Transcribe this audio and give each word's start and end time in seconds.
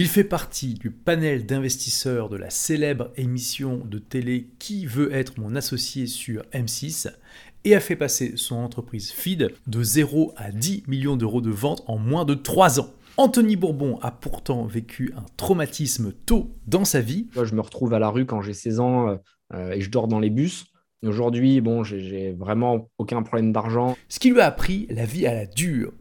Il 0.00 0.06
fait 0.06 0.22
partie 0.22 0.74
du 0.74 0.92
panel 0.92 1.44
d'investisseurs 1.44 2.28
de 2.28 2.36
la 2.36 2.50
célèbre 2.50 3.10
émission 3.16 3.82
de 3.84 3.98
télé 3.98 4.48
Qui 4.60 4.86
veut 4.86 5.12
être 5.12 5.40
mon 5.40 5.56
associé 5.56 6.06
sur 6.06 6.42
M6 6.52 7.12
et 7.64 7.74
a 7.74 7.80
fait 7.80 7.96
passer 7.96 8.34
son 8.36 8.58
entreprise 8.58 9.10
Feed 9.10 9.52
de 9.66 9.82
0 9.82 10.34
à 10.36 10.52
10 10.52 10.84
millions 10.86 11.16
d'euros 11.16 11.40
de 11.40 11.50
ventes 11.50 11.82
en 11.88 11.98
moins 11.98 12.24
de 12.24 12.34
3 12.34 12.78
ans. 12.78 12.94
Anthony 13.16 13.56
Bourbon 13.56 13.98
a 14.00 14.12
pourtant 14.12 14.66
vécu 14.66 15.12
un 15.16 15.24
traumatisme 15.36 16.12
tôt 16.26 16.54
dans 16.68 16.84
sa 16.84 17.00
vie. 17.00 17.26
je 17.34 17.52
me 17.56 17.60
retrouve 17.60 17.92
à 17.92 17.98
la 17.98 18.08
rue 18.08 18.24
quand 18.24 18.40
j'ai 18.40 18.54
16 18.54 18.78
ans 18.78 19.18
euh, 19.52 19.72
et 19.72 19.80
je 19.80 19.90
dors 19.90 20.06
dans 20.06 20.20
les 20.20 20.30
bus. 20.30 20.66
Aujourd'hui, 21.04 21.60
bon, 21.60 21.82
j'ai 21.82 22.36
vraiment 22.38 22.88
aucun 22.98 23.24
problème 23.24 23.52
d'argent. 23.52 23.96
Ce 24.08 24.20
qui 24.20 24.30
lui 24.30 24.40
a 24.40 24.46
appris 24.46 24.86
la 24.90 25.06
vie 25.06 25.26
à 25.26 25.34
la 25.34 25.46
dure. 25.46 25.92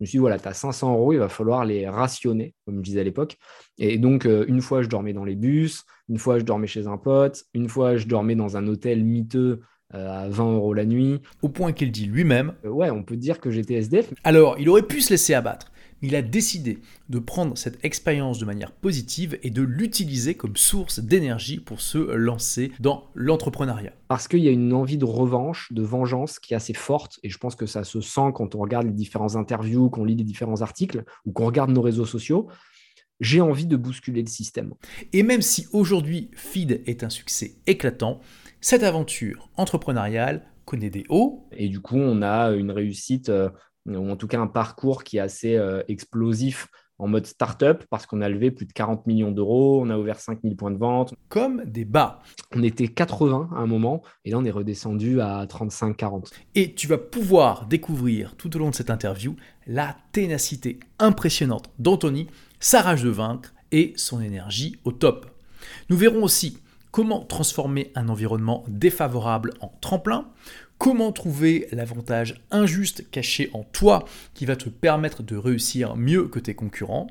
Je 0.00 0.04
me 0.04 0.06
suis 0.06 0.16
dit, 0.16 0.20
voilà, 0.20 0.38
tu 0.38 0.48
as 0.48 0.54
500 0.54 0.94
euros, 0.94 1.12
il 1.12 1.18
va 1.18 1.28
falloir 1.28 1.66
les 1.66 1.86
rationner, 1.86 2.54
comme 2.64 2.78
je 2.78 2.82
disais 2.82 3.00
à 3.00 3.04
l'époque. 3.04 3.36
Et 3.76 3.98
donc, 3.98 4.24
euh, 4.24 4.46
une 4.48 4.62
fois, 4.62 4.80
je 4.80 4.88
dormais 4.88 5.12
dans 5.12 5.24
les 5.24 5.36
bus, 5.36 5.84
une 6.08 6.16
fois, 6.16 6.38
je 6.38 6.44
dormais 6.44 6.66
chez 6.66 6.86
un 6.86 6.96
pote, 6.96 7.44
une 7.52 7.68
fois, 7.68 7.98
je 7.98 8.06
dormais 8.06 8.34
dans 8.34 8.56
un 8.56 8.66
hôtel 8.66 9.04
miteux 9.04 9.60
euh, 9.94 10.24
à 10.24 10.28
20 10.30 10.54
euros 10.54 10.72
la 10.72 10.86
nuit. 10.86 11.20
Au 11.42 11.50
point 11.50 11.72
qu'il 11.72 11.92
dit 11.92 12.06
lui-même. 12.06 12.54
ouais, 12.64 12.88
on 12.88 13.02
peut 13.02 13.18
dire 13.18 13.40
que 13.40 13.50
j'étais 13.50 13.74
SDF. 13.74 14.10
Alors, 14.24 14.56
il 14.58 14.70
aurait 14.70 14.86
pu 14.86 15.02
se 15.02 15.10
laisser 15.10 15.34
abattre 15.34 15.69
il 16.02 16.16
a 16.16 16.22
décidé 16.22 16.78
de 17.08 17.18
prendre 17.18 17.56
cette 17.56 17.84
expérience 17.84 18.38
de 18.38 18.44
manière 18.44 18.72
positive 18.72 19.38
et 19.42 19.50
de 19.50 19.62
l'utiliser 19.62 20.34
comme 20.34 20.56
source 20.56 21.00
d'énergie 21.00 21.58
pour 21.58 21.80
se 21.80 21.98
lancer 21.98 22.72
dans 22.80 23.04
l'entrepreneuriat. 23.14 23.92
Parce 24.08 24.28
qu'il 24.28 24.40
y 24.40 24.48
a 24.48 24.52
une 24.52 24.72
envie 24.72 24.98
de 24.98 25.04
revanche, 25.04 25.72
de 25.72 25.82
vengeance 25.82 26.38
qui 26.38 26.54
est 26.54 26.56
assez 26.56 26.74
forte, 26.74 27.20
et 27.22 27.30
je 27.30 27.38
pense 27.38 27.54
que 27.54 27.66
ça 27.66 27.84
se 27.84 28.00
sent 28.00 28.32
quand 28.34 28.54
on 28.54 28.58
regarde 28.58 28.86
les 28.86 28.92
différents 28.92 29.36
interviews, 29.36 29.90
qu'on 29.90 30.04
lit 30.04 30.16
les 30.16 30.24
différents 30.24 30.62
articles, 30.62 31.04
ou 31.26 31.32
qu'on 31.32 31.46
regarde 31.46 31.70
nos 31.70 31.82
réseaux 31.82 32.06
sociaux. 32.06 32.48
J'ai 33.20 33.42
envie 33.42 33.66
de 33.66 33.76
bousculer 33.76 34.22
le 34.22 34.28
système. 34.28 34.72
Et 35.12 35.22
même 35.22 35.42
si 35.42 35.66
aujourd'hui 35.72 36.30
Feed 36.34 36.82
est 36.86 37.04
un 37.04 37.10
succès 37.10 37.56
éclatant, 37.66 38.20
cette 38.62 38.82
aventure 38.82 39.50
entrepreneuriale 39.56 40.46
connaît 40.64 40.90
des 40.90 41.04
hauts. 41.08 41.46
Et 41.52 41.68
du 41.68 41.80
coup, 41.80 41.98
on 41.98 42.22
a 42.22 42.52
une 42.52 42.70
réussite 42.70 43.28
euh, 43.28 43.50
ou 43.86 44.10
en 44.10 44.16
tout 44.16 44.26
cas 44.26 44.40
un 44.40 44.46
parcours 44.46 45.04
qui 45.04 45.16
est 45.16 45.20
assez 45.20 45.56
euh, 45.56 45.82
explosif 45.88 46.68
en 47.00 47.08
mode 47.08 47.26
start-up 47.26 47.84
parce 47.88 48.06
qu'on 48.06 48.20
a 48.20 48.28
levé 48.28 48.50
plus 48.50 48.66
de 48.66 48.72
40 48.72 49.06
millions 49.06 49.32
d'euros, 49.32 49.80
on 49.82 49.88
a 49.88 49.96
ouvert 49.96 50.20
5000 50.20 50.54
points 50.54 50.70
de 50.70 50.76
vente. 50.76 51.14
Comme 51.30 51.64
des 51.64 51.86
bas. 51.86 52.20
On 52.54 52.62
était 52.62 52.88
80 52.88 53.48
à 53.52 53.58
un 53.58 53.66
moment 53.66 54.02
et 54.24 54.30
là 54.30 54.38
on 54.38 54.44
est 54.44 54.50
redescendu 54.50 55.20
à 55.20 55.46
35-40. 55.46 56.30
Et 56.54 56.74
tu 56.74 56.86
vas 56.86 56.98
pouvoir 56.98 57.66
découvrir 57.66 58.36
tout 58.36 58.54
au 58.54 58.58
long 58.58 58.70
de 58.70 58.74
cette 58.74 58.90
interview 58.90 59.34
la 59.66 59.96
ténacité 60.12 60.78
impressionnante 60.98 61.70
d'Anthony, 61.78 62.26
sa 62.60 62.82
rage 62.82 63.02
de 63.02 63.10
vaincre 63.10 63.54
et 63.72 63.94
son 63.96 64.20
énergie 64.20 64.78
au 64.84 64.92
top. 64.92 65.26
Nous 65.88 65.96
verrons 65.96 66.22
aussi 66.22 66.58
comment 66.90 67.24
transformer 67.24 67.92
un 67.94 68.08
environnement 68.08 68.64
défavorable 68.68 69.54
en 69.60 69.68
tremplin, 69.80 70.26
Comment 70.80 71.12
trouver 71.12 71.68
l'avantage 71.72 72.40
injuste 72.50 73.04
caché 73.10 73.50
en 73.52 73.64
toi 73.64 74.06
qui 74.32 74.46
va 74.46 74.56
te 74.56 74.70
permettre 74.70 75.22
de 75.22 75.36
réussir 75.36 75.94
mieux 75.94 76.26
que 76.26 76.38
tes 76.38 76.54
concurrents? 76.54 77.08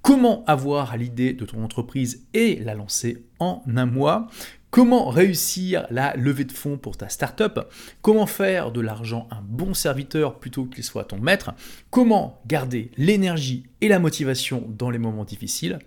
Comment 0.00 0.42
avoir 0.46 0.96
l'idée 0.96 1.34
de 1.34 1.44
ton 1.44 1.62
entreprise 1.62 2.26
et 2.32 2.56
la 2.64 2.72
lancer 2.72 3.22
en 3.38 3.62
un 3.76 3.84
mois? 3.84 4.28
Comment 4.70 5.10
réussir 5.10 5.86
la 5.90 6.16
levée 6.16 6.44
de 6.44 6.52
fonds 6.52 6.78
pour 6.78 6.96
ta 6.96 7.10
startup? 7.10 7.60
Comment 8.00 8.24
faire 8.24 8.72
de 8.72 8.80
l'argent 8.80 9.28
un 9.30 9.42
bon 9.42 9.74
serviteur 9.74 10.38
plutôt 10.38 10.64
qu'il 10.64 10.82
soit 10.82 11.04
ton 11.04 11.18
maître? 11.18 11.52
Comment 11.90 12.40
garder 12.46 12.90
l'énergie 12.96 13.64
et 13.82 13.88
la 13.88 13.98
motivation 13.98 14.64
dans 14.66 14.88
les 14.88 14.98
moments 14.98 15.24
difficiles? 15.24 15.78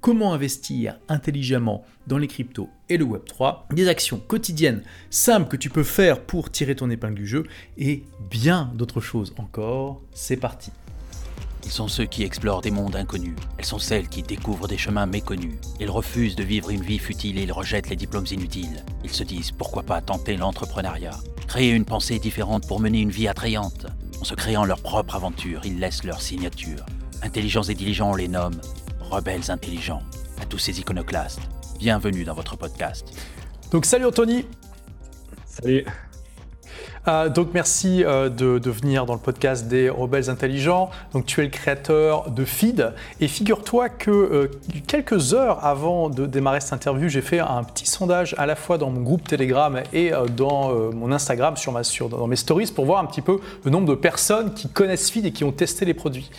Comment 0.00 0.32
investir 0.32 0.98
intelligemment 1.08 1.84
dans 2.06 2.18
les 2.18 2.26
cryptos 2.26 2.68
et 2.88 2.96
le 2.96 3.04
Web3, 3.04 3.72
des 3.72 3.88
actions 3.88 4.18
quotidiennes 4.18 4.82
simples 5.10 5.48
que 5.48 5.56
tu 5.56 5.70
peux 5.70 5.84
faire 5.84 6.20
pour 6.20 6.50
tirer 6.50 6.74
ton 6.74 6.90
épingle 6.90 7.14
du 7.14 7.26
jeu 7.26 7.44
et 7.76 8.04
bien 8.30 8.70
d'autres 8.74 9.00
choses 9.00 9.34
encore. 9.38 10.00
C'est 10.12 10.36
parti. 10.36 10.70
Ils 11.64 11.70
sont 11.70 11.88
ceux 11.88 12.06
qui 12.06 12.22
explorent 12.22 12.62
des 12.62 12.70
mondes 12.70 12.96
inconnus. 12.96 13.36
Elles 13.58 13.66
sont 13.66 13.78
celles 13.78 14.08
qui 14.08 14.22
découvrent 14.22 14.66
des 14.66 14.78
chemins 14.78 15.06
méconnus. 15.06 15.56
Ils 15.78 15.90
refusent 15.90 16.34
de 16.34 16.42
vivre 16.42 16.70
une 16.70 16.82
vie 16.82 16.98
futile 16.98 17.38
et 17.38 17.42
ils 17.42 17.52
rejettent 17.52 17.90
les 17.90 17.96
diplômes 17.96 18.26
inutiles. 18.30 18.82
Ils 19.04 19.10
se 19.10 19.24
disent 19.24 19.52
pourquoi 19.52 19.82
pas 19.82 20.00
tenter 20.00 20.36
l'entrepreneuriat? 20.36 21.18
Créer 21.46 21.72
une 21.72 21.84
pensée 21.84 22.18
différente 22.18 22.66
pour 22.66 22.80
mener 22.80 23.00
une 23.00 23.10
vie 23.10 23.28
attrayante. 23.28 23.86
En 24.20 24.24
se 24.24 24.34
créant 24.34 24.64
leur 24.64 24.80
propre 24.80 25.16
aventure, 25.16 25.60
ils 25.64 25.78
laissent 25.78 26.04
leur 26.04 26.22
signature. 26.22 26.84
Intelligents 27.22 27.62
et 27.64 27.74
diligents, 27.74 28.12
on 28.12 28.16
les 28.16 28.28
nomme 28.28 28.58
rebelles 29.10 29.50
intelligents, 29.50 30.02
à 30.40 30.46
tous 30.46 30.58
ces 30.58 30.78
iconoclastes. 30.80 31.40
Bienvenue 31.78 32.24
dans 32.24 32.34
votre 32.34 32.56
podcast. 32.56 33.06
Donc 33.72 33.84
salut 33.84 34.06
Anthony 34.06 34.46
Salut 35.44 35.84
euh, 37.08 37.28
donc 37.28 37.48
merci 37.54 38.04
euh, 38.04 38.28
de, 38.28 38.70
venir 38.70 39.06
dans 39.06 39.14
le 39.14 39.20
podcast 39.20 39.66
des 39.66 39.88
rebelles 39.88 40.28
intelligents. 40.28 40.90
Donc 41.12 41.26
tu 41.26 41.40
es 41.40 41.44
le 41.44 41.50
créateur 41.50 42.30
de 42.30 42.44
Feed 42.44 42.92
et 43.20 43.28
figure-toi 43.28 43.88
que 43.88 44.10
euh, 44.10 44.50
quelques 44.86 45.34
heures 45.34 45.64
avant 45.64 46.10
de 46.10 46.26
démarrer 46.26 46.60
cette 46.60 46.74
interview, 46.74 47.08
j'ai 47.08 47.22
fait 47.22 47.40
un 47.40 47.64
petit 47.64 47.86
sondage 47.86 48.34
à 48.38 48.46
la 48.46 48.54
fois 48.54 48.78
dans 48.78 48.90
mon 48.90 49.00
groupe 49.00 49.26
Telegram 49.26 49.82
et 49.92 50.12
dans 50.36 50.74
mon 50.92 51.12
Instagram 51.12 51.56
sur 51.56 52.08
dans 52.08 52.26
mes 52.26 52.36
stories 52.36 52.72
pour 52.74 52.84
voir 52.84 53.00
un 53.00 53.06
petit 53.06 53.22
peu 53.22 53.38
le 53.64 53.70
nombre 53.70 53.88
de 53.88 53.94
personnes 53.94 54.54
qui 54.54 54.68
connaissent 54.68 55.10
Feed 55.10 55.26
et 55.26 55.32
qui 55.32 55.44
ont 55.44 55.52
testé 55.52 55.84
les 55.84 55.94
produits. 55.94 56.30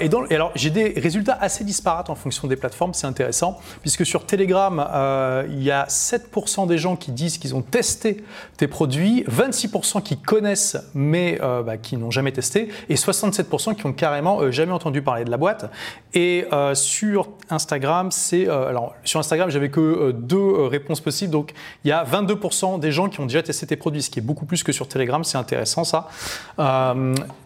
et, 0.00 0.10
et 0.30 0.34
alors 0.34 0.52
j'ai 0.54 0.70
des 0.70 0.94
résultats 0.96 1.38
assez 1.40 1.64
disparates 1.64 2.10
en 2.10 2.14
fonction 2.14 2.48
des 2.48 2.56
plateformes, 2.56 2.94
c'est 2.94 3.06
intéressant 3.06 3.58
puisque 3.80 4.04
sur 4.04 4.26
Telegram 4.26 5.44
il 5.50 5.62
y 5.62 5.70
a 5.70 5.86
7% 5.86 6.66
des 6.66 6.78
gens 6.78 6.96
qui 6.96 7.12
disent 7.12 7.38
qu'ils 7.38 7.54
ont 7.54 7.62
testé 7.62 8.24
tes 8.56 8.66
produits, 8.66 9.24
26% 9.30 9.83
qui 10.04 10.16
connaissent 10.16 10.76
mais 10.94 11.38
euh, 11.42 11.62
bah, 11.62 11.76
qui 11.76 11.96
n'ont 11.96 12.10
jamais 12.10 12.32
testé 12.32 12.68
et 12.88 12.94
67% 12.94 13.74
qui 13.74 13.86
ont 13.86 13.92
carrément 13.92 14.40
euh, 14.40 14.50
jamais 14.50 14.72
entendu 14.72 15.02
parler 15.02 15.24
de 15.24 15.30
la 15.30 15.36
boîte. 15.36 15.70
Et 16.14 16.46
euh, 16.52 16.74
sur 16.74 17.28
Instagram, 17.50 18.10
c'est 18.10 18.48
alors 18.48 18.94
sur 19.04 19.20
Instagram, 19.20 19.50
j'avais 19.50 19.70
que 19.70 20.12
deux 20.12 20.66
réponses 20.66 21.00
possibles. 21.00 21.32
Donc 21.32 21.52
il 21.84 21.88
y 21.88 21.92
a 21.92 22.04
22% 22.04 22.80
des 22.80 22.92
gens 22.92 23.08
qui 23.08 23.20
ont 23.20 23.26
déjà 23.26 23.42
testé 23.42 23.66
tes 23.66 23.76
produits, 23.76 24.02
ce 24.02 24.10
qui 24.10 24.18
est 24.18 24.22
beaucoup 24.22 24.46
plus 24.46 24.62
que 24.62 24.72
sur 24.72 24.88
Telegram. 24.88 25.22
C'est 25.24 25.38
intéressant 25.38 25.84
ça. 25.84 26.08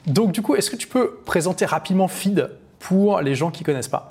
donc 0.07 0.33
du 0.33 0.43
coup, 0.43 0.55
est-ce 0.55 0.71
que 0.71 0.77
tu 0.77 0.87
peux 0.87 1.19
présenter 1.25 1.65
rapidement 1.65 2.09
Feed 2.09 2.51
pour 2.79 3.21
les 3.21 3.35
gens 3.35 3.51
qui 3.51 3.65
connaissent 3.65 3.89
pas? 3.89 4.09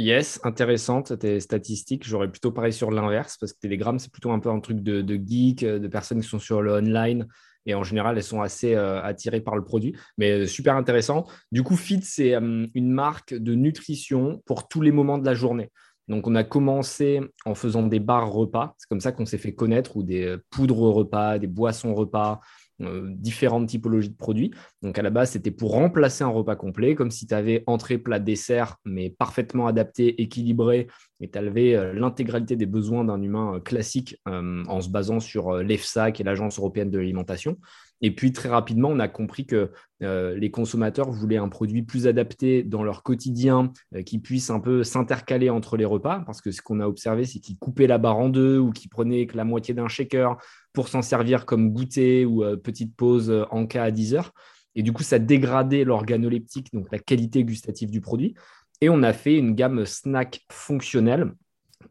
Yes, 0.00 0.40
intéressante 0.44 1.18
tes 1.18 1.40
statistiques. 1.40 2.06
J'aurais 2.06 2.30
plutôt 2.30 2.52
pareil 2.52 2.72
sur 2.72 2.90
l'inverse 2.90 3.36
parce 3.36 3.52
que 3.52 3.58
Telegram, 3.58 3.98
c'est 3.98 4.10
plutôt 4.10 4.30
un 4.30 4.38
peu 4.38 4.48
un 4.48 4.58
truc 4.60 4.80
de, 4.80 5.02
geek, 5.14 5.62
de 5.62 5.88
personnes 5.88 6.22
qui 6.22 6.26
sont 6.26 6.38
sur 6.38 6.62
le 6.62 6.72
online 6.72 7.26
et 7.66 7.74
en 7.74 7.82
général, 7.82 8.16
elles 8.16 8.24
sont 8.24 8.40
assez 8.40 8.74
euh, 8.74 9.02
attirées 9.02 9.42
par 9.42 9.56
le 9.56 9.62
produit. 9.62 9.94
Mais 10.16 10.30
euh, 10.30 10.46
super 10.46 10.74
intéressant. 10.76 11.26
Du 11.52 11.62
coup, 11.62 11.76
Fit, 11.76 12.00
c'est 12.00 12.34
euh, 12.34 12.66
une 12.74 12.90
marque 12.90 13.34
de 13.34 13.54
nutrition 13.54 14.42
pour 14.46 14.68
tous 14.68 14.80
les 14.80 14.90
moments 14.90 15.18
de 15.18 15.26
la 15.26 15.34
journée. 15.34 15.70
Donc, 16.08 16.26
on 16.26 16.34
a 16.34 16.44
commencé 16.44 17.20
en 17.44 17.54
faisant 17.54 17.82
des 17.82 18.00
bars 18.00 18.32
repas. 18.32 18.74
C'est 18.78 18.88
comme 18.88 19.02
ça 19.02 19.12
qu'on 19.12 19.26
s'est 19.26 19.36
fait 19.36 19.54
connaître, 19.54 19.98
ou 19.98 20.02
des 20.02 20.34
poudres 20.48 20.94
repas, 20.94 21.38
des 21.38 21.46
boissons 21.46 21.94
repas, 21.94 22.40
euh, 22.82 23.10
différentes 23.10 23.68
typologies 23.68 24.08
de 24.08 24.16
produits. 24.16 24.52
Donc 24.82 24.98
à 24.98 25.02
la 25.02 25.10
base, 25.10 25.32
c'était 25.32 25.50
pour 25.50 25.72
remplacer 25.72 26.24
un 26.24 26.28
repas 26.28 26.56
complet, 26.56 26.94
comme 26.94 27.10
si 27.10 27.26
tu 27.26 27.34
avais 27.34 27.62
entrée, 27.66 27.98
plat, 27.98 28.18
dessert, 28.18 28.76
mais 28.86 29.10
parfaitement 29.10 29.66
adapté, 29.66 30.22
équilibré, 30.22 30.86
et 31.20 31.28
tu 31.28 31.38
avais 31.38 31.74
euh, 31.74 31.92
l'intégralité 31.92 32.56
des 32.56 32.66
besoins 32.66 33.04
d'un 33.04 33.20
humain 33.20 33.56
euh, 33.56 33.60
classique 33.60 34.16
en 34.26 34.80
se 34.80 34.88
basant 34.88 35.20
sur 35.20 35.58
l'EFSA, 35.58 36.12
qui 36.12 36.22
est 36.22 36.24
l'Agence 36.24 36.58
européenne 36.58 36.90
de 36.90 36.98
l'alimentation. 36.98 37.58
Et 38.00 38.14
puis 38.14 38.32
très 38.32 38.48
rapidement, 38.48 38.88
on 38.88 38.98
a 38.98 39.08
compris 39.08 39.44
que 39.44 39.70
les 40.00 40.50
consommateurs 40.50 41.10
voulaient 41.10 41.36
un 41.36 41.50
produit 41.50 41.82
plus 41.82 42.06
adapté 42.06 42.62
dans 42.62 42.82
leur 42.82 43.02
quotidien, 43.02 43.72
qui 44.06 44.18
puisse 44.18 44.48
un 44.48 44.60
peu 44.60 44.82
s'intercaler 44.84 45.50
entre 45.50 45.76
les 45.76 45.84
repas, 45.84 46.22
parce 46.24 46.40
que 46.40 46.50
ce 46.50 46.62
qu'on 46.62 46.80
a 46.80 46.86
observé, 46.86 47.26
c'est 47.26 47.40
qu'ils 47.40 47.58
coupaient 47.58 47.86
la 47.86 47.98
barre 47.98 48.16
en 48.16 48.30
deux 48.30 48.58
ou 48.58 48.70
qu'ils 48.70 48.88
prenaient 48.88 49.26
que 49.26 49.36
la 49.36 49.44
moitié 49.44 49.74
d'un 49.74 49.88
shaker 49.88 50.38
pour 50.72 50.88
s'en 50.88 51.02
servir 51.02 51.46
comme 51.46 51.72
goûter 51.72 52.24
ou 52.24 52.44
euh, 52.44 52.56
petite 52.56 52.94
pause 52.96 53.30
euh, 53.30 53.44
en 53.50 53.66
cas 53.66 53.84
à 53.84 53.90
10 53.90 54.14
heures. 54.14 54.32
Et 54.74 54.82
du 54.82 54.92
coup, 54.92 55.02
ça 55.02 55.18
dégradait 55.18 55.84
l'organoleptique, 55.84 56.72
donc 56.72 56.86
la 56.92 56.98
qualité 56.98 57.44
gustative 57.44 57.90
du 57.90 58.00
produit. 58.00 58.34
Et 58.80 58.88
on 58.88 59.02
a 59.02 59.12
fait 59.12 59.36
une 59.36 59.54
gamme 59.54 59.84
snack 59.84 60.44
fonctionnelle 60.50 61.32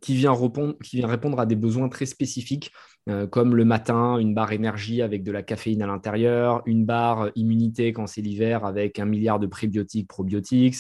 qui 0.02 0.16
vient, 0.16 0.34
répondre, 0.34 0.76
qui 0.84 0.98
vient 0.98 1.08
répondre 1.08 1.40
à 1.40 1.46
des 1.46 1.56
besoins 1.56 1.90
très 1.90 2.06
spécifiques, 2.06 2.72
euh, 3.10 3.28
comme 3.28 3.56
le 3.56 3.66
matin, 3.66 4.18
une 4.18 4.34
barre 4.34 4.52
énergie 4.52 5.02
avec 5.02 5.24
de 5.24 5.32
la 5.32 5.42
caféine 5.42 5.82
à 5.82 5.88
l'intérieur, 5.88 6.62
une 6.66 6.86
barre 6.86 7.30
immunité 7.36 7.92
quand 7.92 8.08
c'est 8.08 8.22
l'hiver 8.22 8.66
avec 8.66 9.00
un 9.00 9.06
milliard 9.06 9.40
de 9.40 9.48
prébiotiques, 9.48 10.08
probiotiques, 10.08 10.78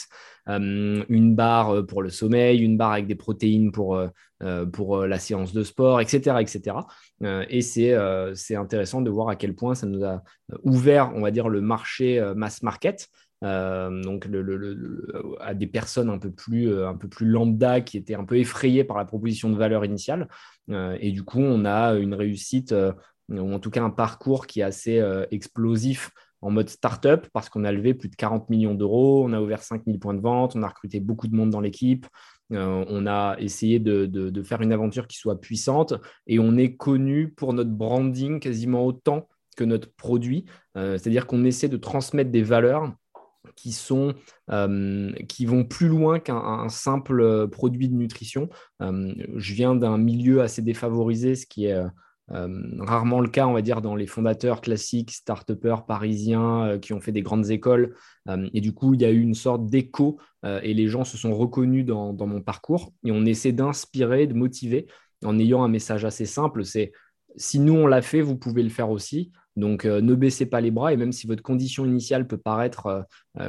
euh, 0.47 1.03
une 1.09 1.35
barre 1.35 1.85
pour 1.88 2.01
le 2.01 2.09
sommeil, 2.09 2.59
une 2.59 2.77
barre 2.77 2.94
avec 2.94 3.07
des 3.07 3.15
protéines 3.15 3.71
pour, 3.71 3.95
euh, 3.95 4.65
pour 4.67 5.06
la 5.06 5.19
séance 5.19 5.53
de 5.53 5.63
sport, 5.63 6.01
etc. 6.01 6.38
etc. 6.39 6.77
et 7.50 7.61
c'est 7.61 8.56
intéressant 8.56 9.01
de 9.01 9.09
voir 9.09 9.29
à 9.29 9.35
quel 9.35 9.53
point 9.53 9.75
ça 9.75 9.85
nous 9.85 10.03
a 10.06 10.23
ouvert, 10.63 11.11
on 11.15 11.21
va 11.21 11.31
dire, 11.31 11.50
le 11.50 11.61
marché 11.61 12.21
mass 12.35 12.63
market 12.63 13.09
donc 13.41 14.27
à 15.39 15.53
des 15.53 15.68
personnes 15.68 16.09
un 16.09 16.18
peu, 16.18 16.31
plus, 16.31 16.83
un 16.83 16.95
peu 16.95 17.07
plus 17.07 17.25
lambda 17.25 17.81
qui 17.81 17.97
étaient 17.97 18.15
un 18.15 18.25
peu 18.25 18.38
effrayées 18.38 18.83
par 18.83 18.97
la 18.97 19.06
proposition 19.06 19.50
de 19.50 19.57
valeur 19.57 19.86
initiale. 19.86 20.27
et 20.69 21.12
du 21.12 21.24
coup, 21.24 21.39
on 21.39 21.63
a 21.63 21.94
une 21.94 22.13
réussite, 22.13 22.75
ou 23.30 23.53
en 23.53 23.59
tout 23.59 23.69
cas 23.69 23.81
un 23.81 23.91
parcours 23.91 24.45
qui 24.45 24.59
est 24.59 24.63
assez 24.63 25.01
explosif 25.31 26.12
en 26.41 26.51
mode 26.51 26.69
startup 26.69 27.27
parce 27.33 27.50
qu'on 27.50 27.65
a 27.65 27.71
levé 27.71 27.94
plus 27.94 28.09
de 28.09 28.15
40 28.15 28.50
millions 28.50 28.74
d'euros, 28.74 29.24
on 29.25 29.33
a 29.33 29.42
ouvert 29.42 29.62
5000 29.62 30.00
points 30.00 30.13
de 30.13 30.21
vente, 30.21 30.56
on 30.56 30.63
a 30.63 30.68
recruté 30.68 31.00
beaucoup 31.00 31.27
de 31.27 31.35
monde 31.35 31.50
dans 31.50 31.59
l'équipe, 31.59 32.07
euh, 32.53 32.85
on 32.88 33.06
a 33.06 33.35
essayé 33.39 33.80
de, 33.80 34.44
faire 34.44 34.62
une 34.62 34.71
aventure 34.71 35.07
qui 35.07 35.18
soit 35.18 35.39
puissante 35.39 35.94
et 36.27 36.39
on 36.39 36.57
est 36.57 36.75
connu 36.75 37.30
pour 37.30 37.53
notre 37.53 37.71
branding 37.71 38.39
quasiment 38.39 38.85
autant 38.85 39.27
que 39.57 39.63
notre 39.63 39.94
produit. 39.95 40.45
Euh, 40.77 40.97
c'est-à-dire 40.97 41.27
qu'on 41.27 41.44
essaie 41.44 41.68
de 41.68 41.77
transmettre 41.77 42.31
des 42.31 42.44
valeurs 42.44 42.94
qui, 43.56 43.71
sont, 43.71 44.13
euh, 44.51 45.12
qui 45.27 45.45
vont 45.45 45.63
plus 45.63 45.88
loin 45.88 46.19
qu'un 46.19 46.69
simple 46.69 47.47
produit 47.50 47.89
de 47.89 47.95
nutrition. 47.95 48.50
je 48.80 49.53
viens 49.53 49.75
d'un 49.75 49.97
milieu 49.97 50.41
assez 50.41 50.62
défavorisé, 50.62 51.36
ce 51.36 51.45
qui 51.45 51.65
est 51.65 51.83
euh, 52.31 52.62
rarement 52.80 53.21
le 53.21 53.27
cas, 53.27 53.47
on 53.47 53.53
va 53.53 53.62
dire, 53.62 53.81
dans 53.81 53.95
les 53.95 54.06
fondateurs 54.06 54.62
classiques, 54.62 55.12
start-upers 55.12 55.86
parisiens 55.86 56.65
euh, 56.65 56.77
qui 56.77 56.94
ont 56.94 57.01
fait 57.01 57.12
des 57.12 57.21
grandes 57.21 57.50
écoles. 57.50 57.95
Euh, 58.27 58.47
et 58.53 58.62
du 58.62 58.74
coup, 58.74 58.94
il 58.94 59.01
y 59.01 59.06
a 59.06 59.12
eu 59.12 59.21
une 59.21 59.33
sorte 59.33 59.65
d'écho 59.65 60.19
et 60.63 60.74
les 60.74 60.88
gens 60.88 61.03
se 61.03 61.18
sont 61.18 61.35
reconnus 61.35 61.85
dans, 61.85 62.13
mon 62.13 62.42
parcours. 62.42 62.94
Et 63.03 63.12
on 63.12 63.25
essaie 63.25 63.51
d'inspirer, 63.51 64.25
de 64.25 64.33
motiver 64.33 64.88
en 65.25 65.38
ayant 65.38 65.65
un 65.65 65.68
message 65.68 66.06
assez 66.06 66.25
simple. 66.25 66.63
C'est 66.63 66.94
si 67.35 67.59
nous, 67.59 67.74
on 67.74 67.88
l'a 67.88 68.01
fait, 68.01 68.21
vous 68.21 68.38
pouvez 68.38 68.63
le 68.63 68.69
faire 68.69 68.89
aussi. 68.89 69.33
Donc, 69.59 69.85
ne 69.85 70.15
baissez 70.15 70.45
pas 70.45 70.61
les 70.61 70.71
bras. 70.71 70.94
Et 70.94 70.97
même 70.97 71.11
si 71.11 71.27
votre 71.27 71.44
condition 71.44 71.85
initiale 71.85 72.27
peut 72.27 72.38
paraître 72.38 73.06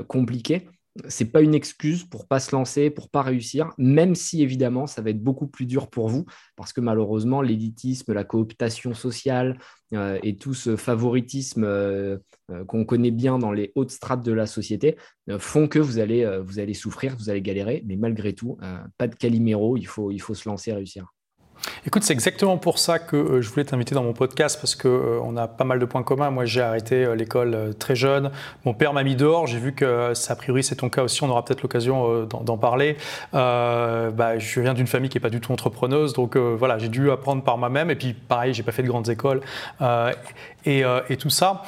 compliquée, 0.09 0.67
c'est 1.09 1.27
pas 1.27 1.41
une 1.41 1.55
excuse 1.55 2.05
pour 2.05 2.27
pas 2.27 2.41
se 2.41 2.55
lancer, 2.55 2.91
pour 2.91 3.11
pas 3.11 3.23
réussir, 3.23 3.73
même 3.79 4.15
si 4.15 4.43
évidemment 4.43 4.87
ça 4.87 5.03
va 5.03 5.11
être 5.11 5.23
beaucoup 5.23 5.47
plus 5.47 5.67
dur 5.67 5.89
pour 5.89 6.09
vous, 6.09 6.27
parce 6.57 6.73
que 6.73 6.81
malheureusement 6.81 7.43
l'élitisme, 7.43 8.13
la 8.13 8.25
cooptation 8.25 8.93
sociale 8.95 9.59
euh, 9.95 10.19
et 10.23 10.37
tout 10.37 10.55
ce 10.55 10.77
favoritisme 10.77 11.65
euh, 11.65 12.19
euh, 12.51 12.65
qu'on 12.65 12.85
connaît 12.85 13.11
bien 13.13 13.39
dans 13.39 13.53
les 13.53 13.73
hautes 13.75 13.91
strates 13.91 14.25
de 14.25 14.33
la 14.33 14.47
société 14.47 14.97
font 15.39 15.69
que 15.69 15.79
vous 15.79 15.99
allez, 15.99 16.41
vous 16.45 16.59
allez 16.59 16.75
souffrir, 16.75 17.17
vous 17.17 17.31
allez 17.31 17.43
galérer, 17.43 17.85
mais 17.87 17.97
malgré 17.97 18.33
tout, 18.33 18.59
pas 18.99 19.07
de 19.07 19.15
caliméro, 19.15 19.77
il 19.77 19.87
faut, 19.87 20.11
il 20.11 20.21
faut 20.21 20.35
se 20.35 20.49
lancer 20.49 20.73
réussir. 20.73 21.13
Écoute, 21.87 22.03
c'est 22.03 22.13
exactement 22.13 22.59
pour 22.59 22.79
ça 22.79 22.99
que 22.99 23.17
euh, 23.17 23.43
je 23.43 23.49
voulais 23.49 23.65
t'inviter 23.65 23.95
dans 23.95 24.03
mon 24.03 24.13
podcast 24.13 24.59
parce 24.61 24.75
qu'on 24.75 24.89
euh, 24.89 25.41
a 25.41 25.49
pas 25.49 25.65
mal 25.65 25.79
de 25.79 25.85
points 25.85 26.03
communs. 26.03 26.31
Moi, 26.31 26.45
j'ai 26.45 26.61
arrêté 26.61 27.05
euh, 27.05 27.15
l'école 27.15 27.75
très 27.79 27.97
jeune. 27.97 28.31
Mon 28.65 28.75
père 28.75 28.93
m'a 28.93 29.03
mis 29.03 29.17
dehors. 29.17 29.47
J'ai 29.47 29.59
vu 29.59 29.73
que, 29.73 30.13
ça, 30.15 30.35
a 30.35 30.37
priori, 30.37 30.63
c'est 30.63 30.77
ton 30.77 30.89
cas 30.89 31.03
aussi. 31.03 31.23
On 31.23 31.31
aura 31.31 31.45
peut-être 31.45 31.63
l'occasion 31.63 32.25
d'en 32.25 32.59
parler. 32.59 32.97
Bah, 33.33 34.39
je 34.39 34.61
viens 34.61 34.75
d'une 34.75 34.87
famille 34.87 35.11
qui 35.11 35.17
n'est 35.17 35.23
pas 35.23 35.31
du 35.31 35.41
tout 35.41 35.53
entrepreneuse, 35.53 36.13
donc 36.13 36.37
voilà, 36.37 36.79
j'ai 36.79 36.89
dû 36.89 37.11
apprendre 37.11 37.43
par 37.43 37.59
moi-même. 37.59 37.91
Et 37.91 37.97
puis, 37.97 38.13
pareil, 38.13 38.55
j'ai 38.55 38.63
pas 38.63 38.73
fait 38.73 38.83
de 38.83 38.89
grandes 38.89 39.09
écoles 39.09 39.41
et, 40.65 40.83
et, 41.09 41.17
tout 41.17 41.31
ça. 41.31 41.63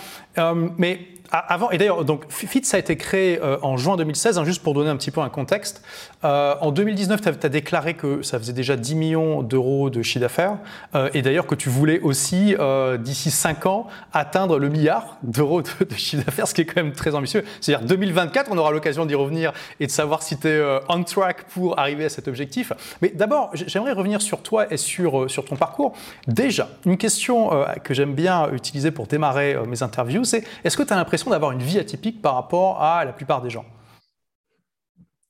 mais 0.79 1.01
avant, 1.33 1.71
et 1.71 1.79
d'ailleurs, 1.79 2.05
donc 2.05 2.25
FITS 2.31 2.75
a 2.75 2.79
été 2.79 2.97
créé 2.97 3.41
en 3.63 3.77
juin 3.77 3.97
2016, 3.97 4.39
hein, 4.39 4.45
juste 4.45 4.63
pour 4.63 4.75
donner 4.75 4.91
un 4.91 4.97
petit 4.97 5.11
peu 5.11 5.21
un 5.21 5.29
contexte. 5.29 5.83
Euh, 6.25 6.55
en 6.61 6.71
2019, 6.71 7.21
tu 7.21 7.29
as, 7.29 7.49
déclaré 7.49 7.95
que 7.95 8.23
ça 8.23 8.39
faisait 8.39 8.53
déjà 8.53 8.77
10 8.77 8.95
millions 8.95 9.43
d'euros 9.43 9.91
de 9.91 10.03
chiffre 10.03 10.21
d'affaires 10.21 10.59
euh, 10.95 11.11
et 11.15 11.23
d'ailleurs 11.23 11.47
que 11.47 11.55
tu 11.55 11.69
voulais 11.69 12.01
aussi, 12.01 12.55
euh, 12.59 12.97
d'ici 12.97 13.31
5 13.31 13.67
ans, 13.67 13.87
atteindre 14.13 14.59
le 14.59 14.69
milliard 14.69 15.17
d'euros 15.23 15.63
de, 15.63 15.95
chiffre 15.97 16.25
d'affaires, 16.25 16.47
ce 16.47 16.55
qui 16.55 16.63
est 16.63 16.67
quand 16.67 16.83
même 16.83 16.93
très 16.93 17.15
ambitieux. 17.15 17.45
C'est-à-dire 17.61 17.87
2024, 17.87 18.51
on 18.53 18.59
aura 18.59 18.71
l'occasion 18.71 19.07
d'y 19.07 19.15
revenir 19.15 19.53
et 19.81 19.87
de 19.87 19.91
savoir 19.91 20.23
si 20.23 20.39
tu 20.39 20.49
es 20.49 20.63
on 20.89 21.03
track 21.03 21.45
pour 21.45 21.79
arriver 21.79 22.05
à 22.05 22.09
cet 22.09 22.29
objectif. 22.29 22.73
Mais 23.01 23.11
d'abord, 23.15 23.51
j'aimerais 23.55 23.93
revenir 23.93 24.23
sur 24.23 24.43
toi 24.43 24.73
et 24.73 24.77
sur, 24.77 25.31
sur 25.31 25.45
ton 25.45 25.57
parcours. 25.57 25.95
Déjà, 26.27 26.69
une 26.87 26.97
question 26.97 27.51
que 27.83 27.95
j'aime 27.95 28.15
bien 28.15 28.51
utiliser 28.53 28.91
pour 28.91 29.07
démarrer 29.07 29.57
mes 29.67 29.83
interviews, 29.83 30.25
c'est 30.25 30.45
est-ce 30.65 30.77
que 30.77 30.83
tu 30.83 30.93
as 30.93 30.97
l'impression 30.97 31.22
d'avoir 31.31 31.53
une 31.53 31.63
vie 31.63 31.79
atypique 31.79 32.21
par 32.23 32.35
rapport 32.35 32.83
à 32.83 33.05
la 33.05 33.13
plupart 33.13 33.43
des 33.43 33.51
gens 33.51 33.65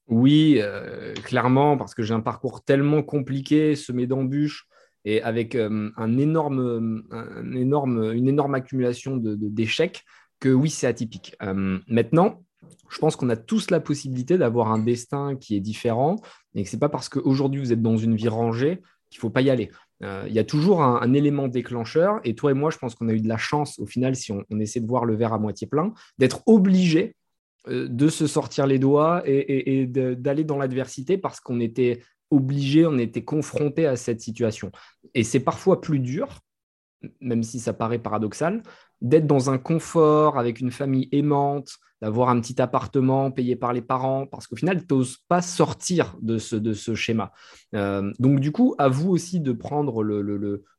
oui, 0.09 0.59
euh, 0.59 1.15
clairement, 1.15 1.79
parce 1.79 1.95
que 1.95 2.03
j'ai 2.03 2.13
un 2.13 2.21
parcours 2.21 2.63
tellement 2.63 3.03
compliqué, 3.03 3.77
semé 3.77 4.07
d'embûches 4.07 4.67
et 5.07 5.23
avec 5.23 5.55
euh, 5.55 5.91
énorme, 5.99 7.09
une 7.11 8.29
énorme 8.29 8.55
accumulation 8.55 9.17
d'échecs, 9.17 10.05
que 10.39 10.51
oui, 10.51 10.69
c'est 10.69 10.87
atypique. 10.87 11.35
Euh, 11.43 11.79
maintenant, 11.89 12.43
je 12.91 12.99
pense 12.99 13.17
qu'on 13.17 13.31
a 13.31 13.37
tous 13.37 13.71
la 13.71 13.81
possibilité 13.81 14.37
d'avoir 14.37 14.71
un 14.71 14.79
destin 14.79 15.37
qui 15.37 15.57
est 15.57 15.61
différent 15.61 16.17
et 16.55 16.65
que 16.65 16.69
ce 16.69 16.77
n'est 16.77 16.81
pas 16.81 16.89
parce 16.89 17.09
qu'aujourd'hui 17.09 17.61
vous 17.61 17.73
êtes 17.73 17.81
dans 17.81 17.97
une 17.97 18.15
vie 18.15 18.29
rangée 18.29 18.83
qu'il 19.09 19.19
ne 19.19 19.21
faut 19.21 19.31
pas 19.31 19.41
y 19.41 19.51
aller. 19.51 19.71
Il 20.03 20.33
y 20.33 20.41
a 20.41 20.45
toujours 20.45 20.83
un, 20.83 21.13
élément 21.13 21.47
déclencheur 21.47 22.21
et 22.25 22.35
toi 22.35 22.51
et 22.51 22.55
moi, 22.55 22.71
je 22.71 22.79
pense 22.79 22.97
qu'on 22.97 23.09
a 23.09 23.13
eu 23.13 23.21
de 23.21 23.29
la 23.29 23.37
chance 23.37 23.79
au 23.79 23.87
final, 23.87 24.17
si 24.17 24.33
on, 24.33 24.43
on 24.51 24.59
essaie 24.59 24.81
de 24.81 24.87
voir 24.87 25.05
le 25.05 25.15
verre 25.15 25.33
à 25.33 25.39
moitié 25.39 25.69
plein, 25.69 25.95
d'être 26.19 26.43
obligé 26.47 27.15
euh, 27.69 27.87
de 27.89 28.09
se 28.09 28.27
sortir 28.27 28.67
les 28.67 28.81
doigts 28.81 29.23
et, 29.25 29.87
d'aller 29.87 30.43
dans 30.43 30.59
l'adversité 30.59 31.17
parce 31.17 31.39
qu'on 31.39 31.61
était 31.61 32.03
obligé, 32.31 32.87
on 32.87 32.99
était 32.99 33.23
confronté 33.23 33.87
à 33.87 33.95
cette 33.95 34.21
situation. 34.21 34.73
Et 35.15 35.23
c'est 35.23 35.39
parfois 35.39 35.81
plus 35.81 36.01
dur, 36.01 36.41
même 37.21 37.45
si 37.45 37.61
ça 37.61 37.73
paraît 37.73 38.01
paradoxal, 38.01 38.65
d'être 39.03 39.27
dans 39.27 39.51
un 39.51 39.59
confort 39.59 40.39
avec 40.39 40.61
une 40.61 40.71
famille 40.71 41.09
aimante, 41.13 41.77
d'avoir 42.01 42.31
un 42.31 42.41
petit 42.41 42.61
appartement 42.61 43.31
payé 43.31 43.55
par 43.55 43.73
les 43.73 43.83
parents, 43.83 44.27
parce 44.27 44.47
qu'au 44.47 44.57
final, 44.57 44.87
tu 44.87 44.95
n'oses 44.95 45.19
pas 45.29 45.43
sortir 45.43 46.17
de 46.23 46.39
ce, 46.39 46.95
schéma. 46.95 47.33
Euh, 47.75 48.13
donc 48.19 48.41
du 48.41 48.51
coup, 48.53 48.75
à 48.79 48.89
vous 48.89 49.11
aussi 49.11 49.41
de 49.41 49.53
prendre 49.53 50.05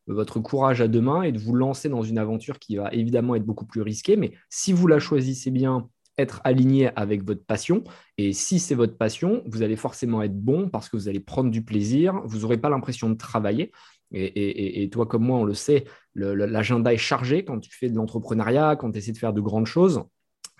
votre 0.07 0.39
courage 0.39 0.81
à 0.81 0.87
deux 0.87 1.01
mains 1.01 1.23
et 1.23 1.31
de 1.31 1.39
vous 1.39 1.53
lancer 1.53 1.87
dans 1.87 2.01
une 2.01 2.17
aventure 2.17 2.59
qui 2.59 2.75
va 2.77 2.89
évidemment 2.91 3.35
être 3.35 3.45
beaucoup 3.45 3.65
plus 3.65 3.81
risquée, 3.81 4.17
mais 4.17 4.33
si 4.49 4.73
vous 4.73 4.87
la 4.87 4.99
choisissez 4.99 5.51
bien 5.51 5.87
être 6.17 6.41
aligné 6.43 6.91
avec 6.95 7.23
votre 7.23 7.43
passion. 7.43 7.83
Et 8.17 8.33
si 8.33 8.59
c'est 8.59 8.75
votre 8.75 8.97
passion, 8.97 9.41
vous 9.47 9.63
allez 9.63 9.75
forcément 9.75 10.21
être 10.21 10.39
bon 10.39 10.69
parce 10.69 10.89
que 10.89 10.97
vous 10.97 11.07
allez 11.07 11.19
prendre 11.19 11.49
du 11.49 11.63
plaisir, 11.63 12.21
vous 12.25 12.39
n'aurez 12.39 12.57
pas 12.57 12.69
l'impression 12.69 13.09
de 13.09 13.15
travailler. 13.15 13.71
Et, 14.13 14.89
toi 14.91 15.05
comme 15.05 15.23
moi, 15.23 15.39
on 15.39 15.43
le 15.43 15.53
sait, 15.53 15.85
l'agenda 16.15 16.93
est 16.93 16.97
chargé 16.97 17.43
quand 17.43 17.59
tu 17.59 17.71
fais 17.71 17.89
de 17.89 17.95
l'entrepreneuriat, 17.95 18.75
quand 18.75 18.91
tu 18.91 18.99
essaies 18.99 19.11
de 19.11 19.17
faire 19.17 19.33
de 19.33 19.41
grandes 19.41 19.65
choses. 19.65 20.03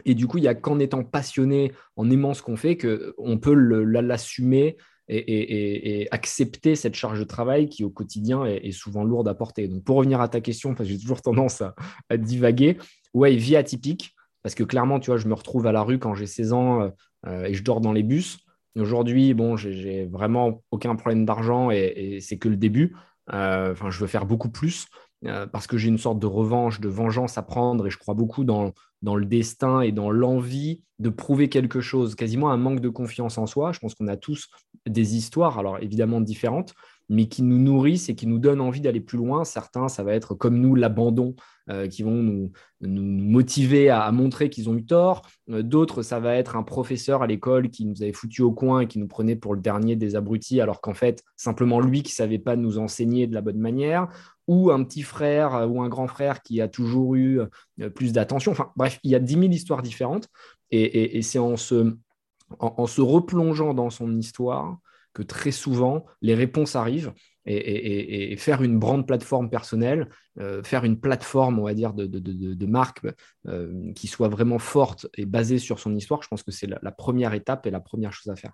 Et 0.05 0.15
du 0.15 0.27
coup, 0.27 0.39
il 0.39 0.41
n'y 0.41 0.47
a 0.47 0.55
qu'en 0.55 0.79
étant 0.79 1.03
passionné, 1.03 1.71
en 1.95 2.09
aimant 2.09 2.33
ce 2.33 2.41
qu'on 2.41 2.57
fait, 2.57 2.77
qu'on 2.77 3.37
peut 3.37 3.53
l'assumer 3.53 4.77
et, 5.07 6.07
accepter 6.11 6.75
cette 6.75 6.95
charge 6.95 7.19
de 7.19 7.23
travail 7.25 7.69
qui, 7.69 7.83
au 7.83 7.89
quotidien, 7.89 8.45
est, 8.45 8.71
souvent 8.71 9.03
lourde 9.03 9.27
à 9.27 9.35
porter. 9.35 9.67
Donc, 9.67 9.83
pour 9.83 9.97
revenir 9.97 10.19
à 10.19 10.27
ta 10.27 10.41
question, 10.41 10.75
j'ai 10.79 10.97
toujours 10.97 11.21
tendance 11.21 11.61
à, 11.61 11.75
à 12.09 12.17
divaguer, 12.17 12.77
ouais, 13.13 13.35
vie 13.35 13.55
atypique. 13.55 14.15
Parce 14.43 14.55
que 14.55 14.63
clairement, 14.63 14.99
tu 14.99 15.09
vois, 15.09 15.17
je 15.17 15.27
me 15.27 15.33
retrouve 15.33 15.65
à 15.67 15.71
la 15.71 15.81
rue 15.81 15.97
quand 15.97 16.13
j'ai 16.13 16.27
16 16.27 16.53
ans 16.53 16.81
euh, 16.81 16.89
euh, 17.27 17.45
et 17.45 17.53
je 17.53 17.63
dors 17.63 17.81
dans 17.81 17.93
les 17.93 18.03
bus. 18.03 18.39
Aujourd'hui, 18.75 19.33
bon, 19.33 19.55
j'ai 19.55 20.05
vraiment 20.05 20.63
aucun 20.71 20.95
problème 20.95 21.25
d'argent 21.25 21.71
et, 21.71 22.19
c'est 22.21 22.37
que 22.37 22.49
le 22.49 22.57
début. 22.57 22.95
Euh, 23.31 23.71
enfin, 23.71 23.89
je 23.89 23.99
veux 23.99 24.07
faire 24.07 24.25
beaucoup 24.25 24.49
plus 24.49 24.87
parce 25.53 25.67
que 25.67 25.77
j'ai 25.77 25.87
une 25.87 25.97
sorte 25.97 26.19
de 26.19 26.27
revanche, 26.27 26.81
de 26.81 26.89
vengeance 26.89 27.37
à 27.37 27.43
prendre 27.43 27.87
et 27.87 27.89
je 27.89 27.97
crois 27.97 28.13
beaucoup 28.13 28.43
dans, 28.43 28.73
dans 29.01 29.15
le 29.15 29.25
destin 29.25 29.81
et 29.81 29.91
dans 29.91 30.11
l'envie 30.11 30.81
de 30.99 31.09
prouver 31.09 31.49
quelque 31.49 31.81
chose, 31.81 32.15
quasiment 32.15 32.51
un 32.51 32.57
manque 32.57 32.79
de 32.79 32.89
confiance 32.89 33.37
en 33.37 33.45
soi. 33.45 33.71
Je 33.71 33.79
pense 33.79 33.95
qu'on 33.95 34.07
a 34.07 34.17
tous 34.17 34.49
des 34.85 35.15
histoires, 35.15 35.59
alors 35.59 35.77
évidemment 35.79 36.21
différentes, 36.21 36.73
mais 37.09 37.27
qui 37.27 37.43
nous 37.43 37.59
nourrissent 37.59 38.09
et 38.09 38.15
qui 38.15 38.27
nous 38.27 38.39
donnent 38.39 38.61
envie 38.61 38.81
d'aller 38.81 39.01
plus 39.01 39.17
loin. 39.17 39.43
Certains, 39.43 39.87
ça 39.87 40.03
va 40.03 40.13
être 40.13 40.35
comme 40.35 40.57
nous, 40.57 40.75
l'abandon, 40.75 41.35
euh, 41.69 41.87
qui 41.87 42.03
vont 42.03 42.11
nous, 42.11 42.51
motiver 42.81 43.89
à, 43.89 44.11
montrer 44.11 44.49
qu'ils 44.49 44.69
ont 44.69 44.75
eu 44.75 44.85
tort. 44.85 45.21
Euh, 45.49 45.63
d'autres, 45.63 46.01
ça 46.01 46.19
va 46.19 46.35
être 46.35 46.57
un 46.57 46.63
professeur 46.63 47.21
à 47.21 47.27
l'école 47.27 47.69
qui 47.69 47.85
nous 47.85 48.03
avait 48.03 48.11
foutu 48.11 48.41
au 48.41 48.51
coin 48.51 48.81
et 48.81 48.87
qui 48.87 48.99
nous 48.99 49.07
prenait 49.07 49.37
pour 49.37 49.55
le 49.55 49.61
dernier 49.61 49.95
des 49.95 50.17
abrutis, 50.17 50.59
alors 50.59 50.81
qu'en 50.81 50.93
fait, 50.93 51.23
simplement 51.37 51.79
lui 51.79 52.03
qui 52.03 52.11
savait 52.11 52.37
pas 52.37 52.57
nous 52.57 52.79
enseigner 52.79 53.27
de 53.27 53.33
la 53.33 53.39
bonne 53.39 53.59
manière 53.59 54.09
ou 54.47 54.71
un 54.71 54.83
petit 54.83 55.03
frère 55.03 55.55
euh, 55.55 55.65
ou 55.65 55.81
un 55.81 55.87
grand 55.87 56.07
frère 56.07 56.41
qui 56.41 56.59
a 56.59 56.67
toujours 56.67 57.15
eu 57.15 57.39
plus 57.95 58.11
d'attention. 58.11 58.51
Enfin, 58.51 58.73
bref, 58.75 58.99
il 59.03 59.11
y 59.11 59.15
a 59.15 59.19
dix 59.19 59.37
mille 59.37 59.53
histoires 59.53 59.83
différentes 59.83 60.27
et, 60.69 61.21
c'est 61.21 61.39
en, 61.39 61.55
se 61.55 63.01
replongeant 63.01 63.73
dans 63.73 63.89
son 63.89 64.17
histoire 64.17 64.79
que 65.13 65.23
très 65.23 65.51
souvent, 65.51 66.05
les 66.21 66.35
réponses 66.35 66.75
arrivent. 66.75 67.13
Et, 67.45 68.35
faire 68.37 68.63
une 68.63 68.79
grande 68.79 69.05
plateforme 69.05 69.49
personnelle, 69.49 70.09
euh, 70.39 70.63
faire 70.63 70.85
une 70.85 70.99
plateforme, 70.99 71.59
on 71.59 71.63
va 71.63 71.73
dire, 71.73 71.93
de, 71.93 72.65
marque 72.65 73.05
euh, 73.47 73.91
qui 73.93 74.07
soit 74.07 74.29
vraiment 74.29 74.59
forte 74.59 75.07
et 75.17 75.25
basée 75.25 75.59
sur 75.59 75.79
son 75.79 75.95
histoire, 75.95 76.23
je 76.23 76.27
pense 76.29 76.43
que 76.43 76.51
c'est 76.51 76.67
la, 76.67 76.91
première 76.91 77.33
étape 77.33 77.65
et 77.67 77.71
la 77.71 77.81
première 77.81 78.13
chose 78.13 78.31
à 78.31 78.35
faire. 78.35 78.53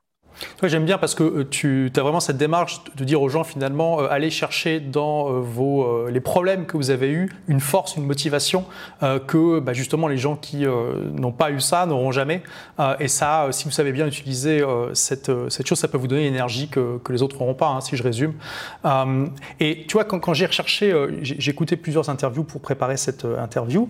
J'aime 0.63 0.86
bien 0.86 0.98
parce 0.98 1.15
que 1.15 1.24
euh, 1.24 1.48
tu 1.50 1.91
as 1.95 2.01
vraiment 2.01 2.19
cette 2.19 2.38
démarche 2.38 2.81
de 2.95 3.03
dire 3.03 3.21
aux 3.21 3.29
gens 3.29 3.43
finalement, 3.43 4.01
euh, 4.01 4.07
allez 4.09 4.29
chercher 4.29 4.79
dans 4.79 5.29
euh, 5.29 5.39
vos, 5.39 6.07
les 6.09 6.19
problèmes 6.19 6.65
que 6.65 6.77
vous 6.77 6.89
avez 6.91 7.09
eus 7.09 7.29
une 7.48 7.59
force, 7.59 7.95
une 7.95 8.05
motivation 8.05 8.65
que 9.27 9.59
bah, 9.59 9.74
justement 9.74 10.07
les 10.07 10.17
gens 10.17 10.36
qui 10.36 10.65
n'ont 10.65 11.31
pas 11.31 11.51
eu 11.51 11.59
ça 11.59 11.86
n'auront 11.86 12.12
jamais. 12.12 12.41
et 13.00 13.07
ça, 13.07 13.48
si 13.51 13.65
vous 13.65 13.71
savez 13.71 13.91
bien 13.91 14.07
utiliser 14.07 14.63
cette, 14.93 15.31
cette, 15.50 15.67
chose, 15.67 15.77
ça 15.77 15.88
peut 15.88 15.98
vous 15.98 16.07
donner 16.07 16.27
une 16.27 16.33
énergie 16.33 16.67
que, 16.67 16.98
que 17.00 17.12
les 17.12 17.21
autres 17.21 17.38
n'auront 17.38 17.53
pas, 17.53 17.67
hein, 17.67 17.81
si 17.81 17.95
je 17.95 18.03
résume. 18.03 18.33
et 19.59 19.86
tu 19.88 19.93
vois, 19.93 20.03
quand, 20.03 20.19
quand 20.19 20.33
j'ai 20.33 20.45
recherché, 20.45 20.93
j'ai 21.21 21.51
écouté 21.51 21.75
plusieurs 21.77 22.09
interviews 22.09 22.43
pour 22.43 22.62
préparer 22.62 22.98
cette 22.98 23.25
interview 23.25 23.89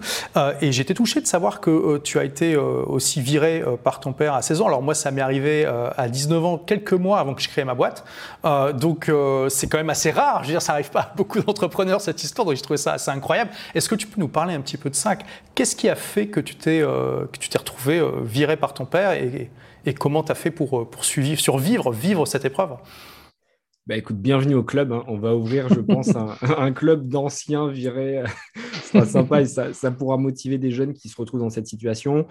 et 0.61 0.71
j'étais 0.71 0.93
touché 0.93 1.21
de 1.21 1.27
savoir 1.27 1.61
que 1.61 1.97
tu 1.97 2.19
as 2.19 2.23
été 2.23 2.55
aussi 2.57 3.21
viré 3.21 3.63
par 3.83 3.99
ton 3.99 4.13
père 4.13 4.33
à 4.33 4.41
16 4.41 4.61
ans. 4.61 4.67
Alors 4.67 4.81
moi, 4.81 4.93
ça 4.93 5.11
m'est 5.11 5.21
arrivé 5.21 5.65
à 5.65 6.07
19 6.07 6.28
quelques 6.65 6.93
mois 6.93 7.19
avant 7.19 7.33
que 7.33 7.41
je 7.41 7.49
crée 7.49 7.63
ma 7.63 7.75
boîte. 7.75 8.03
Euh, 8.45 8.73
donc 8.73 9.09
euh, 9.09 9.49
c'est 9.49 9.67
quand 9.67 9.77
même 9.77 9.89
assez 9.89 10.11
rare. 10.11 10.43
Je 10.43 10.49
veux 10.49 10.53
dire, 10.53 10.61
ça 10.61 10.73
n'arrive 10.73 10.91
pas 10.91 11.01
à 11.01 11.13
beaucoup 11.15 11.39
d'entrepreneurs 11.39 12.01
cette 12.01 12.23
histoire. 12.23 12.45
Donc 12.45 12.55
j'ai 12.55 12.61
trouvé 12.61 12.77
ça 12.77 12.93
assez 12.93 13.11
incroyable. 13.11 13.51
Est-ce 13.75 13.89
que 13.89 13.95
tu 13.95 14.07
peux 14.07 14.19
nous 14.19 14.27
parler 14.27 14.53
un 14.53 14.61
petit 14.61 14.77
peu 14.77 14.89
de 14.89 14.95
ça? 14.95 15.17
Qu'est-ce 15.55 15.75
qui 15.75 15.89
a 15.89 15.95
fait 15.95 16.27
que 16.27 16.39
tu 16.39 16.55
t'es 16.55 16.81
euh, 16.81 17.25
retrouvé 17.57 18.01
viré 18.23 18.57
par 18.57 18.73
ton 18.73 18.85
père 18.85 19.11
et, 19.11 19.49
et 19.85 19.93
comment 19.93 20.23
tu 20.23 20.31
as 20.31 20.35
fait 20.35 20.51
pour, 20.51 20.89
pour 20.89 21.05
survivre, 21.05 21.91
vivre 21.91 22.25
cette 22.25 22.45
épreuve? 22.45 22.77
Bah 23.89 23.97
écoute, 23.97 24.17
bienvenue 24.17 24.53
au 24.53 24.61
club. 24.61 24.91
Hein. 24.91 25.03
On 25.07 25.17
va 25.17 25.35
ouvrir, 25.35 25.67
je 25.67 25.79
pense, 25.79 26.11
un, 26.15 26.71
club 26.73 27.07
d'anciens 27.07 27.69
virés. 27.69 28.23
Ce 28.83 28.89
sera 28.89 29.05
sympa 29.07 29.41
et 29.41 29.45
ça, 29.45 29.73
ça, 29.73 29.89
pourra 29.89 30.17
motiver 30.17 30.59
des 30.59 30.69
jeunes 30.69 30.93
qui 30.93 31.09
se 31.09 31.17
retrouvent 31.17 31.39
dans 31.39 31.49
cette 31.49 31.65
situation. 31.65 32.27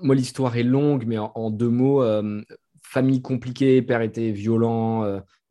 Moi, 0.00 0.14
l'histoire 0.14 0.56
est 0.56 0.62
longue, 0.62 1.04
mais 1.06 1.18
en, 1.18 1.50
deux 1.50 1.68
mots, 1.68 2.02
famille 2.88 3.20
compliquée, 3.22 3.82
père 3.82 4.00
était 4.00 4.30
violent, 4.30 5.04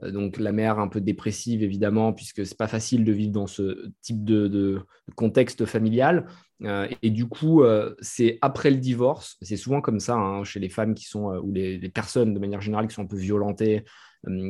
euh, 0.03 0.11
donc 0.11 0.37
la 0.37 0.51
mère 0.51 0.79
un 0.79 0.87
peu 0.87 1.01
dépressive 1.01 1.63
évidemment, 1.63 2.13
puisque 2.13 2.45
c'est 2.45 2.57
pas 2.57 2.67
facile 2.67 3.03
de 3.03 3.11
vivre 3.11 3.31
dans 3.31 3.47
ce 3.47 3.89
type 4.01 4.23
de, 4.23 4.81
contexte 5.15 5.65
familial. 5.65 6.27
Euh, 6.63 6.87
et 7.03 7.11
du 7.11 7.27
coup, 7.27 7.63
euh, 7.63 7.95
c'est 8.01 8.39
après 8.41 8.71
le 8.71 8.77
divorce, 8.77 9.37
c'est 9.41 9.57
souvent 9.57 9.81
comme 9.81 9.99
ça 9.99 10.15
hein, 10.15 10.43
chez 10.43 10.59
les 10.59 10.69
femmes 10.69 10.95
qui 10.95 11.05
sont, 11.05 11.27
ou 11.37 11.51
les, 11.51 11.89
personnes 11.89 12.33
de 12.33 12.39
manière 12.39 12.61
générale 12.61 12.87
qui 12.87 12.95
sont 12.95 13.03
un 13.03 13.07
peu 13.07 13.17
violentées, 13.17 13.85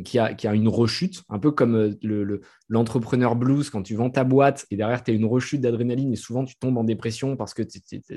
qui 0.06 0.18
a, 0.18 0.34
qui, 0.34 0.48
a, 0.48 0.56
une 0.56 0.70
rechute, 0.70 1.24
un 1.30 1.40
peu 1.40 1.52
comme 1.52 1.96
l'entrepreneur 2.70 3.36
blues, 3.36 3.70
quand 3.70 3.84
tu 3.84 3.96
vends 3.96 4.10
ta 4.10 4.24
boîte 4.24 4.66
et 4.72 4.78
derrière 4.78 5.04
tu 5.04 5.12
as 5.12 5.14
une 5.14 5.26
rechute 5.26 5.62
d'adrénaline 5.62 6.14
et 6.14 6.16
souvent 6.16 6.46
tu 6.46 6.56
tombes 6.56 6.78
en 6.78 6.86
dépression 6.86 7.36
parce 7.36 7.54
que 7.54 7.64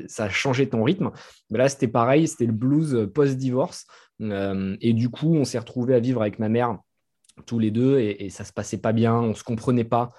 ça 0.07 0.25
a 0.25 0.29
changé 0.31 0.69
ton 0.69 0.85
rythme. 0.85 1.11
Là, 1.50 1.69
c'était 1.69 1.89
pareil, 1.89 2.29
c'était 2.29 2.47
le 2.47 2.53
blues 2.53 3.11
post-divorce. 3.12 3.87
Euh, 4.21 4.77
et 4.81 4.93
du 4.93 5.09
coup, 5.09 5.35
on 5.35 5.45
s'est 5.45 5.59
retrouvé 5.59 5.95
à 5.95 6.00
vivre 6.00 6.21
avec 6.21 6.39
ma 6.39 6.49
mère 6.49 6.79
tous 7.47 7.59
les 7.59 7.71
deux 7.71 7.99
et, 7.99 8.29
ça 8.29 8.45
se 8.45 8.53
passait 8.53 8.79
pas 8.79 8.93
bien, 8.93 9.15
on 9.15 9.35
se 9.35 9.45
comprenait 9.45 9.85
pas. 9.85 10.11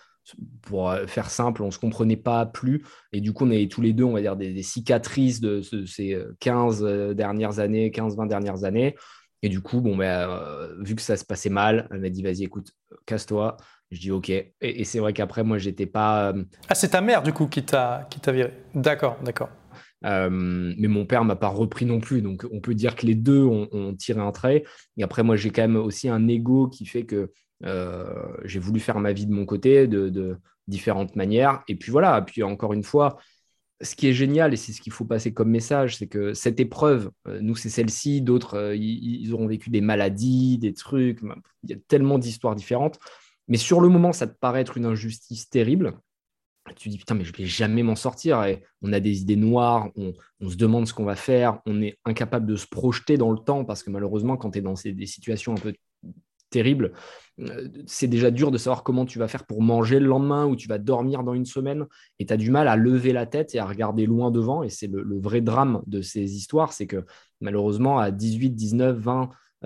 Pour 0.62 0.92
euh, 0.92 1.08
faire 1.08 1.32
simple, 1.32 1.64
on 1.64 1.72
se 1.72 1.80
comprenait 1.80 2.16
pas 2.16 2.46
plus. 2.46 2.86
Et 3.12 3.22
du 3.22 3.34
coup, 3.34 3.46
on 3.46 3.50
avait 3.50 3.68
tous 3.68 3.82
les 3.82 3.92
deux, 3.92 4.04
on 4.04 4.14
va 4.14 4.22
dire, 4.22 4.36
des, 4.36 4.62
cicatrices 4.62 5.42
de, 5.42 5.62
ces 5.62 6.18
15 6.40 6.84
euh, 6.84 7.14
dernières 7.14 7.60
années, 7.60 7.90
15-20 7.90 8.28
dernières 8.28 8.64
années. 8.64 8.96
Et 9.42 9.50
du 9.50 9.62
coup, 9.62 9.82
bon, 9.82 9.98
bah, 9.98 10.70
vu 10.80 10.96
que 10.96 11.02
ça 11.02 11.18
se 11.18 11.26
passait 11.26 11.50
mal, 11.50 11.88
elle 11.92 12.02
m'a 12.02 12.10
dit, 12.10 12.22
vas-y, 12.22 12.44
écoute, 12.44 12.72
casse-toi. 13.08 13.58
Je 13.90 14.00
dis 14.00 14.12
OK. 14.12 14.30
Et, 14.30 14.84
c'est 14.84 15.00
vrai 15.00 15.14
qu'après, 15.14 15.44
moi, 15.44 15.58
j'étais 15.58 15.88
pas. 15.88 16.34
Ah, 16.70 16.76
c'est 16.76 16.90
ta 16.90 17.02
mère, 17.02 17.24
du 17.24 17.34
coup, 17.34 17.48
qui 17.48 17.64
t'a 17.64 18.08
viré. 18.28 18.54
D'accord, 18.76 19.18
d'accord. 19.24 19.50
Euh, 20.06 20.30
mais 20.32 20.88
mon 20.88 21.06
père 21.06 21.24
m'a 21.26 21.36
pas 21.36 21.48
repris 21.48 21.86
non 21.86 22.00
plus. 22.00 22.22
Donc, 22.22 22.46
on 22.52 22.60
peut 22.60 22.76
dire 22.76 22.96
que 22.96 23.06
les 23.06 23.16
deux 23.16 23.44
ont, 23.44 23.96
tiré 23.96 24.20
un 24.20 24.32
trait. 24.32 24.64
Et 24.98 25.04
après, 25.04 25.24
moi, 25.24 25.36
j'ai 25.36 25.52
quand 25.52 25.62
même 25.62 25.76
aussi 25.76 26.10
un 26.10 26.28
ego 26.28 26.68
qui 26.68 26.86
fait 26.86 27.06
que 27.06 27.32
euh, 27.64 28.14
j'ai 28.44 28.60
voulu 28.60 28.80
faire 28.80 29.00
ma 29.00 29.14
vie 29.14 29.28
de 29.28 29.34
mon 29.34 29.46
côté 29.46 29.88
de, 29.88 30.38
différentes 30.68 31.16
manières. 31.16 31.64
Et 31.68 31.76
puis 31.76 31.92
voilà. 31.92 32.22
Puis 32.22 32.44
encore 32.44 32.74
une 32.74 32.84
fois, 32.84 33.18
ce 33.82 33.96
qui 33.96 34.08
est 34.08 34.14
génial, 34.14 34.54
et 34.54 34.58
c'est 34.58 34.74
ce 34.74 34.82
qu'il 34.82 34.94
faut 34.94 35.06
passer 35.06 35.34
comme 35.34 35.50
message, 35.50 35.98
c'est 35.98 36.08
que 36.08 36.34
cette 36.34 36.60
épreuve, 36.60 37.12
euh, 37.28 37.40
nous, 37.42 37.56
c'est 37.56 37.70
celle-ci, 37.70 38.22
d'autres, 38.22 38.74
ils 38.76 39.34
auront 39.34 39.48
vécu 39.48 39.70
des 39.70 39.82
maladies, 39.82 40.58
des 40.58 40.74
trucs. 40.74 41.20
Il 41.64 41.70
y 41.72 41.74
a 41.74 41.78
tellement 41.88 42.20
d'histoires 42.20 42.56
différentes. 42.56 43.00
Mais 43.48 43.58
sur 43.58 43.82
le 43.82 43.90
moment, 43.90 44.14
ça 44.14 44.28
te 44.28 44.38
paraît 44.38 44.62
être 44.62 44.78
une 44.78 44.86
injustice 44.86 45.50
terrible 45.50 46.00
tu 46.76 46.90
dis 46.90 46.98
putain 46.98 47.16
mais 47.16 47.24
je 47.24 47.34
vais 47.34 47.46
jamais 47.46 47.84
m'en 47.84 47.96
sortir. 47.96 48.44
Et 48.44 48.64
on 48.82 48.94
a 48.94 49.00
des 49.00 49.22
idées 49.22 49.36
noires, 49.36 49.90
on, 49.96 50.14
se 50.50 50.56
demande 50.56 50.88
ce 50.88 50.94
qu'on 50.94 51.06
va 51.06 51.16
faire, 51.16 51.60
on 51.66 51.82
est 51.82 51.98
incapable 52.06 52.46
de 52.46 52.56
se 52.56 52.68
projeter 52.68 53.18
dans 53.18 53.32
le 53.32 53.40
temps 53.40 53.66
parce 53.66 53.84
que 53.84 53.90
malheureusement 53.90 54.38
quand 54.38 54.52
tu 54.52 54.60
es 54.60 54.62
dans 54.62 54.74
des 54.74 55.06
situations 55.06 55.54
un 55.54 55.58
peu 55.58 55.74
terribles, 56.50 56.94
euh, 57.40 57.68
c'est 57.88 58.08
déjà 58.08 58.30
dur 58.30 58.52
de 58.52 58.58
savoir 58.58 58.84
comment 58.84 59.06
tu 59.06 59.18
vas 59.18 59.28
faire 59.28 59.46
pour 59.46 59.62
manger 59.62 60.00
le 60.00 60.06
lendemain 60.06 60.46
ou 60.46 60.56
tu 60.56 60.68
vas 60.68 60.78
dormir 60.78 61.24
dans 61.24 61.34
une 61.34 61.46
semaine 61.46 61.86
et 62.20 62.26
tu 62.26 62.34
as 62.34 62.38
du 62.38 62.52
mal 62.52 62.68
à 62.68 62.76
lever 62.76 63.14
la 63.14 63.26
tête 63.26 63.56
et 63.56 63.60
à 63.60 63.66
regarder 63.66 64.06
loin 64.06 64.30
devant. 64.30 64.62
Et 64.64 64.70
c'est 64.70 64.88
le, 64.88 65.20
vrai 65.20 65.42
drame 65.42 65.82
de 65.88 66.02
ces 66.02 66.36
histoires, 66.36 66.74
c'est 66.74 66.88
que 66.88 67.06
malheureusement 67.40 68.00
à 68.00 68.12
18, 68.12 68.52
19, 68.52 68.98
20, 68.98 69.22
euh, 69.22 69.26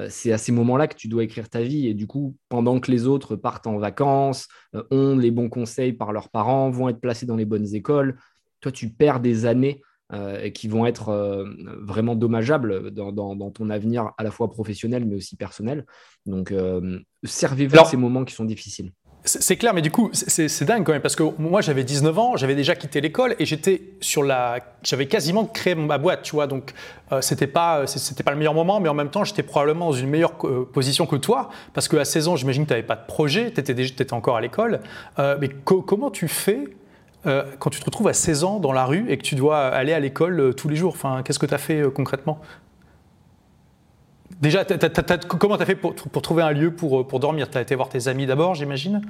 c'est 0.10 0.32
à 0.32 0.38
ces 0.38 0.52
moments-là 0.52 0.88
que 0.88 0.96
tu 0.96 1.08
dois 1.08 1.24
écrire 1.24 1.50
ta 1.50 1.62
vie. 1.62 1.88
Et 1.88 1.94
du 1.94 2.08
coup, 2.08 2.36
pendant 2.50 2.80
que 2.80 2.92
les 2.92 3.08
autres 3.08 3.36
partent 3.36 3.68
en 3.68 3.78
vacances, 3.78 4.48
euh, 4.76 4.84
ont 4.92 5.18
les 5.18 5.32
bons 5.32 5.50
conseils 5.50 5.94
par 5.94 6.12
leurs 6.12 6.30
parents, 6.30 6.70
vont 6.70 6.90
être 6.90 7.00
placés 7.00 7.26
dans 7.26 7.36
les 7.36 7.46
bonnes 7.46 7.74
écoles, 7.74 8.18
toi, 8.60 8.72
tu 8.72 8.90
perds 8.90 9.20
des 9.20 9.46
années 9.46 9.82
euh, 10.14 10.50
qui 10.50 10.68
vont 10.68 10.86
être 10.86 11.46
vraiment 11.82 12.16
dommageables 12.16 12.92
dans, 12.92 13.52
ton 13.52 13.70
avenir 13.70 14.12
à 14.18 14.24
la 14.24 14.32
fois 14.32 14.50
professionnel 14.50 15.06
mais 15.06 15.16
aussi 15.16 15.36
personnel. 15.36 15.86
Donc, 16.26 16.54
servez-vous 17.24 17.78
de 17.78 17.86
ces 17.86 17.98
moments 17.98 18.26
qui 18.26 18.34
sont 18.34 18.46
difficiles. 18.46 18.92
C'est 19.28 19.58
clair, 19.58 19.74
mais 19.74 19.82
du 19.82 19.90
coup, 19.90 20.12
c'est 20.14 20.64
dingue 20.66 20.84
quand 20.84 20.92
même, 20.92 21.02
parce 21.02 21.16
que 21.16 21.24
moi 21.40 21.62
j'avais 21.62 21.84
19 21.84 22.20
ans, 22.20 22.38
j'avais 22.38 22.54
déjà 22.54 22.76
quitté 22.76 23.02
l'école 23.02 23.36
et 23.40 23.46
j'étais 23.46 23.82
sur 24.00 24.24
la. 24.24 24.60
J'avais 24.84 25.08
quasiment 25.08 25.46
créé 25.46 25.74
ma 25.74 25.98
boîte, 25.98 26.22
tu 26.22 26.36
vois, 26.36 26.46
donc 26.46 26.74
euh, 27.12 27.22
c'était 27.22 27.48
pas, 27.48 27.88
c'était 27.88 28.22
pas 28.22 28.32
le 28.32 28.38
meilleur 28.38 28.54
moment, 28.54 28.80
mais 28.80 28.88
en 28.88 28.94
même 28.94 29.10
temps 29.10 29.24
j'étais 29.24 29.42
probablement 29.42 29.88
dans 29.88 29.94
une 29.94 30.10
meilleure 30.10 30.34
euh, 30.44 30.70
position 30.72 31.08
que 31.08 31.16
toi, 31.16 31.50
parce 31.74 31.88
qu'à 31.88 32.06
16 32.06 32.28
ans, 32.28 32.36
j'imagine 32.36 32.64
que 32.64 32.68
tu 32.68 32.74
n'avais 32.74 32.86
pas 32.86 32.96
de 32.96 33.06
projet, 33.08 33.52
tu 33.52 33.60
étais, 33.60 34.14
encore 34.14 34.38
à 34.38 34.42
l'école. 34.42 34.80
Euh, 35.18 35.38
mais 35.42 35.50
comment 35.50 36.12
tu 36.12 36.28
fais 36.28 36.64
quand 37.58 37.72
tu 37.72 37.80
te 37.80 37.86
retrouves 37.86 38.08
à 38.08 38.14
16 38.14 38.44
ans 38.44 38.60
dans 38.60 38.72
la 38.72 38.86
rue 38.86 39.08
et 39.10 39.18
que 39.18 39.24
tu 39.24 39.34
dois 39.34 39.58
aller 39.58 39.94
à 39.94 40.00
l'école 40.00 40.54
tous 40.54 40.70
les 40.70 40.76
jours? 40.76 40.94
Enfin, 40.94 41.24
Qu'est-ce 41.26 41.40
que 41.40 41.48
tu 41.48 41.56
as 41.56 41.58
fait 41.58 41.82
concrètement? 41.92 42.40
Déjà, 44.42 44.66
comment 45.28 45.58
tu 45.58 45.64
as 45.64 45.66
fait 45.66 45.76
pour, 45.76 45.96
trouver 46.22 46.44
un 46.44 46.52
lieu 46.52 46.76
pour, 46.76 47.20
dormir? 47.20 47.50
Tu 47.50 47.58
as 47.58 47.62
été 47.62 47.76
voir 47.76 47.90
tes 47.90 48.08
amis 48.08 48.26
d'abord, 48.26 48.56
j'imagine? 48.56 49.02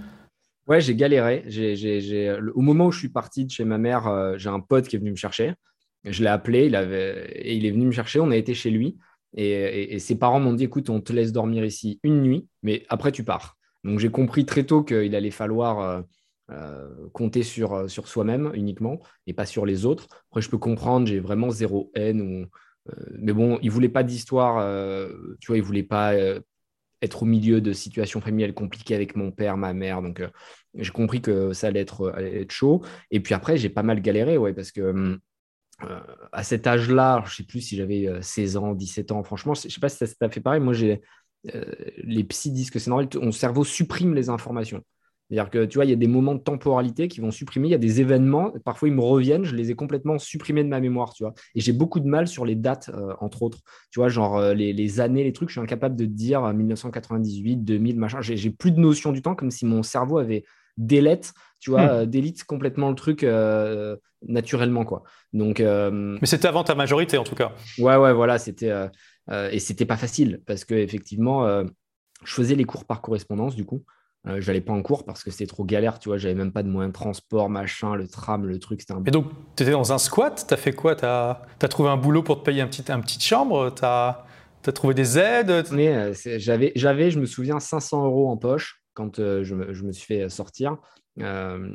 Ouais, 0.68 0.82
j'ai 0.82 0.96
galéré. 0.96 1.44
au 2.54 2.62
moment 2.62 2.88
où 2.88 2.92
je 2.92 3.00
suis 3.00 3.10
parti 3.10 3.46
de 3.46 3.52
chez 3.52 3.66
ma 3.66 3.78
mère, 3.78 4.08
euh, 4.08 4.36
j'ai 4.38 4.50
un 4.50 4.60
pote 4.60 4.88
qui 4.88 4.96
est 4.96 5.00
venu 5.00 5.12
me 5.12 5.16
chercher. 5.16 5.54
Je 6.04 6.24
l'ai 6.24 6.30
appelé, 6.30 6.66
il 6.68 6.76
avait, 6.76 7.30
et 7.34 7.56
il 7.56 7.66
est 7.66 7.72
venu 7.72 7.86
me 7.86 7.92
chercher. 7.92 8.20
On 8.20 8.32
a 8.32 8.36
été 8.36 8.54
chez 8.54 8.70
lui. 8.70 8.98
Et, 9.36 10.00
ses 10.00 10.18
parents 10.18 10.40
m'ont 10.40 10.54
dit 10.54 10.64
écoute, 10.64 10.90
on 10.90 11.02
te 11.02 11.12
laisse 11.12 11.32
dormir 11.32 11.66
ici 11.66 12.00
une 12.04 12.22
nuit, 12.22 12.48
mais 12.64 12.86
après 12.90 13.12
tu 13.12 13.24
pars. 13.24 13.58
Donc 13.84 14.00
j'ai 14.00 14.10
compris 14.10 14.46
très 14.46 14.64
tôt 14.64 14.84
qu'il 14.84 15.14
allait 15.14 15.32
falloir 15.32 15.80
euh, 15.80 16.02
euh, 16.52 17.08
compter 17.12 17.44
sur, 17.44 17.90
soi-même 17.90 18.52
uniquement 18.54 19.00
et 19.28 19.34
pas 19.34 19.46
sur 19.46 19.66
les 19.66 19.86
autres. 19.86 20.08
Après, 20.30 20.42
je 20.42 20.50
peux 20.50 20.58
comprendre, 20.58 21.08
j'ai 21.08 21.20
vraiment 21.20 21.50
zéro 21.50 21.92
haine 21.96 22.48
mais 23.18 23.34
bon, 23.34 23.60
il 23.62 23.72
voulait 23.72 23.90
pas 23.90 24.04
d'histoire, 24.04 24.58
euh, 24.60 25.36
tu 25.40 25.48
vois, 25.48 25.58
il 25.58 25.64
voulait 25.64 25.84
pas 25.84 26.14
euh, 26.14 26.40
être 27.02 27.24
au 27.24 27.26
milieu 27.26 27.62
de 27.62 27.74
situations 27.74 28.22
familiales 28.22 28.54
compliquées 28.54 28.96
avec 28.96 29.16
mon 29.16 29.32
père, 29.32 29.58
ma 29.58 29.74
mère. 29.74 30.02
Donc, 30.02 30.24
j'ai 30.76 30.92
compris 30.92 31.22
que 31.22 31.54
ça 31.54 31.68
allait 31.68 31.82
être, 31.82 32.14
chaud. 32.50 32.84
Et 33.12 33.20
puis 33.20 33.34
après, 33.34 33.58
j'ai 33.58 33.70
pas 33.70 33.84
mal 33.84 34.02
galéré, 34.02 34.38
ouais, 34.38 34.54
parce 34.54 34.72
que 34.72 35.20
à 36.32 36.44
cet 36.44 36.68
âge-là, 36.68 37.22
je 37.28 37.36
sais 37.36 37.44
plus 37.44 37.60
si 37.60 37.76
j'avais 37.76 38.08
16 38.22 38.56
ans, 38.58 38.74
17 38.74 39.12
ans, 39.12 39.24
franchement, 39.24 39.54
je 39.56 39.68
sais 39.68 39.80
pas 39.80 39.90
si 39.90 39.98
ça 39.98 40.30
fait 40.30 40.40
pareil. 40.40 40.62
Moi, 40.62 40.74
les 41.44 42.24
psys 42.24 42.52
disent 42.52 42.72
que 42.72 42.80
c'est 42.80 42.90
normal, 42.90 43.10
ton 43.10 43.32
cerveau 43.32 43.64
supprime 43.64 44.14
les 44.14 44.30
informations. 44.30 44.84
C'est-à-dire 45.30 45.50
que 45.50 45.66
tu 45.66 45.78
vois, 45.78 45.86
il 45.86 45.90
y 45.90 45.94
a 45.94 45.98
des 45.98 46.08
moments 46.08 46.36
de 46.36 46.40
temporalité 46.40 47.08
qui 47.08 47.20
vont 47.20 47.32
supprimer, 47.32 47.68
il 47.68 47.72
y 47.72 47.76
a 47.76 47.80
des 47.80 48.00
événements, 48.00 48.54
parfois 48.64 48.90
ils 48.90 48.94
me 48.94 49.02
reviennent, 49.02 49.44
je 49.44 49.56
les 49.56 49.72
ai 49.72 49.76
complètement 49.76 50.20
supprimés 50.20 50.64
de 50.64 50.70
ma 50.70 50.80
mémoire, 50.80 51.14
tu 51.14 51.24
vois. 51.24 51.34
Et 51.56 51.62
j'ai 51.62 51.74
beaucoup 51.74 52.00
de 52.00 52.08
mal 52.08 52.28
sur 52.28 52.46
les 52.46 52.54
dates, 52.54 52.92
euh, 52.94 53.14
entre 53.20 53.42
autres. 53.42 53.60
Tu 53.90 54.00
vois, 54.00 54.08
genre 54.08 54.38
euh, 54.38 54.54
les, 54.54 55.00
années, 55.00 55.24
les 55.24 55.34
trucs, 55.34 55.50
je 55.50 55.54
suis 55.54 55.62
incapable 55.62 55.96
de 55.96 56.06
dire 56.06 56.42
1998, 56.54 57.58
2000, 57.58 57.98
machin. 57.98 58.22
J'ai 58.22 58.52
plus 58.52 58.72
de 58.72 58.80
notion 58.80 59.12
du 59.12 59.24
temps, 59.24 59.34
comme 59.34 59.50
si 59.50 59.66
mon 59.66 59.82
cerveau 59.82 60.20
avait 60.20 60.44
délète, 60.78 61.34
tu 61.60 61.72
vois, 61.72 61.86
hmm. 61.86 61.90
euh, 61.90 62.06
délite 62.06 62.44
complètement 62.44 62.90
le 62.90 62.96
truc 62.96 63.26
naturellement, 64.28 64.86
quoi. 64.86 65.04
Donc. 65.34 65.60
Mais 65.60 66.28
c'était 66.28 66.48
avant 66.48 66.64
ta 66.64 66.76
majorité, 66.76 67.18
en 67.18 67.24
tout 67.24 67.36
cas. 67.36 67.52
Ouais, 67.80 67.96
ouais, 67.96 68.14
voilà, 68.14 68.38
c'était. 68.38 68.72
et 69.52 69.60
c'était 69.60 69.86
pas 69.86 69.98
facile, 69.98 70.42
parce 70.46 70.66
que 70.66 70.76
effectivement, 70.76 71.64
je 72.24 72.34
faisais 72.34 72.54
les 72.54 72.66
cours 72.66 72.86
par 72.86 73.02
correspondance, 73.02 73.56
du 73.56 73.66
coup. 73.66 73.84
Euh, 74.28 74.42
je 74.42 74.48
n'allais 74.48 74.62
pas 74.62 74.74
en 74.74 74.82
cours 74.82 75.06
parce 75.06 75.24
que 75.24 75.30
c'était 75.30 75.46
trop 75.46 75.64
galère, 75.64 76.00
tu 76.00 76.10
vois, 76.10 76.18
j'avais 76.18 76.34
même 76.34 76.52
pas 76.52 76.64
de 76.64 76.68
moyens 76.68 76.92
de 76.92 76.98
transport, 76.98 77.50
machin, 77.50 77.96
le 77.96 78.08
tram, 78.08 78.46
le 78.46 78.60
truc, 78.60 78.82
c'était 78.82 78.94
un... 78.94 79.04
Et 79.06 79.12
donc, 79.12 79.28
tu 79.56 79.64
étais 79.64 79.72
dans 79.72 79.94
un 79.94 79.98
squat, 79.98 80.46
tu 80.48 80.54
as 80.54 80.58
fait 80.58 80.74
quoi? 80.74 80.96
Tu 80.96 81.06
as, 81.06 81.46
trouvé 81.70 81.90
un 81.90 81.98
boulot 81.98 82.24
pour 82.24 82.40
te 82.40 82.46
payer 82.46 82.62
un 82.62 82.68
petit, 82.68 82.92
un 82.92 83.02
petite 83.02 83.24
chambre? 83.24 83.74
Tu 83.76 83.84
as, 83.84 84.26
trouvé 84.74 84.96
des 84.96 85.20
aides? 85.20 85.66
J'avais, 86.38 86.72
j'avais, 86.76 87.12
je 87.12 87.20
me 87.20 87.26
souviens, 87.26 87.60
500 87.60 88.06
euros 88.06 88.30
en 88.30 88.38
poche 88.38 88.82
quand 88.96 89.18
je, 89.18 89.54
me, 89.54 89.74
je, 89.74 89.84
me, 89.84 89.92
suis 89.92 90.06
fait 90.06 90.30
sortir. 90.30 90.78
Euh, 91.22 91.70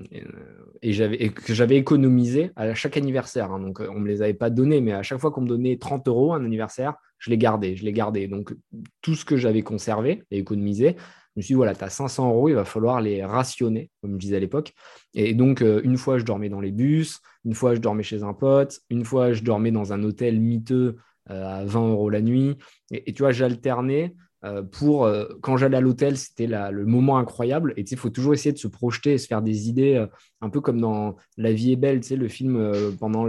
et, 0.83 0.93
j'avais, 0.93 1.31
que 1.31 1.55
j'avais 1.55 1.77
économisé 1.77 2.51
à 2.57 2.75
chaque 2.75 2.97
anniversaire. 2.97 3.53
Hein. 3.53 3.61
donc, 3.61 3.81
on 3.81 3.95
ne 3.95 4.01
me 4.01 4.09
les 4.09 4.23
avait 4.23 4.35
pas 4.35 4.51
donnés, 4.51 4.81
mais 4.81 4.93
à 4.93 5.03
chaque 5.03 5.19
fois 5.19 5.31
qu'on 5.31 5.43
me 5.43 5.49
donnait 5.49 5.77
30 5.77 6.09
euros 6.09 6.33
un 6.33 6.45
anniversaire, 6.45 6.95
je 7.19 7.31
les 7.31 7.39
gardais. 7.39 7.77
Je 7.77 7.85
les 7.85 7.93
gardais. 7.93 8.27
Donc, 8.27 8.55
tout 9.03 9.15
ce 9.15 9.25
que 9.25 9.37
j'avais 9.37 9.63
conservé 9.63 10.25
et 10.31 10.39
économisé, 10.39 10.97
me 11.41 11.43
suis 11.43 11.55
dit, 11.55 11.57
voilà, 11.57 11.75
tu 11.75 11.85
as 11.85 11.91
500 11.91 12.29
euros, 12.29 12.49
il 12.49 12.55
va 12.55 12.65
falloir 12.65 13.01
les 13.01 13.25
rationner, 13.25 13.91
comme 14.01 14.13
je 14.13 14.19
disais 14.19 14.37
à 14.37 14.41
l'époque. 14.41 14.73
Et 15.15 15.35
donc, 15.35 15.63
euh, 15.63 15.81
une 15.85 15.97
fois, 15.97 16.19
je 16.19 16.25
dormais 16.25 16.49
dans 16.49 16.61
les 16.61 16.71
bus, 16.71 17.21
une 17.45 17.55
fois, 17.55 17.75
je 17.75 17.81
dormais 17.81 18.03
chez 18.03 18.23
un 18.23 18.35
pote, 18.35 18.81
une 18.91 19.05
fois, 19.05 19.33
je 19.33 19.43
dormais 19.43 19.71
dans 19.71 19.93
un 19.93 20.03
hôtel 20.03 20.41
miteux 20.41 20.97
euh, 21.31 21.61
à 21.61 21.65
20 21.65 21.91
euros 21.91 22.11
la 22.11 22.21
nuit. 22.21 22.57
Et, 22.91 23.13
tu 23.13 23.23
vois, 23.23 23.33
j'alternais 23.33 24.15
euh, 24.45 24.63
pour 24.63 25.07
quand 25.43 25.59
j'allais 25.59 25.77
à 25.77 25.81
l'hôtel, 25.81 26.17
c'était 26.17 26.47
le 26.47 26.87
moment 26.87 27.19
incroyable. 27.19 27.75
Et 27.77 27.83
il 27.83 27.97
faut 27.97 28.11
toujours 28.11 28.33
essayer 28.33 28.53
de 28.53 28.59
se 28.59 28.69
projeter 28.69 29.15
et 29.15 29.19
se 29.19 29.27
faire 29.27 29.43
des 29.43 29.69
idées, 29.69 30.07
un 30.41 30.51
peu 30.51 30.61
comme 30.61 30.81
dans 30.81 31.17
La 31.37 31.53
vie 31.53 31.73
est 31.73 31.77
belle, 31.77 32.01
le 32.11 32.29
film 32.29 32.97
pendant, 32.99 33.29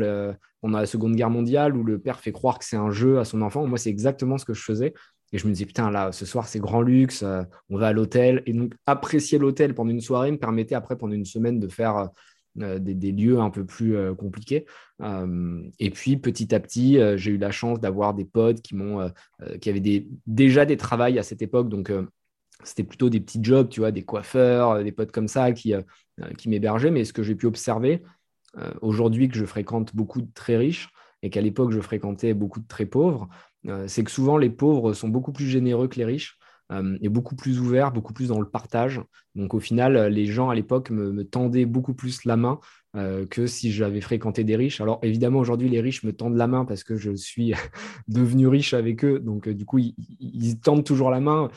pendant 0.62 0.78
la 0.78 0.86
Seconde 0.86 1.16
Guerre 1.16 1.30
mondiale 1.30 1.76
où 1.76 1.84
le 1.84 2.00
père 2.00 2.20
fait 2.20 2.32
croire 2.32 2.60
que 2.60 2.66
c'est 2.66 2.78
un 2.78 2.92
jeu 2.92 3.20
à 3.20 3.26
son 3.26 3.42
enfant. 3.42 3.68
Moi, 3.68 3.78
c'est 3.78 3.90
exactement 3.90 4.38
ce 4.38 4.46
que 4.46 4.54
je 4.54 4.64
faisais. 4.64 4.94
Et 5.34 5.38
je 5.38 5.48
me 5.48 5.54
disais, 5.54 5.66
putain, 5.66 5.92
là, 5.92 6.12
ce 6.12 6.26
soir, 6.26 6.48
c'est 6.48 6.60
grand 6.60 6.82
luxe, 6.82 7.24
on 7.70 7.78
va 7.78 7.88
à 7.88 7.94
l'hôtel. 7.94 8.44
Et 8.46 8.54
donc, 8.54 8.74
apprécier 8.86 9.38
l'hôtel 9.40 9.74
pendant 9.74 9.92
une 9.92 10.02
soirée 10.02 10.32
me 10.32 10.38
permettait 10.38 10.76
après, 10.76 10.98
pendant 10.98 11.14
une 11.14 11.26
semaine, 11.26 11.60
de 11.60 11.68
faire 11.68 12.10
euh, 12.60 12.80
des, 12.80 13.14
lieux 13.14 13.40
un 13.40 13.50
peu 13.50 13.66
plus 13.66 13.96
euh, 13.96 14.14
compliqués. 14.14 14.66
Euh, 15.02 15.64
et 15.80 15.90
puis 15.90 16.18
petit 16.18 16.54
à 16.54 16.60
petit, 16.60 17.00
j'ai 17.16 17.32
eu 17.32 17.38
la 17.38 17.52
chance 17.52 17.80
d'avoir 17.80 18.14
des 18.14 18.26
potes 18.26 18.62
qui 18.62 18.76
m'ont, 18.76 19.10
qui 19.62 19.70
avaient 19.70 20.06
déjà 20.28 20.66
des 20.66 20.76
travails 20.76 21.18
à 21.18 21.24
cette 21.24 21.42
époque, 21.42 21.70
donc 21.70 21.92
c'était 22.64 22.84
plutôt 22.84 23.10
des 23.10 23.22
petits 23.22 23.40
jobs, 23.42 23.70
tu 23.70 23.80
vois, 23.80 23.92
des 23.92 24.04
coiffeurs, 24.04 24.84
des 24.84 24.92
potes 24.92 25.12
comme 25.12 25.30
ça 25.30 25.54
qui, 25.54 25.74
qui 26.38 26.50
m'hébergeaient. 26.50 26.92
Mais 26.92 27.06
ce 27.06 27.14
que 27.14 27.24
j'ai 27.24 27.36
pu 27.36 27.46
observer 27.46 28.04
aujourd'hui, 28.82 29.30
que 29.30 29.38
je 29.38 29.46
fréquente 29.46 29.96
beaucoup 29.96 30.22
de 30.22 30.30
très 30.34 30.58
riches 30.58 30.90
et 31.24 31.30
qu'à 31.30 31.42
l'époque 31.42 31.72
je 31.72 31.80
fréquentais 31.80 32.34
beaucoup 32.34 32.60
de 32.60 32.68
très 32.68 32.86
pauvres, 32.86 33.30
c'est 33.88 34.04
que 34.04 34.12
souvent 34.12 34.38
les 34.38 34.50
pauvres 34.50 34.94
sont 34.94 35.10
beaucoup 35.10 35.32
plus 35.32 35.48
généreux 35.48 35.88
que 35.88 35.98
les 35.98 36.06
riches 36.06 36.38
euh, 36.72 36.98
est 37.02 37.10
beaucoup 37.10 37.36
plus 37.36 37.60
ouvert, 37.60 37.92
beaucoup 37.92 38.14
plus 38.14 38.30
dans 38.30 38.40
le 38.40 38.48
partage. 38.48 39.02
Donc 39.36 39.54
au 39.54 39.60
final, 39.60 40.08
les 40.08 40.26
gens 40.26 40.50
à 40.50 40.56
l'époque 40.56 40.90
me, 40.90 41.24
tendaient 41.24 41.66
beaucoup 41.66 41.94
plus 41.94 42.24
la 42.24 42.38
main 42.38 42.60
euh, 42.96 43.26
que 43.26 43.46
si 43.46 43.72
j'avais 43.72 44.00
fréquenté 44.00 44.44
des 44.44 44.56
riches. 44.56 44.80
Alors 44.80 45.00
évidemment, 45.02 45.40
aujourd'hui, 45.40 45.70
les 45.70 45.82
riches 45.82 46.04
me 46.04 46.14
tendent 46.14 46.38
la 46.38 46.48
main 46.48 46.66
parce 46.66 46.84
que 46.84 46.96
je 46.96 47.14
suis 47.14 47.54
devenu 48.08 48.48
riche 48.48 48.74
avec 48.74 49.04
eux. 49.04 49.20
Donc 49.20 49.48
euh, 49.48 49.54
du 49.54 49.66
coup, 49.66 49.80
ils, 49.80 50.60
tendent 50.60 50.86
toujours 50.86 51.10
la 51.10 51.20
main 51.20 51.50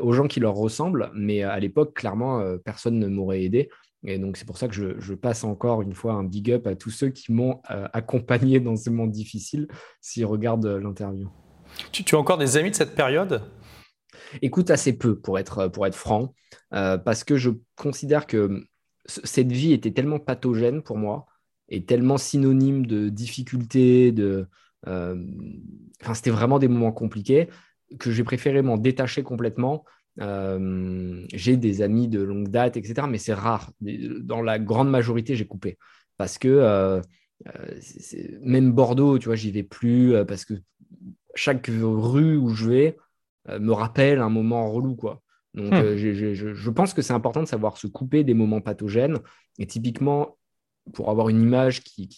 aux 0.00 0.12
gens 0.12 0.26
qui 0.26 0.40
leur 0.40 0.54
ressemblent. 0.54 1.10
Mais 1.14 1.42
à 1.42 1.58
l'époque, 1.60 1.94
clairement, 1.94 2.42
personne 2.64 2.98
ne 2.98 3.06
m'aurait 3.08 3.42
aidé. 3.42 3.68
Et 4.04 4.18
donc, 4.18 4.36
c'est 4.36 4.44
pour 4.44 4.58
ça 4.58 4.68
que 4.68 4.74
je, 4.74 5.14
passe 5.14 5.44
encore 5.44 5.82
une 5.82 5.94
fois 5.94 6.14
un 6.14 6.24
big 6.24 6.50
up 6.50 6.66
à 6.66 6.74
tous 6.74 6.90
ceux 6.90 7.10
qui 7.10 7.32
m'ont 7.32 7.60
accompagné 7.92 8.58
dans 8.58 8.76
ce 8.76 8.90
monde 8.90 9.12
difficile 9.12 9.68
s'ils 10.00 10.26
regardent 10.26 10.66
l'interview. 10.66 11.30
Tu, 11.92 12.04
tu, 12.04 12.16
as 12.16 12.18
encore 12.18 12.38
des 12.38 12.56
amis 12.56 12.70
de 12.70 12.74
cette 12.74 12.94
période? 12.94 13.42
Écoute, 14.40 14.70
assez 14.70 14.96
peu, 14.96 15.18
pour 15.18 15.38
être, 15.38 15.68
pour 15.68 15.86
être 15.86 15.94
franc, 15.94 16.34
euh, 16.72 16.96
parce 16.96 17.24
que 17.24 17.36
je 17.36 17.50
considère 17.76 18.26
que 18.26 18.64
cette 19.06 19.50
vie 19.52 19.72
était 19.72 19.90
tellement 19.90 20.18
pathogène 20.18 20.82
pour 20.82 20.96
moi 20.96 21.26
et 21.68 21.84
tellement 21.84 22.18
synonyme 22.18 22.86
de 22.86 23.08
difficulté, 23.08 24.12
de... 24.12 24.46
Euh, 24.86 25.16
enfin, 26.02 26.14
c'était 26.14 26.30
vraiment 26.30 26.58
des 26.58 26.68
moments 26.68 26.92
compliqués 26.92 27.48
que 27.98 28.10
j'ai 28.10 28.24
préféré 28.24 28.62
m'en 28.62 28.78
détacher 28.78 29.22
complètement. 29.22 29.84
Euh, 30.20 31.24
j'ai 31.32 31.56
des 31.56 31.82
amis 31.82 32.08
de 32.08 32.20
longue 32.20 32.48
date, 32.48 32.76
etc., 32.76 33.06
mais 33.08 33.18
c'est 33.18 33.34
rare. 33.34 33.70
Dans 33.80 34.42
la 34.42 34.58
grande 34.58 34.90
majorité, 34.90 35.36
j'ai 35.36 35.46
coupé 35.46 35.78
parce 36.16 36.38
que 36.38 37.00
même 38.42 38.72
Bordeaux, 38.72 39.18
tu 39.18 39.26
vois, 39.26 39.36
j'y 39.36 39.50
vais 39.50 39.64
plus 39.64 40.14
parce 40.26 40.44
que 40.44 40.54
chaque 41.34 41.68
rue 41.68 42.36
où 42.36 42.50
je 42.50 42.68
vais, 42.68 42.96
euh, 43.48 43.58
me 43.58 43.72
rappelle 43.72 44.20
un 44.20 44.28
moment 44.28 44.70
relou, 44.70 44.94
quoi. 44.94 45.22
Donc, 45.54 45.72
hmm. 45.72 45.74
euh, 45.74 46.54
je, 46.54 46.70
pense 46.70 46.94
que 46.94 47.02
c'est 47.02 47.12
important 47.12 47.42
de 47.42 47.48
savoir 47.48 47.76
se 47.76 47.86
couper 47.86 48.24
des 48.24 48.34
moments 48.34 48.60
pathogènes. 48.60 49.18
Et 49.58 49.66
typiquement, 49.66 50.38
pour 50.94 51.10
avoir 51.10 51.28
une 51.28 51.42
image 51.42 51.82
qui, 51.82 52.08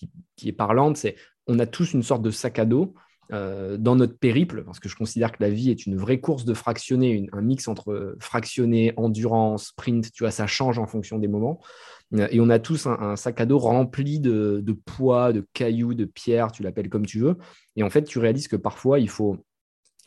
est 0.44 0.52
parlante, 0.52 0.96
c'est 0.96 1.16
on 1.46 1.59
a 1.59 1.66
tous 1.66 1.94
une 1.94 2.02
sorte 2.02 2.22
de 2.22 2.30
sac 2.30 2.59
à 2.59 2.64
dos 2.64 2.94
euh, 3.32 3.76
dans 3.76 3.96
notre 3.96 4.18
périple, 4.18 4.64
parce 4.64 4.80
que 4.80 4.88
je 4.88 4.96
considère 4.96 5.32
que 5.32 5.42
la 5.42 5.50
vie 5.50 5.70
est 5.70 5.87
une 5.87 5.96
vraie 5.96 6.20
course 6.20 6.44
de 6.44 6.54
fractionner, 6.54 7.28
un 7.32 7.40
mix 7.40 7.68
entre 7.68 8.16
fractionner, 8.20 8.92
endurance, 8.96 9.68
sprint, 9.68 10.12
tu 10.12 10.24
vois, 10.24 10.30
ça 10.30 10.46
change 10.46 10.78
en 10.78 10.87
fonction 10.87 11.18
des 11.18 11.28
moments. 11.28 11.60
Et 12.30 12.38
on 12.40 12.48
a 12.48 12.58
tous 12.58 12.87
un, 12.87 13.16
sac 13.16 13.40
à 13.40 13.46
dos 13.46 13.58
rempli 13.58 14.20
de, 14.20 14.60
de 14.62 14.72
poids, 14.72 15.32
de 15.32 15.46
cailloux, 15.52 15.94
de 15.94 16.04
pierres, 16.04 16.52
tu 16.52 16.62
l'appelles 16.62 16.88
comme 16.88 17.06
tu 17.06 17.18
veux. 17.18 17.38
Et 17.76 17.82
en 17.82 17.90
fait, 17.90 18.04
tu 18.04 18.18
réalises 18.18 18.46
que 18.46 18.56
parfois, 18.56 19.00
il 19.00 19.08
faut 19.08 19.44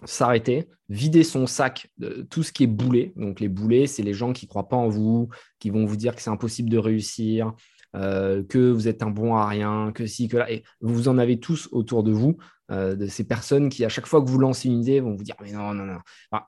s'arrêter, 0.06 0.68
vider 0.90 1.24
son 1.24 1.48
sac 1.48 1.90
de 1.98 2.26
tout 2.30 2.44
ce 2.44 2.52
qui 2.52 2.64
est 2.64 2.68
boulet. 2.68 3.14
Donc 3.16 3.40
les 3.40 3.50
boulets, 3.50 3.88
c'est 3.88 4.04
les 4.04 4.14
gens 4.14 4.32
qui 4.32 4.46
ne 4.46 4.50
croient 4.50 4.70
pas 4.70 4.78
en 4.78 4.90
vous, 4.90 5.30
qui 5.60 5.70
vont 5.70 5.86
vous 5.86 5.98
dire 5.98 6.16
que 6.16 6.22
c'est 6.22 6.30
impossible 6.30 6.70
de 6.70 6.78
réussir, 6.78 7.54
euh, 7.98 8.44
que 8.44 8.72
vous 8.72 8.88
êtes 8.88 9.02
un 9.02 9.10
bon 9.10 9.36
à 9.36 9.48
rien, 9.48 9.92
que 9.92 10.06
si, 10.06 10.28
que 10.28 10.38
là. 10.38 10.52
Et 10.52 10.64
vous 10.82 11.08
en 11.08 11.18
avez 11.18 11.40
tous 11.40 11.68
autour 11.72 12.04
de 12.04 12.12
vous, 12.12 12.38
euh, 12.70 12.96
de 12.96 13.08
ces 13.08 13.24
personnes 13.24 13.70
qui, 13.70 13.84
à 13.86 13.90
chaque 13.90 14.06
fois 14.06 14.22
que 14.22 14.30
vous 14.30 14.38
lancez 14.38 14.68
une 14.68 14.82
idée, 14.82 15.00
vont 15.00 15.16
vous 15.16 15.24
dire 15.24 15.36
Mais 15.42 15.52
non, 15.52 15.74
non, 15.74 15.86
non. 15.86 16.00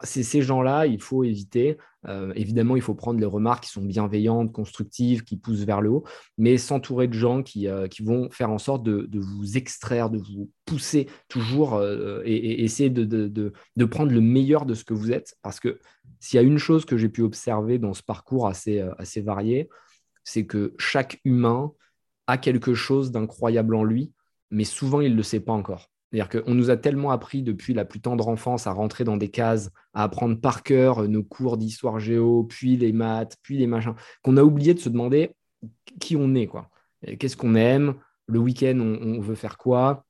c'est 0.04 0.22
ces 0.22 0.42
gens-là, 0.42 0.86
il 0.86 1.02
faut 1.02 1.24
éviter. 1.24 1.78
Euh, 2.08 2.32
évidemment, 2.36 2.76
il 2.76 2.82
faut 2.82 2.94
prendre 2.94 3.20
les 3.20 3.26
remarques 3.26 3.64
qui 3.64 3.72
sont 3.72 3.82
bienveillantes, 3.82 4.52
constructives, 4.52 5.24
qui 5.24 5.38
poussent 5.38 5.64
vers 5.64 5.82
le 5.82 5.90
haut, 5.90 6.04
mais 6.38 6.58
s'entourer 6.58 7.08
de 7.08 7.14
gens 7.14 7.42
qui, 7.42 7.68
qui, 7.90 8.04
vont 8.04 8.30
faire 8.30 8.52
en 8.52 8.60
sorte 8.60 8.84
de, 8.84 9.10
vous 9.20 9.58
extraire, 9.58 10.10
de 10.10 10.20
vous 10.20 10.52
pousser 10.66 11.08
toujours 11.30 11.82
et, 12.24 12.64
essayer 12.64 12.90
de, 12.90 13.04
de, 13.06 13.54
de, 13.76 13.86
prendre 13.86 14.12
le 14.12 14.22
meilleur 14.22 14.66
de 14.66 14.76
ce 14.76 14.84
que 14.84 14.94
vous 14.94 15.12
êtes. 15.12 15.36
Parce 15.42 15.60
que 15.60 15.80
s'il 16.20 16.38
y 16.38 16.40
a 16.40 16.46
une 16.46 16.60
chose 16.60 16.86
que 16.86 16.96
j'ai 16.96 17.10
pu 17.10 17.22
observer 17.22 17.80
dans 17.80 17.94
ce 17.94 18.04
parcours 18.04 18.48
assez, 18.48 18.80
assez 18.98 19.20
varié, 19.20 19.68
c'est 20.30 20.46
que 20.46 20.76
chaque 20.78 21.20
humain 21.26 21.72
a 22.28 22.38
quelque 22.38 22.76
chose 22.76 23.12
d'incroyable 23.12 23.74
en 23.74 23.84
lui, 23.84 24.14
mais 24.52 24.64
souvent 24.64 25.02
il 25.02 25.14
ne 25.14 25.18
le 25.18 25.24
sait 25.24 25.40
pas 25.40 25.54
encore. 25.54 25.90
C'est-à-dire 26.12 26.44
qu'on 26.44 26.54
nous 26.54 26.70
a 26.70 26.78
tellement 26.78 27.10
appris 27.10 27.42
depuis 27.42 27.74
la 27.74 27.84
plus 27.84 28.00
tendre 28.00 28.28
enfance 28.28 28.68
à 28.68 28.72
rentrer 28.72 29.04
dans 29.04 29.18
des 29.18 29.30
cases, 29.30 29.72
à 29.96 30.04
apprendre 30.04 30.40
par 30.40 30.62
cœur 30.62 31.08
nos 31.08 31.24
cours 31.24 31.58
d'histoire 31.58 32.00
géo, 32.00 32.44
puis 32.44 32.78
les 32.78 32.92
maths, 32.92 33.38
puis 33.42 33.58
les 33.58 33.66
machins, 33.66 33.96
qu'on 34.24 34.38
a 34.38 34.44
oublié 34.44 34.76
de 34.76 34.80
se 34.80 34.90
demander 34.90 35.32
qui 36.00 36.16
on 36.16 36.36
est, 36.36 36.46
quoi. 36.46 36.70
Qu'est-ce 37.18 37.38
qu'on 37.38 37.56
aime? 37.56 37.96
Le 38.28 38.38
week-end, 38.38 38.80
on, 38.80 39.20
veut 39.22 39.36
faire 39.36 39.58
quoi? 39.58 40.06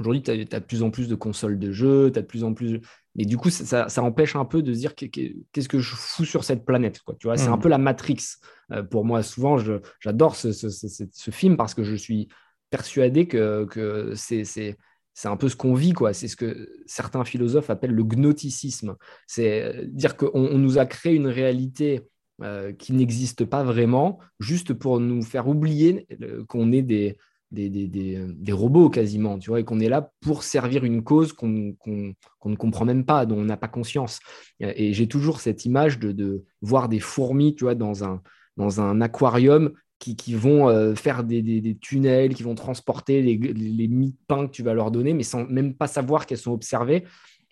Aujourd'hui, 0.00 0.22
tu 0.22 0.32
as, 0.32 0.36
de 0.36 0.64
plus 0.64 0.82
en 0.82 0.90
plus 0.90 1.08
de 1.08 1.14
consoles 1.14 1.60
de 1.60 1.70
jeux, 1.70 2.10
tu 2.12 2.18
as 2.18 2.22
de 2.22 2.26
plus 2.26 2.42
en 2.42 2.54
plus. 2.54 2.80
Et 3.18 3.24
du 3.24 3.36
coup, 3.36 3.50
ça, 3.50 3.86
empêche 4.02 4.36
un 4.36 4.44
peu 4.44 4.62
de 4.62 4.72
se 4.72 4.78
dire 4.78 4.94
qu'est-ce 4.94 5.68
que 5.68 5.78
je 5.78 5.94
fous 5.94 6.24
sur 6.24 6.44
cette 6.44 6.64
planète. 6.64 7.00
Quoi, 7.02 7.16
tu 7.18 7.26
vois, 7.26 7.36
c'est 7.36 7.48
un 7.48 7.56
mmh. 7.56 7.60
peu 7.60 7.68
la 7.68 7.78
Matrix. 7.78 8.36
Euh, 8.72 8.82
pour 8.82 9.04
moi, 9.04 9.22
souvent, 9.22 9.56
j'adore 9.98 10.36
ce, 10.36 11.30
film 11.30 11.56
parce 11.56 11.74
que 11.74 11.82
je 11.82 11.94
suis 11.94 12.28
persuadé 12.70 13.26
que, 13.26 13.66
c'est 14.14 14.76
un 15.24 15.36
peu 15.36 15.48
ce 15.48 15.56
qu'on 15.56 15.74
vit, 15.74 15.92
quoi. 15.92 16.12
C'est 16.12 16.28
ce 16.28 16.36
que 16.36 16.70
certains 16.86 17.24
philosophes 17.24 17.68
appellent 17.68 17.94
le 17.94 18.04
gnoticisme. 18.04 18.96
C'est 19.26 19.62
euh, 19.62 19.84
dire 19.86 20.16
qu'on 20.16 20.58
nous 20.58 20.78
a 20.78 20.86
créé 20.86 21.14
une 21.14 21.26
réalité 21.26 22.02
euh, 22.42 22.72
qui 22.72 22.92
n'existe 22.92 23.44
pas 23.44 23.64
vraiment, 23.64 24.20
juste 24.38 24.72
pour 24.72 25.00
nous 25.00 25.22
faire 25.22 25.48
oublier 25.48 26.06
qu'on 26.48 26.70
est 26.70 26.82
des, 26.82 27.18
euh, 27.56 28.32
des, 28.32 28.52
robots 28.52 28.90
quasiment, 28.90 29.38
tu 29.38 29.50
vois, 29.50 29.60
et 29.60 29.64
qu'on 29.64 29.80
est 29.80 29.88
là 29.88 30.12
pour 30.20 30.44
servir 30.44 30.84
une 30.84 31.02
cause 31.02 31.32
qu'on 31.32 31.48
ne 31.48 32.56
comprend 32.56 32.84
même 32.84 33.04
pas, 33.04 33.26
dont 33.26 33.38
on 33.38 33.44
n'a 33.44 33.56
pas 33.56 33.68
conscience. 33.68 34.20
Et 34.60 34.92
j'ai 34.92 35.08
toujours 35.08 35.40
cette 35.40 35.64
image 35.64 35.98
de, 35.98 36.44
voir 36.62 36.88
des 36.88 37.00
fourmis, 37.00 37.54
tu 37.54 37.64
vois, 37.64 37.74
dans 37.74 38.04
un, 38.04 38.22
dans 38.56 38.80
un 38.80 39.00
aquarium 39.00 39.72
qui, 39.98 40.34
vont 40.34 40.68
euh, 40.68 40.94
faire 40.94 41.24
des, 41.24 41.76
tunnels, 41.80 42.34
qui 42.34 42.42
vont 42.42 42.54
transporter 42.54 43.20
les, 43.20 43.36
les, 43.36 43.88
de 43.88 44.12
pain 44.28 44.46
que 44.46 44.52
tu 44.52 44.62
vas 44.62 44.72
leur 44.72 44.90
donner, 44.90 45.12
mais 45.12 45.24
sans 45.24 45.44
même 45.46 45.74
pas 45.74 45.88
savoir 45.88 46.26
qu'elles 46.26 46.38
sont 46.38 46.52
observées. 46.52 47.04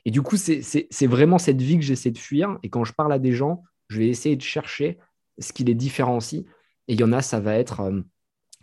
Et 0.05 0.11
du 0.11 0.23
coup, 0.23 0.37
c'est 0.37 1.07
vraiment 1.07 1.39
cette 1.39 1.61
vie 1.61 1.77
que 1.77 1.85
j'essaie 1.85 2.13
de 2.13 2.19
fuir. 2.19 2.57
Et 2.63 2.71
quand 2.71 2.85
je 2.85 2.93
parle 2.93 3.13
à 3.13 3.19
des 3.19 3.33
gens, 3.33 3.65
je 3.89 3.99
vais 3.99 4.09
essayer 4.09 4.37
de 4.37 4.43
chercher 4.43 4.99
ce 5.39 5.53
qui 5.53 5.65
les 5.65 5.75
différencie. 5.75 6.45
Et 6.87 6.95
il 6.95 7.01
y 7.01 7.05
en 7.05 7.13
a, 7.13 7.21
ça 7.21 7.41
va 7.41 7.57
être... 7.57 7.81
Euh, 7.81 8.01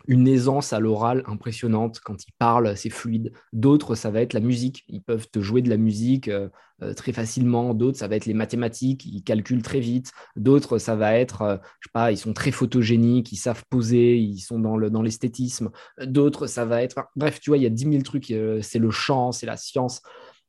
une 0.06 0.28
aisance 0.28 0.72
à 0.72 0.80
l'oral 0.80 1.22
impressionnante. 1.26 2.00
Quand 2.00 2.26
ils 2.26 2.32
parlent, 2.38 2.76
c'est 2.76 2.90
fluide. 2.90 3.32
D'autres, 3.52 3.94
ça 3.94 4.10
va 4.10 4.20
être 4.22 4.32
la 4.32 4.40
musique. 4.40 4.84
Ils 4.88 5.02
peuvent 5.02 5.28
te 5.30 5.40
jouer 5.40 5.62
de 5.62 5.68
la 5.68 5.76
musique 5.76 6.28
euh, 6.28 6.48
euh, 6.82 6.94
très 6.94 7.12
facilement. 7.12 7.74
D'autres, 7.74 7.98
ça 7.98 8.08
va 8.08 8.16
être 8.16 8.26
les 8.26 8.34
mathématiques. 8.34 9.04
Ils 9.04 9.22
calculent 9.22 9.62
très 9.62 9.80
vite. 9.80 10.12
D'autres, 10.36 10.78
ça 10.78 10.96
va 10.96 11.14
être, 11.14 11.42
euh, 11.42 11.56
je 11.80 11.88
sais 11.88 11.92
pas, 11.92 12.12
ils 12.12 12.18
sont 12.18 12.32
très 12.32 12.50
photogéniques, 12.50 13.32
ils 13.32 13.36
savent 13.36 13.64
poser, 13.68 14.16
ils 14.16 14.40
sont 14.40 14.58
dans, 14.58 14.76
le, 14.76 14.90
dans 14.90 15.02
l'esthétisme. 15.02 15.70
D'autres, 16.00 16.46
ça 16.46 16.64
va 16.64 16.82
être. 16.82 17.08
bref, 17.16 17.40
tu 17.40 17.50
vois, 17.50 17.58
il 17.58 17.62
y 17.62 17.66
a 17.66 17.70
10 17.70 17.90
000 17.90 18.02
trucs. 18.02 18.32
c'est 18.62 18.78
le 18.78 18.90
chant, 18.90 19.32
c'est 19.32 19.46
la 19.46 19.56
science. 19.56 20.02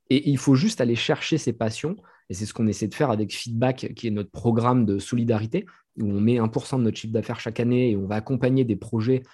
Et 0.09 0.29
il 0.29 0.37
faut 0.37 0.55
juste 0.55 0.81
aller 0.81 0.95
chercher 0.95 1.37
ses 1.37 1.53
passions. 1.53 1.95
Et 2.29 2.33
c'est 2.33 2.45
ce 2.45 2.53
qu'on 2.53 2.67
essaie 2.67 2.87
de 2.87 2.93
faire 2.93 3.11
avec 3.11 3.33
Feedback, 3.33 3.93
qui 3.95 4.07
est 4.07 4.11
notre 4.11 4.31
programme 4.31 4.85
de 4.85 4.99
solidarité, 4.99 5.65
où 5.99 6.05
on 6.05 6.19
met 6.19 6.35
1% 6.35 6.77
de 6.77 6.83
notre 6.83 6.97
chiffre 6.97 7.13
d'affaires 7.13 7.39
chaque 7.39 7.59
année 7.59 7.91
et 7.91 7.97
on 7.97 8.05
va 8.05 8.15
accompagner 8.15 8.63
des 8.63 8.75
projets 8.75 9.23
euh, 9.23 9.29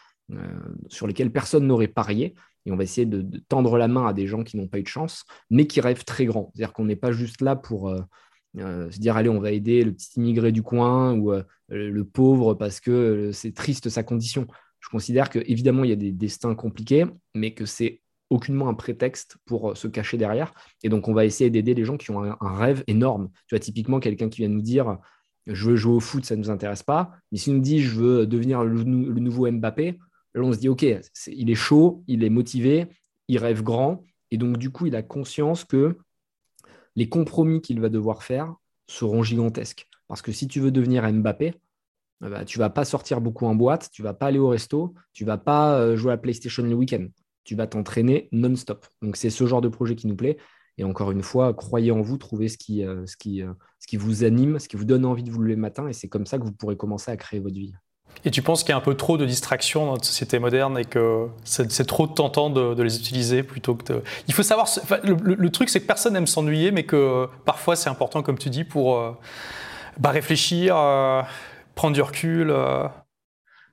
sur 0.87 1.07
lesquels 1.07 1.31
personne 1.31 1.67
n'aurait 1.67 1.87
parié. 1.87 2.33
Et 2.65 2.71
on 2.71 2.77
va 2.77 2.83
essayer 2.83 3.05
de, 3.05 3.39
tendre 3.49 3.77
la 3.77 3.87
main 3.87 4.07
à 4.07 4.13
des 4.13 4.25
gens 4.25 4.43
qui 4.43 4.57
n'ont 4.57 4.67
pas 4.67 4.79
eu 4.79 4.83
de 4.83 4.87
chance, 4.87 5.25
mais 5.49 5.67
qui 5.67 5.81
rêvent 5.81 6.05
très 6.05 6.25
grand. 6.25 6.51
C'est-à-dire 6.53 6.73
qu'on 6.73 6.85
n'est 6.85 6.95
pas 6.95 7.11
juste 7.11 7.41
là 7.41 7.55
pour 7.55 7.89
euh, 7.89 8.01
euh, 8.57 8.89
se 8.89 8.99
dire, 8.99 9.17
allez, 9.17 9.29
on 9.29 9.39
va 9.39 9.51
aider 9.51 9.83
le 9.83 9.91
petit 9.91 10.11
immigré 10.17 10.51
du 10.51 10.63
coin 10.63 11.13
ou 11.17 11.33
le 11.69 12.03
pauvre 12.05 12.53
parce 12.53 12.79
que 12.79 13.31
c'est 13.33 13.53
triste 13.53 13.89
sa 13.89 14.03
condition. 14.03 14.47
Je 14.79 14.89
considère 14.89 15.29
que 15.29 15.39
évidemment 15.39 15.83
il 15.83 15.89
y 15.89 15.93
a 15.93 15.97
des 15.97 16.11
destins 16.11 16.55
compliqués, 16.55 17.05
mais 17.33 17.53
que 17.53 17.65
c'est 17.65 18.01
aucunement 18.29 18.67
un 18.67 18.73
prétexte 18.73 19.37
pour 19.45 19.77
se 19.77 19.87
cacher 19.87 20.17
derrière. 20.17 20.53
Et 20.83 20.89
donc, 20.89 21.07
on 21.07 21.13
va 21.13 21.25
essayer 21.25 21.49
d'aider 21.49 21.73
les 21.73 21.85
gens 21.85 21.97
qui 21.97 22.11
ont 22.11 22.23
un, 22.23 22.37
rêve 22.41 22.83
énorme. 22.87 23.29
Tu 23.47 23.55
vois, 23.55 23.59
typiquement, 23.59 23.99
quelqu'un 23.99 24.29
qui 24.29 24.41
vient 24.41 24.49
nous 24.49 24.61
dire 24.61 24.97
je 25.45 25.69
veux 25.69 25.75
jouer 25.75 25.93
au 25.93 25.99
foot, 25.99 26.25
ça 26.25 26.35
ne 26.35 26.41
nous 26.41 26.49
intéresse 26.49 26.83
pas. 26.83 27.11
Mais 27.31 27.37
s'il 27.37 27.53
nous 27.53 27.61
dit 27.61 27.81
je 27.81 27.95
veux 27.95 28.25
devenir 28.25 28.63
le, 28.63 28.83
nouveau 28.83 29.49
Mbappé, 29.51 29.99
là, 30.33 30.41
on 30.41 30.53
se 30.53 30.57
dit 30.57 30.69
ok, 30.69 30.85
il 31.27 31.49
est 31.49 31.55
chaud, 31.55 32.03
il 32.07 32.23
est 32.23 32.29
motivé, 32.29 32.87
il 33.27 33.37
rêve 33.37 33.63
grand. 33.63 34.03
Et 34.31 34.37
donc, 34.37 34.57
du 34.57 34.69
coup, 34.69 34.87
il 34.87 34.95
a 34.95 35.03
conscience 35.03 35.63
que 35.63 35.97
les 36.95 37.09
compromis 37.09 37.61
qu'il 37.61 37.79
va 37.79 37.89
devoir 37.89 38.23
faire 38.23 38.55
seront 38.87 39.23
gigantesques. 39.23 39.87
Parce 40.07 40.21
que 40.21 40.31
si 40.31 40.47
tu 40.47 40.59
veux 40.59 40.71
devenir 40.71 41.11
Mbappé, 41.11 41.51
tu 41.51 42.29
bah, 42.29 42.45
tu 42.45 42.59
vas 42.59 42.69
pas 42.69 42.85
sortir 42.85 43.21
beaucoup 43.21 43.45
en 43.45 43.55
boîte, 43.55 43.89
tu 43.91 44.01
vas 44.01 44.13
pas 44.13 44.27
aller 44.27 44.39
au 44.39 44.49
resto, 44.49 44.93
tu 45.11 45.25
vas 45.25 45.37
pas 45.37 45.79
euh, 45.79 45.95
jouer 45.95 46.13
à 46.13 46.17
PlayStation 46.17 46.63
le 46.63 46.73
week-end. 46.73 47.07
Tu 47.43 47.55
vas 47.55 47.67
t'entraîner 47.67 48.29
non-stop. 48.31 48.85
Donc 49.01 49.17
c'est 49.17 49.29
ce 49.29 49.45
genre 49.45 49.61
de 49.61 49.67
projet 49.67 49.95
qui 49.95 50.07
nous 50.07 50.15
plaît. 50.15 50.37
Et 50.77 50.83
encore 50.83 51.11
une 51.11 51.21
fois, 51.21 51.53
croyez 51.53 51.91
en 51.91 52.01
vous, 52.01 52.17
trouvez 52.17 52.47
ce 52.47 52.57
qui, 52.57 52.83
euh, 52.83 53.03
euh, 53.03 53.53
ce 53.79 53.87
qui 53.87 53.97
vous 53.97 54.23
anime, 54.23 54.59
ce 54.59 54.67
qui 54.67 54.75
vous 54.75 54.85
donne 54.85 55.05
envie 55.05 55.23
de 55.23 55.31
vous 55.31 55.41
lever 55.41 55.55
le 55.55 55.61
matin. 55.61 55.87
Et 55.87 55.93
c'est 55.93 56.07
comme 56.07 56.25
ça 56.25 56.39
que 56.39 56.43
vous 56.43 56.53
pourrez 56.53 56.77
commencer 56.77 57.11
à 57.11 57.17
créer 57.17 57.39
votre 57.39 57.55
vie. 57.55 57.73
Et 58.25 58.31
tu 58.31 58.41
penses 58.41 58.63
qu'il 58.63 58.69
y 58.69 58.73
a 58.73 58.77
un 58.77 58.81
peu 58.81 58.95
trop 58.95 59.17
de 59.17 59.25
distractions 59.25 59.85
dans 59.85 59.91
notre 59.93 60.05
société 60.05 60.39
moderne 60.39 60.77
et 60.77 60.85
que 60.85 61.27
c'est 61.43 61.85
trop 61.85 62.07
tentant 62.07 62.49
de, 62.49 62.73
de, 62.73 62.83
les 62.83 62.97
utiliser 62.97 63.43
plutôt 63.43 63.75
que 63.75 63.93
de... 63.93 64.01
Il 64.27 64.33
faut 64.33 64.43
savoir... 64.43 64.67
le, 65.03 65.49
truc, 65.49 65.69
c'est 65.69 65.81
que 65.81 65.87
personne 65.87 66.13
n'aime 66.13 66.27
s'ennuyer, 66.27 66.71
mais 66.71 66.83
que 66.83 67.27
parfois 67.45 67.75
c'est 67.75 67.89
important, 67.89 68.23
comme 68.23 68.37
tu 68.37 68.49
dis, 68.49 68.63
pour 68.63 69.17
bah, 69.99 70.11
réfléchir, 70.11 70.75
prendre 71.75 71.93
du 71.93 72.01
recul. 72.01 72.49
Euh. 72.49 72.87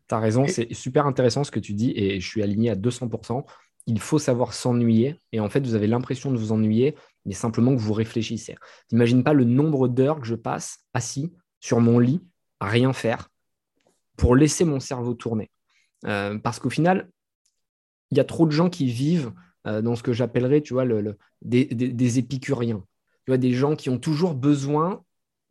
Tu 0.09 0.15
as 0.15 0.19
raison, 0.19 0.47
c'est 0.49 0.75
super 0.75 1.07
intéressant 1.07 1.45
ce 1.45 1.51
que 1.51 1.61
tu 1.61 1.73
dis 1.73 1.93
et 1.95 2.21
je 2.21 2.29
suis 2.29 2.43
aligné 2.43 2.71
à 2.71 2.75
200%. 2.75 3.45
Il 3.87 4.01
faut 4.01 4.19
savoir 4.19 4.55
s'ennuyer 4.55 5.17
et 5.33 5.41
en 5.41 5.49
fait, 5.49 5.61
vous 5.61 5.75
avez 5.75 5.87
l'impression 5.87 6.33
de 6.33 6.37
vous 6.37 6.51
ennuyer, 6.53 6.97
mais 7.25 7.33
simplement 7.33 7.75
que 7.75 7.81
vous 7.81 7.93
réfléchissez. 7.93 8.57
T'imagines 8.89 9.23
pas 9.23 9.33
le 9.33 9.45
nombre 9.45 9.87
d'heures 9.87 10.21
que 10.21 10.27
je 10.27 10.35
passe 10.35 10.81
assis 10.95 11.33
sur 11.61 11.81
mon 11.81 11.99
lit 11.99 12.21
à 12.59 12.67
rien 12.67 12.93
faire 12.93 13.29
pour 14.21 14.37
laisser 14.37 14.67
mon 14.67 14.81
cerveau 14.81 15.15
tourner. 15.15 15.51
Euh, 16.05 16.39
parce 16.39 16.59
qu'au 16.59 16.69
final, 16.69 17.09
il 18.11 18.19
y 18.19 18.21
a 18.21 18.25
trop 18.25 18.45
de 18.45 18.51
gens 18.51 18.69
qui 18.69 18.85
vivent 18.85 19.33
euh, 19.67 19.81
dans 19.81 19.97
ce 19.97 20.03
que 20.03 20.13
j'appellerais, 20.13 20.61
tu 20.61 20.75
le, 20.75 21.17
des, 21.41 22.19
épicuriens. 22.19 22.85
Tu 23.25 23.31
vois, 23.31 23.39
des 23.39 23.55
gens 23.55 23.77
qui 23.77 23.89
ont 23.89 23.99
toujours 23.99 24.35
besoin 24.35 25.03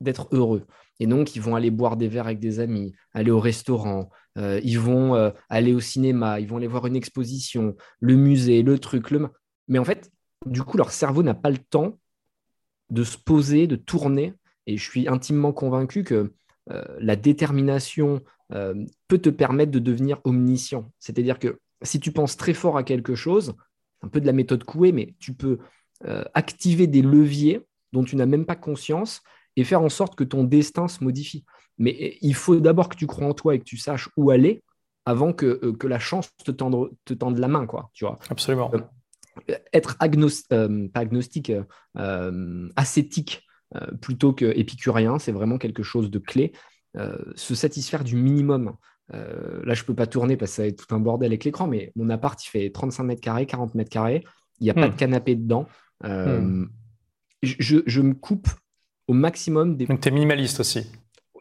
d'être 0.01 0.27
heureux. 0.31 0.67
Et 0.99 1.07
donc, 1.07 1.35
ils 1.35 1.41
vont 1.41 1.55
aller 1.55 1.71
boire 1.71 1.97
des 1.97 2.07
verres 2.07 2.27
avec 2.27 2.39
des 2.39 2.59
amis, 2.59 2.93
aller 3.13 3.31
au 3.31 3.39
restaurant, 3.39 4.11
euh, 4.37 4.61
ils 4.63 4.79
vont 4.79 5.33
aller 5.49 5.73
au 5.73 5.79
cinéma, 5.79 6.39
ils 6.39 6.47
vont 6.47 6.57
aller 6.57 6.67
voir 6.67 6.85
une 6.85 6.95
exposition, 6.95 7.75
le 7.99 8.15
musée, 8.15 8.61
le 8.61 8.77
truc. 8.77 9.09
Le... 9.09 9.29
Mais 9.67 9.79
en 9.79 9.85
fait, 9.85 10.11
du 10.45 10.61
coup, 10.61 10.77
leur 10.77 10.91
cerveau 10.91 11.23
n'a 11.23 11.33
pas 11.33 11.49
le 11.49 11.57
temps 11.57 11.97
de 12.91 13.03
se 13.03 13.17
poser, 13.17 13.65
de 13.65 13.77
tourner. 13.77 14.35
Et 14.67 14.77
je 14.77 14.87
suis 14.87 15.07
intimement 15.07 15.53
convaincu 15.53 16.03
que 16.03 16.33
la 16.99 17.15
détermination 17.15 18.21
peut 18.49 19.17
te 19.17 19.29
permettre 19.29 19.71
de 19.71 19.79
devenir 19.79 20.19
omniscient. 20.23 20.91
C'est-à-dire 20.99 21.39
que 21.39 21.59
si 21.81 21.99
tu 21.99 22.11
penses 22.11 22.37
très 22.37 22.53
fort 22.53 22.77
à 22.77 22.83
quelque 22.83 23.15
chose, 23.15 23.55
un 24.01 24.07
peu 24.07 24.21
de 24.21 24.25
la 24.25 24.33
méthode 24.33 24.63
Coué, 24.63 24.91
mais 24.91 25.15
tu 25.19 25.33
peux 25.33 25.57
activer 26.33 26.87
des 26.87 27.01
leviers 27.01 27.61
dont 27.91 28.03
tu 28.03 28.15
n'as 28.15 28.25
même 28.25 28.45
pas 28.45 28.55
conscience 28.55 29.21
et 29.55 29.63
faire 29.63 29.81
en 29.81 29.89
sorte 29.89 30.15
que 30.15 30.23
ton 30.23 30.43
destin 30.43 30.87
se 30.87 31.03
modifie. 31.03 31.43
Mais 31.77 32.17
il 32.21 32.35
faut 32.35 32.59
d'abord 32.59 32.89
que 32.89 32.95
tu 32.95 33.07
crois 33.07 33.27
en 33.27 33.33
toi 33.33 33.55
et 33.55 33.59
que 33.59 33.63
tu 33.63 33.77
saches 33.77 34.09
où 34.15 34.29
aller 34.29 34.63
avant 35.05 35.33
que, 35.33 35.59
euh, 35.63 35.73
que 35.73 35.87
la 35.87 35.99
chance 35.99 36.29
te 36.45 36.51
tende, 36.51 36.91
te 37.05 37.13
tende 37.13 37.39
la 37.39 37.47
main, 37.47 37.65
quoi, 37.65 37.89
tu 37.93 38.05
vois. 38.05 38.19
Absolument. 38.29 38.71
Euh, 38.73 39.55
être 39.73 39.97
euh, 40.51 40.87
pas 40.89 40.99
agnostique, 40.99 41.51
ascétique 42.75 43.43
plutôt 44.01 44.33
qu'épicurien, 44.33 45.19
c'est 45.19 45.31
vraiment 45.31 45.57
quelque 45.57 45.83
chose 45.83 46.09
de 46.09 46.19
clé. 46.19 46.53
se 47.35 47.55
satisfaire 47.55 48.03
du 48.03 48.15
minimum. 48.15 48.73
là, 49.11 49.73
je 49.73 49.83
peux 49.83 49.95
pas 49.95 50.07
tourner 50.07 50.37
parce 50.37 50.51
que 50.51 50.55
ça 50.55 50.61
va 50.63 50.67
être 50.67 50.87
tout 50.87 50.95
un 50.95 50.99
bordel 50.99 51.27
avec 51.27 51.43
l'écran, 51.43 51.67
mais 51.67 51.91
mon 51.95 52.09
appart, 52.09 52.43
il 52.43 52.49
fait 52.49 52.69
35 52.71 53.03
mètres 53.03 53.21
carrés, 53.21 53.45
40 53.45 53.75
mètres 53.75 53.91
carrés. 53.91 54.23
Il 54.59 54.65
n'y 54.65 54.69
a 54.69 54.73
pas 54.73 54.87
hmm. 54.87 54.91
de 54.91 54.95
canapé 54.95 55.35
dedans. 55.35 55.67
Hmm. 56.03 56.65
je, 57.43 57.81
je, 57.85 58.01
me 58.01 58.13
coupe 58.13 58.47
au 59.07 59.13
maximum 59.13 59.77
des. 59.77 59.85
Donc, 59.85 60.01
tu 60.01 60.07
es 60.07 60.11
minimaliste 60.11 60.59
aussi 60.59 60.87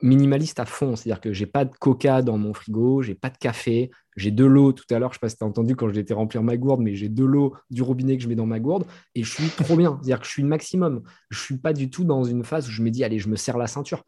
Minimaliste 0.02 0.60
à 0.60 0.64
fond, 0.64 0.94
c'est-à-dire 0.94 1.20
que 1.20 1.32
j'ai 1.32 1.46
pas 1.46 1.64
de 1.64 1.74
coca 1.74 2.22
dans 2.22 2.38
mon 2.38 2.54
frigo, 2.54 3.02
j'ai 3.02 3.14
pas 3.14 3.30
de 3.30 3.36
café, 3.36 3.90
j'ai 4.16 4.30
de 4.30 4.44
l'eau. 4.44 4.72
Tout 4.72 4.84
à 4.90 4.98
l'heure, 4.98 5.12
je 5.12 5.16
sais 5.16 5.20
pas 5.20 5.28
si 5.28 5.36
tu 5.36 5.44
as 5.44 5.46
entendu 5.46 5.74
quand 5.76 5.90
j'étais 5.92 6.14
remplir 6.14 6.42
ma 6.42 6.56
gourde, 6.56 6.80
mais 6.80 6.94
j'ai 6.94 7.08
de 7.08 7.24
l'eau 7.24 7.56
du 7.70 7.82
robinet 7.82 8.16
que 8.16 8.22
je 8.22 8.28
mets 8.28 8.34
dans 8.34 8.46
ma 8.46 8.60
gourde 8.60 8.86
et 9.14 9.22
je 9.22 9.32
suis 9.32 9.48
trop 9.48 9.76
bien. 9.76 9.96
C'est-à-dire 9.96 10.20
que 10.20 10.26
je 10.26 10.30
suis 10.30 10.42
le 10.42 10.48
maximum. 10.48 11.02
Je 11.30 11.40
suis 11.40 11.56
pas 11.58 11.72
du 11.72 11.90
tout 11.90 12.04
dans 12.04 12.24
une 12.24 12.44
phase 12.44 12.68
où 12.68 12.70
je 12.70 12.82
me 12.82 12.90
dis, 12.90 13.02
allez, 13.02 13.18
je 13.18 13.28
me 13.28 13.36
serre 13.36 13.58
la 13.58 13.66
ceinture. 13.66 14.04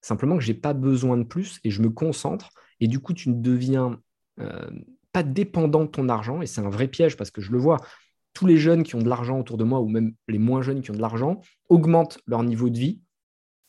Simplement 0.00 0.36
que 0.38 0.44
j'ai 0.44 0.54
pas 0.54 0.72
besoin 0.72 1.16
de 1.16 1.24
plus 1.24 1.60
et 1.64 1.70
je 1.70 1.82
me 1.82 1.90
concentre. 1.90 2.50
Et 2.80 2.88
du 2.88 3.00
coup, 3.00 3.12
tu 3.12 3.30
ne 3.30 3.40
deviens 3.40 4.00
euh, 4.40 4.70
pas 5.12 5.22
dépendant 5.22 5.84
de 5.84 5.90
ton 5.90 6.08
argent. 6.08 6.42
Et 6.42 6.46
c'est 6.46 6.60
un 6.60 6.70
vrai 6.70 6.88
piège 6.88 7.16
parce 7.16 7.30
que 7.30 7.40
je 7.40 7.52
le 7.52 7.58
vois 7.58 7.78
tous 8.32 8.46
les 8.46 8.56
jeunes 8.56 8.82
qui 8.82 8.94
ont 8.94 9.02
de 9.02 9.08
l'argent 9.08 9.40
autour 9.40 9.56
de 9.56 9.64
moi, 9.64 9.80
ou 9.80 9.88
même 9.88 10.14
les 10.28 10.38
moins 10.38 10.62
jeunes 10.62 10.80
qui 10.80 10.90
ont 10.90 10.94
de 10.94 11.00
l'argent, 11.00 11.40
augmentent 11.68 12.18
leur 12.26 12.42
niveau 12.44 12.70
de 12.70 12.78
vie 12.78 13.00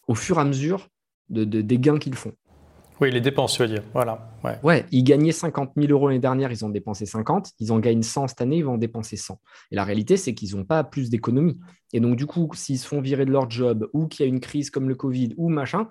au 0.07 0.15
fur 0.15 0.37
et 0.37 0.41
à 0.41 0.45
mesure 0.45 0.89
de, 1.29 1.43
des 1.43 1.79
gains 1.79 1.97
qu'ils 1.97 2.15
font. 2.15 2.33
Oui, 3.01 3.11
les 3.11 3.21
dépenses, 3.21 3.53
tu 3.53 3.61
veux 3.61 3.67
dire. 3.69 3.83
Voilà. 3.93 4.29
Ouais. 4.43 4.59
ouais, 4.61 4.85
ils 4.91 5.03
gagnaient 5.03 5.31
50 5.31 5.71
000 5.77 5.89
euros 5.91 6.09
l'année 6.09 6.19
dernière, 6.19 6.51
ils 6.51 6.65
ont 6.65 6.69
dépensé 6.69 7.05
50. 7.05 7.53
Ils 7.59 7.71
en 7.71 7.79
gagnent 7.79 8.03
100 8.03 8.27
cette 8.27 8.41
année, 8.41 8.57
ils 8.57 8.65
vont 8.65 8.73
en 8.73 8.77
dépenser 8.77 9.15
100. 9.15 9.39
Et 9.71 9.75
la 9.75 9.85
réalité, 9.85 10.17
c'est 10.17 10.33
qu'ils 10.33 10.57
n'ont 10.57 10.65
pas 10.65 10.83
plus 10.83 11.09
d'économies. 11.09 11.57
Et 11.93 12.01
donc, 12.01 12.17
du 12.17 12.25
coup, 12.25 12.49
s'ils 12.53 12.77
se 12.77 12.87
font 12.87 12.99
virer 12.99 13.25
de 13.25 13.31
leur 13.31 13.49
job 13.49 13.89
ou 13.93 14.07
qu'il 14.07 14.25
y 14.25 14.29
a 14.29 14.29
une 14.29 14.41
crise 14.41 14.69
comme 14.69 14.89
le 14.89 14.95
Covid 14.95 15.33
ou 15.37 15.47
machin, 15.47 15.87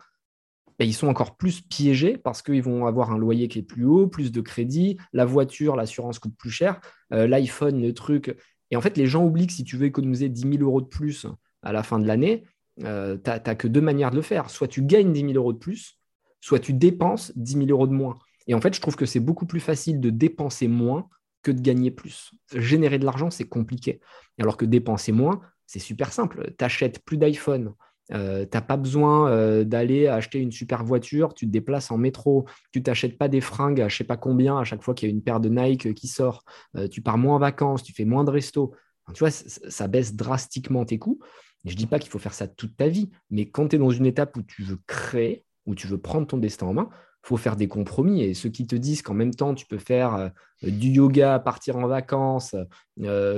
ben, 0.78 0.86
ils 0.86 0.94
sont 0.94 1.08
encore 1.08 1.36
plus 1.36 1.62
piégés 1.62 2.18
parce 2.18 2.42
qu'ils 2.42 2.62
vont 2.62 2.86
avoir 2.86 3.10
un 3.10 3.18
loyer 3.18 3.48
qui 3.48 3.58
est 3.58 3.62
plus 3.62 3.84
haut, 3.84 4.06
plus 4.06 4.30
de 4.30 4.40
crédit, 4.40 4.98
la 5.12 5.24
voiture, 5.24 5.76
l'assurance 5.76 6.18
coûte 6.18 6.36
plus 6.36 6.50
cher, 6.50 6.80
euh, 7.12 7.26
l'iPhone, 7.26 7.80
le 7.80 7.94
truc. 7.94 8.36
Et 8.70 8.76
en 8.76 8.80
fait, 8.80 8.96
les 8.96 9.06
gens 9.06 9.24
oublient 9.24 9.46
que 9.46 9.52
si 9.54 9.64
tu 9.64 9.76
veux 9.76 9.86
économiser 9.86 10.28
10 10.28 10.42
000 10.42 10.62
euros 10.62 10.82
de 10.82 10.86
plus 10.86 11.26
à 11.62 11.72
la 11.72 11.82
fin 11.82 11.98
de 11.98 12.06
l'année, 12.06 12.44
euh, 12.84 13.16
tu 13.16 13.30
n'as 13.30 13.54
que 13.54 13.68
deux 13.68 13.80
manières 13.80 14.10
de 14.10 14.16
le 14.16 14.22
faire. 14.22 14.50
Soit 14.50 14.68
tu 14.68 14.82
gagnes 14.82 15.12
10 15.12 15.20
000 15.20 15.32
euros 15.34 15.52
de 15.52 15.58
plus, 15.58 15.98
soit 16.40 16.58
tu 16.58 16.72
dépenses 16.72 17.32
10 17.36 17.52
000 17.66 17.66
euros 17.70 17.86
de 17.86 17.92
moins. 17.92 18.18
Et 18.46 18.54
en 18.54 18.60
fait, 18.60 18.74
je 18.74 18.80
trouve 18.80 18.96
que 18.96 19.06
c'est 19.06 19.20
beaucoup 19.20 19.46
plus 19.46 19.60
facile 19.60 20.00
de 20.00 20.10
dépenser 20.10 20.68
moins 20.68 21.08
que 21.42 21.50
de 21.50 21.60
gagner 21.60 21.90
plus. 21.90 22.32
Générer 22.54 22.98
de 22.98 23.04
l'argent, 23.04 23.30
c'est 23.30 23.48
compliqué. 23.48 24.00
Alors 24.40 24.56
que 24.56 24.64
dépenser 24.64 25.12
moins, 25.12 25.40
c'est 25.66 25.78
super 25.78 26.12
simple. 26.12 26.52
Tu 26.58 26.64
achètes 26.64 27.04
plus 27.04 27.18
d'iPhone, 27.18 27.74
euh, 28.12 28.46
tu 28.50 28.56
n'as 28.56 28.62
pas 28.62 28.76
besoin 28.76 29.30
euh, 29.30 29.64
d'aller 29.64 30.08
acheter 30.08 30.38
une 30.38 30.52
super 30.52 30.82
voiture, 30.82 31.34
tu 31.34 31.46
te 31.46 31.50
déplaces 31.50 31.90
en 31.90 31.98
métro, 31.98 32.46
tu 32.72 32.82
t'achètes 32.82 33.18
pas 33.18 33.28
des 33.28 33.40
fringues 33.40 33.80
à 33.80 33.88
je 33.88 33.96
sais 33.96 34.04
pas 34.04 34.16
combien 34.16 34.58
à 34.58 34.64
chaque 34.64 34.82
fois 34.82 34.94
qu'il 34.94 35.08
y 35.08 35.12
a 35.12 35.14
une 35.14 35.22
paire 35.22 35.40
de 35.40 35.48
Nike 35.48 35.94
qui 35.94 36.08
sort, 36.08 36.44
euh, 36.76 36.88
tu 36.88 37.02
pars 37.02 37.18
moins 37.18 37.36
en 37.36 37.38
vacances, 37.38 37.82
tu 37.82 37.92
fais 37.92 38.06
moins 38.06 38.24
de 38.24 38.30
resto. 38.30 38.74
tu 39.12 39.18
vois, 39.20 39.30
ça 39.30 39.88
baisse 39.88 40.14
drastiquement 40.14 40.84
tes 40.84 40.98
coûts. 40.98 41.20
Je 41.68 41.76
dis 41.76 41.86
pas 41.86 41.98
qu'il 41.98 42.10
faut 42.10 42.18
faire 42.18 42.34
ça 42.34 42.46
toute 42.46 42.76
ta 42.76 42.88
vie, 42.88 43.10
mais 43.30 43.48
quand 43.48 43.68
tu 43.68 43.76
es 43.76 43.78
dans 43.78 43.90
une 43.90 44.06
étape 44.06 44.36
où 44.36 44.42
tu 44.42 44.62
veux 44.62 44.78
créer, 44.86 45.44
où 45.66 45.74
tu 45.74 45.86
veux 45.86 45.98
prendre 45.98 46.26
ton 46.26 46.38
destin 46.38 46.66
en 46.66 46.74
main, 46.74 46.88
faut 47.22 47.36
faire 47.36 47.56
des 47.56 47.68
compromis. 47.68 48.22
Et 48.22 48.34
ceux 48.34 48.48
qui 48.48 48.66
te 48.66 48.74
disent 48.74 49.02
qu'en 49.02 49.14
même 49.14 49.34
temps, 49.34 49.54
tu 49.54 49.66
peux 49.66 49.78
faire 49.78 50.30
du 50.62 50.88
yoga, 50.88 51.38
partir 51.38 51.76
en 51.76 51.86
vacances, 51.86 52.56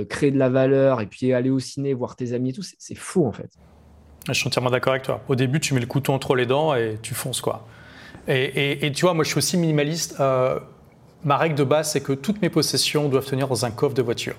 créer 0.09 0.31
de 0.31 0.37
la 0.37 0.49
valeur 0.49 1.01
et 1.01 1.07
puis 1.07 1.33
aller 1.33 1.49
au 1.49 1.59
ciné, 1.59 1.93
voir 1.93 2.15
tes 2.15 2.33
amis 2.33 2.51
et 2.51 2.53
tout, 2.53 2.63
c'est 2.63 2.95
faux 2.95 3.25
en 3.25 3.31
fait. 3.31 3.51
Je 4.27 4.33
suis 4.33 4.47
entièrement 4.47 4.69
d'accord 4.69 4.93
avec 4.93 5.03
toi. 5.03 5.21
Au 5.27 5.35
début, 5.35 5.59
tu 5.59 5.73
mets 5.73 5.79
le 5.79 5.87
couteau 5.87 6.13
entre 6.13 6.35
les 6.35 6.45
dents 6.45 6.75
et 6.75 6.97
tu 7.01 7.13
fonces 7.13 7.41
quoi. 7.41 7.67
Et, 8.27 8.91
tu 8.93 9.01
vois, 9.01 9.13
moi, 9.13 9.23
je 9.23 9.29
suis 9.29 9.37
aussi 9.39 9.57
minimaliste. 9.57 10.19
Euh, 10.19 10.59
ma 11.23 11.37
règle 11.37 11.55
de 11.55 11.63
base, 11.63 11.91
c'est 11.91 12.01
que 12.01 12.13
toutes 12.13 12.41
mes 12.41 12.49
possessions 12.49 13.09
doivent 13.09 13.25
tenir 13.25 13.47
dans 13.47 13.65
un 13.65 13.71
coffre 13.71 13.95
de 13.95 14.01
voiture. 14.01 14.35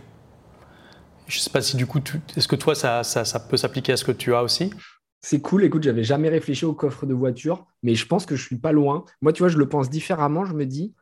Je 1.26 1.38
ne 1.38 1.40
sais 1.40 1.50
pas 1.50 1.62
si 1.62 1.76
du 1.76 1.86
coup, 1.86 2.00
est-ce 2.36 2.48
que 2.48 2.56
toi, 2.56 2.74
ça, 2.74 3.02
ça, 3.04 3.40
peut 3.40 3.56
s'appliquer 3.56 3.92
à 3.92 3.96
ce 3.96 4.04
que 4.04 4.12
tu 4.12 4.34
as 4.34 4.42
aussi? 4.42 4.70
C'est 5.20 5.40
cool, 5.40 5.64
écoute, 5.64 5.84
j'avais 5.84 6.02
jamais 6.02 6.28
réfléchi 6.28 6.64
au 6.64 6.74
coffre 6.74 7.06
de 7.06 7.14
voiture, 7.14 7.66
mais 7.82 7.94
je 7.94 8.06
pense 8.06 8.26
que 8.26 8.34
je 8.34 8.44
suis 8.44 8.58
pas 8.58 8.72
loin. 8.72 9.04
Moi, 9.20 9.32
tu 9.32 9.42
vois, 9.42 9.48
je 9.48 9.58
le 9.58 9.68
pense 9.68 9.88
différemment, 9.88 10.44
je 10.44 10.52
me 10.52 10.66
dis. 10.66 10.94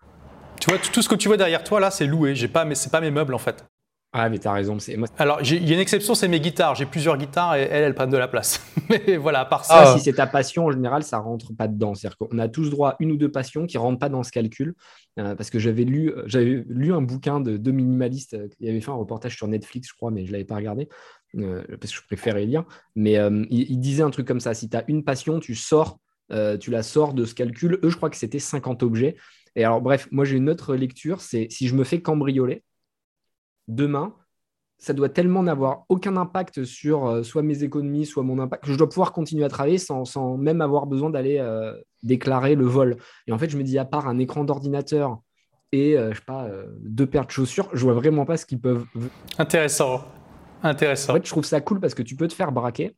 Tu 0.60 0.70
vois, 0.70 0.78
tout 0.78 1.00
ce 1.00 1.08
que 1.08 1.14
tu 1.14 1.28
vois 1.28 1.38
derrière 1.38 1.64
toi, 1.64 1.80
là, 1.80 1.90
c'est 1.90 2.06
loué. 2.06 2.34
J'ai 2.34 2.48
pas, 2.48 2.64
mais 2.66 2.74
c'est 2.74 2.90
pas 2.90 3.00
mes 3.00 3.10
meubles, 3.10 3.34
en 3.34 3.38
fait. 3.38 3.64
Ah, 4.12 4.28
mais 4.28 4.38
t'as 4.38 4.52
raison. 4.52 4.76
Moi... 4.96 5.06
Alors, 5.18 5.40
il 5.42 5.68
y 5.68 5.70
a 5.70 5.74
une 5.74 5.80
exception, 5.80 6.16
c'est 6.16 6.26
mes 6.26 6.40
guitares. 6.40 6.74
J'ai 6.74 6.86
plusieurs 6.86 7.16
guitares 7.16 7.54
et 7.54 7.62
elles, 7.62 7.84
elles 7.84 7.94
prennent 7.94 8.10
de 8.10 8.16
la 8.16 8.26
place. 8.26 8.60
mais 8.88 9.16
voilà, 9.16 9.40
à 9.40 9.44
part 9.44 9.64
ça. 9.64 9.96
si 9.96 10.02
c'est 10.02 10.14
ta 10.14 10.26
passion, 10.26 10.66
en 10.66 10.72
général, 10.72 11.04
ça 11.04 11.18
rentre 11.18 11.52
pas 11.54 11.68
dedans. 11.68 11.94
C'est-à-dire 11.94 12.18
qu'on 12.18 12.38
a 12.40 12.48
tous 12.48 12.70
droit 12.70 12.90
à 12.90 12.96
une 12.98 13.12
ou 13.12 13.16
deux 13.16 13.30
passions 13.30 13.66
qui 13.66 13.78
rentrent 13.78 14.00
pas 14.00 14.08
dans 14.08 14.24
ce 14.24 14.32
calcul. 14.32 14.74
Euh, 15.18 15.36
parce 15.36 15.48
que 15.48 15.60
j'avais 15.60 15.84
lu, 15.84 16.12
j'avais 16.26 16.64
lu 16.68 16.92
un 16.92 17.02
bouquin 17.02 17.38
de 17.38 17.56
deux 17.56 17.70
minimalistes 17.70 18.34
euh, 18.34 18.48
qui 18.48 18.68
avait 18.68 18.80
fait 18.80 18.90
un 18.90 18.94
reportage 18.94 19.36
sur 19.36 19.46
Netflix, 19.46 19.88
je 19.88 19.94
crois, 19.94 20.10
mais 20.10 20.26
je 20.26 20.32
l'avais 20.32 20.44
pas 20.44 20.56
regardé. 20.56 20.88
Euh, 21.36 21.62
parce 21.80 21.92
que 21.92 22.00
je 22.00 22.06
préférais 22.06 22.46
lire. 22.46 22.64
Mais 22.96 23.12
il, 23.14 23.70
il, 23.70 23.78
disait 23.78 24.02
un 24.02 24.10
truc 24.10 24.26
comme 24.26 24.40
ça 24.40 24.54
si 24.54 24.68
tu 24.68 24.76
as 24.76 24.82
une 24.88 25.04
passion, 25.04 25.38
tu 25.38 25.54
sors, 25.54 26.00
tu 26.60 26.70
la 26.72 26.82
sors 26.82 27.14
de 27.14 27.24
ce 27.24 27.34
calcul. 27.34 27.78
Eux, 27.84 27.90
je 27.90 27.96
crois 27.96 28.10
que 28.10 28.16
c'était 28.16 28.40
50 28.40 28.82
objets. 28.82 29.14
Et 29.54 29.64
alors, 29.64 29.80
bref, 29.80 30.08
moi, 30.10 30.24
j'ai 30.24 30.36
une 30.36 30.48
autre 30.48 30.74
lecture 30.74 31.20
c'est 31.20 31.46
si 31.50 31.68
je 31.68 31.74
me 31.74 31.84
fais 31.84 32.00
cambrioler 32.00 32.62
demain, 33.74 34.14
ça 34.78 34.94
doit 34.94 35.10
tellement 35.10 35.42
n'avoir 35.42 35.84
aucun 35.88 36.16
impact 36.16 36.64
sur 36.64 37.06
euh, 37.06 37.22
soit 37.22 37.42
mes 37.42 37.62
économies, 37.62 38.06
soit 38.06 38.22
mon 38.22 38.38
impact, 38.38 38.64
que 38.64 38.72
je 38.72 38.78
dois 38.78 38.88
pouvoir 38.88 39.12
continuer 39.12 39.44
à 39.44 39.48
travailler 39.48 39.78
sans, 39.78 40.36
même 40.38 40.60
avoir 40.62 40.86
besoin 40.86 41.10
d'aller 41.10 41.38
euh, 41.38 41.74
déclarer 42.02 42.54
le 42.54 42.64
vol. 42.64 42.96
Et 43.26 43.32
en 43.32 43.38
fait, 43.38 43.50
je 43.50 43.58
me 43.58 43.62
dis, 43.62 43.78
à 43.78 43.84
part 43.84 44.08
un 44.08 44.18
écran 44.18 44.42
d'ordinateur 44.44 45.18
et, 45.72 45.96
euh, 45.96 46.12
je 46.12 46.16
sais 46.16 46.24
pas, 46.26 46.48
deux 46.80 47.06
paires 47.06 47.26
de 47.26 47.30
chaussures, 47.30 47.68
je 47.74 47.82
vois 47.84 47.94
vraiment 47.94 48.24
pas 48.24 48.36
ce 48.36 48.46
qu'ils 48.46 48.60
peuvent. 48.60 48.86
Intéressant. 49.38 50.02
Intéressant. 50.62 51.12
En 51.12 51.16
fait, 51.16 51.26
je 51.26 51.30
trouve 51.30 51.44
ça 51.44 51.60
cool 51.60 51.78
parce 51.78 51.94
que 51.94 52.02
tu 52.02 52.16
peux 52.16 52.26
te 52.26 52.34
faire 52.34 52.50
braquer 52.50 52.96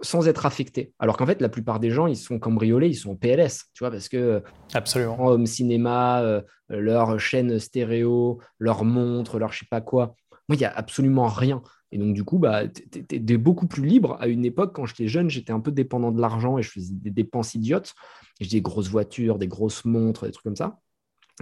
sans 0.00 0.28
être 0.28 0.46
affecté. 0.46 0.92
Alors 0.98 1.16
qu'en 1.16 1.26
fait, 1.26 1.40
la 1.40 1.48
plupart 1.48 1.80
des 1.80 1.90
gens, 1.90 2.06
ils 2.06 2.16
sont 2.16 2.38
cambriolés, 2.38 2.88
ils 2.88 2.94
sont 2.94 3.12
en 3.12 3.16
PLS, 3.16 3.64
tu 3.72 3.80
vois, 3.80 3.90
parce 3.90 4.08
que 4.08 4.42
Absolument. 4.74 5.18
home 5.26 5.46
cinéma, 5.46 6.42
leur 6.68 7.18
chaîne 7.18 7.58
stéréo, 7.58 8.38
leur 8.58 8.84
montre, 8.84 9.38
leur 9.38 9.52
je 9.52 9.60
sais 9.60 9.66
pas 9.70 9.80
quoi, 9.80 10.14
moi, 10.48 10.56
il 10.56 10.58
n'y 10.58 10.64
a 10.64 10.72
absolument 10.72 11.26
rien. 11.26 11.62
Et 11.92 11.98
donc, 11.98 12.14
du 12.14 12.24
coup, 12.24 12.38
bah, 12.38 12.68
tu 12.68 13.04
es, 13.10 13.36
beaucoup 13.36 13.66
plus 13.66 13.84
libre. 13.84 14.16
À 14.20 14.28
une 14.28 14.44
époque, 14.44 14.74
quand 14.74 14.86
j'étais 14.86 15.08
jeune, 15.08 15.28
j'étais 15.30 15.52
un 15.52 15.60
peu 15.60 15.72
dépendant 15.72 16.12
de 16.12 16.20
l'argent 16.20 16.58
et 16.58 16.62
je 16.62 16.70
faisais 16.70 16.94
des 16.94 17.10
dépenses 17.10 17.54
idiotes. 17.54 17.94
J'ai 18.40 18.58
des 18.58 18.60
grosses 18.60 18.88
voitures, 18.88 19.38
des 19.38 19.48
grosses 19.48 19.84
montres, 19.84 20.24
des 20.24 20.32
trucs 20.32 20.44
comme 20.44 20.56
ça. 20.56 20.78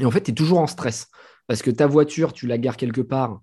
Et 0.00 0.06
en 0.06 0.10
fait, 0.10 0.22
tu 0.22 0.30
es 0.30 0.34
toujours 0.34 0.58
en 0.58 0.66
stress. 0.66 1.08
Parce 1.46 1.62
que 1.62 1.70
ta 1.70 1.86
voiture, 1.86 2.32
tu 2.32 2.46
la 2.46 2.58
gares 2.58 2.76
quelque 2.76 3.00
part, 3.00 3.40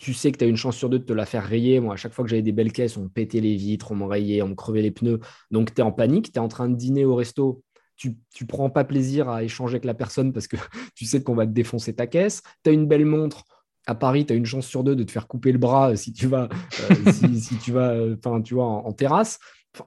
tu 0.00 0.14
sais 0.14 0.32
que 0.32 0.38
tu 0.38 0.44
as 0.44 0.48
une 0.48 0.56
chance 0.56 0.76
sur 0.76 0.88
deux 0.88 0.98
de 0.98 1.04
te 1.04 1.12
la 1.12 1.26
faire 1.26 1.44
rayer. 1.44 1.78
Moi, 1.78 1.92
à 1.92 1.96
chaque 1.96 2.14
fois 2.14 2.24
que 2.24 2.30
j'avais 2.30 2.42
des 2.42 2.52
belles 2.52 2.72
caisses, 2.72 2.96
on 2.96 3.02
me 3.02 3.08
pétait 3.08 3.40
les 3.40 3.54
vitres, 3.54 3.92
on 3.92 3.96
me 3.96 4.06
rayait, 4.06 4.40
on 4.40 4.48
me 4.48 4.54
crevait 4.54 4.80
les 4.80 4.90
pneus. 4.90 5.20
Donc, 5.50 5.74
tu 5.74 5.82
es 5.82 5.84
en 5.84 5.92
panique, 5.92 6.32
tu 6.32 6.38
es 6.38 6.38
en 6.38 6.48
train 6.48 6.70
de 6.70 6.74
dîner 6.74 7.04
au 7.04 7.14
resto. 7.14 7.62
Tu 7.96 8.16
ne 8.40 8.46
prends 8.46 8.70
pas 8.70 8.84
plaisir 8.84 9.28
à 9.28 9.44
échanger 9.44 9.74
avec 9.74 9.84
la 9.84 9.92
personne 9.92 10.32
parce 10.32 10.48
que 10.48 10.56
tu 10.94 11.04
sais 11.04 11.22
qu'on 11.22 11.34
va 11.34 11.46
te 11.46 11.52
défoncer 11.52 11.94
ta 11.94 12.06
caisse. 12.06 12.42
Tu 12.64 12.70
as 12.70 12.72
une 12.72 12.86
belle 12.86 13.04
montre 13.04 13.44
à 13.86 13.94
Paris, 13.94 14.24
tu 14.24 14.32
as 14.32 14.36
une 14.36 14.46
chance 14.46 14.66
sur 14.66 14.84
deux 14.84 14.96
de 14.96 15.04
te 15.04 15.10
faire 15.10 15.26
couper 15.26 15.52
le 15.52 15.58
bras 15.58 15.90
euh, 15.90 15.96
si 15.96 16.14
tu 16.14 16.26
vas, 16.26 16.48
euh, 16.90 17.12
si, 17.12 17.58
tu 17.58 17.72
vas 17.72 17.90
euh, 17.90 18.16
enfin, 18.24 18.40
tu 18.40 18.54
vois, 18.54 18.64
en, 18.64 18.92
terrasse. 18.92 19.38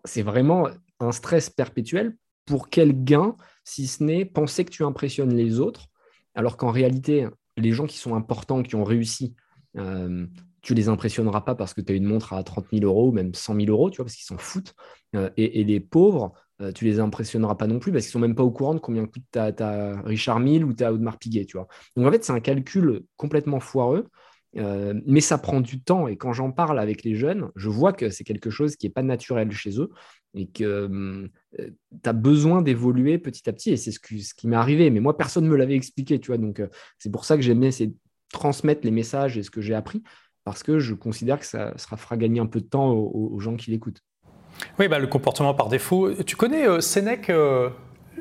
c'est 0.06 0.22
vraiment 0.22 0.68
un 1.00 1.12
stress 1.12 1.50
perpétuel. 1.50 2.16
Pour 2.46 2.70
quel 2.70 3.04
gain, 3.04 3.36
si 3.64 3.88
ce 3.88 4.04
n'est 4.04 4.26
penser 4.26 4.64
que 4.64 4.70
tu 4.70 4.84
impressionnes 4.84 5.34
les 5.34 5.60
autres, 5.60 5.88
alors 6.36 6.56
qu'en 6.58 6.70
réalité, 6.70 7.28
les 7.58 7.72
gens 7.72 7.88
qui 7.88 7.98
sont 7.98 8.14
importants, 8.14 8.62
qui 8.62 8.76
ont 8.76 8.84
réussi, 8.84 9.34
tu 10.62 10.74
les 10.74 10.88
impressionneras 10.88 11.42
pas 11.42 11.56
parce 11.56 11.74
que 11.74 11.82
tu 11.82 11.92
as 11.92 11.96
une 11.96 12.06
montre 12.06 12.34
à 12.34 12.44
30 12.44 12.68
000 12.72 12.86
euros 12.86 13.10
ou 13.10 13.12
même 13.12 13.34
100 13.34 13.56
000 13.56 13.68
euros, 13.68 13.90
tu 13.90 13.98
vois, 13.98 14.06
parce 14.06 14.16
qu'ils 14.16 14.26
s'en 14.26 14.38
foutent. 14.38 14.74
et, 15.36 15.60
et, 15.60 15.64
les 15.64 15.80
pauvres, 15.80 16.34
euh, 16.62 16.72
tu 16.72 16.86
les 16.86 17.00
impressionneras 17.00 17.56
pas 17.56 17.68
non 17.68 17.80
plus 17.80 17.92
parce 17.92 18.06
qu'ils 18.06 18.12
sont 18.12 18.20
même 18.20 18.36
pas 18.36 18.44
au 18.44 18.52
courant 18.52 18.76
de 18.76 18.80
combien 18.80 19.06
coûte 19.06 19.24
ta, 19.32 20.02
Richard 20.04 20.40
Mille 20.40 20.64
ou 20.64 20.74
ta 20.74 20.94
Audemars 20.94 21.18
Piguet, 21.18 21.46
tu 21.46 21.58
vois. 21.58 21.68
Donc 21.96 22.06
en 22.08 22.12
fait, 22.12 22.24
c'est 22.24 22.34
un 22.34 22.40
calcul 22.40 23.04
complètement 23.18 23.60
foireux. 23.60 24.08
Euh, 24.56 24.94
mais 25.08 25.20
ça 25.20 25.40
prend 25.40 25.62
du 25.62 25.82
temps 25.82 26.08
et 26.08 26.16
quand 26.16 26.32
j'en 26.32 26.52
parle 26.52 26.78
avec 26.78 27.04
les 27.04 27.16
jeunes, 27.16 27.50
je 27.56 27.70
vois 27.70 27.92
que 27.92 28.12
c'est 28.12 28.24
quelque 28.24 28.52
chose 28.52 28.76
qui 28.76 28.86
n'est 28.86 28.94
pas 28.94 29.02
naturel 29.02 29.52
chez 29.52 29.80
eux 29.80 29.90
et 30.36 30.46
que 30.46 30.64
euh, 30.64 31.28
tu 31.58 32.08
as 32.08 32.14
besoin 32.14 32.62
d'évoluer 32.62 33.18
petit 33.18 33.50
à 33.50 33.54
petit 33.54 33.72
et 33.72 33.78
c'est 33.78 33.90
ce, 33.92 34.00
qui 34.00 34.48
m'est 34.48 34.56
arrivé. 34.56 34.92
Mais 34.92 35.00
moi, 35.00 35.18
personne 35.18 35.46
ne 35.46 35.50
me 35.50 35.56
l'avait 35.56 35.74
expliqué, 35.74 36.20
tu 36.20 36.28
vois. 36.28 36.38
Donc 36.38 36.62
c'est 37.00 37.12
pour 37.12 37.26
ça 37.26 37.36
que 37.36 37.42
j'aimais 37.42 37.72
transmettre 38.34 38.82
les 38.84 38.92
messages 38.92 39.38
et 39.38 39.44
ce 39.44 39.50
que 39.50 39.62
j'ai 39.62 39.74
appris 39.74 40.04
parce 40.44 40.62
que 40.62 40.80
je 40.80 40.94
considère 40.94 41.40
que 41.40 41.46
ça, 41.46 41.72
sera 41.78 41.96
fera 41.96 42.18
gagner 42.18 42.42
un 42.42 42.46
peu 42.46 42.60
de 42.60 42.66
temps 42.66 42.90
aux 42.90 43.40
gens 43.40 43.56
qui 43.56 43.72
l'écoutent. 43.72 44.04
Oui, 44.80 44.88
bah, 44.88 45.00
le 45.00 45.08
comportement 45.08 45.54
par 45.54 45.70
défaut. 45.70 46.12
Tu 46.26 46.36
connais 46.36 46.68
euh, 46.68 46.80
Sénèque, 46.80 47.30
euh, 47.30 47.70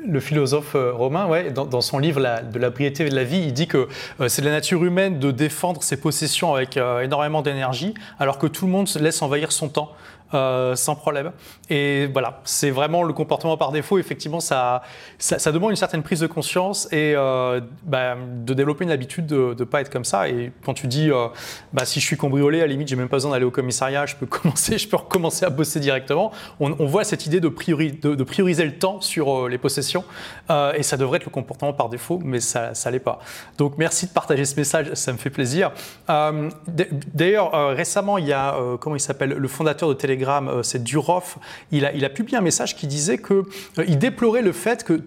le 0.05 0.19
philosophe 0.19 0.75
euh, 0.75 0.91
romain, 0.93 1.27
ouais, 1.27 1.51
dans, 1.51 1.81
son 1.81 1.99
livre 1.99 2.21
De 2.51 2.59
la 2.59 2.69
briété 2.69 3.07
de 3.07 3.15
la 3.15 3.23
vie, 3.23 3.39
il 3.39 3.53
dit 3.53 3.67
que 3.67 3.87
c'est 4.27 4.41
de 4.41 4.47
la 4.47 4.53
nature 4.53 4.83
humaine 4.83 5.19
de 5.19 5.31
défendre 5.31 5.81
ses 5.83 5.97
possessions 5.97 6.53
avec 6.53 6.77
énormément 6.77 7.41
d'énergie, 7.41 7.93
alors 8.19 8.37
que 8.37 8.47
tout 8.47 8.65
le 8.65 8.71
monde 8.71 8.87
laisse 8.99 9.21
envahir 9.21 9.51
son 9.51 9.69
temps. 9.69 9.91
Euh, 10.33 10.75
sans 10.75 10.95
problème. 10.95 11.31
Et 11.69 12.07
voilà, 12.07 12.41
c'est 12.43 12.71
vraiment 12.71 13.03
le 13.03 13.13
comportement 13.13 13.55
par 13.55 13.71
défaut. 13.71 13.99
Effectivement, 13.99 14.39
ça, 14.39 14.81
ça, 15.19 15.51
demande 15.51 15.69
une 15.69 15.75
certaine 15.75 16.01
prise 16.01 16.21
de 16.21 16.27
conscience 16.27 16.87
et 16.91 17.13
euh, 17.15 17.61
bah, 17.83 18.15
de 18.15 18.53
développer 18.55 18.83
une 18.83 18.91
habitude 18.91 19.27
de 19.27 19.55
ne 19.57 19.63
pas 19.63 19.81
être 19.81 19.91
comme 19.91 20.05
ça. 20.05 20.29
Et 20.29 20.51
quand 20.65 20.73
tu 20.73 20.87
dis, 20.87 21.11
euh, 21.11 21.27
bah, 21.71 21.85
si 21.85 21.99
je 21.99 22.05
suis 22.05 22.17
cambriolé, 22.17 22.59
à 22.59 22.61
la 22.61 22.67
limite, 22.67 22.87
j'ai 22.87 22.95
même 22.95 23.09
pas 23.09 23.17
besoin 23.17 23.31
d'aller 23.31 23.45
au 23.45 23.51
commissariat, 23.51 24.07
je 24.07 24.15
peux 24.15 24.25
commencer, 24.43 24.79
je 24.79 24.87
peux 24.87 24.97
recommencer 24.97 25.45
à 25.45 25.51
bosser 25.51 25.79
directement. 25.79 26.31
On, 26.59 26.85
voit 26.87 27.03
cette 27.03 27.27
idée 27.27 27.39
de, 27.39 27.49
prioriser 27.49 28.65
le 28.65 28.77
temps 28.77 29.01
sur 29.01 29.47
les 29.47 29.57
possessions 29.57 30.03
et 30.49 30.83
ça 30.83 30.97
devrait 30.97 31.17
être 31.17 31.25
le 31.25 31.31
comportement 31.31 31.73
par 31.73 31.89
défaut, 31.89 32.19
mais 32.23 32.39
ça, 32.39 32.71
ne 32.85 32.91
l'est 32.91 32.99
pas. 32.99 33.19
Donc 33.57 33.77
merci 33.77 34.07
de 34.07 34.11
partager 34.11 34.45
ce 34.45 34.55
message, 34.55 34.93
ça 34.93 35.13
me 35.13 35.17
fait 35.17 35.29
plaisir. 35.29 35.71
D'ailleurs, 36.07 37.75
récemment, 37.75 38.17
il 38.17 38.27
y 38.27 38.33
a 38.33 38.55
comment 38.79 38.95
il 38.95 38.99
s'appelle, 38.99 39.31
le 39.31 39.47
fondateur 39.47 39.89
de 39.89 39.93
Telegram 39.93 40.22
euh, 40.29 40.63
c'est 40.63 40.83
Durov, 40.83 41.37
il 41.71 41.85
a, 41.85 41.93
il 41.93 42.05
a 42.05 42.09
publié 42.09 42.37
un 42.37 42.41
message 42.41 42.75
qui 42.75 42.87
disait 42.87 43.17
qu'il 43.17 43.43
euh, 43.79 43.95
déplorait 43.95 44.41
le 44.41 44.51
fait 44.51 44.83
que 44.83 45.01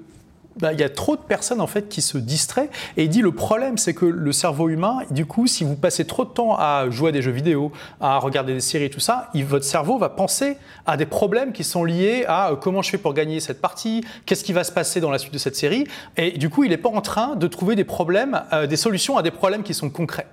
bah, 0.59 0.73
il 0.73 0.81
y 0.81 0.83
a 0.83 0.89
trop 0.89 1.17
de 1.17 1.21
personnes 1.21 1.61
en 1.61 1.67
fait 1.67 1.89
qui 1.89 2.01
se 2.01 2.17
distraient. 2.17 2.71
Et 2.97 3.05
il 3.05 3.11
dit 3.11 3.21
le 3.21 3.33
problème 3.33 3.77
c'est 3.77 3.93
que 3.93 4.07
le 4.07 4.33
cerveau 4.33 4.71
humain 4.71 5.01
du 5.11 5.27
coup 5.27 5.47
si 5.47 5.65
vous 5.65 5.77
passez 5.77 6.07
trop 6.07 6.25
de 6.25 6.31
temps 6.31 6.57
à 6.57 6.89
jouer 6.89 7.11
à 7.11 7.13
des 7.13 7.21
jeux 7.21 7.31
vidéo 7.31 7.73
à 8.01 8.19
regarder 8.19 8.55
des 8.55 8.61
séries 8.61 8.89
tout 8.89 9.01
ça 9.01 9.31
votre 9.35 9.65
cerveau 9.65 9.99
va 9.99 10.09
penser 10.09 10.57
à 10.87 10.97
des 10.97 11.05
problèmes 11.05 11.53
qui 11.53 11.63
sont 11.63 11.85
liés 11.85 12.25
à 12.27 12.53
euh, 12.53 12.57
comment 12.57 12.81
je 12.81 12.91
fais 12.91 12.99
pour 12.99 13.13
gagner 13.13 13.41
cette 13.41 13.61
partie 13.61 14.03
qu'est-ce 14.25 14.45
qui 14.45 14.55
va 14.55 14.65
se 14.65 14.73
passer 14.73 15.01
dans 15.01 15.11
la 15.11 15.19
suite 15.19 15.35
de 15.35 15.39
cette 15.39 15.57
série. 15.57 15.87
Et 16.17 16.33
du 16.33 16.49
coup 16.49 16.65
il 16.65 16.71
n'est 16.71 16.79
pas 16.79 16.89
en 16.89 17.03
train 17.03 17.37
de 17.37 17.47
trouver 17.47 17.75
des 17.77 17.85
problèmes 17.85 18.43
des 18.69 18.77
solutions 18.77 19.19
à 19.19 19.23
des 19.23 19.31
problèmes 19.31 19.63
qui 19.63 19.75
sont 19.75 19.91
concrets 19.91 20.27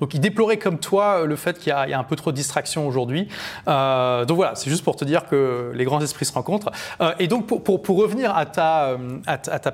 donc 0.00 0.14
il 0.14 0.20
déplorait 0.20 0.58
comme 0.58 0.78
toi 0.78 1.22
euh, 1.22 1.26
le 1.26 1.36
fait 1.36 1.58
qu'il 1.58 1.68
y, 1.68 1.72
a 1.72 1.98
un 1.98 2.04
peu 2.04 2.16
trop 2.16 2.30
de 2.30 2.36
distractions 2.36 2.86
aujourd'hui. 2.86 3.28
Euh, 3.68 4.24
donc 4.24 4.36
voilà, 4.36 4.54
c'est 4.54 4.70
juste 4.70 4.84
pour 4.84 4.96
te 4.96 5.04
dire 5.04 5.26
que 5.26 5.72
les 5.74 5.84
grands 5.84 6.00
esprits 6.00 6.24
se 6.24 6.32
rencontrent. 6.32 6.70
Euh, 7.00 7.12
et 7.18 7.28
donc 7.28 7.46
pour, 7.46 7.96
revenir 7.96 8.36
à 8.36 8.46
ta, 8.46 8.98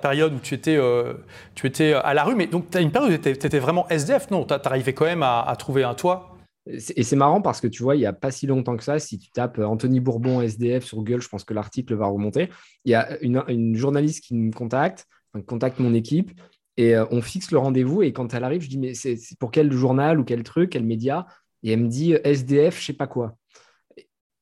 période 0.00 0.34
où 0.34 0.38
tu 0.38 0.54
étais, 0.54 1.92
à 1.94 2.14
la 2.14 2.24
rue, 2.24 2.34
mais 2.34 2.46
donc 2.46 2.70
tu 2.70 2.78
as 2.78 2.80
une 2.80 2.92
période 2.92 3.12
où 3.12 3.16
tu 3.16 3.28
étais, 3.28 3.58
vraiment 3.58 3.88
SDF, 3.88 4.30
non? 4.30 4.44
Tu 4.44 4.54
arrivais 4.64 4.92
quand 4.92 5.04
même 5.04 5.22
à, 5.22 5.54
trouver 5.58 5.84
un 5.84 5.94
toit? 5.94 6.28
Et 6.66 7.02
c'est 7.02 7.16
marrant 7.16 7.40
parce 7.40 7.60
que 7.60 7.66
tu 7.66 7.82
vois, 7.82 7.96
il 7.96 7.98
n'y 7.98 8.06
a 8.06 8.12
pas 8.12 8.30
si 8.30 8.46
longtemps 8.46 8.76
que 8.76 8.84
ça, 8.84 9.00
si 9.00 9.18
tu 9.18 9.30
tapes 9.32 9.58
Anthony 9.58 9.98
Bourbon 9.98 10.40
SDF 10.42 10.84
sur 10.84 10.98
Google, 10.98 11.20
je 11.20 11.28
pense 11.28 11.42
que 11.42 11.54
l'article 11.54 11.94
va 11.94 12.06
remonter. 12.06 12.50
Il 12.84 12.92
y 12.92 12.94
a 12.94 13.20
une, 13.20 13.74
journaliste 13.74 14.22
qui 14.22 14.36
me 14.36 14.52
contacte, 14.52 15.08
contacte 15.46 15.80
mon 15.80 15.92
équipe, 15.92 16.30
et 16.76 16.94
euh, 16.96 17.04
on 17.10 17.22
fixe 17.22 17.50
le 17.50 17.58
rendez-vous. 17.58 18.02
Et 18.02 18.12
quand 18.12 18.34
elle 18.34 18.44
arrive, 18.44 18.62
je 18.62 18.68
dis, 18.68 18.78
mais 18.78 18.94
c'est 18.94 19.18
pour 19.38 19.50
quel 19.50 19.72
journal 19.72 20.18
ou 20.20 20.24
quel 20.24 20.42
truc, 20.42 20.70
quel 20.70 20.84
média? 20.84 21.26
Et 21.62 21.72
elle 21.72 21.80
me 21.80 21.88
dit, 21.88 22.14
SDF, 22.24 22.80
je 22.80 22.86
sais 22.86 22.92
pas 22.92 23.06
quoi. 23.06 23.36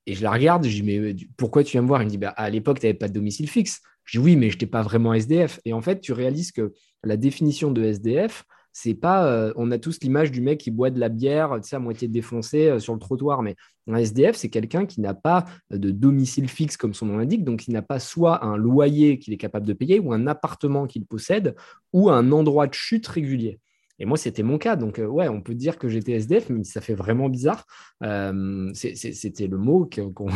Et 0.07 0.15
je 0.15 0.23
la 0.23 0.31
regarde, 0.31 0.65
je 0.65 0.71
dis, 0.71 0.83
mais 0.83 0.99
euh, 0.99 1.15
pourquoi 1.37 1.65
tu 1.65 1.73
viens 1.73 1.83
me 1.83 1.87
voir? 1.87 2.03
Il 2.03 2.07
me 2.07 2.11
dit, 2.11 2.19
bah, 2.19 2.31
à 2.31 2.51
l'époque, 2.51 2.81
tu 2.81 2.87
n'avais 2.87 2.99
pas 2.99 3.09
de 3.09 3.13
domicile 3.13 3.49
fixe. 3.49 3.81
Je 4.05 4.19
dis, 4.19 4.25
oui, 4.25 4.37
mais 4.37 4.49
je 4.49 4.55
n'étais 4.55 4.67
pas 4.67 4.83
vraiment 4.83 5.13
SDF. 5.13 5.61
Et 5.65 5.73
en 5.73 5.81
fait, 5.81 6.01
tu 6.01 6.13
réalises 6.13 6.53
que 6.53 6.73
la 7.05 7.17
définition 7.17 7.71
de 7.71 7.83
SDF, 7.83 8.45
c'est 8.73 8.95
pas. 8.95 9.27
Euh, 9.27 9.53
on 9.57 9.71
a 9.71 9.79
tous 9.79 10.01
l'image 10.03 10.31
du 10.31 10.41
mec 10.41 10.59
qui 10.59 10.71
boit 10.71 10.91
de 10.91 11.01
la 11.01 11.09
bière, 11.09 11.59
tu 11.63 11.75
à 11.75 11.79
moitié 11.79 12.09
défoncé 12.09 12.69
euh, 12.69 12.79
sur 12.79 12.93
le 12.95 13.01
trottoir. 13.01 13.43
Mais 13.43 13.57
un 13.87 13.97
SDF, 13.97 14.37
c'est 14.37 14.51
quelqu'un 14.51 14.87
qui 14.87 15.01
n'a 15.01 15.15
pas 15.15 15.45
de 15.71 15.91
domicile 15.91 16.49
fixe, 16.49 16.77
comme 16.77 16.95
son 16.95 17.07
nom 17.07 17.19
l'indique, 17.19 17.45
donc 17.45 17.67
il 17.67 17.73
n'a 17.73 17.83
pas 17.83 17.99
soit 17.99 18.45
un 18.45 18.57
loyer 18.57 19.19
qu'il 19.19 19.35
est 19.35 19.39
capable 19.39 19.67
de 19.67 19.73
payer, 19.73 19.99
ou 19.99 20.13
un 20.13 20.27
appartement 20.27 20.87
qu'il 20.87 21.05
possède, 21.05 21.57
ou 21.93 22.11
un 22.11 22.31
endroit 22.33 22.67
de 22.67 22.75
chute 22.75 23.07
régulier. 23.07 23.59
Et 24.01 24.07
moi, 24.07 24.17
c'était 24.17 24.43
mon 24.43 24.57
cas. 24.57 24.77
Donc, 24.77 24.99
euh, 24.99 25.05
ouais, 25.05 25.29
on 25.29 25.43
peut 25.43 25.55
dire 25.55 25.79
que 25.79 25.87
j'étais 25.89 26.13
SDF, 26.13 26.49
mais 26.49 26.65
ça 26.65 26.81
fait 26.81 26.95
vraiment 26.95 27.29
bizarre. 27.29 27.67
Euh, 28.03 28.71
c'était 28.73 29.47
le 29.47 29.59
mot 29.59 29.89
qu'on 29.95 30.31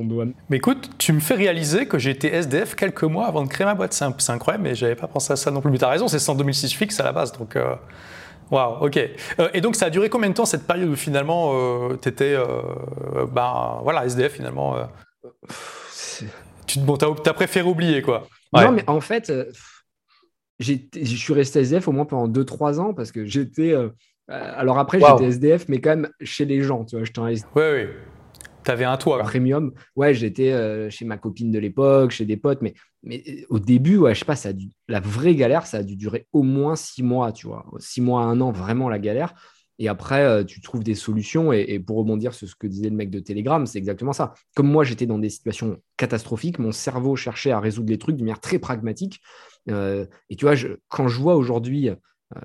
doit. 0.06 0.24
Mais 0.48 0.56
écoute, 0.56 0.90
tu 0.96 1.12
me 1.12 1.20
fais 1.20 1.34
réaliser 1.34 1.86
que 1.86 1.98
j'étais 1.98 2.28
SDF 2.28 2.74
quelques 2.74 3.04
mois 3.04 3.26
avant 3.26 3.42
de 3.42 3.48
créer 3.48 3.66
ma 3.66 3.74
boîte. 3.74 3.92
C'est 3.92 4.32
incroyable, 4.32 4.64
mais 4.64 4.74
j'avais 4.74 4.96
pas 4.96 5.06
pensé 5.06 5.34
à 5.34 5.36
ça 5.36 5.50
non 5.50 5.60
plus. 5.60 5.70
Mais 5.70 5.76
tu 5.76 5.84
as 5.84 5.90
raison, 5.90 6.08
c'est 6.08 6.34
2006 6.34 6.72
fixe 6.72 6.98
à 6.98 7.04
la 7.04 7.12
base. 7.12 7.32
Donc. 7.32 7.56
Euh, 7.56 7.74
waouh, 8.50 8.86
ok. 8.86 8.98
et 9.52 9.60
donc, 9.60 9.76
ça 9.76 9.86
a 9.86 9.90
duré 9.90 10.08
combien 10.08 10.30
de 10.30 10.34
temps 10.34 10.46
cette 10.46 10.66
période 10.66 10.88
où 10.88 10.96
finalement 10.96 11.52
tu 11.98 12.08
étais 12.08 12.38
ben, 13.30 13.80
voilà, 13.82 14.06
SDF 14.06 14.32
finalement 14.32 14.76
Tu 16.66 16.78
bon, 16.78 16.96
as, 16.96 17.34
préféré 17.34 17.68
oublier 17.68 18.00
quoi. 18.00 18.26
Non, 18.54 18.72
mais 18.72 18.84
en 18.88 19.02
fait, 19.02 19.30
je 20.58 21.16
suis 21.16 21.32
resté 21.32 21.60
SDF 21.60 21.88
au 21.88 21.92
moins 21.92 22.04
pendant 22.04 22.28
2-3 22.28 22.78
ans 22.78 22.94
parce 22.94 23.12
que 23.12 23.24
j'étais 23.24 23.72
euh, 23.72 23.88
alors 24.28 24.78
après, 24.78 25.00
j'étais 25.00 25.24
SDF, 25.24 25.68
mais 25.68 25.80
quand 25.80 25.90
même 25.90 26.10
chez 26.20 26.44
les 26.44 26.60
gens, 26.62 26.84
tu 26.84 26.96
vois. 26.96 27.04
J'étais 27.04 27.20
un 27.20 27.28
SDF. 27.28 27.50
Oui, 27.56 27.62
oui. 27.74 27.86
T'avais 28.62 28.84
un 28.84 28.98
toit. 28.98 29.18
Premium. 29.20 29.72
Ouais, 29.96 30.12
j'étais 30.12 30.90
chez 30.90 31.06
ma 31.06 31.16
copine 31.16 31.50
de 31.50 31.58
l'époque, 31.58 32.10
chez 32.10 32.26
des 32.26 32.36
potes, 32.36 32.60
mais, 32.60 32.74
mais 33.02 33.24
au 33.48 33.58
début, 33.58 33.96
ouais, 33.96 34.14
je 34.14 34.18
sais 34.20 34.26
pas, 34.26 34.36
ça 34.36 34.50
la 34.88 35.00
vraie 35.00 35.34
galère, 35.34 35.66
ça 35.66 35.78
a 35.78 35.82
dû 35.82 35.96
durer 35.96 36.26
au 36.32 36.42
moins 36.42 36.76
six 36.76 37.02
mois, 37.02 37.32
tu 37.32 37.46
vois. 37.46 37.64
Six 37.78 38.02
mois 38.02 38.22
à 38.22 38.24
un 38.24 38.40
an, 38.42 38.52
vraiment 38.52 38.90
la 38.90 38.98
galère. 38.98 39.34
Et 39.78 39.88
après, 39.88 40.24
euh, 40.24 40.44
tu 40.44 40.60
trouves 40.60 40.82
des 40.82 40.94
solutions. 40.94 41.52
Et, 41.52 41.78
pour 41.78 41.98
rebondir 41.98 42.34
sur 42.34 42.48
ce 42.48 42.56
que 42.56 42.66
disait 42.66 42.90
le 42.90 42.96
mec 42.96 43.10
de 43.10 43.20
Telegram, 43.20 43.64
c'est 43.66 43.78
exactement 43.78 44.12
ça. 44.12 44.34
Comme 44.54 44.68
moi, 44.68 44.84
j'étais 44.84 45.06
dans 45.06 45.18
des 45.18 45.30
situations 45.30 45.78
catastrophiques, 45.96 46.58
mon 46.58 46.72
cerveau 46.72 47.16
cherchait 47.16 47.52
à 47.52 47.60
résoudre 47.60 47.90
les 47.90 47.98
trucs 47.98 48.16
de 48.16 48.22
manière 48.22 48.40
très 48.40 48.58
pragmatique. 48.58 49.20
Euh, 49.68 50.06
et 50.30 50.36
tu 50.36 50.44
vois, 50.44 50.54
quand 50.88 51.08
je 51.08 51.18
vois 51.18 51.36
aujourd'hui, 51.36 51.88
euh, 51.88 52.40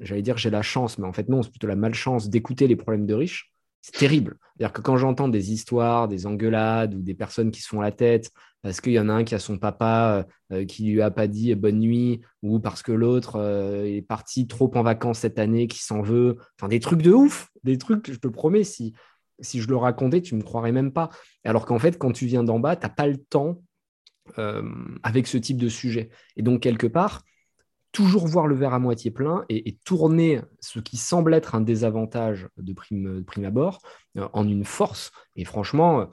j'allais 0.00 0.22
dire 0.22 0.36
j'ai 0.36 0.50
la 0.50 0.62
chance, 0.62 0.98
mais 0.98 1.06
en 1.06 1.12
fait 1.12 1.28
non, 1.28 1.42
c'est 1.42 1.50
plutôt 1.50 1.66
la 1.66 1.76
malchance 1.76 2.28
d'écouter 2.28 2.66
les 2.66 2.76
problèmes 2.76 3.06
de 3.06 3.14
riches. 3.14 3.52
C'est 3.82 3.96
terrible. 3.96 4.38
C'est-à-dire 4.56 4.72
que 4.72 4.80
quand 4.80 4.96
j'entends 4.96 5.28
des 5.28 5.52
histoires, 5.52 6.08
des 6.08 6.26
engueulades 6.26 6.94
ou 6.94 7.02
des 7.02 7.14
personnes 7.14 7.50
qui 7.50 7.60
se 7.60 7.68
font 7.68 7.82
la 7.82 7.92
tête 7.92 8.30
parce 8.62 8.80
qu'il 8.80 8.92
y 8.92 8.98
en 8.98 9.10
a 9.10 9.12
un 9.12 9.24
qui 9.24 9.34
a 9.34 9.38
son 9.38 9.58
papa 9.58 10.26
euh, 10.52 10.64
qui 10.64 10.84
lui 10.84 11.02
a 11.02 11.10
pas 11.10 11.26
dit 11.26 11.54
bonne 11.54 11.80
nuit 11.80 12.22
ou 12.42 12.60
parce 12.60 12.82
que 12.82 12.92
l'autre 12.92 13.38
est 13.84 14.00
parti 14.00 14.46
trop 14.46 14.70
en 14.74 14.82
vacances 14.82 15.18
cette 15.18 15.38
année, 15.38 15.66
qui 15.66 15.82
s'en 15.82 16.00
veut. 16.00 16.36
Enfin, 16.58 16.68
des 16.68 16.80
trucs 16.80 17.02
de 17.02 17.12
ouf, 17.12 17.50
des 17.62 17.76
trucs, 17.76 18.10
je 18.10 18.18
te 18.18 18.28
promets, 18.28 18.64
si, 18.64 18.94
si 19.40 19.60
je 19.60 19.68
le 19.68 19.76
racontais, 19.76 20.22
tu 20.22 20.34
me 20.34 20.42
croirais 20.42 20.72
même 20.72 20.92
pas. 20.92 21.10
Alors 21.44 21.66
qu'en 21.66 21.78
fait, 21.78 21.98
quand 21.98 22.12
tu 22.12 22.24
viens 22.24 22.44
d'en 22.44 22.58
bas, 22.58 22.76
tu 22.76 22.86
n'as 22.86 22.92
pas 22.92 23.06
le 23.06 23.18
temps 23.18 23.60
avec 25.02 25.26
ce 25.26 25.38
type 25.38 25.58
de 25.58 25.68
sujet. 25.68 26.10
Et 26.36 26.42
donc, 26.42 26.60
quelque 26.60 26.86
part, 26.86 27.22
toujours 27.94 28.26
voir 28.26 28.48
le 28.48 28.56
verre 28.56 28.74
à 28.74 28.80
moitié 28.80 29.10
plein 29.12 29.44
et, 29.48 29.78
tourner 29.84 30.42
ce 30.60 30.80
qui 30.80 30.96
semble 30.96 31.32
être 31.32 31.54
un 31.54 31.60
désavantage 31.60 32.48
de 32.58 32.72
prime, 32.72 33.24
prime 33.24 33.44
abord 33.44 33.78
euh, 34.18 34.28
en 34.32 34.46
une 34.46 34.64
force. 34.64 35.12
Et 35.36 35.44
franchement, 35.44 36.10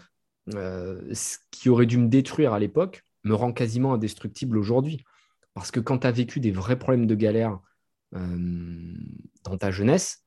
euh, 0.54 1.02
ce 1.12 1.38
qui 1.50 1.69
aurait 1.69 1.88
dû 1.88 1.97
me 1.97 2.08
détruire 2.08 2.54
à 2.54 2.60
l'époque 2.60 3.04
me 3.24 3.34
rend 3.34 3.52
quasiment 3.52 3.93
indestructible 3.93 4.58
aujourd'hui. 4.58 5.04
Parce 5.56 5.71
que 5.71 5.80
quand 5.80 6.00
tu 6.00 6.08
as 6.08 6.12
vécu 6.12 6.39
des 6.39 6.52
vrais 6.52 6.78
problèmes 6.78 7.08
de 7.08 7.15
galère 7.15 7.60
euh, 8.15 8.93
dans 9.43 9.58
ta 9.58 9.71
jeunesse, 9.71 10.21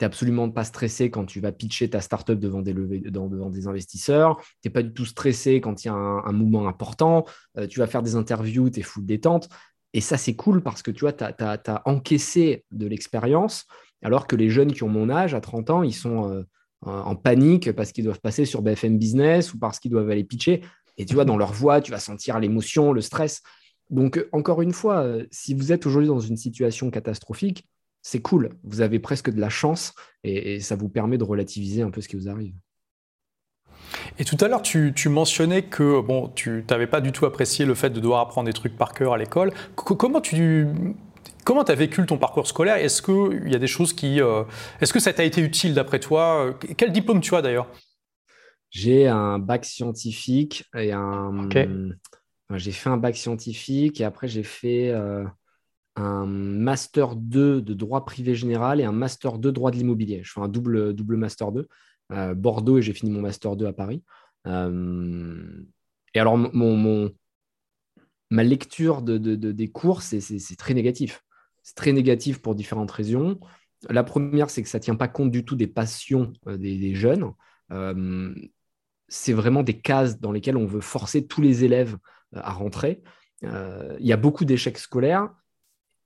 n'es 0.00 0.06
absolument 0.06 0.50
pas 0.50 0.64
stressé 0.64 1.10
quand 1.10 1.24
tu 1.24 1.40
vas 1.40 1.52
pitcher 1.52 1.90
ta 1.90 2.00
startup 2.00 2.38
devant 2.38 2.62
des, 2.62 2.72
devant 2.72 3.50
des 3.50 3.66
investisseurs, 3.66 4.38
tu 4.62 4.68
n'es 4.68 4.70
pas 4.70 4.82
du 4.82 4.92
tout 4.92 5.04
stressé 5.04 5.60
quand 5.60 5.84
il 5.84 5.88
y 5.88 5.90
a 5.90 5.94
un, 5.94 6.32
mouvement 6.32 6.68
important, 6.68 7.24
tu 7.68 7.80
vas 7.80 7.86
faire 7.86 8.02
des 8.02 8.14
interviews, 8.14 8.70
tu 8.70 8.80
es 8.80 8.82
full 8.82 9.04
détente. 9.04 9.48
Et 9.94 10.00
ça, 10.00 10.16
c'est 10.16 10.36
cool 10.36 10.62
parce 10.62 10.82
que 10.82 10.90
tu 10.90 11.00
vois, 11.00 11.12
tu 11.12 11.24
as, 11.24 11.82
encaissé 11.84 12.64
de 12.70 12.86
l'expérience, 12.86 13.66
alors 14.02 14.26
que 14.26 14.36
les 14.36 14.50
jeunes 14.50 14.72
qui 14.72 14.82
ont 14.82 14.88
mon 14.88 15.10
âge, 15.10 15.34
à 15.34 15.40
30 15.40 15.70
ans, 15.70 15.82
ils 15.82 15.94
sont 15.94 16.30
euh, 16.30 16.44
en 16.82 17.16
panique 17.16 17.72
parce 17.72 17.92
qu'ils 17.92 18.04
doivent 18.04 18.20
passer 18.20 18.44
sur 18.44 18.62
BFM 18.62 18.98
Business 18.98 19.54
ou 19.54 19.58
parce 19.58 19.80
qu'ils 19.80 19.90
doivent 19.90 20.10
aller 20.10 20.24
pitcher. 20.24 20.62
Et 20.96 21.06
tu 21.06 21.14
vois, 21.14 21.24
dans 21.24 21.36
leur 21.36 21.52
voix, 21.52 21.80
tu 21.80 21.90
vas 21.90 21.98
sentir 21.98 22.38
l'émotion, 22.38 22.92
le 22.92 23.00
stress. 23.00 23.42
Donc, 23.90 24.24
encore 24.32 24.62
une 24.62 24.72
fois, 24.72 24.98
euh, 24.98 25.26
si 25.30 25.54
vous 25.54 25.72
êtes 25.72 25.86
aujourd'hui 25.86 26.08
dans 26.08 26.20
une 26.20 26.36
situation 26.36 26.90
catastrophique, 26.90 27.66
c'est 28.08 28.22
cool. 28.22 28.48
Vous 28.64 28.80
avez 28.80 28.98
presque 28.98 29.28
de 29.28 29.38
la 29.38 29.50
chance 29.50 29.92
et 30.24 30.60
ça 30.60 30.76
vous 30.76 30.88
permet 30.88 31.18
de 31.18 31.24
relativiser 31.24 31.82
un 31.82 31.90
peu 31.90 32.00
ce 32.00 32.08
qui 32.08 32.16
vous 32.16 32.30
arrive. 32.30 32.54
Et 34.18 34.24
tout 34.24 34.38
à 34.40 34.48
l'heure, 34.48 34.62
tu, 34.62 34.94
mentionnais 35.10 35.62
que 35.62 36.00
bon, 36.00 36.28
tu 36.28 36.64
n'avais 36.70 36.86
pas 36.86 37.02
du 37.02 37.12
tout 37.12 37.26
apprécié 37.26 37.66
le 37.66 37.74
fait 37.74 37.90
de 37.90 38.00
devoir 38.00 38.20
apprendre 38.20 38.46
des 38.46 38.54
trucs 38.54 38.78
par 38.78 38.94
cœur 38.94 39.12
à 39.12 39.18
l'école. 39.18 39.52
Comment 39.74 40.22
tu 40.22 40.66
comment 41.44 41.62
as 41.62 41.74
vécu 41.74 42.04
ton 42.06 42.16
parcours 42.16 42.46
scolaire? 42.46 42.76
Est-ce 42.76 43.02
qu'il 43.02 43.52
y 43.52 43.54
a 43.54 43.58
des 43.58 43.66
choses 43.66 43.92
qui... 43.92 44.22
Euh, 44.22 44.44
est-ce 44.80 44.94
que 44.94 45.00
ça 45.00 45.12
t'a 45.12 45.24
été 45.24 45.42
utile 45.42 45.74
d'après 45.74 46.00
toi? 46.00 46.54
Quel 46.78 46.92
diplôme 46.92 47.20
tu 47.20 47.34
as 47.34 47.42
d'ailleurs? 47.42 47.70
J'ai 48.70 49.06
un 49.06 49.38
bac 49.38 49.66
scientifique 49.66 50.64
et 50.74 50.92
un... 50.92 51.48
j'ai 52.54 52.72
fait 52.72 52.88
un 52.88 52.96
bac 52.96 53.16
scientifique 53.16 54.00
et 54.00 54.04
après 54.04 54.28
j'ai 54.28 54.42
fait 54.42 54.88
euh, 54.88 55.24
un 55.98 56.26
master 56.26 57.16
2 57.16 57.60
de 57.60 57.74
droit 57.74 58.04
privé 58.04 58.34
général 58.34 58.80
et 58.80 58.84
un 58.84 58.92
master 58.92 59.38
2 59.38 59.52
droit 59.52 59.70
de 59.70 59.76
l'immobilier. 59.76 60.22
Je 60.24 60.32
fais 60.32 60.40
un 60.40 60.48
double, 60.48 60.94
double 60.94 61.16
master 61.16 61.52
2. 61.52 61.68
Bordeaux 62.34 62.78
et 62.78 62.82
j'ai 62.82 62.94
fini 62.94 63.10
mon 63.10 63.20
Master 63.20 63.54
2 63.54 63.66
à 63.66 63.72
Paris. 63.74 64.02
Euh, 64.46 65.64
et 66.14 66.20
alors, 66.20 66.36
mon, 66.38 67.10
ma 68.30 68.42
lecture 68.42 69.02
de, 69.02 69.16
des 69.16 69.70
cours, 69.70 70.02
c'est 70.02 70.56
très 70.56 70.74
négatif. 70.74 71.22
C'est 71.62 71.76
très 71.76 71.92
négatif 71.92 72.40
pour 72.40 72.54
différentes 72.54 72.90
raisons. 72.90 73.38
La 73.88 74.02
première, 74.02 74.50
c'est 74.50 74.62
que 74.62 74.68
ça 74.68 74.78
ne 74.78 74.82
tient 74.82 74.96
pas 74.96 75.08
compte 75.08 75.30
du 75.30 75.44
tout 75.44 75.54
des 75.54 75.66
passions 75.66 76.32
euh, 76.46 76.56
des, 76.56 76.94
jeunes. 76.94 77.32
Euh, 77.70 78.34
c'est 79.08 79.32
vraiment 79.32 79.62
des 79.62 79.80
cases 79.80 80.18
dans 80.18 80.32
lesquelles 80.32 80.56
on 80.56 80.66
veut 80.66 80.80
forcer 80.80 81.26
tous 81.26 81.40
les 81.40 81.64
élèves 81.64 81.96
à 82.34 82.52
rentrer. 82.52 83.02
Il 83.42 84.04
y 84.06 84.12
a 84.12 84.16
beaucoup 84.16 84.44
d'échecs 84.44 84.78
scolaires 84.78 85.32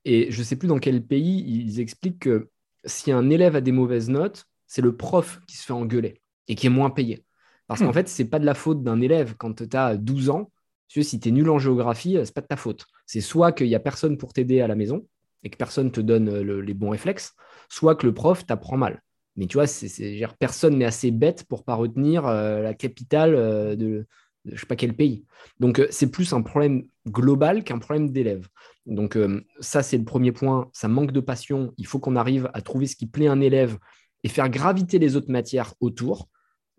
et 0.05 0.31
je 0.31 0.39
ne 0.39 0.45
sais 0.45 0.57
plus 0.57 0.69
dans 0.69 0.79
quel 0.79 1.05
pays 1.05 1.45
ils 1.47 1.81
expliquent 1.81 2.21
que 2.21 2.49
si 2.85 3.13
un 3.13 3.31
élève 3.31 3.57
a 3.57 3.61
des 3.61 3.73
mauvaises 3.73 4.09
notes, 4.09 4.47
c'est 4.67 4.83
le 4.83 4.97
prof 4.97 5.41
qui 5.47 5.57
se 5.57 5.65
fait 5.65 5.73
engueuler 5.73 6.21
et 6.49 6.55
qui 6.55 6.67
est 6.67 6.71
moins 6.71 6.91
payé. 6.91 7.25
Parce 7.69 7.81
qu'en 7.81 7.91
hmm. 7.91 7.95
fait, 7.95 8.09
ce 8.09 8.23
n'est 8.23 8.29
pas 8.29 8.39
de 8.39 8.45
la 8.45 8.55
faute 8.55 8.83
d'un 8.83 9.01
élève 9.01 9.35
quand 9.39 9.67
tu 9.67 9.77
as 9.77 9.97
12 9.97 10.31
ans. 10.31 10.51
Si 10.89 11.19
tu 11.19 11.29
es 11.29 11.33
nul 11.33 11.49
en 11.49 11.59
géographie, 11.59 12.15
ce 12.15 12.19
n'est 12.19 12.27
pas 12.27 12.43
de 12.43 12.47
ta 12.47 12.57
faute. 12.57 12.85
C'est 13.07 13.23
soit 13.23 13.53
qu'il 13.53 13.69
n'y 13.69 13.75
a 13.75 13.81
personne 13.81 14.19
pour 14.19 14.33
t'aider 14.33 14.61
à 14.61 14.67
la 14.67 14.75
maison 14.75 15.07
et 15.43 15.51
que 15.51 15.57
personne 15.57 15.91
te 15.91 16.01
donne 16.01 16.29
euh, 16.29 16.61
les 16.61 16.75
bons 16.75 16.91
réflexes, 16.91 17.35
soit 17.69 17.95
que 17.97 18.07
le 18.07 18.15
prof 18.15 18.45
t'apprend 18.45 18.77
mal. 18.77 19.03
Mais 19.37 19.47
tu 19.47 19.55
vois, 19.57 19.67
c'est, 19.67 20.21
personne 20.39 20.77
n'est 20.77 20.85
assez 20.85 21.11
bête 21.11 21.45
pour 21.45 21.65
pas 21.65 21.75
retenir 21.75 22.27
euh, 22.27 22.61
la 22.61 22.75
capitale 22.75 23.35
euh, 23.35 23.75
de, 23.75 24.07
je 24.45 24.53
ne 24.53 24.57
sais 24.57 24.67
pas 24.67 24.77
quel 24.77 24.95
pays. 24.95 25.25
Donc, 25.59 25.83
c'est 25.91 26.11
plus 26.11 26.33
un 26.33 26.43
problème 26.43 26.85
global 27.09 27.65
qu'un 27.65 27.79
problème 27.79 28.11
d'élève. 28.11 28.47
Donc, 28.87 29.17
ça, 29.61 29.83
c'est 29.83 29.97
le 29.97 30.05
premier 30.05 30.33
point. 30.33 30.69
Ça 30.73 30.89
manque 30.89 31.13
de 31.13 31.21
passion. 31.21 31.73
Il 31.79 31.87
faut 31.87 32.01
qu'on 32.01 32.17
arrive 32.17 32.51
à 32.53 32.63
trouver 32.63 32.87
ce 32.87 32.97
qui 32.97 33.07
plaît 33.07 33.29
à 33.29 33.33
un 33.33 33.41
élève 33.41 33.79
et 34.25 34.29
faire 34.29 34.49
graviter 34.49 34.99
les 34.99 35.17
autres 35.17 35.31
matières 35.31 35.75
autour. 35.81 36.29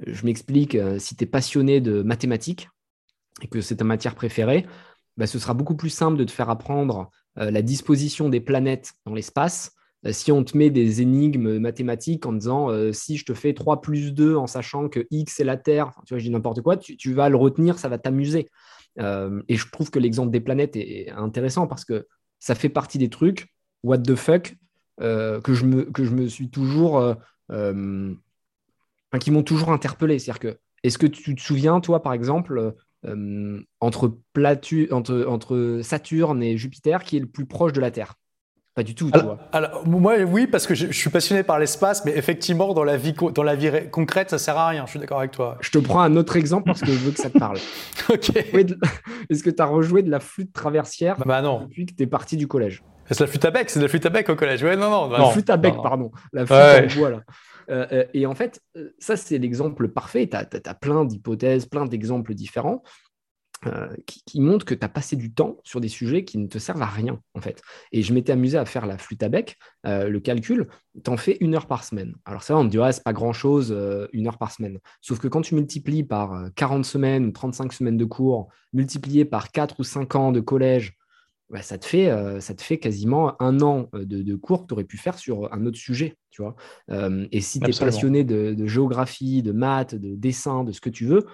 Je 0.06 0.26
m'explique, 0.26 0.76
euh, 0.76 1.00
si 1.00 1.16
tu 1.16 1.24
es 1.24 1.28
passionné 1.28 1.82
de 1.82 2.02
mathématiques 2.02 2.70
et 3.42 3.48
que 3.48 3.62
c'est 3.62 3.78
ta 3.78 3.84
matière 3.84 4.16
préférée, 4.16 4.66
bah, 5.18 5.28
ce 5.28 5.40
sera 5.40 5.54
beaucoup 5.54 5.76
plus 5.76 5.90
simple 5.90 6.18
de 6.18 6.24
te 6.24 6.32
faire 6.32 6.50
apprendre 6.50 7.10
euh, 7.38 7.52
la 7.52 7.62
disposition 7.62 8.30
des 8.30 8.42
planètes 8.42 8.94
dans 9.06 9.14
l'espace 9.14 9.72
euh, 10.06 10.12
si 10.12 10.32
on 10.32 10.44
te 10.44 10.58
met 10.58 10.70
des 10.70 11.02
énigmes 11.02 11.60
mathématiques 11.60 12.26
en 12.26 12.34
disant 12.34 12.70
si 12.92 13.16
je 13.16 13.26
te 13.26 13.34
fais 13.34 13.54
3 13.54 13.82
plus 13.82 14.14
2 14.14 14.36
en 14.36 14.48
sachant 14.48 14.90
que 14.90 15.08
X 15.12 15.40
est 15.40 15.46
la 15.46 15.58
Terre, 15.58 15.92
tu 16.06 16.14
vois, 16.14 16.20
je 16.20 16.26
dis 16.26 16.30
n'importe 16.30 16.62
quoi, 16.62 16.76
tu, 16.76 17.14
vas 17.14 17.30
le 17.30 17.38
retenir, 17.38 17.80
ça 17.80 17.88
va 17.88 17.98
t'amuser. 17.98 18.50
Et 18.98 19.56
je 19.56 19.72
trouve 19.72 19.90
que 19.90 20.00
l'exemple 20.00 20.32
des 20.32 20.42
planètes 20.42 20.76
est, 20.76 21.10
intéressant 21.12 21.68
parce 21.68 21.86
que 21.86 22.08
ça 22.40 22.56
fait 22.56 22.70
partie 22.70 22.98
des 22.98 23.10
trucs, 23.10 23.48
what 23.84 24.00
the 24.00 24.16
fuck, 24.16 24.56
que, 25.00 25.42
je 25.48 25.66
me, 25.66 25.84
que 25.86 26.04
je 26.04 26.12
me 26.12 26.28
suis 26.28 26.50
toujours 26.50 27.16
euh, 27.52 28.14
qui 29.20 29.32
m'ont 29.32 29.44
toujours 29.44 29.72
interpellé. 29.72 30.20
C'est-à-dire 30.20 30.40
que, 30.40 30.60
est-ce 30.84 30.98
que 30.98 31.08
tu 31.08 31.36
te 31.36 31.42
souviens, 31.42 31.80
toi, 31.80 32.02
par 32.02 32.14
exemple, 32.14 32.74
euh, 33.06 33.62
entre, 33.80 34.18
entre 34.92 35.80
Saturne 35.84 36.44
et 36.44 36.58
Jupiter, 36.58 37.04
qui 37.04 37.18
est 37.18 37.22
le 37.22 37.28
plus 37.28 37.46
proche 37.46 37.74
de 37.74 37.82
la 37.82 37.92
Terre? 37.92 38.16
Pas 38.76 38.84
du 38.84 38.96
tout, 38.96 39.12
tu 39.12 39.20
alors, 39.20 39.36
vois. 39.36 39.40
Alors, 39.52 39.88
moi, 39.88 40.16
oui, 40.24 40.48
parce 40.48 40.66
que 40.66 40.74
je, 40.74 40.92
suis 40.92 41.10
passionné 41.10 41.44
par 41.44 41.60
l'espace, 41.60 42.04
mais 42.06 42.18
effectivement, 42.18 42.74
dans 42.74 42.84
la 42.84 42.98
vie, 42.98 43.14
dans 43.14 43.44
la 43.44 43.56
vie 43.56 43.70
concrète, 43.92 44.32
ça 44.32 44.40
sert 44.40 44.58
à 44.58 44.70
rien. 44.70 44.86
Je 44.86 44.92
suis 44.92 45.00
d'accord 45.00 45.20
avec 45.20 45.32
toi. 45.32 45.58
Je 45.62 45.70
te 45.70 45.78
prends 45.78 46.02
un 46.02 46.16
autre 46.16 46.36
exemple 46.36 46.66
parce 46.66 46.82
que 46.82 46.92
je 46.92 46.98
veux 46.98 47.12
que 47.12 47.20
ça 47.20 47.30
te 47.30 47.38
parle. 47.38 47.58
ok. 48.10 48.36
Est-ce 49.30 49.44
que 49.44 49.50
tu 49.52 49.62
as 49.62 49.66
rejoué 49.66 50.02
de 50.02 50.10
la 50.10 50.20
flûte 50.20 50.54
traversière 50.54 51.18
bah, 51.26 51.42
non. 51.42 51.62
depuis 51.62 51.86
que 51.86 51.94
tu 51.94 52.04
es 52.04 52.08
parti 52.08 52.36
du 52.36 52.48
collège? 52.48 52.84
C'est 53.10 53.20
la 53.20 53.28
flûte 53.28 53.46
à 53.46 53.52
bec, 53.52 53.70
c'est 53.70 53.80
de 53.80 53.86
la 53.86 53.90
flûte 53.90 54.06
à 54.06 54.10
bec 54.10 54.30
au 54.30 54.36
collège. 54.36 54.64
Ouais, 54.64 54.76
non, 54.76 54.90
non. 54.90 55.10
La 55.10 55.26
flûte 55.26 55.50
à 55.50 55.58
bec, 55.58 55.76
pardon. 55.84 56.12
La 56.32 56.46
flûte 56.46 56.58
à 56.58 56.82
bois, 56.96 57.10
là. 57.12 57.20
Euh, 57.70 57.86
euh, 57.92 58.04
et 58.14 58.26
en 58.26 58.36
fait, 58.36 58.62
euh, 58.76 58.90
ça, 59.00 59.16
c'est 59.16 59.38
l'exemple 59.38 59.88
parfait. 59.88 60.28
Tu 60.28 60.36
as, 60.38 60.74
plein 60.74 61.06
d'hypothèses, 61.06 61.66
plein 61.66 61.86
d'exemples 61.86 62.34
différents 62.34 62.84
qui, 64.06 64.42
montrent 64.42 64.66
que 64.66 64.74
tu 64.74 64.84
as 64.84 64.90
passé 64.90 65.16
du 65.16 65.34
temps 65.34 65.58
sur 65.64 65.82
des 65.82 65.88
sujets 65.88 66.24
qui 66.26 66.38
ne 66.38 66.48
te 66.48 66.58
servent 66.58 66.82
à 66.82 66.88
rien, 66.88 67.20
en 67.34 67.42
fait. 67.42 67.62
Et 67.92 68.02
je 68.02 68.14
m'étais 68.14 68.32
amusé 68.32 68.58
à 68.58 68.66
faire 68.66 68.86
la 68.86 68.98
flûte 68.98 69.24
à 69.24 69.30
bec, 69.30 69.58
le 69.84 70.18
calcul, 70.20 70.68
tu 71.04 71.10
en 71.10 71.18
fais 71.18 71.38
une 71.40 71.56
heure 71.56 71.68
par 71.68 71.84
semaine. 71.84 72.16
Alors, 72.26 72.44
ça, 72.44 72.58
on 72.58 72.66
te 72.66 72.70
dirait, 72.70 72.92
c'est 72.92 73.04
pas 73.04 73.14
grand-chose, 73.14 73.76
une 74.14 74.28
heure 74.28 74.38
par 74.38 74.52
semaine. 74.52 74.80
Sauf 75.02 75.20
que 75.20 75.28
quand 75.28 75.42
tu 75.42 75.56
multiplies 75.56 76.04
par 76.04 76.50
40 76.56 76.86
semaines 76.86 77.26
ou 77.26 77.32
35 77.32 77.74
semaines 77.74 77.98
de 77.98 78.06
cours, 78.06 78.50
multiplié 78.74 79.26
par 79.26 79.52
4 79.52 79.80
ou 79.80 79.84
5 79.84 80.16
ans 80.16 80.32
de 80.32 80.40
collège, 80.40 80.98
bah, 81.54 81.62
ça, 81.62 81.78
te 81.78 81.86
fait, 81.86 82.10
euh, 82.10 82.40
ça 82.40 82.56
te 82.56 82.64
fait 82.64 82.80
quasiment 82.80 83.40
un 83.40 83.62
an 83.62 83.88
euh, 83.94 84.06
de, 84.06 84.36
cours 84.36 84.64
que 84.64 84.68
tu 84.68 84.74
aurais 84.74 84.86
pu 84.86 84.98
faire 84.98 85.20
sur 85.20 85.54
un 85.54 85.66
autre 85.68 85.78
sujet. 85.78 86.18
Tu 86.32 86.42
vois 86.42 86.56
euh, 86.90 87.28
et 87.32 87.42
si 87.42 87.60
tu 87.60 87.70
es 87.70 87.80
passionné 87.80 88.24
de, 88.24 88.66
géographie, 88.66 89.44
de 89.44 89.52
maths, 89.52 89.94
de 89.94 90.16
dessin, 90.16 90.64
de 90.64 90.72
ce 90.72 90.82
que 90.82 90.90
tu 90.90 91.06
veux, 91.06 91.28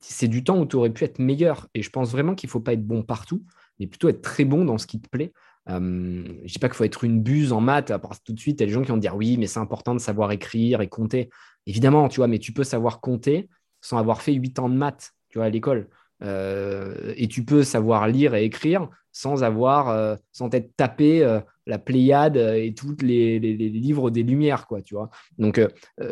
c'est 0.00 0.28
du 0.28 0.44
temps 0.44 0.58
où 0.58 0.66
tu 0.66 0.76
aurais 0.76 0.90
pu 0.90 1.04
être 1.04 1.18
meilleur. 1.18 1.68
Et 1.74 1.82
je 1.82 1.90
pense 1.90 2.10
vraiment 2.10 2.34
qu'il 2.34 2.48
ne 2.48 2.52
faut 2.52 2.60
pas 2.60 2.72
être 2.72 2.86
bon 2.86 3.02
partout, 3.02 3.44
mais 3.78 3.86
plutôt 3.86 4.08
être 4.08 4.22
très 4.22 4.44
bon 4.44 4.64
dans 4.64 4.78
ce 4.78 4.86
qui 4.86 5.00
te 5.00 5.08
plaît. 5.08 5.32
Euh, 5.68 6.22
je 6.24 6.42
ne 6.42 6.46
dis 6.46 6.58
pas 6.58 6.68
qu'il 6.68 6.76
faut 6.76 6.84
être 6.84 7.04
une 7.04 7.22
buse 7.22 7.52
en 7.52 7.60
maths. 7.60 7.92
Parce 7.98 8.22
tout 8.22 8.32
de 8.32 8.40
suite, 8.40 8.60
il 8.60 8.62
y 8.62 8.64
a 8.64 8.66
des 8.66 8.72
gens 8.72 8.82
qui 8.82 8.90
vont 8.90 8.96
dire 8.96 9.16
oui, 9.16 9.36
mais 9.38 9.46
c'est 9.46 9.60
important 9.60 9.94
de 9.94 10.00
savoir 10.00 10.32
écrire 10.32 10.80
et 10.80 10.88
compter. 10.88 11.30
Évidemment, 11.66 12.08
tu 12.08 12.20
vois, 12.20 12.28
mais 12.28 12.38
tu 12.38 12.52
peux 12.52 12.64
savoir 12.64 13.00
compter 13.00 13.48
sans 13.80 13.98
avoir 13.98 14.22
fait 14.22 14.32
8 14.32 14.58
ans 14.58 14.68
de 14.68 14.76
maths, 14.76 15.12
tu 15.28 15.38
vois, 15.38 15.46
à 15.46 15.50
l'école. 15.50 15.88
Euh, 16.22 17.12
et 17.16 17.28
tu 17.28 17.44
peux 17.44 17.64
savoir 17.64 18.08
lire 18.08 18.34
et 18.34 18.44
écrire 18.44 18.88
sans 19.12 19.44
avoir, 19.44 19.90
euh, 19.90 20.16
sans 20.32 20.48
être 20.54 20.74
tapé 20.76 21.40
la 21.66 21.78
Pléiade 21.78 22.36
et 22.36 22.74
tous 22.74 22.96
les, 23.00 23.38
livres 23.38 24.10
des 24.10 24.22
Lumières, 24.22 24.66
quoi, 24.66 24.82
tu 24.82 24.94
vois. 24.94 25.10
Donc, 25.38 25.60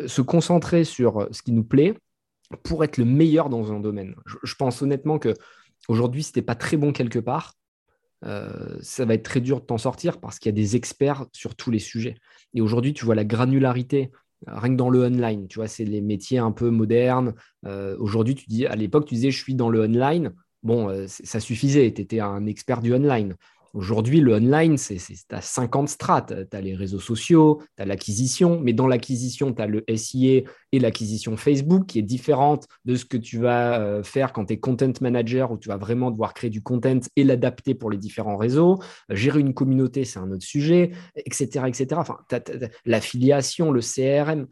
se 0.05 0.21
concentrer 0.21 0.83
sur 0.83 1.27
ce 1.31 1.41
qui 1.41 1.51
nous 1.51 1.63
plaît 1.63 1.95
pour 2.57 2.83
être 2.83 2.97
le 2.97 3.05
meilleur 3.05 3.49
dans 3.49 3.71
un 3.71 3.79
domaine. 3.79 4.15
Je, 4.43 4.55
pense 4.55 4.81
honnêtement 4.81 5.19
que 5.19 5.33
aujourd'hui, 5.87 6.23
si 6.23 6.31
tu 6.31 6.39
n'es 6.39 6.43
pas 6.43 6.55
très 6.55 6.77
bon 6.77 6.91
quelque 6.91 7.19
part, 7.19 7.53
euh, 8.25 8.77
ça 8.81 9.05
va 9.05 9.15
être 9.15 9.23
très 9.23 9.41
dur 9.41 9.61
de 9.61 9.65
t'en 9.65 9.77
sortir 9.77 10.19
parce 10.19 10.39
qu'il 10.39 10.49
y 10.49 10.53
a 10.53 10.55
des 10.55 10.75
experts 10.75 11.25
sur 11.33 11.55
tous 11.55 11.71
les 11.71 11.79
sujets. 11.79 12.15
Et 12.53 12.61
aujourd'hui, 12.61 12.93
tu 12.93 13.05
vois 13.05 13.15
la 13.15 13.25
granularité, 13.25 14.11
euh, 14.47 14.57
rien 14.57 14.71
que 14.71 14.77
dans 14.77 14.89
le 14.89 15.03
online, 15.03 15.47
tu 15.47 15.59
vois, 15.59 15.67
c'est 15.67 15.85
les 15.85 16.01
métiers 16.01 16.39
un 16.39 16.51
peu 16.51 16.69
modernes. 16.69 17.33
Euh, 17.65 17.97
aujourd'hui, 17.99 18.35
tu 18.35 18.45
dis, 18.47 18.65
à 18.65 18.75
l'époque, 18.75 19.05
tu 19.05 19.15
disais, 19.15 19.31
je 19.31 19.37
suis 19.37 19.55
dans 19.55 19.69
le 19.69 19.81
online. 19.81 20.33
Bon, 20.61 21.05
ça 21.07 21.41
suffisait, 21.41 21.91
tu 21.93 22.01
étais 22.01 22.21
un 22.21 22.45
expert 22.45 22.81
du 22.81 22.93
online. 22.93 23.35
Aujourd'hui, 23.73 24.21
le 24.21 24.35
online, 24.35 24.77
c'est 24.77 24.99
à 25.31 25.41
50 25.41 25.89
strates. 25.89 26.31
Tu 26.51 26.55
as 26.55 26.61
les 26.61 26.75
réseaux 26.75 26.99
sociaux, 26.99 27.59
tu 27.75 27.81
as 27.81 27.85
l'acquisition, 27.85 28.59
mais 28.59 28.71
dans 28.71 28.85
l'acquisition, 28.85 29.51
tu 29.51 29.61
as 29.63 29.65
le 29.65 29.83
SIA 29.95 30.43
et 30.71 30.79
l'acquisition 30.79 31.37
Facebook 31.37 31.87
qui 31.87 31.97
est 31.97 32.03
différente 32.03 32.67
de 32.85 32.95
ce 32.95 33.03
que 33.03 33.17
tu 33.17 33.39
vas 33.39 33.81
euh, 33.81 34.03
faire 34.03 34.31
quand 34.31 34.45
tu 34.45 34.53
es 34.53 34.59
content 34.59 34.93
manager 35.01 35.51
où 35.51 35.57
tu 35.57 35.69
vas 35.69 35.77
vraiment 35.77 36.11
devoir 36.11 36.35
créer 36.35 36.51
du 36.51 36.61
content 36.61 36.99
et 37.15 37.23
l'adapter 37.23 37.73
pour 37.73 37.89
les 37.89 37.97
différents 37.97 38.37
réseaux. 38.37 38.79
Gérer 39.09 39.39
une 39.39 39.55
communauté, 39.55 40.05
c'est 40.05 40.19
un 40.19 40.31
autre 40.31 40.45
sujet, 40.45 40.91
etc. 41.15 41.65
etc. 41.67 41.87
Enfin, 41.95 42.19
l'affiliation, 42.85 43.71
le 43.71 43.81
CRM, 43.81 44.45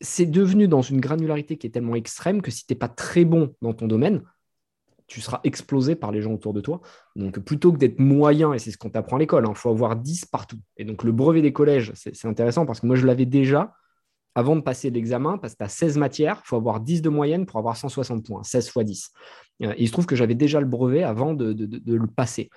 c'est 0.00 0.26
devenu 0.26 0.66
dans 0.66 0.82
une 0.82 1.00
granularité 1.00 1.56
qui 1.56 1.68
est 1.68 1.70
tellement 1.70 1.94
extrême 1.94 2.42
que 2.42 2.50
si 2.50 2.66
tu 2.66 2.72
n'es 2.72 2.78
pas 2.78 2.88
très 2.88 3.24
bon 3.24 3.54
dans 3.62 3.74
ton 3.74 3.86
domaine, 3.86 4.22
tu 5.10 5.20
seras 5.20 5.40
explosé 5.42 5.96
par 5.96 6.12
les 6.12 6.22
gens 6.22 6.32
autour 6.32 6.54
de 6.54 6.60
toi. 6.60 6.80
Donc, 7.16 7.40
plutôt 7.40 7.72
que 7.72 7.78
d'être 7.78 7.98
moyen, 7.98 8.52
et 8.52 8.60
c'est 8.60 8.70
ce 8.70 8.78
qu'on 8.78 8.90
t'apprend 8.90 9.16
à 9.16 9.18
l'école, 9.18 9.44
il 9.44 9.50
hein, 9.50 9.54
faut 9.54 9.68
avoir 9.68 9.96
10 9.96 10.24
partout. 10.26 10.58
Et 10.76 10.84
donc, 10.84 11.02
le 11.02 11.10
brevet 11.10 11.42
des 11.42 11.52
collèges, 11.52 11.92
c'est 11.94 12.26
intéressant 12.26 12.64
parce 12.64 12.78
que 12.80 12.86
moi, 12.86 12.94
je 12.94 13.04
l'avais 13.04 13.26
déjà 13.26 13.74
avant 14.36 14.54
de 14.54 14.60
passer 14.60 14.88
l'examen, 14.90 15.36
parce 15.36 15.54
que 15.54 15.58
tu 15.58 15.64
as 15.64 15.68
16 15.68 15.98
matières, 15.98 16.40
il 16.44 16.46
faut 16.46 16.56
avoir 16.56 16.78
10 16.78 17.02
de 17.02 17.08
moyenne 17.08 17.44
pour 17.44 17.58
avoir 17.58 17.76
160 17.76 18.24
points, 18.24 18.44
16 18.44 18.70
fois 18.70 18.84
10. 18.84 19.10
Euh, 19.64 19.74
il 19.76 19.88
se 19.88 19.92
trouve 19.92 20.06
que 20.06 20.14
j'avais 20.14 20.36
déjà 20.36 20.60
le 20.60 20.66
brevet 20.66 21.02
avant 21.02 21.34
de, 21.34 21.52
le 21.84 22.06
passer. 22.06 22.48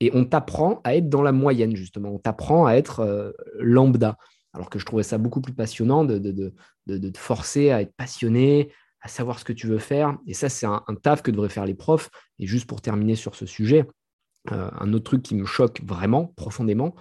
Et 0.00 0.10
on 0.12 0.26
t'apprend 0.26 0.82
à 0.84 0.94
être 0.96 1.08
dans 1.08 1.22
la 1.22 1.32
moyenne, 1.32 1.74
justement. 1.74 2.10
On 2.10 2.18
t'apprend 2.18 2.66
à 2.66 2.74
être 2.74 3.00
euh, 3.00 3.32
lambda. 3.58 4.18
Alors 4.52 4.68
que 4.68 4.78
je 4.78 4.84
trouvais 4.84 5.02
ça 5.02 5.16
beaucoup 5.16 5.40
plus 5.40 5.54
passionnant 5.54 6.04
de, 6.04 6.18
de, 6.18 7.08
te 7.08 7.18
forcer 7.18 7.70
à 7.70 7.80
être 7.80 7.94
passionné, 7.96 8.70
à 9.04 9.08
savoir 9.08 9.38
ce 9.38 9.44
que 9.44 9.52
tu 9.52 9.66
veux 9.66 9.78
faire. 9.78 10.16
Et 10.26 10.32
ça, 10.32 10.48
c'est 10.48 10.66
un, 10.66 10.82
taf 11.02 11.22
que 11.22 11.30
devraient 11.30 11.50
faire 11.50 11.66
les 11.66 11.74
profs. 11.74 12.10
Et 12.38 12.46
juste 12.46 12.66
pour 12.66 12.80
terminer 12.80 13.14
sur 13.14 13.34
ce 13.34 13.44
sujet, 13.44 13.86
euh, 14.50 14.70
un 14.72 14.92
autre 14.94 15.04
truc 15.04 15.22
qui 15.22 15.34
me 15.34 15.44
choque 15.44 15.82
vraiment, 15.84 16.32
profondément, 16.36 16.96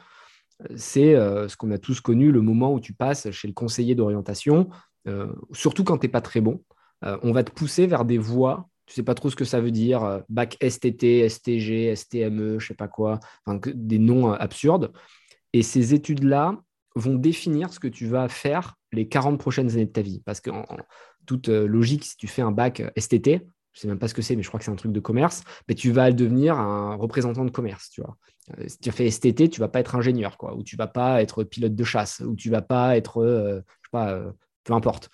euh, 0.62 0.74
c'est 0.76 1.16
euh, 1.16 1.48
ce 1.48 1.56
qu'on 1.56 1.72
a 1.72 1.78
tous 1.78 2.02
connu, 2.02 2.32
le 2.32 2.42
moment 2.42 2.74
où 2.74 2.82
tu 2.82 2.94
passes 2.94 3.32
chez 3.32 3.48
le 3.48 3.54
conseiller 3.54 3.96
d'orientation, 3.96 4.70
surtout 5.52 5.84
quand 5.84 5.98
tu 5.98 6.06
n'es 6.06 6.12
pas 6.12 6.22
très 6.22 6.40
bon. 6.40 6.64
on 7.02 7.34
va 7.34 7.44
te 7.44 7.52
pousser 7.52 7.88
vers 7.88 8.06
des 8.06 8.18
voies 8.18 8.70
tu 8.86 8.94
sais 8.94 9.04
pas 9.04 9.16
trop 9.16 9.30
ce 9.30 9.36
que 9.36 9.46
ça 9.46 9.62
veut 9.62 9.72
dire, 9.72 10.24
bac 10.30 10.58
STT, 10.62 11.28
STG, 11.28 11.94
STME, 11.96 12.60
je 12.60 12.68
sais 12.68 12.74
pas 12.74 12.90
quoi, 12.90 13.20
des 13.48 14.00
noms 14.00 14.32
absurdes. 14.32 14.92
Et 15.54 15.62
ces 15.62 15.94
études-là 15.94 16.58
vont 16.96 17.16
définir 17.16 17.74
ce 17.74 17.80
que 17.80 17.88
tu 17.88 18.08
vas 18.08 18.28
faire 18.28 18.76
les 18.92 19.08
40 19.08 19.40
prochaines 19.40 19.72
années 19.72 19.86
de 19.86 19.92
ta 19.92 20.02
vie. 20.02 20.22
Parce 20.26 20.42
qu'en 20.42 20.66
toute 21.26 21.50
euh, 21.50 21.68
logique, 21.68 22.06
si 22.06 22.18
tu 22.18 22.28
fais 22.28 22.42
un 22.42 22.52
bac 22.52 22.80
euh, 22.80 22.90
STT, 22.98 23.42
je 23.74 23.80
ne 23.80 23.82
sais 23.82 23.88
même 23.88 24.00
pas 24.00 24.08
ce 24.08 24.14
que 24.14 24.22
c'est, 24.22 24.36
mais 24.36 24.44
je 24.44 24.48
crois 24.48 24.60
que 24.60 24.66
c'est 24.66 24.72
un 24.72 24.76
truc 24.76 24.92
de 24.92 25.00
commerce, 25.00 25.44
mais 25.68 25.76
tu 25.76 25.92
vas 25.92 26.12
devenir 26.12 26.58
un 26.60 26.96
représentant 26.96 27.44
de 27.44 27.50
commerce, 27.50 27.90
tu 27.90 28.02
vois. 28.02 28.18
Euh, 28.58 28.68
si 28.68 28.78
tu 28.78 28.92
fais 28.92 29.10
STT, 29.10 29.50
tu 29.50 29.60
vas 29.60 29.68
pas 29.68 29.80
être 29.80 29.96
ingénieur, 29.96 30.38
quoi, 30.38 30.56
ou 30.56 30.64
tu 30.64 30.76
vas 30.76 30.88
pas 30.88 31.22
être 31.22 31.44
pilote 31.44 31.76
de 31.76 31.84
chasse, 31.84 32.22
ou 32.26 32.36
tu 32.36 32.50
vas 32.50 32.62
pas 32.62 32.96
être, 32.98 33.24
je 33.26 33.60
sais 33.60 33.92
pas, 33.92 34.22
peu 34.64 34.74
importe. 34.74 35.10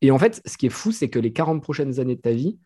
et 0.00 0.10
en 0.10 0.18
fait, 0.18 0.40
ce 0.46 0.56
qui 0.56 0.66
est 0.66 0.70
fou, 0.70 0.92
c'est 0.92 1.10
que 1.10 1.18
les 1.18 1.32
40 1.32 1.62
prochaines 1.62 2.00
années 2.00 2.16
de 2.16 2.20
ta 2.20 2.32
vie 2.32 2.58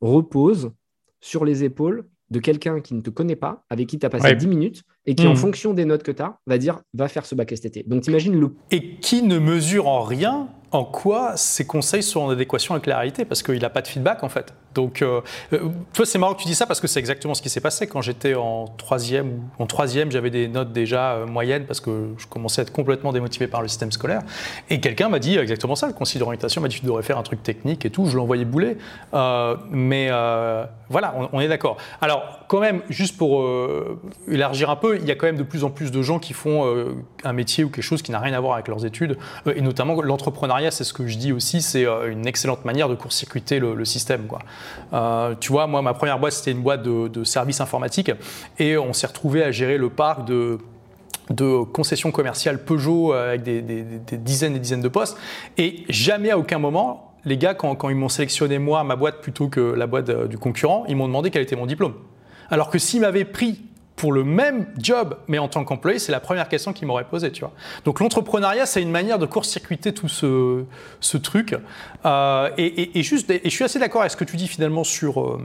reposent 0.00 0.72
sur 1.20 1.44
les 1.44 1.64
épaules 1.64 2.06
de 2.30 2.38
quelqu'un 2.38 2.80
qui 2.80 2.94
ne 2.94 3.00
te 3.00 3.10
connaît 3.10 3.36
pas, 3.36 3.64
avec 3.70 3.88
qui 3.88 3.98
tu 3.98 4.06
as 4.06 4.10
passé 4.10 4.34
10 4.34 4.46
minutes, 4.46 4.82
et 5.06 5.14
qui, 5.14 5.26
en 5.26 5.32
hmm. 5.32 5.36
fonction 5.36 5.74
des 5.74 5.84
notes 5.84 6.02
que 6.02 6.12
tu 6.12 6.22
as, 6.22 6.38
va 6.46 6.58
dire 6.58 6.80
va 6.94 7.08
faire 7.08 7.26
ce 7.26 7.34
bac 7.34 7.54
STT. 7.54 7.84
Donc, 7.86 8.02
t'imagines 8.02 8.38
le. 8.38 8.54
Et 8.70 8.96
qui 8.96 9.22
ne 9.22 9.38
mesure 9.38 9.88
en 9.88 10.02
rien 10.02 10.48
en 10.72 10.84
quoi 10.84 11.36
ces 11.36 11.64
conseils 11.66 12.02
sont 12.02 12.20
en 12.20 12.30
adéquation 12.30 12.74
avec 12.74 12.86
la 12.86 12.98
réalité, 12.98 13.24
parce 13.24 13.42
qu'il 13.42 13.60
n'a 13.60 13.70
pas 13.70 13.82
de 13.82 13.88
feedback 13.88 14.22
en 14.22 14.28
fait. 14.28 14.52
Donc, 14.74 15.00
euh, 15.00 15.22
euh, 15.54 15.70
toi, 15.94 16.04
c'est 16.04 16.18
marrant 16.18 16.34
que 16.34 16.42
tu 16.42 16.48
dis 16.48 16.54
ça 16.54 16.66
parce 16.66 16.80
que 16.80 16.86
c'est 16.86 17.00
exactement 17.00 17.32
ce 17.34 17.40
qui 17.40 17.48
s'est 17.48 17.62
passé 17.62 17.86
quand 17.86 18.02
j'étais 18.02 18.34
en 18.34 18.66
troisième. 18.66 19.40
En 19.58 19.66
troisième, 19.66 20.10
j'avais 20.10 20.28
des 20.28 20.48
notes 20.48 20.72
déjà 20.72 21.12
euh, 21.12 21.26
moyennes 21.26 21.64
parce 21.64 21.80
que 21.80 22.10
je 22.18 22.26
commençais 22.26 22.60
à 22.60 22.62
être 22.62 22.72
complètement 22.72 23.12
démotivé 23.12 23.46
par 23.46 23.62
le 23.62 23.68
système 23.68 23.90
scolaire. 23.90 24.20
Et 24.68 24.80
quelqu'un 24.80 25.08
m'a 25.08 25.18
dit 25.18 25.38
exactement 25.38 25.76
ça. 25.76 25.86
Le 25.86 25.94
conseiller 25.94 26.20
d'orientation 26.20 26.60
m'a 26.60 26.68
dit 26.68 26.78
tu 26.78 26.84
devrais 26.84 27.02
faire 27.02 27.16
un 27.16 27.22
truc 27.22 27.42
technique 27.42 27.86
et 27.86 27.90
tout. 27.90 28.04
Je 28.04 28.16
l'envoyais 28.16 28.44
bouler. 28.44 28.76
mais 29.70 30.10
voilà, 30.88 31.14
on, 31.32 31.40
est 31.40 31.48
d'accord. 31.48 31.78
Alors, 32.00 32.45
quand 32.48 32.60
même, 32.60 32.82
juste 32.88 33.16
pour 33.16 33.44
élargir 34.30 34.70
un 34.70 34.76
peu, 34.76 34.96
il 34.96 35.04
y 35.04 35.10
a 35.10 35.14
quand 35.14 35.26
même 35.26 35.36
de 35.36 35.42
plus 35.42 35.64
en 35.64 35.70
plus 35.70 35.90
de 35.90 36.02
gens 36.02 36.18
qui 36.18 36.32
font 36.32 36.64
un 37.24 37.32
métier 37.32 37.64
ou 37.64 37.70
quelque 37.70 37.84
chose 37.84 38.02
qui 38.02 38.12
n'a 38.12 38.20
rien 38.20 38.34
à 38.34 38.40
voir 38.40 38.54
avec 38.54 38.68
leurs 38.68 38.84
études, 38.84 39.18
et 39.46 39.60
notamment 39.60 40.00
l'entrepreneuriat. 40.02 40.70
C'est 40.70 40.84
ce 40.84 40.92
que 40.92 41.06
je 41.06 41.18
dis 41.18 41.32
aussi. 41.32 41.62
C'est 41.62 41.86
une 41.86 42.26
excellente 42.26 42.64
manière 42.64 42.88
de 42.88 42.94
court-circuiter 42.94 43.58
le, 43.58 43.84
système. 43.84 44.28
Euh, 44.92 45.34
tu 45.40 45.52
vois, 45.52 45.66
moi, 45.66 45.82
ma 45.82 45.94
première 45.94 46.18
boîte, 46.18 46.32
c'était 46.32 46.52
une 46.52 46.62
boîte 46.62 46.82
de, 46.82 47.24
services 47.24 47.60
informatiques 47.60 48.12
et 48.58 48.76
on 48.76 48.92
s'est 48.92 49.06
retrouvé 49.06 49.42
à 49.42 49.50
gérer 49.50 49.78
le 49.78 49.90
parc 49.90 50.24
de 50.24 50.58
concessions 51.72 52.12
commerciales 52.12 52.64
Peugeot 52.64 53.12
euh, 53.12 53.30
avec 53.30 53.42
des, 53.42 53.62
dizaines 54.18 54.56
et 54.56 54.58
dizaines 54.58 54.80
de 54.80 54.88
postes. 54.88 55.18
Et 55.58 55.84
jamais 55.88 56.30
à 56.30 56.38
aucun 56.38 56.58
moment, 56.58 57.14
les 57.24 57.36
gars, 57.36 57.54
quand, 57.54 57.88
ils 57.88 57.96
m'ont 57.96 58.08
sélectionné 58.08 58.58
moi, 58.58 58.84
ma 58.84 58.96
boîte 58.96 59.20
plutôt 59.20 59.48
que 59.48 59.60
la 59.60 59.86
boîte 59.86 60.08
euh, 60.08 60.26
du 60.26 60.38
concurrent, 60.38 60.84
ils 60.88 60.96
m'ont 60.96 61.08
demandé 61.08 61.30
quel 61.30 61.42
était 61.42 61.56
mon 61.56 61.66
diplôme. 61.66 61.94
Alors 62.50 62.70
que 62.70 62.78
s'ils 62.78 63.00
m'avaient 63.00 63.24
pris 63.24 63.62
pour 63.96 64.12
le 64.12 64.24
même 64.24 64.66
job, 64.78 65.16
mais 65.26 65.38
en 65.38 65.48
tant 65.48 65.64
qu'employé, 65.64 65.98
c'est 65.98 66.12
la 66.12 66.20
première 66.20 66.48
question 66.48 66.72
qu'il 66.72 66.86
m'aurait 66.86 67.04
posée, 67.04 67.32
tu 67.32 67.40
vois. 67.40 67.52
Donc 67.84 68.00
l'entrepreneuriat, 68.00 68.66
c'est 68.66 68.82
une 68.82 68.90
manière 68.90 69.18
de 69.18 69.24
court-circuiter 69.24 69.94
tout 69.94 70.08
ce, 70.08 71.16
truc. 71.16 71.56
Euh, 72.04 72.50
et 72.58 73.02
je 73.02 73.48
suis 73.48 73.64
assez 73.64 73.78
d'accord 73.78 74.02
avec 74.02 74.12
ce 74.12 74.16
que 74.16 74.24
tu 74.24 74.36
dis 74.36 74.48
finalement 74.48 74.84
sur, 74.84 75.22
euh, 75.22 75.40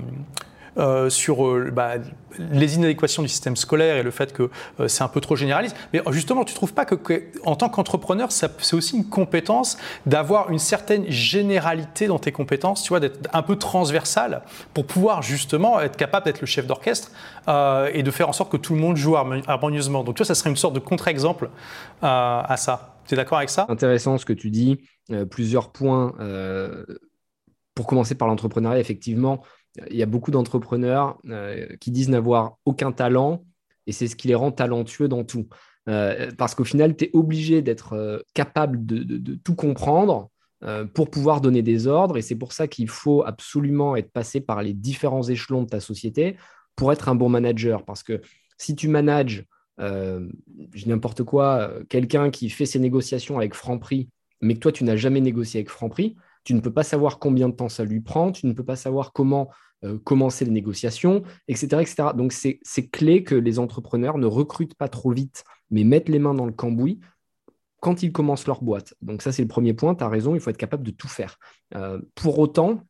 euh, 0.77 1.09
sur 1.09 1.45
euh, 1.45 1.69
bah, 1.69 1.95
les 2.39 2.75
inadéquations 2.75 3.21
du 3.21 3.27
système 3.27 3.57
scolaire 3.57 3.97
et 3.97 4.03
le 4.03 4.11
fait 4.11 4.31
que 4.31 4.49
euh, 4.79 4.87
c'est 4.87 5.03
un 5.03 5.09
peu 5.09 5.19
trop 5.19 5.35
généraliste. 5.35 5.75
Mais 5.91 6.01
justement, 6.11 6.45
tu 6.45 6.53
ne 6.53 6.55
trouves 6.55 6.73
pas 6.73 6.85
que, 6.85 7.23
en 7.43 7.57
tant 7.57 7.67
qu'entrepreneur, 7.67 8.31
c'est 8.31 8.73
aussi 8.73 8.95
une 8.95 9.09
compétence 9.09 9.77
d'avoir 10.05 10.49
une 10.49 10.59
certaine 10.59 11.11
généralité 11.11 12.07
dans 12.07 12.19
tes 12.19 12.31
compétences, 12.31 12.83
tu 12.83 12.89
vois, 12.89 13.01
d'être 13.01 13.19
un 13.33 13.41
peu 13.41 13.57
transversal 13.57 14.43
pour 14.73 14.87
pouvoir 14.87 15.21
justement 15.21 15.81
être 15.81 15.97
capable 15.97 16.25
d'être 16.25 16.39
le 16.39 16.47
chef 16.47 16.67
d'orchestre 16.67 17.11
et 17.93 18.03
de 18.03 18.11
faire 18.11 18.29
en 18.29 18.33
sorte 18.33 18.51
que 18.51 18.57
tout 18.57 18.73
le 18.73 18.79
monde 18.79 18.95
joue 18.95 19.17
harmonieusement. 19.17 20.03
Donc, 20.05 20.15
tu 20.15 20.19
vois, 20.19 20.27
ça 20.27 20.35
serait 20.35 20.49
une 20.49 20.55
sorte 20.55 20.73
de 20.73 20.79
contre-exemple 20.79 21.49
à 22.01 22.55
ça. 22.57 22.95
Tu 23.07 23.15
es 23.15 23.17
d'accord 23.17 23.39
avec 23.39 23.49
ça? 23.49 23.65
Intéressant 23.67 24.17
ce 24.17 24.25
que 24.25 24.33
tu 24.33 24.49
dis. 24.49 24.79
plusieurs 25.29 25.71
points. 25.71 26.13
pour 27.75 27.87
commencer 27.87 28.15
par 28.15 28.27
l'entrepreneuriat, 28.27 28.79
effectivement, 28.79 29.43
il 29.89 29.95
y 29.95 30.03
a 30.03 30.07
beaucoup 30.07 30.31
d'entrepreneurs 30.31 31.17
euh, 31.29 31.67
qui 31.79 31.91
disent 31.91 32.09
n'avoir 32.09 32.57
aucun 32.65 32.91
talent 32.91 33.43
et 33.87 33.91
c'est 33.91 34.07
ce 34.07 34.15
qui 34.15 34.27
les 34.27 34.35
rend 34.35 34.51
talentueux 34.51 35.07
dans 35.07 35.23
tout. 35.23 35.47
Euh, 35.89 36.29
parce 36.37 36.53
qu'au 36.53 36.63
final, 36.63 36.95
tu 36.95 37.05
es 37.05 37.09
obligé 37.13 37.61
d'être 37.61 37.93
euh, 37.93 38.19
capable 38.33 38.85
de, 38.85 39.35
tout 39.43 39.55
comprendre 39.55 40.29
pour 40.93 41.09
pouvoir 41.09 41.41
donner 41.41 41.63
des 41.63 41.87
ordres 41.87 42.19
et 42.19 42.21
c'est 42.21 42.35
pour 42.35 42.53
ça 42.53 42.67
qu'il 42.67 42.87
faut 42.87 43.23
absolument 43.25 43.95
être 43.95 44.11
passé 44.11 44.41
par 44.41 44.61
les 44.61 44.75
différents 44.75 45.23
échelons 45.23 45.63
de 45.63 45.67
ta 45.67 45.79
société 45.79 46.37
pour 46.75 46.91
être 46.91 47.09
un 47.09 47.15
bon 47.15 47.29
manager. 47.29 47.83
Parce 47.83 48.03
que 48.03 48.21
si 48.59 48.75
tu 48.75 48.87
manages, 48.87 49.43
n'importe 49.79 51.23
quoi, 51.23 51.71
quelqu'un 51.89 52.29
qui 52.29 52.51
fait 52.51 52.67
ses 52.67 52.77
négociations 52.77 53.39
avec 53.39 53.55
Franprix, 53.55 54.09
mais 54.39 54.53
que 54.53 54.59
toi, 54.59 54.71
tu 54.71 54.83
n'as 54.83 54.95
jamais 54.95 55.19
négocié 55.19 55.61
avec 55.61 55.71
Franprix, 55.71 56.15
tu 56.43 56.53
ne 56.53 56.59
peux 56.59 56.73
pas 56.73 56.83
savoir 56.83 57.19
combien 57.19 57.49
de 57.49 57.55
temps 57.55 57.69
ça 57.69 57.83
lui 57.83 58.01
prend, 58.01 58.31
tu 58.31 58.47
ne 58.47 58.53
peux 58.53 58.63
pas 58.63 58.75
savoir 58.75 59.13
comment 59.13 59.49
euh, 59.83 59.97
commencer 59.97 60.45
les 60.45 60.51
négociations, 60.51 61.23
etc. 61.47 61.81
etc. 61.81 62.09
Donc, 62.15 62.33
c'est 62.33 62.87
clé 62.89 63.23
que 63.23 63.35
les 63.35 63.57
entrepreneurs 63.57 64.17
ne 64.17 64.27
recrutent 64.27 64.75
pas 64.75 64.87
trop 64.87 65.11
vite, 65.11 65.43
mais 65.71 65.83
mettent 65.83 66.09
les 66.09 66.19
mains 66.19 66.35
dans 66.35 66.45
le 66.45 66.51
cambouis 66.51 66.99
quand 67.79 68.03
ils 68.03 68.11
commencent 68.11 68.45
leur 68.45 68.61
boîte. 68.61 68.93
Donc, 69.01 69.23
ça, 69.23 69.31
c'est 69.31 69.41
le 69.41 69.47
premier 69.47 69.73
point. 69.73 69.95
Tu 69.95 70.03
as 70.03 70.07
raison, 70.07 70.35
il 70.35 70.39
faut 70.39 70.51
être 70.51 70.57
capable 70.57 70.83
de 70.83 70.91
tout 70.91 71.07
faire. 71.07 71.37
Euh, 71.75 71.99
pour 72.13 72.37
autant, 72.37 72.83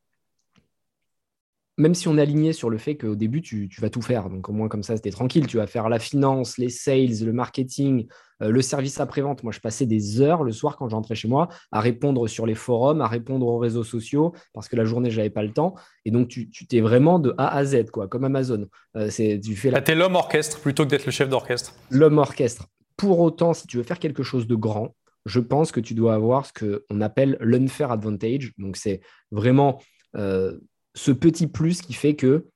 même 1.81 1.95
si 1.95 2.07
on 2.07 2.17
est 2.17 2.21
aligné 2.21 2.53
sur 2.53 2.69
le 2.69 2.77
fait 2.77 2.95
qu'au 2.95 3.15
début, 3.15 3.41
tu, 3.41 3.67
vas 3.79 3.89
tout 3.89 4.03
faire, 4.03 4.29
donc 4.29 4.47
au 4.47 4.53
moins 4.53 4.67
comme 4.67 4.83
ça, 4.83 4.95
c'était 4.95 5.09
tranquille, 5.09 5.47
tu 5.47 5.57
vas 5.57 5.65
faire 5.65 5.89
la 5.89 5.97
finance, 5.97 6.59
les 6.59 6.69
sales, 6.69 7.25
le 7.25 7.33
marketing, 7.33 8.05
euh, 8.43 8.51
le 8.51 8.61
service 8.61 8.99
après-vente. 8.99 9.43
Moi, 9.43 9.51
je 9.51 9.59
passais 9.59 9.87
des 9.87 10.21
heures 10.21 10.43
le 10.43 10.51
soir 10.51 10.77
quand 10.77 10.87
j'entrais 10.89 11.15
chez 11.15 11.27
moi 11.27 11.49
à 11.71 11.79
répondre 11.79 12.27
sur 12.27 12.45
les 12.45 12.53
forums, 12.53 13.01
à 13.01 13.07
répondre 13.07 13.47
aux 13.47 13.57
réseaux 13.57 13.83
sociaux, 13.83 14.33
parce 14.53 14.69
que 14.69 14.75
la 14.75 14.85
journée, 14.85 15.09
je 15.09 15.17
n'avais 15.17 15.31
pas 15.31 15.41
le 15.41 15.51
temps. 15.51 15.73
Et 16.05 16.11
donc, 16.11 16.27
tu 16.27 16.49
t'es 16.67 16.81
vraiment 16.81 17.17
de 17.17 17.33
A 17.39 17.55
à 17.55 17.65
Z, 17.65 17.89
quoi, 17.91 18.07
comme 18.07 18.25
Amazon. 18.25 18.67
Euh, 18.95 19.09
tu 19.09 19.55
fais 19.55 19.71
la... 19.71 19.83
es 19.83 19.95
l'homme 19.95 20.15
orchestre 20.15 20.59
plutôt 20.59 20.85
que 20.85 20.89
d'être 20.89 21.07
le 21.07 21.11
chef 21.11 21.29
d'orchestre. 21.29 21.73
L'homme 21.89 22.19
orchestre. 22.19 22.67
Pour 22.95 23.19
autant, 23.19 23.53
si 23.53 23.65
tu 23.65 23.77
veux 23.77 23.83
faire 23.83 23.97
quelque 23.97 24.21
chose 24.21 24.45
de 24.45 24.55
grand, 24.55 24.95
je 25.25 25.39
pense 25.39 25.71
que 25.71 25.79
tu 25.79 25.95
dois 25.95 26.13
avoir 26.13 26.45
ce 26.45 26.53
qu'on 26.53 27.01
appelle 27.01 27.37
l'unfair 27.41 27.91
advantage. 27.91 28.53
Donc, 28.59 28.77
c'est 28.77 29.01
vraiment 29.31 29.79
euh, 30.15 30.59
ce 30.95 31.11
petit 31.11 31.47
plus 31.47 31.81
qui 31.81 31.93
fait 31.93 32.15
que 32.15 32.47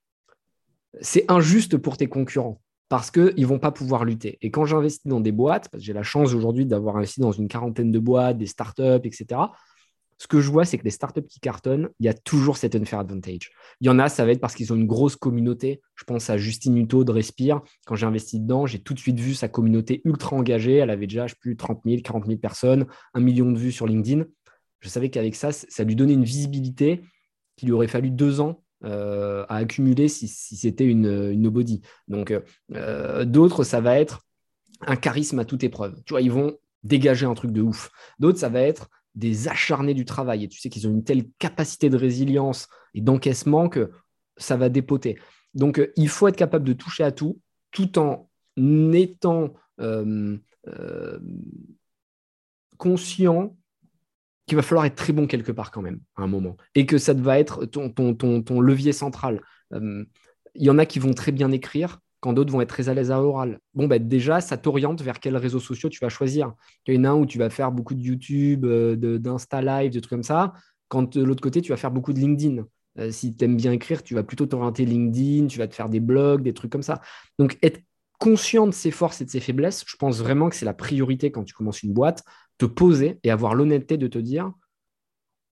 c'est 1.02 1.30
injuste 1.30 1.78
pour 1.78 1.98
tes 1.98 2.08
concurrents 2.08 2.62
parce 2.90 3.12
qu'ils 3.12 3.34
ne 3.38 3.46
vont 3.46 3.60
pas 3.60 3.72
pouvoir 3.72 4.06
lutter. 4.06 4.38
Et 4.42 4.52
quand 4.52 4.66
j'investis 4.66 5.08
dans 5.08 5.20
des 5.20 5.32
boîtes, 5.32 5.70
j'ai 5.74 5.94
la 5.94 6.04
chance 6.04 6.34
aujourd'hui 6.34 6.66
d'avoir 6.66 6.98
investi 6.98 7.20
dans 7.20 7.32
une 7.32 7.48
quarantaine 7.48 7.92
de 7.92 8.00
boîtes, 8.00 8.38
des 8.38 8.46
startups, 8.46 9.02
etc., 9.04 9.42
ce 10.18 10.28
que 10.28 10.40
je 10.40 10.50
vois, 10.50 10.64
c'est 10.64 10.78
que 10.78 10.86
les 10.86 10.92
startups 10.92 11.28
qui 11.28 11.40
cartonnent, 11.40 11.90
il 12.00 12.06
y 12.06 12.10
a 12.10 12.14
toujours 12.14 12.56
cet 12.56 12.76
unfair 12.76 13.00
advantage. 13.00 13.52
Il 13.82 13.88
y 13.88 13.90
en 13.90 14.00
a, 14.00 14.08
ça 14.08 14.26
va 14.26 14.32
être 14.32 14.40
parce 14.40 14.56
qu'ils 14.56 14.72
ont 14.72 14.76
une 14.78 14.88
grosse 14.88 15.18
communauté. 15.18 15.82
Je 15.96 16.06
pense 16.06 16.30
à 16.30 16.38
Justine 16.38 16.78
Hutto 16.78 17.04
de 17.04 17.12
Respire. 17.12 17.62
Quand 17.86 17.96
j'ai 17.96 18.06
investi 18.06 18.40
dedans, 18.40 18.66
j'ai 18.66 18.80
tout 18.80 18.94
de 18.94 19.00
suite 19.00 19.20
vu 19.20 19.34
sa 19.34 19.50
communauté 19.50 20.02
ultra 20.06 20.38
engagée. 20.38 20.76
Elle 20.76 20.90
avait 20.90 21.08
déjà, 21.08 21.28
je 21.28 21.34
sais 21.34 21.40
plus, 21.40 21.58
30 21.58 21.82
000, 21.86 22.02
40 22.02 22.28
000 22.28 22.38
personnes, 22.40 22.86
un 23.14 23.20
million 23.20 23.52
de 23.52 23.58
vues 23.58 23.74
sur 23.74 23.88
LinkedIn. 23.88 24.24
Je 24.80 24.90
savais 24.90 25.10
qu'avec 25.10 25.36
ça, 25.36 25.52
ça 25.52 25.84
lui 25.84 25.98
donnait 25.98 26.14
une 26.14 26.24
visibilité 26.24 27.02
qu'il 27.56 27.68
lui 27.68 27.74
aurait 27.74 27.88
fallu 27.88 28.12
deux 28.12 28.40
ans 28.42 28.62
euh, 28.84 29.46
à 29.50 29.58
accumuler 29.58 30.08
si, 30.08 30.28
c'était 30.28 30.86
une, 30.86 31.32
nobody. 31.32 31.82
Donc, 32.08 32.34
euh, 32.74 33.26
d'autres, 33.26 33.64
ça 33.64 33.82
va 33.82 34.00
être 34.00 34.26
un 34.82 34.96
charisme 34.96 35.40
à 35.40 35.46
toute 35.46 35.64
épreuve. 35.64 36.02
Tu 36.06 36.14
vois, 36.14 36.22
ils 36.22 36.32
vont 36.32 36.58
dégager 36.84 37.26
un 37.26 37.34
truc 37.34 37.52
de 37.52 37.62
ouf. 37.62 37.90
D'autres, 38.20 38.38
ça 38.38 38.50
va 38.50 38.62
être 38.62 38.90
des 39.16 39.48
acharnés 39.48 39.94
du 39.94 40.06
travail. 40.06 40.44
Et 40.44 40.48
tu 40.48 40.60
sais 40.60 40.70
qu'ils 40.70 40.88
ont 40.88 40.92
une 40.92 41.04
telle 41.04 41.26
capacité 41.40 41.90
de 41.90 41.98
résilience 41.98 42.68
et 42.94 43.02
d'encaissement 43.02 43.70
que 43.70 43.92
ça 44.38 44.58
va 44.58 44.70
dépoter. 44.70 45.18
Donc, 45.54 45.80
euh, 45.80 45.92
il 45.96 46.10
faut 46.10 46.28
être 46.28 46.36
capable 46.36 46.66
de 46.66 46.74
toucher 46.74 47.04
à 47.04 47.12
tout, 47.12 47.40
tout 47.72 47.98
en 47.98 48.30
étant 48.94 49.54
conscient 52.78 53.56
qu'il 54.46 54.56
va 54.56 54.62
falloir 54.62 54.86
être 54.86 54.96
très 54.96 55.14
bon 55.14 55.28
quelque 55.28 55.52
part 55.52 55.72
quand 55.72 55.82
même, 55.82 56.00
à 56.16 56.24
un 56.24 56.28
moment. 56.28 56.58
Et 56.76 56.86
que 56.86 56.98
ça 56.98 57.14
va 57.14 57.40
être 57.40 57.66
ton, 57.66 57.90
ton, 57.90 58.14
ton, 58.14 58.60
levier 58.60 58.94
central. 58.94 59.42
Euh, 59.74 60.06
il 60.54 60.64
y 60.64 60.70
en 60.70 60.78
a 60.78 60.86
qui 60.86 61.00
vont 61.00 61.14
très 61.14 61.32
bien 61.32 61.52
écrire, 61.52 62.00
quand 62.20 62.34
d'autres 62.34 62.52
vont 62.52 62.62
être 62.62 62.70
très 62.70 62.90
à 62.90 62.94
l'aise 62.94 63.12
à 63.12 63.18
l'oral. 63.18 63.60
Bon, 63.74 63.88
ben 63.88 64.06
déjà, 64.06 64.42
ça 64.42 64.58
t'oriente 64.58 65.02
vers 65.02 65.20
quels 65.20 65.38
réseaux 65.38 65.60
sociaux 65.60 65.90
tu 65.90 66.00
vas 66.00 66.10
choisir. 66.10 66.54
Il 66.88 66.96
y 66.96 66.98
en 66.98 67.04
a 67.04 67.10
un 67.10 67.16
où 67.16 67.26
tu 67.26 67.38
vas 67.38 67.50
faire 67.50 67.72
beaucoup 67.72 67.94
de 67.94 68.02
YouTube, 68.02 68.66
euh, 68.66 68.96
d'Insta 69.20 69.62
Live, 69.62 69.92
de 69.92 70.00
trucs 70.00 70.10
comme 70.10 70.24
ça. 70.24 70.54
Quand 70.88 71.16
de 71.16 71.24
l'autre 71.24 71.42
côté, 71.42 71.62
tu 71.62 71.72
vas 71.72 71.78
faire 71.78 71.92
beaucoup 71.92 72.14
de 72.14 72.20
LinkedIn. 72.20 72.64
Euh, 72.98 73.12
si 73.12 73.36
tu 73.36 73.46
aimes 73.46 73.58
bien 73.58 73.72
écrire, 73.72 74.02
tu 74.02 74.16
vas 74.16 74.24
plutôt 74.24 74.46
t'orienter 74.46 74.86
LinkedIn, 74.86 75.48
tu 75.48 75.60
vas 75.60 75.68
te 75.68 75.76
faire 75.76 75.90
des 75.90 76.00
blogs, 76.00 76.42
des 76.42 76.54
trucs 76.54 76.72
comme 76.72 76.84
ça. 76.84 77.02
Donc, 77.38 77.58
être 77.62 77.82
conscient 78.18 78.66
de 78.66 78.74
ses 78.74 78.92
forces 78.92 79.22
et 79.22 79.26
de 79.26 79.30
ses 79.30 79.40
faiblesses, 79.40 79.84
je 79.86 79.96
pense 79.98 80.20
vraiment 80.20 80.50
que 80.50 80.56
c'est 80.56 80.66
la 80.66 80.74
priorité 80.74 81.32
quand 81.32 81.44
tu 81.44 81.54
commences 81.54 81.84
une 81.84 81.94
boîte 81.94 82.24
te 82.58 82.66
poser 82.66 83.20
et 83.24 83.32
avoir 83.32 83.56
l'honnêteté 83.56 83.98
de 83.98 84.08
te 84.08 84.20
dire 84.20 84.52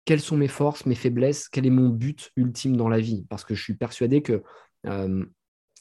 quelles 0.06 0.22
sont 0.22 0.38
mes 0.38 0.48
forces, 0.48 0.86
mes 0.86 0.96
faiblesses, 0.96 1.48
quel 1.50 1.66
est 1.66 1.72
mon 1.72 1.90
but 1.90 2.32
ultime 2.36 2.76
dans 2.76 2.90
la 2.90 3.00
vie? 3.00 3.26
Parce 3.30 3.46
que 3.46 3.56
je 3.56 3.64
suis 3.64 3.76
persuadé 3.76 4.22
que 4.22 4.44
euh, 4.86 5.26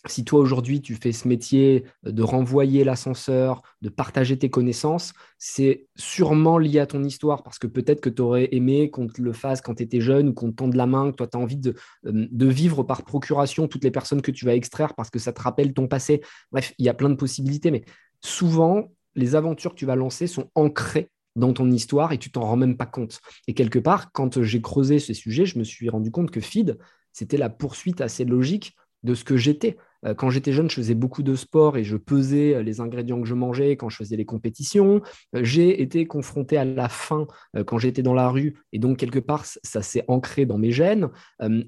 si 0.07 0.25
toi 0.25 0.41
aujourd'hui 0.41 0.81
tu 0.81 0.95
fais 0.95 1.13
ce 1.13 1.29
métier 1.29 1.85
de 2.03 2.23
renvoyer 2.23 2.83
l'ascenseur, 2.83 3.63
de 3.83 3.89
partager 3.89 4.37
tes 4.37 4.51
connaissances, 4.51 5.13
c'est 5.39 5.87
sûrement 5.97 6.59
lié 6.59 6.81
à 6.81 6.87
ton 6.87 7.05
histoire 7.05 7.43
parce 7.43 7.59
que 7.59 7.69
peut-être 7.69 8.01
que 8.01 8.11
tu 8.11 8.21
aurais 8.21 8.49
aimé 8.53 8.91
qu'on 8.91 9.07
te 9.07 9.23
le 9.23 9.33
fasse 9.33 9.61
quand 9.61 9.77
tu 9.77 9.85
étais 9.85 10.01
jeune 10.01 10.29
ou 10.29 10.35
qu'on 10.35 10.51
te 10.51 10.57
tende 10.57 10.75
la 10.75 10.87
main, 10.87 11.11
que 11.13 11.17
toi 11.17 11.29
tu 11.29 11.37
as 11.37 11.41
envie 11.41 11.57
de, 11.57 11.75
euh, 12.07 12.27
de, 12.31 12.47
vivre 12.47 12.83
par 12.83 13.05
procuration 13.05 13.69
toutes 13.69 13.85
les 13.85 13.93
personnes 13.93 14.23
que 14.23 14.33
tu 14.33 14.45
vas 14.45 14.55
extraire 14.55 14.95
parce 14.95 15.11
que 15.11 15.21
ça 15.21 15.33
te 15.33 15.41
rappelle 15.41 15.73
ton 15.73 15.87
passé. 15.87 16.21
Bref, 16.51 16.75
il 16.79 16.87
y 16.87 16.89
a 16.89 16.95
plein 16.95 17.11
de 17.11 17.15
possibilités, 17.15 17.71
mais 17.71 17.85
souvent 18.21 18.91
les 19.15 19.35
aventures 19.35 19.73
que 19.73 19.79
tu 19.79 19.87
vas 19.87 19.97
lancer 19.97 20.27
sont 20.27 20.51
ancrées 20.55 21.11
dans 21.37 21.53
ton 21.53 21.71
histoire 21.71 22.13
et 22.13 22.19
tu 22.19 22.31
t'en 22.31 22.43
rends 22.43 22.57
même 22.57 22.77
pas 22.77 22.87
compte. 22.87 23.21
Et 23.47 23.55
quelque 23.55 23.79
part, 23.79 24.13
quand 24.13 24.43
j'ai 24.43 24.61
creusé 24.61 24.99
ce 24.99 25.15
sujet, 25.15 25.47
je 25.47 25.59
me 25.59 25.65
suis 25.65 25.89
rendu 25.89 26.11
compte 26.11 26.31
que 26.31 26.41
Feed, 26.41 26.79
c'était 27.13 27.37
la 27.37 27.49
poursuite 27.49 28.01
assez 28.01 28.25
logique 28.25 28.77
de 29.03 29.15
ce 29.15 29.25
que 29.25 29.37
j'étais. 29.37 29.77
Euh, 30.05 30.15
quand 30.15 30.31
j'étais 30.31 30.53
jeune, 30.53 30.69
je 30.69 30.77
faisais 30.77 30.95
beaucoup 30.95 31.23
de 31.23 31.35
sport 31.35 31.77
et 31.77 31.85
je 31.85 31.97
pesais 31.97 32.55
euh, 32.55 32.63
les 32.63 32.81
ingrédients 32.81 33.21
que 33.21 33.29
je 33.29 33.35
mangeais 33.35 33.77
quand 33.77 33.89
je 33.89 33.97
faisais 33.97 34.17
les 34.17 34.25
compétitions. 34.25 35.03
Euh, 35.35 35.45
j'ai 35.45 35.83
été 35.83 36.07
confronté 36.07 36.57
à 36.57 36.65
la 36.65 36.89
faim 36.89 37.27
quand 37.67 37.79
j'étais 37.79 38.03
dans 38.03 38.15
la 38.15 38.29
rue 38.29 38.55
et 38.73 38.79
donc 38.79 38.99
quelque 38.99 39.19
part, 39.19 39.45
ça 39.45 39.83
s'est 39.83 40.05
ancré 40.09 40.47
dans 40.47 40.59
mes 40.59 40.71
gènes. 40.71 41.09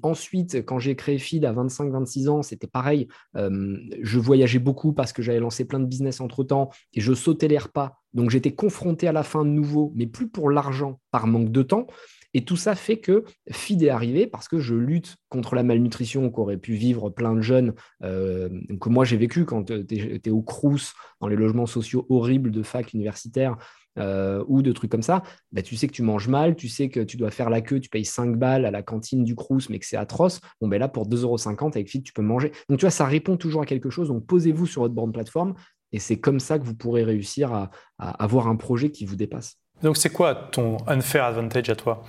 ensuite, 0.03 0.65
quand 0.65 0.79
j'ai 0.79 0.95
créé 0.95 1.17
Feed 1.17 1.45
à 1.45 1.53
25-26 1.53 2.29
ans, 2.29 2.41
c'était 2.41 2.67
pareil. 2.67 3.07
je 3.35 4.19
voyageais 4.19 4.59
beaucoup 4.59 4.93
parce 4.93 5.13
que 5.13 5.21
j'avais 5.21 5.39
lancé 5.39 5.65
plein 5.65 5.79
de 5.79 5.85
business 5.85 6.21
entre-temps 6.21 6.69
et 6.93 7.01
je 7.01 7.13
sautais 7.13 7.47
les 7.47 7.57
repas. 7.57 8.01
Donc 8.13 8.29
j'étais 8.29 8.53
confronté 8.53 9.07
à 9.07 9.11
la 9.11 9.23
faim 9.23 9.43
de 9.43 9.49
nouveau, 9.49 9.91
mais 9.95 10.07
plus 10.07 10.27
pour 10.27 10.49
l'argent, 10.49 10.99
par 11.11 11.27
manque 11.27 11.51
de 11.51 11.61
temps. 11.61 11.87
Et 12.35 12.43
tout 12.43 12.57
ça 12.57 12.75
fait 12.75 12.97
que 12.97 13.23
FID 13.49 13.83
est 13.83 13.89
arrivé 13.89 14.27
parce 14.27 14.49
que 14.49 14.59
je 14.59 14.75
lutte 14.75 15.15
contre 15.29 15.55
la 15.55 15.63
malnutrition 15.63 16.29
qu'auraient 16.29 16.57
pu 16.57 16.73
vivre 16.73 17.09
plein 17.09 17.33
de 17.33 17.39
jeunes, 17.39 17.73
euh, 18.03 18.49
que 18.81 18.89
moi 18.89 19.05
j'ai 19.05 19.15
vécu 19.15 19.45
quand 19.45 19.63
tu 19.63 20.19
es, 20.21 20.29
au 20.29 20.41
Crous, 20.41 20.93
dans 21.21 21.29
les 21.29 21.37
logements 21.37 21.65
sociaux 21.65 22.05
horribles 22.09 22.51
de 22.51 22.61
fac 22.61 22.93
universitaires. 22.93 23.57
Euh, 23.97 24.43
ou 24.49 24.61
de 24.61 24.73
trucs 24.73 24.91
comme 24.91 25.01
ça, 25.01 25.23
bah, 25.53 25.61
tu 25.61 25.77
sais 25.77 25.87
que 25.87 25.93
tu 25.93 26.01
manges 26.01 26.27
mal, 26.27 26.57
tu 26.57 26.67
sais 26.67 26.89
que 26.89 26.99
tu 26.99 27.15
dois 27.15 27.31
faire 27.31 27.49
la 27.49 27.61
queue, 27.61 27.79
tu 27.79 27.87
payes 27.87 28.03
5 28.03 28.37
balles 28.37 28.65
à 28.65 28.71
la 28.71 28.83
cantine 28.83 29.23
du 29.23 29.35
Crous, 29.35 29.69
mais 29.69 29.79
que 29.79 29.85
c'est 29.85 29.95
atroce. 29.95 30.41
Bon, 30.59 30.67
ben 30.67 30.77
là, 30.77 30.89
pour 30.89 31.07
2,50€ 31.07 31.77
avec 31.77 31.89
FID, 31.89 32.03
tu 32.03 32.11
peux 32.11 32.21
manger. 32.21 32.51
Donc, 32.67 32.79
tu 32.79 32.83
vois, 32.83 32.91
ça 32.91 33.05
répond 33.05 33.37
toujours 33.37 33.61
à 33.61 33.65
quelque 33.65 33.89
chose. 33.89 34.09
Donc, 34.09 34.25
posez-vous 34.25 34.65
sur 34.65 34.81
votre 34.81 34.93
borne 34.93 35.13
plateforme 35.13 35.53
et 35.93 35.99
c'est 35.99 36.19
comme 36.19 36.41
ça 36.41 36.59
que 36.59 36.65
vous 36.65 36.75
pourrez 36.75 37.05
réussir 37.05 37.53
à 37.53 37.69
avoir 37.97 38.49
un 38.49 38.57
projet 38.57 38.91
qui 38.91 39.05
vous 39.05 39.15
dépasse. 39.15 39.59
Donc, 39.81 39.97
c'est 39.97 40.09
quoi 40.09 40.35
ton 40.35 40.77
unfair 40.87 41.25
advantage 41.25 41.69
à 41.69 41.75
toi 41.75 42.03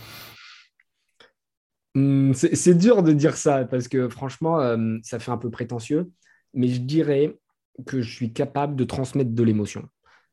hmm, 1.95 2.33
C'est 2.33 2.75
dur 2.75 3.03
de 3.03 3.12
dire 3.12 3.37
ça 3.37 3.64
parce 3.64 3.89
que 3.89 4.09
franchement, 4.09 4.61
euh, 4.61 4.99
ça 5.03 5.19
fait 5.19 5.31
un 5.31 5.39
peu 5.39 5.51
prétentieux, 5.51 6.11
mais 6.55 6.69
je 6.69 6.81
dirais 6.81 7.39
que 7.87 8.01
je 8.01 8.11
suis 8.11 8.33
capable 8.33 8.77
de 8.77 8.85
transmettre 8.85 9.33
de 9.33 9.43
l'émotion. 9.43 9.89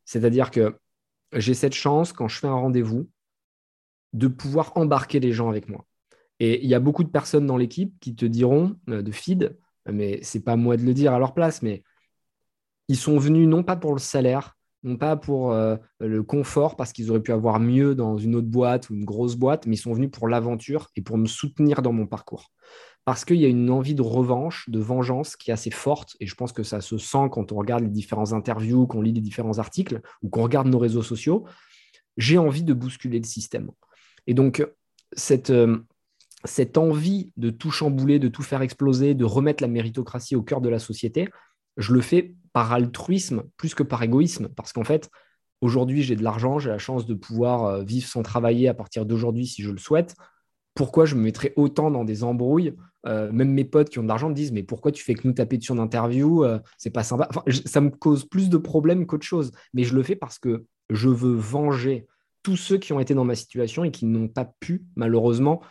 C'est-à-dire 0.06 0.52
que 0.52 0.78
j'ai 1.34 1.54
cette 1.54 1.74
chance, 1.74 2.14
quand 2.14 2.28
je 2.28 2.40
fais 2.40 2.48
un 2.48 2.54
rendez-vous, 2.54 3.10
de 4.14 4.28
pouvoir 4.28 4.72
embarquer 4.78 5.20
les 5.20 5.32
gens 5.32 5.50
avec 5.50 5.68
moi. 5.68 5.86
Et 6.40 6.64
il 6.64 6.70
y 6.70 6.76
a 6.76 6.80
beaucoup 6.80 7.04
de 7.04 7.10
personnes 7.10 7.48
dans 7.48 7.58
l'équipe 7.58 7.94
qui 8.00 8.16
te 8.16 8.26
diront, 8.26 8.78
euh, 8.90 9.02
de 9.02 9.12
feed, 9.12 9.58
mais 9.92 10.20
c'est 10.22 10.44
pas 10.44 10.56
moi 10.56 10.78
de 10.78 10.84
le 10.84 10.94
dire 10.94 11.14
à 11.14 11.20
leur 11.20 11.34
place, 11.34 11.62
mais 11.62 11.84
ils 12.88 12.98
sont 12.98 13.18
venus 13.18 13.48
non 13.48 13.64
pas 13.64 13.76
pour 13.76 13.94
le 13.94 14.00
salaire, 14.00 14.56
non 14.84 14.98
pas 14.98 15.16
pour 15.16 15.52
euh, 15.52 15.78
le 16.00 16.24
confort, 16.24 16.76
parce 16.76 16.92
qu'ils 16.92 17.10
auraient 17.10 17.22
pu 17.22 17.32
avoir 17.32 17.60
mieux 17.60 17.96
dans 17.96 18.18
une 18.18 18.36
autre 18.36 18.48
boîte 18.48 18.90
ou 18.90 18.96
une 18.96 19.06
grosse 19.06 19.36
boîte, 19.36 19.66
mais 19.66 19.76
ils 19.76 19.80
sont 19.80 19.94
venus 19.94 20.12
pour 20.12 20.28
l'aventure 20.28 20.90
et 20.96 21.02
pour 21.02 21.18
me 21.18 21.26
soutenir 21.26 21.82
dans 21.82 21.94
mon 21.94 22.06
parcours. 22.06 22.52
Parce 23.06 23.26
qu'il 23.26 23.38
y 23.38 23.46
a 23.46 23.50
une 23.50 23.70
envie 23.70 23.96
de 23.96 24.02
revanche, 24.02 24.70
de 24.70 24.80
vengeance 24.80 25.36
qui 25.36 25.52
est 25.52 25.54
assez 25.54 25.72
forte, 25.72 26.16
et 26.20 26.28
je 26.28 26.36
pense 26.36 26.54
que 26.54 26.64
ça 26.64 26.82
se 26.82 26.98
sent 26.98 27.30
quand 27.32 27.52
on 27.52 27.58
regarde 27.58 27.84
les 27.84 27.90
différents 27.90 28.34
interviews, 28.34 28.88
qu'on 28.88 29.02
lit 29.02 29.14
les 29.14 29.22
différents 29.22 29.60
articles, 29.60 30.02
ou 30.22 30.30
qu'on 30.30 30.44
regarde 30.44 30.68
nos 30.68 30.80
réseaux 30.80 31.04
sociaux. 31.04 31.46
J'ai 32.18 32.38
envie 32.38 32.64
de 32.64 32.74
bousculer 32.74 33.20
le 33.20 33.26
système. 33.26 33.72
Et 34.28 34.34
donc, 34.34 34.66
cette, 35.14 35.50
euh, 35.50 35.80
cette 36.46 36.78
envie 36.78 37.32
de 37.36 37.50
tout 37.50 37.72
chambouler, 37.72 38.20
de 38.20 38.28
tout 38.28 38.44
faire 38.44 38.62
exploser, 38.62 39.16
de 39.16 39.26
remettre 39.26 39.64
la 39.64 39.70
méritocratie 39.70 40.36
au 40.36 40.42
cœur 40.42 40.62
de 40.62 40.70
la 40.70 40.80
société, 40.80 41.30
je 41.78 41.94
le 41.94 42.02
fais 42.02 42.36
par 42.54 42.72
altruisme 42.72 43.44
plus 43.58 43.76
que 43.76 43.84
par 43.84 44.02
égoïsme. 44.04 44.48
Parce 44.56 44.72
qu'en 44.72 44.84
fait, 44.84 45.10
aujourd'hui, 45.62 46.04
j'ai 46.04 46.16
de 46.16 46.24
l'argent, 46.24 46.60
j'ai 46.60 46.70
la 46.70 46.78
chance 46.78 47.06
de 47.06 47.16
pouvoir 47.16 47.66
euh, 47.66 47.84
vivre 47.84 48.08
sans 48.08 48.24
travailler 48.24 48.68
à 48.70 48.74
partir 48.74 49.06
d'aujourd'hui 49.06 49.48
si 49.48 49.64
je 49.64 49.72
le 49.72 49.80
souhaite. 49.80 50.16
Pourquoi 50.76 51.06
je 51.06 51.16
me 51.16 51.22
mettrais 51.22 51.54
autant 51.56 51.92
dans 51.92 52.04
des 52.04 52.24
embrouilles 52.24 52.76
euh, 53.06 53.32
Même 53.32 53.52
mes 53.52 53.66
potes 53.66 53.90
qui 53.90 54.00
ont 54.00 54.04
de 54.04 54.08
l'argent 54.08 54.30
me 54.30 54.36
disent 54.36 54.52
Mais 54.52 54.64
pourquoi 54.64 54.92
tu 54.92 55.04
fais 55.04 55.16
que 55.16 55.28
nous 55.28 55.34
taper 55.34 55.58
dessus 55.58 55.72
en 55.72 55.80
interview 55.80 56.44
euh, 56.44 56.60
C'est 56.78 56.90
pas 56.90 57.04
sympa. 57.04 57.28
ça 57.66 57.82
me 57.82 57.90
cause 57.90 58.26
plus 58.26 58.50
de 58.50 58.58
problèmes 58.58 59.06
qu'autre 59.06 59.26
chose. 59.26 59.52
Mais 59.74 59.84
je 59.84 59.96
le 59.96 60.04
fais 60.04 60.16
parce 60.16 60.40
que 60.40 60.66
je 60.90 61.10
veux 61.10 61.34
venger 61.34 62.08
tous 62.44 62.58
ceux 62.58 62.78
qui 62.78 62.94
ont 62.94 63.00
été 63.00 63.14
dans 63.14 63.26
ma 63.26 63.36
situation 63.36 63.84
et 63.84 63.92
qui 63.92 64.06
n'ont 64.06 64.28
pas 64.28 64.46
pu, 64.60 64.84
malheureusement, 64.96 65.62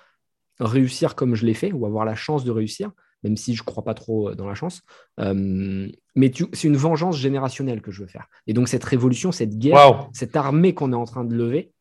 réussir 0.59 1.15
comme 1.15 1.35
je 1.35 1.45
l'ai 1.47 1.55
fait 1.55 1.73
ou 1.73 1.87
avoir 1.87 2.05
la 2.05 2.15
chance 2.15 2.45
de 2.45 2.51
réussir 2.51 2.93
même 3.23 3.37
si 3.37 3.55
je 3.55 3.63
ne 3.63 3.67
crois 3.67 3.85
pas 3.85 3.95
trop 3.95 4.31
euh, 4.31 4.35
dans 4.35 4.47
la 4.47 4.55
chance. 4.55 4.83
Euh, 5.21 5.89
mais 6.15 6.33
c'est 6.53 6.69
une 6.69 6.77
vengeance 6.77 7.17
générationnelle 7.17 7.81
que 7.81 7.91
je 7.91 8.03
veux 8.03 8.09
faire. 8.09 8.29
Et 8.47 8.53
donc 8.53 8.69
cette 8.69 8.85
révolution, 8.85 9.33
cette 9.33 9.59
guerre, 9.59 10.09
cette 10.13 10.37
armée 10.37 10.75
qu'on 10.75 10.93
est 10.93 10.97
en 10.97 11.05
train 11.05 11.25
de 11.25 11.35
lever, 11.35 11.73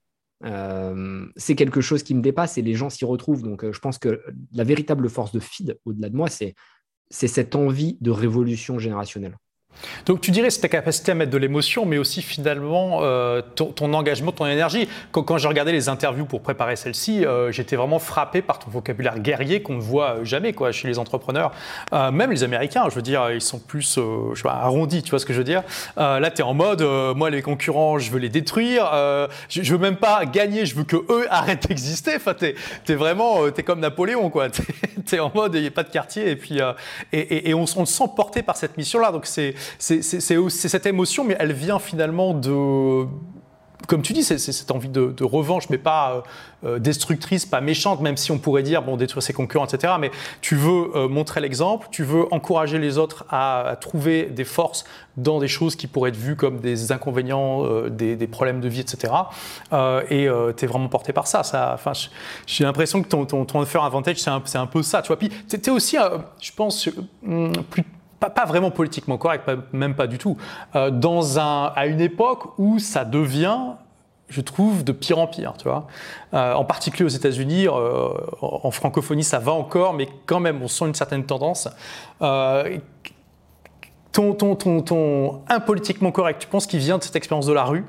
c'est 1.35 1.55
quelque 1.55 1.81
chose 1.81 2.01
qui 2.01 2.15
me 2.15 2.21
dépasse 2.21 2.57
et 2.57 2.61
les 2.61 2.73
gens 2.73 2.89
s'y 2.89 3.05
retrouvent. 3.05 3.43
Donc, 3.43 3.69
je 3.69 3.79
pense 3.79 3.99
que 3.99 4.23
la 4.53 4.63
véritable 4.63 5.07
force 5.07 5.31
de 5.31 5.39
feed, 5.39 5.77
au-delà 5.85 6.09
de 6.09 6.15
moi, 6.15 6.29
c'est 6.29 6.55
cette 7.11 7.55
envie 7.55 7.97
de 8.01 8.09
révolution 8.09 8.79
générationnelle. 8.79 9.37
Donc 10.05 10.21
tu 10.21 10.31
dirais 10.31 10.49
c'est 10.49 10.61
ta 10.61 10.67
capacité 10.67 11.11
à 11.11 11.15
mettre 11.15 11.31
de 11.31 11.37
l'émotion, 11.37 11.85
mais 11.85 11.97
aussi 11.97 12.21
finalement 12.21 12.99
euh, 13.01 13.41
ton, 13.55 13.93
engagement, 13.93 14.31
ton 14.31 14.45
énergie. 14.45 14.87
Quand, 15.11 15.23
quand 15.23 15.37
j'ai 15.37 15.47
regardé 15.47 15.71
les 15.71 15.89
interviews 15.89 16.25
pour 16.25 16.41
préparer 16.41 16.75
celle-ci, 16.75 17.25
euh, 17.25 17.51
j'étais 17.51 17.75
vraiment 17.75 17.99
frappé 17.99 18.41
par 18.41 18.59
ton 18.59 18.69
vocabulaire 18.69 19.19
guerrier 19.19 19.61
qu'on 19.61 19.75
ne 19.75 19.81
voit 19.81 20.23
jamais 20.23 20.53
quoi, 20.53 20.71
chez 20.71 20.87
les 20.87 20.99
entrepreneurs. 20.99 21.51
Euh, 21.93 22.11
même 22.11 22.31
les 22.31 22.43
Américains, 22.43 22.85
je 22.89 22.95
veux 22.95 23.01
dire, 23.01 23.31
ils 23.31 23.41
sont 23.41 23.59
plus 23.59 23.81
je 23.91 24.35
sais 24.35 24.43
pas, 24.43 24.53
arrondis, 24.53 25.03
tu 25.03 25.09
vois 25.09 25.19
ce 25.19 25.25
que 25.25 25.33
je 25.33 25.39
veux 25.39 25.43
dire. 25.43 25.63
là, 25.97 26.31
tu 26.31 26.41
es 26.41 26.43
en 26.43 26.53
mode, 26.53 26.81
moi 27.15 27.29
les 27.29 27.41
concurrents, 27.41 27.99
je 27.99 28.11
veux 28.11 28.19
les 28.19 28.29
détruire. 28.29 28.89
je, 29.49 29.61
je 29.61 29.71
veux 29.73 29.79
même 29.79 29.97
pas 29.97 30.25
gagner, 30.25 30.65
je 30.65 30.75
veux 30.75 30.83
que 30.83 30.97
eux 30.97 31.27
arrêtent 31.29 31.67
d'exister. 31.67 32.15
Enfin, 32.15 32.33
tu 32.33 32.55
es, 32.91 32.95
vraiment, 32.95 33.49
tu 33.51 33.59
es 33.59 33.63
comme 33.63 33.79
Napoléon, 33.79 34.29
quoi. 34.29 34.47
Tu 35.05 35.15
es, 35.15 35.19
en 35.19 35.31
mode, 35.33 35.55
il 35.55 35.61
n'y 35.61 35.67
a 35.67 35.71
pas 35.71 35.83
de 35.83 35.89
quartier. 35.89 36.29
Et 36.29 36.35
puis, 36.35 36.59
et, 37.11 37.49
et, 37.49 37.53
on, 37.53 37.63
on 37.63 37.85
se 37.85 37.93
sent 37.93 38.09
porté 38.15 38.43
par 38.43 38.55
cette 38.55 38.77
mission-là. 38.77 39.11
Donc 39.11 39.25
c'est 39.25 39.55
c'est 39.79 40.01
cette 40.01 40.85
émotion, 40.85 41.23
mais 41.23 41.35
elle 41.39 41.53
vient 41.53 41.79
finalement 41.79 42.33
de 42.33 43.05
comme 43.87 44.01
tu 44.01 44.13
dis, 44.13 44.23
c'est 44.23 44.37
cette 44.37 44.71
envie 44.71 44.89
de, 44.89 45.23
revanche, 45.23 45.69
mais 45.69 45.77
pas 45.77 46.23
euh, 46.63 46.79
destructrice, 46.79 47.45
pas 47.45 47.61
méchante, 47.61 48.01
même 48.01 48.17
si 48.17 48.31
on 48.31 48.37
pourrait 48.37 48.63
dire, 48.63 48.81
bon, 48.81 48.95
détruire 48.97 49.23
ses 49.23 49.33
concurrents, 49.33 49.65
etc. 49.65 49.93
Mais 49.99 50.11
tu 50.41 50.55
veux 50.55 50.95
euh, 50.95 51.07
montrer 51.07 51.41
l'exemple, 51.41 51.87
tu 51.91 52.03
veux 52.03 52.31
encourager 52.33 52.79
les 52.79 52.97
autres 52.97 53.25
à, 53.29 53.75
trouver 53.79 54.25
des 54.25 54.43
forces 54.43 54.85
dans 55.17 55.39
des 55.39 55.47
choses 55.47 55.75
qui 55.75 55.87
pourraient 55.87 56.09
être 56.09 56.15
vues 56.15 56.35
comme 56.35 56.59
des 56.59 56.91
inconvénients, 56.91 57.65
euh, 57.65 57.89
des, 57.89 58.27
problèmes 58.27 58.61
de 58.61 58.69
vie, 58.69 58.81
etc. 58.81 59.13
et 60.09 60.27
tu 60.57 60.65
es 60.65 60.67
vraiment 60.67 60.87
porté 60.87 61.11
par 61.11 61.27
ça. 61.27 61.43
ça 61.43 61.77
J'ai 62.47 62.63
l'impression 62.63 63.01
que 63.01 63.07
ton, 63.07 63.25
ton, 63.25 63.45
ton 63.45 63.61
Advantage, 63.61 64.17
c'est 64.17 64.57
un, 64.57 64.67
peu 64.67 64.83
ça. 64.83 65.01
Tu. 65.01 65.15
Puis 65.15 65.29
tu 65.49 65.57
es 65.57 65.69
aussi, 65.69 65.97
je 66.39 66.51
pense, 66.53 66.89
hum, 67.25 67.51
plus 67.69 67.83
pas, 68.29 68.45
vraiment 68.45 68.71
politiquement 68.71 69.17
correct, 69.17 69.49
même 69.73 69.95
pas 69.95 70.07
du 70.07 70.17
tout, 70.17 70.37
euh, 70.75 70.91
dans 70.91 71.39
un, 71.39 71.71
à 71.75 71.87
une 71.87 72.01
époque 72.01 72.57
où 72.57 72.79
ça 72.79 73.05
devient 73.05 73.73
je 74.29 74.39
trouve, 74.39 74.85
de 74.85 74.93
pire 74.93 75.19
en 75.19 75.27
pire. 75.27 75.55
Tu 75.57 75.65
vois 75.65 75.87
euh, 76.33 76.53
en 76.53 76.63
particulier 76.63 77.03
aux 77.03 77.09
États-Unis, 77.09 77.67
euh, 77.67 78.13
en 78.41 78.71
francophonie, 78.71 79.25
ça 79.25 79.39
va 79.39 79.51
encore, 79.51 79.93
mais 79.93 80.07
quand 80.25 80.39
même, 80.39 80.61
on 80.61 80.69
sent 80.69 80.85
une 80.85 80.95
certaine 80.95 81.25
tendance. 81.25 81.67
ton, 82.21 82.77
ton, 84.13 84.55
ton, 84.55 84.81
ton 84.83 85.43
impolitiquement 85.49 86.13
correct, 86.13 86.39
tu 86.39 86.47
penses 86.47 86.65
qu'il 86.65 86.79
vient 86.79 86.97
de 86.97 87.03
cette 87.03 87.17
expérience 87.17 87.45
de 87.45 87.51
la 87.51 87.65
rue? 87.65 87.83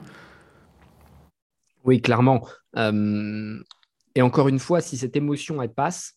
Oui, 1.84 2.02
clairement. 2.02 2.42
et 2.76 4.22
encore 4.22 4.48
une 4.48 4.58
fois, 4.58 4.80
si 4.80 4.96
cette 4.96 5.14
émotion, 5.14 5.62
elle 5.62 5.72
passe, 5.72 6.14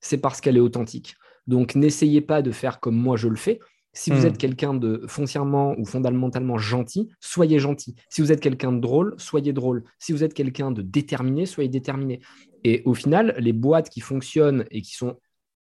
c'est 0.00 0.18
parce 0.18 0.40
qu'elle 0.40 0.56
est 0.56 0.60
authentique. 0.60 1.14
Donc, 1.48 1.74
n'essayez 1.74 2.20
pas 2.20 2.42
de 2.42 2.52
faire 2.52 2.78
comme 2.78 2.96
moi 2.96 3.16
je 3.16 3.26
le 3.26 3.36
fais. 3.36 3.58
Si 3.92 4.10
vous 4.10 4.22
hmm. 4.22 4.26
êtes 4.26 4.38
quelqu'un 4.38 4.74
de 4.74 5.02
foncièrement 5.08 5.74
ou 5.78 5.84
fondamentalement 5.84 6.58
gentil, 6.58 7.08
soyez 7.18 7.58
gentil. 7.58 7.96
Si 8.10 8.20
vous 8.20 8.30
êtes 8.30 8.40
quelqu'un 8.40 8.70
de 8.70 8.80
drôle, 8.80 9.14
soyez 9.16 9.52
drôle. 9.52 9.82
Si 9.98 10.12
vous 10.12 10.22
êtes 10.22 10.34
quelqu'un 10.34 10.70
de 10.70 10.82
déterminé, 10.82 11.46
soyez 11.46 11.68
déterminé. 11.68 12.20
Et 12.62 12.82
au 12.84 12.94
final, 12.94 13.34
les 13.38 13.52
boîtes 13.52 13.88
qui 13.88 14.00
fonctionnent 14.00 14.66
et 14.70 14.82
qui 14.82 14.94
sont 14.94 15.18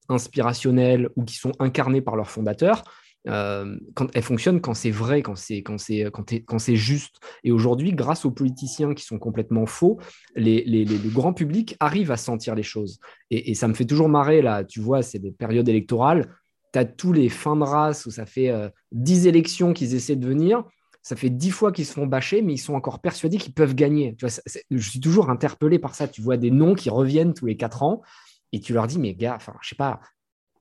inspirationnelles 0.10 1.10
ou 1.16 1.24
qui 1.24 1.36
sont 1.36 1.52
incarnées 1.60 2.02
par 2.02 2.16
leurs 2.16 2.32
fondateurs, 2.32 2.84
euh, 3.28 3.78
quand 3.96 4.08
elle 4.14 4.24
fonctionne 4.24 4.62
quand 4.62 4.74
c'est 4.74 4.92
vrai, 4.92 5.22
quand 5.22 5.36
c'est 5.36 5.62
quand 5.62 5.78
c'est 5.78 6.10
quand, 6.12 6.60
c'est 6.60 6.76
juste. 6.76 7.18
Et 7.44 7.52
aujourd'hui, 7.52 7.92
grâce 7.92 8.26
aux 8.26 8.32
politiciens 8.32 8.94
qui 8.94 9.04
sont 9.04 9.20
complètement 9.20 9.66
faux, 9.66 10.00
les, 10.36 10.64
le 10.64 11.10
grand 11.10 11.34
public 11.34 11.76
arrive 11.80 12.12
à 12.12 12.18
sentir 12.18 12.56
les 12.56 12.64
choses. 12.64 13.00
Et, 13.30 13.54
ça 13.56 13.68
me 13.68 13.74
fait 13.74 13.86
toujours 13.86 14.10
marrer 14.10 14.42
là. 14.42 14.64
Tu 14.64 14.80
vois, 14.80 15.02
c'est 15.02 15.20
des 15.20 15.32
périodes 15.32 15.68
électorales. 15.68 16.34
Tu 16.72 16.80
as 16.80 16.86
tous 16.86 17.14
les 17.14 17.30
fins 17.30 17.56
de 17.56 17.64
race 17.64 18.06
où 18.06 18.12
ça 18.12 18.26
fait 18.26 18.50
euh, 18.50 18.70
dix 18.92 19.28
élections 19.28 19.74
qu'ils 19.74 19.96
essaient 19.96 20.16
de 20.16 20.28
venir. 20.28 20.64
Ça 21.02 21.16
fait 21.16 21.30
dix 21.30 21.52
fois 21.52 21.72
qu'ils 21.72 21.86
se 21.86 21.94
font 21.94 22.06
bâcher, 22.06 22.42
mais 22.42 22.54
ils 22.54 22.60
sont 22.60 22.74
encore 22.74 23.00
persuadés 23.00 23.38
qu'ils 23.38 23.54
peuvent 23.54 23.76
gagner. 23.76 24.16
Tu 24.18 24.26
vois, 24.26 24.42
je 24.70 24.90
suis 24.90 25.00
toujours 25.00 25.30
interpellé 25.30 25.80
par 25.80 25.96
ça. 25.96 26.08
Tu 26.08 26.22
vois 26.22 26.38
des 26.38 26.52
noms 26.52 26.76
qui 26.76 26.90
reviennent 26.90 27.34
tous 27.34 27.46
les 27.46 27.58
quatre 27.58 27.84
ans 27.84 28.02
et 28.52 28.60
tu 28.60 28.74
leur 28.74 28.88
dis, 28.88 29.00
mais 29.00 29.14
gars, 29.14 29.36
enfin, 29.36 29.54
je 29.62 29.70
sais 29.70 29.76
pas, 29.76 30.00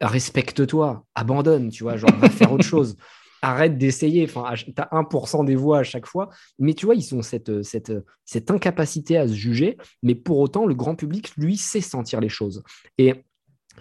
respecte-toi, 0.01 1.05
abandonne, 1.15 1.71
tu 1.71 1.83
vois, 1.83 1.97
genre, 1.97 2.15
va 2.19 2.31
faire 2.31 2.53
autre 2.53 2.65
chose. 2.65 2.97
Arrête 3.41 3.79
d'essayer. 3.79 4.25
Enfin, 4.25 4.53
tu 4.57 4.73
as 4.77 4.89
1% 4.91 5.45
des 5.45 5.55
voix 5.55 5.79
à 5.79 5.83
chaque 5.85 6.07
fois. 6.07 6.29
Mais 6.59 6.75
tu 6.75 6.87
vois, 6.87 6.97
ils 6.97 7.15
ont 7.15 7.23
cette, 7.23 7.63
cette, 7.63 7.93
cette 8.25 8.51
incapacité 8.51 9.17
à 9.17 9.29
se 9.29 9.35
juger. 9.35 9.77
Mais 10.03 10.15
pour 10.15 10.39
autant, 10.39 10.67
le 10.67 10.75
grand 10.75 10.97
public, 10.97 11.33
lui, 11.37 11.57
sait 11.57 11.81
sentir 11.81 12.21
les 12.21 12.29
choses. 12.29 12.63
Et 12.99 13.25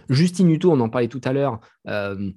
Justine 0.09 0.49
Hutto, 0.51 0.71
on 0.71 0.79
en 0.79 0.89
parlait 0.89 1.07
tout 1.07 1.21
à 1.23 1.33
l'heure, 1.33 1.59
euh, 1.87 2.31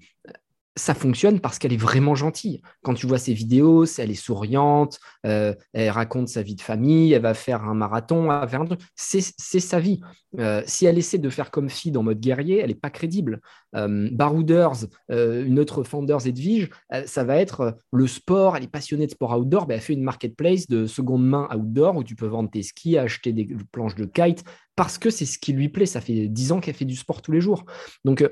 ça 0.77 0.95
fonctionne 0.95 1.41
parce 1.41 1.59
qu'elle 1.59 1.73
est 1.73 1.81
vraiment 1.81 2.15
gentille. 2.15 2.63
Quand 2.83 2.95
tu 2.95 3.07
vois 3.07 3.19
ses 3.19 3.35
vidéos, 3.35 3.85
elle 3.99 4.11
est 4.11 4.15
souriante, 4.15 5.01
euh, 5.27 5.55
elle 5.73 5.91
raconte 5.91 6.29
sa 6.29 6.43
vie 6.43 6.55
de 6.55 6.61
famille, 6.61 7.13
elle 7.13 7.23
va 7.23 7.35
faire 7.35 7.65
un 7.65 7.75
marathon, 7.75 8.25
elle 8.25 8.41
va 8.41 8.49
faire. 8.49 8.65
C'est 8.95 9.21
sa 9.61 9.81
vie. 9.81 10.01
Euh, 10.39 10.63
si 10.67 10.87
elle 10.87 10.97
essaie 10.97 11.19
de 11.19 11.29
faire 11.29 11.51
comme 11.51 11.69
fille 11.69 11.97
en 11.97 12.05
mode 12.05 12.21
guerrier, 12.21 12.59
elle 12.59 12.69
n'est 12.69 12.75
pas 12.75 12.91
crédible. 12.91 13.41
Euh, 13.75 14.09
Barouders, 14.13 14.87
une 15.09 15.59
autre 15.59 15.83
Founders 15.83 16.27
Edwige, 16.27 16.71
ça 17.05 17.25
va 17.25 17.37
être 17.37 17.77
le 17.93 18.07
sport. 18.07 18.57
Elle 18.57 18.65
est 18.65 18.69
passionnée 18.69 19.07
de 19.07 19.13
sport 19.13 19.37
outdoor. 19.39 19.67
Ben, 19.67 19.75
elle 19.75 19.81
fait 19.81 19.95
une 19.95 20.05
marketplace 20.05 20.69
de 20.69 20.87
seconde 20.87 21.27
main 21.27 21.49
outdoor 21.55 21.97
où 21.97 22.05
tu 22.05 22.15
peux 22.15 22.27
vendre 22.27 22.51
tes 22.51 22.63
skis, 22.63 22.97
acheter 22.97 23.33
des 23.33 23.49
planches 23.73 23.97
de 23.97 24.05
kite 24.05 24.45
parce 24.77 24.99
que 24.99 25.11
c'est 25.11 25.27
ce 25.27 25.39
qui 25.39 25.53
lui 25.53 25.69
plaît. 25.69 25.87
Ça 25.87 26.01
fait 26.01 26.29
dix 26.29 26.53
ans 26.53 26.61
qu'elle 26.61 26.75
fait 26.75 26.85
du 26.85 26.97
sport 26.97 27.23
tous 27.23 27.33
les 27.33 27.41
jours. 27.41 27.65
Donc, 28.05 28.29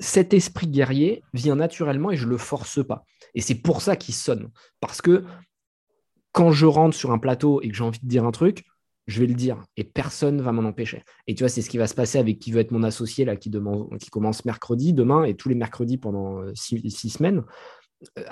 cet 0.00 0.34
esprit 0.34 0.66
guerrier 0.66 1.22
vient 1.34 1.56
naturellement 1.56 2.10
et 2.10 2.16
je 2.16 2.26
le 2.26 2.36
force 2.36 2.84
pas. 2.84 3.04
Et 3.34 3.40
c'est 3.40 3.54
pour 3.54 3.80
ça 3.80 3.96
qu'il 3.96 4.14
sonne. 4.14 4.50
Parce 4.80 5.00
que 5.00 5.24
quand 6.32 6.50
je 6.50 6.66
rentre 6.66 6.96
sur 6.96 7.12
un 7.12 7.18
plateau 7.18 7.60
et 7.62 7.68
que 7.68 7.76
j'ai 7.76 7.84
envie 7.84 8.00
de 8.02 8.08
dire 8.08 8.24
un 8.24 8.32
truc, 8.32 8.64
je 9.06 9.20
vais 9.20 9.26
le 9.26 9.34
dire 9.34 9.62
et 9.76 9.84
personne 9.84 10.36
ne 10.36 10.42
va 10.42 10.52
m'en 10.52 10.66
empêcher. 10.68 11.02
Et 11.26 11.34
tu 11.34 11.42
vois, 11.42 11.48
c'est 11.48 11.62
ce 11.62 11.70
qui 11.70 11.78
va 11.78 11.86
se 11.86 11.94
passer 11.94 12.18
avec 12.18 12.38
qui 12.38 12.52
veut 12.52 12.60
être 12.60 12.70
mon 12.70 12.82
associé 12.82 13.24
là, 13.24 13.36
qui, 13.36 13.50
qui 13.50 14.10
commence 14.10 14.44
mercredi, 14.44 14.92
demain 14.92 15.24
et 15.24 15.34
tous 15.34 15.48
les 15.48 15.54
mercredis 15.54 15.98
pendant 15.98 16.40
euh, 16.40 16.52
six, 16.54 17.08
semaines. 17.08 17.42
Euh, 18.18 18.22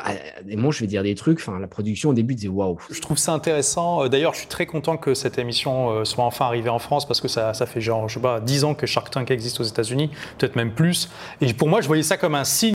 moi, 0.57 0.73
je 0.73 0.81
vais 0.81 0.87
dire 0.87 1.03
des 1.03 1.15
trucs. 1.15 1.39
Enfin, 1.39 1.59
la 1.59 1.67
production 1.67 2.11
au 2.11 2.15
début 2.15 2.35
disait 2.35 2.49
waouh. 2.49 2.79
Je 2.91 3.01
trouve 3.01 3.19
ça 3.19 3.33
intéressant. 3.33 4.05
Euh, 4.05 4.09
d'ailleurs, 4.09 4.35
je 4.35 4.41
suis 4.41 4.49
très 4.49 4.67
content 4.67 4.97
que 4.97 5.15
cette 5.15 5.39
émission 5.39 6.05
soit 6.05 6.25
enfin 6.25 6.47
arrivée 6.47 6.71
en 6.71 6.79
France 6.79 7.07
parce 7.07 7.21
que 7.21 7.29
ça, 7.29 7.55
ça 7.55 7.67
fait 7.67 7.81
genre, 7.81 8.09
je 8.09 8.15
sais 8.15 8.21
pas, 8.21 8.41
10 8.41 8.65
ans 8.65 8.75
que 8.75 8.87
Shark 8.87 9.11
Tank 9.11 9.31
existe 9.31 9.61
aux 9.61 9.65
États-Unis, 9.65 10.11
peut-être 10.39 10.57
même 10.57 10.73
plus. 10.73 11.11
Et 11.41 11.53
pour 11.55 11.69
moi, 11.69 11.81
je 11.81 11.87
voyais 11.87 12.03
ça 12.03 12.17
comme 12.17 12.35
un 12.35 12.45
signe 12.45 12.75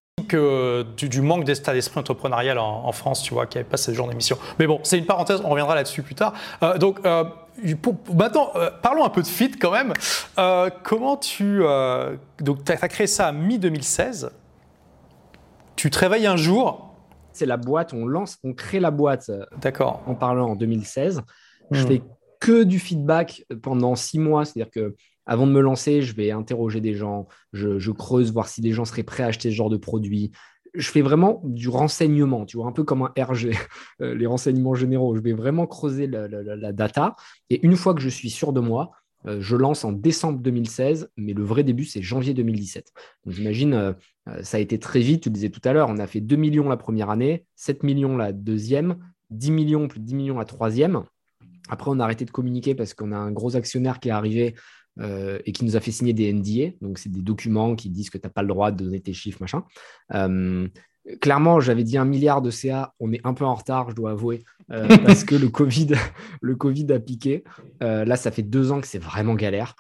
du, 0.98 1.22
manque 1.22 1.44
d'état 1.46 1.74
d'esprit 1.74 2.00
entrepreneurial 2.00 2.58
en, 2.58 2.92
France, 2.92 3.22
tu 3.22 3.34
vois, 3.34 3.46
qu'il 3.46 3.60
n'y 3.60 3.62
avait 3.62 3.70
pas 3.70 3.78
ce 3.78 3.94
genre 3.94 4.10
d'émission. 4.10 4.38
Mais 4.60 4.68
bon, 4.68 4.80
c'est 4.84 4.98
une 4.98 5.06
parenthèse, 5.06 5.42
on 5.46 5.50
reviendra 5.50 5.76
là-dessus 5.76 6.02
plus 6.02 6.16
tard. 6.16 6.34
donc, 6.80 7.00
maintenant, 8.14 8.52
euh, 8.56 8.70
parlons 8.82 9.06
un 9.06 9.10
peu 9.10 9.22
de 9.22 9.28
Fit 9.28 9.52
quand 9.52 9.72
même. 9.72 9.94
Euh, 10.38 10.70
comment 10.84 11.18
tu. 11.18 11.60
Euh, 11.62 12.16
donc, 12.40 12.64
tu 12.64 12.72
as, 12.72 12.88
créé 12.88 13.08
ça 13.08 13.32
mi-2016. 13.32 14.30
Tu 15.76 15.90
te 15.90 16.00
réveilles 16.00 16.28
un 16.28 16.38
jour. 16.38 16.96
C'est 17.34 17.46
la 17.46 17.58
boîte, 17.58 17.94
on 17.94 18.06
lance, 18.06 18.38
on 18.44 18.54
crée 18.54 18.80
la 18.80 18.92
boîte. 18.92 19.32
D'accord. 19.62 20.02
En 20.06 20.16
parlant 20.16 20.52
en 20.52 20.56
2016. 20.56 21.22
Je 21.72 21.84
hmm. 21.84 21.88
fais 21.88 22.02
que 22.40 22.64
du 22.64 22.80
feedback 22.80 23.46
pendant 23.62 23.96
six 23.96 24.20
mois. 24.20 24.46
C'est-à-dire 24.46 24.72
que 24.72 24.96
avant 25.26 25.48
de 25.48 25.52
me 25.52 25.62
lancer, 25.62 26.02
je 26.02 26.16
vais 26.16 26.32
interroger 26.32 26.82
des 26.82 26.94
gens, 26.94 27.28
je, 27.52 27.80
je, 27.80 27.92
creuse, 27.92 28.32
voir 28.32 28.48
si 28.48 28.62
des 28.62 28.72
gens 28.72 28.86
seraient 28.86 29.04
prêts 29.04 29.24
à 29.24 29.28
acheter 29.28 29.50
ce 29.50 29.56
genre 29.56 29.72
de 29.72 29.78
produit 29.78 30.32
je 30.78 30.92
fais 30.92 31.02
vraiment 31.02 31.42
du 31.44 31.70
renseignement, 31.70 32.46
tu 32.46 32.58
vois, 32.58 32.68
un 32.68 32.72
peu 32.72 32.84
comme 32.84 33.04
un 33.04 33.14
RG, 33.18 33.52
euh, 34.02 34.16
les 34.16 34.26
renseignements 34.26 34.76
généraux. 34.76 35.16
Je 35.16 35.22
vais 35.22 35.34
vraiment 35.34 35.68
creuser 35.68 36.08
la, 36.08 36.72
data. 36.72 37.16
Et 37.50 37.66
une 37.66 37.76
fois 37.76 37.94
que 37.94 38.02
je 38.02 38.10
suis 38.10 38.30
sûr 38.30 38.54
de 38.54 38.60
moi, 38.60 38.92
euh, 38.92 39.05
je 39.28 39.56
lance 39.56 39.84
en 39.84 39.92
décembre 39.92 40.40
2016, 40.40 41.10
mais 41.18 41.34
le 41.34 41.44
vrai 41.44 41.64
début, 41.64 41.86
c'est 41.86 42.02
janvier 42.02 42.34
2017. 42.34 42.92
Donc 43.26 43.34
j'imagine, 43.34 43.74
euh, 43.74 43.94
ça 44.44 44.58
a 44.58 44.60
été 44.60 44.80
très 44.80 45.00
vite, 45.00 45.24
tu 45.24 45.30
le 45.30 45.34
disais 45.34 45.50
tout 45.50 45.62
à 45.64 45.74
l'heure, 45.74 45.90
on 45.90 45.98
a 45.98 46.08
fait 46.08 46.22
2 46.22 46.36
millions 46.36 46.70
la 46.70 46.78
première 46.78 47.10
année, 47.10 47.46
7 47.56 47.84
millions 47.84 48.18
la 48.18 48.32
deuxième, 48.32 48.98
10 49.32 49.52
millions, 49.52 49.88
plus 49.88 50.00
de 50.00 50.06
10 50.06 50.16
millions 50.16 50.38
la 50.38 50.46
troisième. 50.46 51.04
Après, 51.70 51.90
on 51.90 52.00
a 52.00 52.04
arrêté 52.04 52.26
de 52.26 52.32
communiquer 52.32 52.76
parce 52.76 52.94
qu'on 52.94 53.12
a 53.12 53.18
un 53.18 53.32
gros 53.32 53.56
actionnaire 53.56 54.00
qui 54.00 54.10
est 54.10 54.12
arrivé 54.12 54.56
euh, 55.00 55.40
et 55.46 55.52
qui 55.52 55.66
nous 55.66 55.76
a 55.76 55.80
fait 55.80 55.92
signer 55.92 56.14
des 56.14 56.32
NDA. 56.32 56.76
Donc, 56.82 57.00
c'est 57.00 57.12
des 57.12 57.22
documents 57.22 57.76
qui 57.76 57.90
disent 57.90 58.10
que 58.10 58.18
tu 58.18 58.26
n'as 58.26 58.32
pas 58.32 58.44
le 58.44 58.48
droit 58.48 58.72
de 58.72 58.84
donner 58.84 59.02
tes 59.02 59.14
chiffres, 59.14 59.40
machin. 59.42 59.64
Euh, 60.14 60.68
clairement, 61.22 61.60
j'avais 61.60 61.84
dit 61.84 61.98
un 61.98 62.06
milliard 62.06 62.42
de 62.42 62.52
CA. 62.52 62.94
On 63.00 63.12
est 63.12 63.22
un 63.24 63.34
peu 63.34 63.46
en 63.46 63.56
retard, 63.56 63.90
je 63.90 63.96
dois 63.96 64.12
avouer, 64.12 64.44
euh, 64.72 64.88
parce 65.06 65.24
que 65.24 65.36
le 65.36 65.50
COVID, 65.50 65.94
le 66.42 66.56
COVID 66.56 66.92
a 66.94 67.00
piqué. 67.00 67.44
là, 67.82 68.16
ça 68.16 68.32
fait 68.32 68.44
deux 68.44 68.72
ans 68.72 68.82
que 68.82 68.88
c'est 68.88 69.00
vraiment 69.00 69.36
galère. 69.36 69.76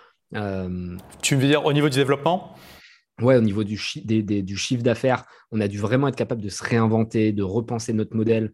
tu 1.21 1.36
veux 1.36 1.47
dire 1.47 1.65
au 1.65 1.73
niveau 1.73 1.89
du 1.89 1.97
développement? 1.97 2.55
Ouais, 3.21 3.38
au 3.38 3.41
niveau 3.41 3.63
du, 3.63 3.80
du 4.03 4.57
chiffre 4.57 4.84
d'affaires, 4.84 5.23
on 5.51 5.61
a 5.61 5.69
dû 5.69 5.80
vraiment 5.80 6.09
être 6.09 6.17
capable 6.17 6.41
de 6.41 6.49
se 6.49 6.63
réinventer, 6.63 7.32
de 7.32 7.43
repenser 7.43 7.93
notre 7.93 8.15
modèle. 8.15 8.51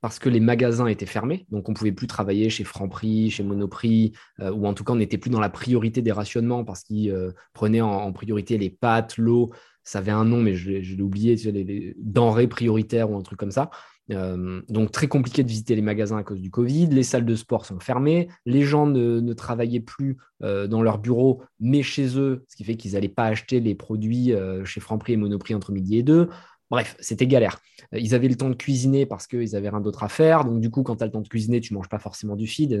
parce 0.00 0.18
que 0.18 0.28
les 0.28 0.38
magasins 0.38 0.86
étaient 0.86 1.06
fermés, 1.06 1.46
donc 1.50 1.68
on 1.68 1.72
ne 1.72 1.76
pouvait 1.76 1.90
plus 1.90 2.06
travailler 2.06 2.50
chez 2.50 2.62
Franprix, 2.62 3.30
chez 3.30 3.42
Monoprix, 3.42 4.12
euh, 4.40 4.52
ou 4.52 4.66
en 4.66 4.74
tout 4.74 4.84
cas 4.84 4.92
on 4.92 4.96
n'était 4.96 5.18
plus 5.18 5.30
dans 5.30 5.40
la 5.40 5.48
priorité 5.48 6.02
des 6.02 6.12
rationnements 6.12 6.62
parce 6.62 6.82
qu'ils 6.84 7.10
euh, 7.10 7.32
prenaient 7.54 7.80
en, 7.80 8.12
priorité 8.12 8.58
les 8.58 8.70
pâtes, 8.70 9.16
l'eau, 9.16 9.50
ça 9.84 9.98
avait 9.98 10.10
un 10.10 10.24
nom 10.24 10.40
mais 10.40 10.54
je, 10.54 10.70
l'ai 10.70 11.02
oublié, 11.02 11.36
les, 11.36 11.94
denrées 11.98 12.48
prioritaires 12.48 13.10
ou 13.10 13.16
un 13.16 13.22
truc 13.22 13.38
comme 13.38 13.50
ça. 13.50 13.70
Euh, 14.10 14.60
donc 14.68 14.90
très 14.90 15.08
compliqué 15.08 15.42
de 15.42 15.48
visiter 15.48 15.74
les 15.74 15.80
magasins 15.80 16.18
à 16.18 16.22
cause 16.22 16.40
du 16.40 16.50
Covid, 16.50 16.88
les 16.88 17.02
salles 17.02 17.24
de 17.24 17.34
sport 17.34 17.64
sont 17.64 17.80
fermées, 17.80 18.28
les 18.44 18.62
gens 18.62 18.86
ne, 18.86 19.32
travaillaient 19.32 19.80
plus 19.80 20.18
dans 20.40 20.82
leur 20.82 20.98
bureau 20.98 21.42
mais 21.58 21.82
chez 21.82 22.18
eux, 22.18 22.44
ce 22.48 22.56
qui 22.56 22.64
fait 22.64 22.76
qu'ils 22.76 22.92
n'allaient 22.92 23.08
pas 23.08 23.24
acheter 23.24 23.60
les 23.60 23.74
produits 23.74 24.32
chez 24.64 24.80
Franprix 24.80 25.14
et 25.14 25.16
Monoprix 25.16 25.54
entre 25.54 25.72
midi 25.72 25.96
et 25.98 26.02
deux. 26.02 26.28
Bref, 26.70 26.96
c'était 26.98 27.26
galère. 27.26 27.60
Euh, 27.92 27.98
ils 28.00 28.14
avaient 28.14 28.28
le 28.28 28.36
temps 28.36 28.48
de 28.48 28.54
cuisiner 28.54 29.06
parce 29.06 29.26
qu'ils 29.26 29.54
avaient 29.54 29.68
rien 29.68 29.80
d'autre 29.80 30.02
à 30.02 30.08
faire. 30.08 30.44
Donc, 30.44 30.60
du 30.60 30.70
coup, 30.70 30.82
quand 30.82 30.96
tu 30.96 31.02
as 31.02 31.06
le 31.06 31.12
temps 31.12 31.20
de 31.20 31.28
cuisiner, 31.28 31.60
tu 31.60 31.74
manges 31.74 31.88
pas 31.88 31.98
forcément 31.98 32.36
du 32.36 32.46
feed. 32.46 32.80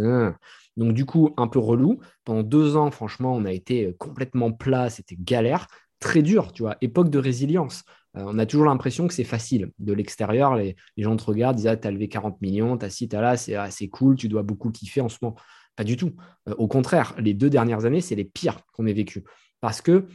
Donc, 0.76 0.94
du 0.94 1.04
coup, 1.04 1.32
un 1.36 1.46
peu 1.46 1.58
relou. 1.58 2.00
Pendant 2.24 2.42
deux 2.42 2.76
ans, 2.76 2.90
franchement, 2.90 3.34
on 3.36 3.44
a 3.44 3.52
été 3.52 3.86
euh, 3.86 3.92
complètement 3.96 4.50
plat. 4.52 4.90
C'était 4.90 5.16
galère. 5.16 5.66
Très 6.04 6.22
dur, 6.22 6.52
tu 6.52 6.62
vois. 6.62 6.76
Époque 6.82 7.08
de 7.08 7.18
résilience. 7.18 7.82
Euh, 8.16 8.24
on 8.26 8.38
a 8.38 8.44
toujours 8.44 8.66
l'impression 8.66 9.08
que 9.08 9.14
c'est 9.14 9.24
facile. 9.24 9.70
De 9.78 9.94
l'extérieur, 9.94 10.54
les, 10.54 10.76
gens 10.98 11.16
te 11.16 11.24
regardent, 11.24 11.56
disent 11.56 11.66
Ah, 11.66 11.76
tu 11.76 11.88
as 11.88 11.90
levé 11.90 12.08
40 12.08 12.40
millions, 12.42 12.76
tu 12.76 12.84
as 12.84 12.90
ci, 12.90 13.08
tu 13.08 13.16
as 13.16 13.22
là, 13.22 13.36
c'est 13.38 13.54
assez 13.54 13.88
cool, 13.88 14.16
tu 14.16 14.28
dois 14.28 14.42
beaucoup 14.42 14.70
kiffer 14.70 15.00
en 15.00 15.08
ce 15.08 15.16
moment. 15.22 15.36
Pas 15.76 15.84
du 15.84 15.96
tout. 15.96 16.12
au 16.58 16.68
contraire, 16.68 17.14
les 17.18 17.34
deux 17.34 17.50
dernières 17.50 17.84
années, 17.86 18.02
c'est 18.02 18.14
les 18.14 18.24
pires 18.24 18.60
qu'on 18.74 18.86
ait 18.86 18.92
vécues. 18.92 19.24
Parce 19.60 19.80
que, 19.80 20.06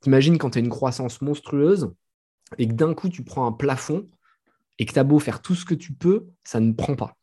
t'imagines 0.00 0.38
quand 0.38 0.50
tu 0.50 0.58
as 0.58 0.60
une 0.60 0.68
croissance 0.68 1.22
monstrueuse, 1.22 1.90
et 2.58 2.68
que 2.68 2.72
d'un 2.72 2.94
coup 2.94 3.08
tu 3.08 3.24
prends 3.24 3.46
un 3.46 3.52
plafond 3.52 4.06
et 4.78 4.86
que 4.86 4.92
tu 4.92 4.98
as 4.98 5.04
beau 5.04 5.18
faire 5.18 5.42
tout 5.42 5.54
ce 5.54 5.64
que 5.64 5.74
tu 5.74 5.92
peux, 5.92 6.28
ça 6.44 6.60
ne 6.60 6.72
prend 6.72 6.94
pas. 6.94 7.16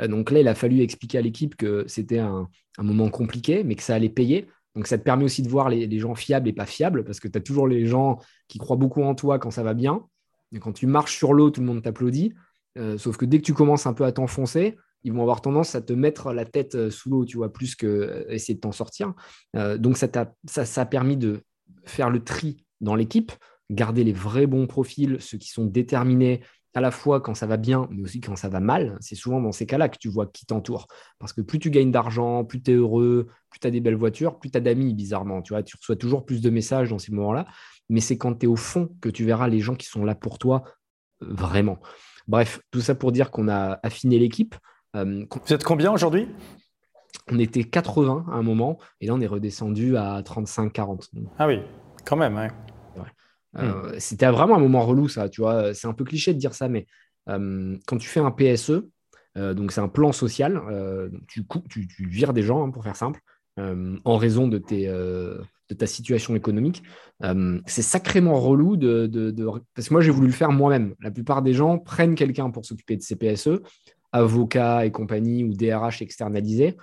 Euh, 0.00 0.08
donc 0.08 0.30
là, 0.30 0.40
il 0.40 0.48
a 0.48 0.54
fallu 0.54 0.80
expliquer 0.80 1.18
à 1.18 1.20
l'équipe 1.20 1.56
que 1.56 1.84
c'était 1.86 2.18
un, 2.18 2.48
moment 2.78 3.10
compliqué, 3.10 3.64
mais 3.64 3.74
que 3.74 3.82
ça 3.82 3.94
allait 3.94 4.08
payer. 4.08 4.48
Donc 4.74 4.86
ça 4.86 4.98
te 4.98 5.02
permet 5.02 5.24
aussi 5.24 5.42
de 5.42 5.48
voir 5.48 5.68
les, 5.68 5.98
gens 5.98 6.14
fiables 6.14 6.48
et 6.48 6.52
pas 6.52 6.66
fiables, 6.66 7.04
parce 7.04 7.20
que 7.20 7.28
tu 7.28 7.36
as 7.36 7.40
toujours 7.40 7.68
les 7.68 7.86
gens 7.86 8.18
qui 8.48 8.58
croient 8.58 8.76
beaucoup 8.76 9.02
en 9.02 9.14
toi 9.14 9.38
quand 9.38 9.50
ça 9.50 9.62
va 9.62 9.74
bien. 9.74 10.02
Et 10.52 10.58
quand 10.58 10.72
tu 10.72 10.86
marches 10.86 11.16
sur 11.16 11.34
l'eau, 11.34 11.50
tout 11.50 11.60
le 11.60 11.66
monde 11.66 11.82
t'applaudit. 11.82 12.34
Euh, 12.78 12.96
sauf 12.96 13.16
que 13.16 13.24
dès 13.24 13.38
que 13.38 13.44
tu 13.44 13.54
commences 13.54 13.86
un 13.86 13.92
peu 13.92 14.04
à 14.04 14.12
t'enfoncer, 14.12 14.76
ils 15.04 15.12
vont 15.12 15.22
avoir 15.22 15.40
tendance 15.40 15.74
à 15.74 15.82
te 15.82 15.92
mettre 15.92 16.32
la 16.32 16.44
tête 16.44 16.74
euh, 16.74 16.90
sous 16.90 17.10
l'eau, 17.10 17.24
tu 17.24 17.36
vois, 17.36 17.52
plus 17.52 17.74
que 17.74 18.24
essayer 18.28 18.54
de 18.54 18.60
t'en 18.60 18.72
sortir. 18.72 19.14
donc 19.54 19.96
ça, 19.96 20.08
ça, 20.46 20.64
ça 20.64 20.80
a 20.80 20.86
permis 20.86 21.16
de 21.16 21.42
faire 21.84 22.10
le 22.10 22.22
tri 22.22 22.64
dans 22.80 22.94
l'équipe, 22.94 23.32
garder 23.70 24.04
les 24.04 24.12
vrais 24.12 24.46
bons 24.46 24.66
profils, 24.66 25.16
ceux 25.20 25.38
qui 25.38 25.48
sont 25.48 25.66
déterminés 25.66 26.42
à 26.74 26.80
la 26.80 26.90
fois 26.90 27.20
quand 27.20 27.34
ça 27.34 27.46
va 27.46 27.56
bien, 27.56 27.86
mais 27.90 28.02
aussi 28.02 28.20
quand 28.20 28.36
ça 28.36 28.48
va 28.48 28.60
mal. 28.60 28.96
C'est 29.00 29.14
souvent 29.14 29.40
dans 29.40 29.52
ces 29.52 29.66
cas-là 29.66 29.88
que 29.88 29.98
tu 29.98 30.08
vois 30.08 30.26
qui 30.26 30.46
t'entoure. 30.46 30.86
Parce 31.18 31.32
que 31.32 31.40
plus 31.40 31.58
tu 31.58 31.70
gagnes 31.70 31.90
d'argent, 31.90 32.44
plus 32.44 32.62
tu 32.62 32.72
es 32.72 32.74
heureux, 32.74 33.28
plus 33.50 33.60
tu 33.60 33.66
as 33.66 33.70
des 33.70 33.80
belles 33.80 33.96
voitures, 33.96 34.38
plus 34.38 34.50
tu 34.50 34.58
as 34.58 34.60
d'amis, 34.60 34.94
bizarrement. 34.94 35.42
Tu 35.42 35.52
vois, 35.52 35.62
tu 35.62 35.76
reçois 35.76 35.96
toujours 35.96 36.24
plus 36.24 36.40
de 36.40 36.50
messages 36.50 36.90
dans 36.90 36.98
ces 36.98 37.12
moments-là. 37.12 37.46
Mais 37.88 38.00
c'est 38.00 38.16
quand 38.16 38.34
tu 38.34 38.46
es 38.46 38.48
au 38.48 38.56
fond 38.56 38.90
que 39.00 39.08
tu 39.08 39.24
verras 39.24 39.48
les 39.48 39.60
gens 39.60 39.74
qui 39.74 39.86
sont 39.86 40.04
là 40.04 40.14
pour 40.14 40.38
toi 40.38 40.64
euh, 41.22 41.26
vraiment. 41.30 41.78
Bref, 42.28 42.60
tout 42.70 42.80
ça 42.80 42.94
pour 42.94 43.12
dire 43.12 43.30
qu'on 43.30 43.48
a 43.48 43.78
affiné 43.82 44.18
l'équipe. 44.18 44.54
Euh, 44.96 45.24
Vous 45.30 45.52
êtes 45.52 45.64
combien 45.64 45.92
aujourd'hui? 45.92 46.28
On 47.30 47.38
était 47.38 47.64
80 47.64 48.26
à 48.30 48.34
un 48.34 48.42
moment, 48.42 48.78
et 49.00 49.06
là 49.06 49.14
on 49.14 49.20
est 49.20 49.26
redescendu 49.26 49.96
à 49.96 50.22
35-40. 50.22 51.10
Ah 51.38 51.46
oui, 51.46 51.60
quand 52.04 52.16
même. 52.16 52.34
Ouais. 52.36 52.48
Euh, 53.58 53.92
hmm. 53.92 54.00
C'était 54.00 54.26
vraiment 54.26 54.56
un 54.56 54.60
moment 54.60 54.84
relou, 54.84 55.08
ça, 55.08 55.28
tu 55.28 55.40
vois. 55.40 55.74
C'est 55.74 55.86
un 55.86 55.92
peu 55.92 56.04
cliché 56.04 56.32
de 56.34 56.38
dire 56.38 56.54
ça, 56.54 56.68
mais 56.68 56.86
euh, 57.28 57.76
quand 57.86 57.98
tu 57.98 58.08
fais 58.08 58.20
un 58.20 58.30
PSE, 58.30 58.82
euh, 59.38 59.54
donc 59.54 59.72
c'est 59.72 59.80
un 59.80 59.88
plan 59.88 60.12
social, 60.12 60.60
tu, 61.28 61.44
tu, 61.68 61.86
tu, 61.86 62.06
vires 62.06 62.32
des 62.32 62.42
gens, 62.42 62.64
hein, 62.64 62.70
pour 62.70 62.84
faire 62.84 62.96
simple, 62.96 63.20
en 63.58 64.16
raison 64.16 64.48
de, 64.48 64.58
tes, 64.58 64.86
de 64.86 65.74
ta 65.76 65.86
situation 65.86 66.34
économique. 66.34 66.82
c'est 67.66 67.82
sacrément 67.82 68.40
relou 68.40 68.76
de, 68.76 69.06
de, 69.06 69.46
Parce 69.74 69.88
que 69.88 69.94
moi, 69.94 70.00
j'ai 70.00 70.10
voulu 70.10 70.28
le 70.28 70.32
faire 70.32 70.52
moi-même. 70.52 70.94
La 71.00 71.10
plupart 71.10 71.42
des 71.42 71.52
gens 71.52 71.78
prennent 71.78 72.14
quelqu'un 72.14 72.50
pour 72.50 72.64
s'occuper 72.64 72.96
de 72.96 73.02
ces 73.02 73.16
PSE, 73.16 73.60
avocats 74.12 74.84
et 74.84 74.90
compagnie 74.90 75.44
ou 75.44 75.54
DRH 75.54 76.02
externalisés 76.02 76.76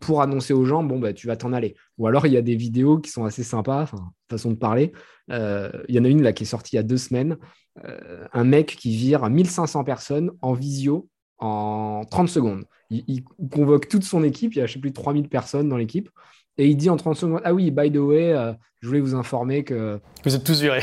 pour 0.00 0.22
annoncer 0.22 0.52
aux 0.52 0.64
gens, 0.64 0.82
bon, 0.82 0.98
bah, 0.98 1.12
tu 1.12 1.26
vas 1.26 1.36
t'en 1.36 1.52
aller. 1.52 1.76
Ou 1.98 2.06
alors, 2.06 2.26
il 2.26 2.32
y 2.32 2.36
a 2.36 2.42
des 2.42 2.56
vidéos 2.56 2.98
qui 2.98 3.10
sont 3.10 3.24
assez 3.24 3.44
sympas, 3.44 3.90
façon 4.28 4.50
de 4.50 4.56
parler. 4.56 4.92
Euh, 5.30 5.70
il 5.88 5.94
y 5.94 6.00
en 6.00 6.04
a 6.04 6.08
une 6.08 6.22
là 6.22 6.32
qui 6.32 6.44
est 6.44 6.46
sortie 6.46 6.74
il 6.74 6.76
y 6.76 6.80
a 6.80 6.82
deux 6.82 6.96
semaines. 6.96 7.36
Euh, 7.84 8.26
un 8.32 8.44
mec 8.44 8.76
qui 8.76 8.96
vire 8.96 9.28
1500 9.28 9.84
personnes 9.84 10.32
en 10.42 10.54
visio 10.54 11.08
en 11.38 12.02
30 12.10 12.28
secondes. 12.28 12.64
Il, 12.90 13.22
convoque 13.50 13.88
toute 13.88 14.02
son 14.02 14.24
équipe, 14.24 14.54
il 14.54 14.58
y 14.58 14.62
a 14.62 14.66
je 14.66 14.72
sais 14.72 14.80
plus 14.80 14.92
3000 14.92 15.28
personnes 15.28 15.68
dans 15.68 15.76
l'équipe. 15.76 16.10
Et 16.58 16.66
il 16.66 16.76
dit 16.76 16.90
en 16.90 16.96
30 16.96 17.16
secondes, 17.16 17.40
ah 17.44 17.54
oui, 17.54 17.70
by 17.70 17.92
the 17.92 17.98
way, 17.98 18.32
euh, 18.32 18.52
je 18.80 18.88
voulais 18.88 19.00
vous 19.00 19.14
informer 19.14 19.62
que... 19.62 20.00
Vous 20.24 20.34
êtes 20.34 20.44
tous 20.44 20.60
virés. 20.60 20.82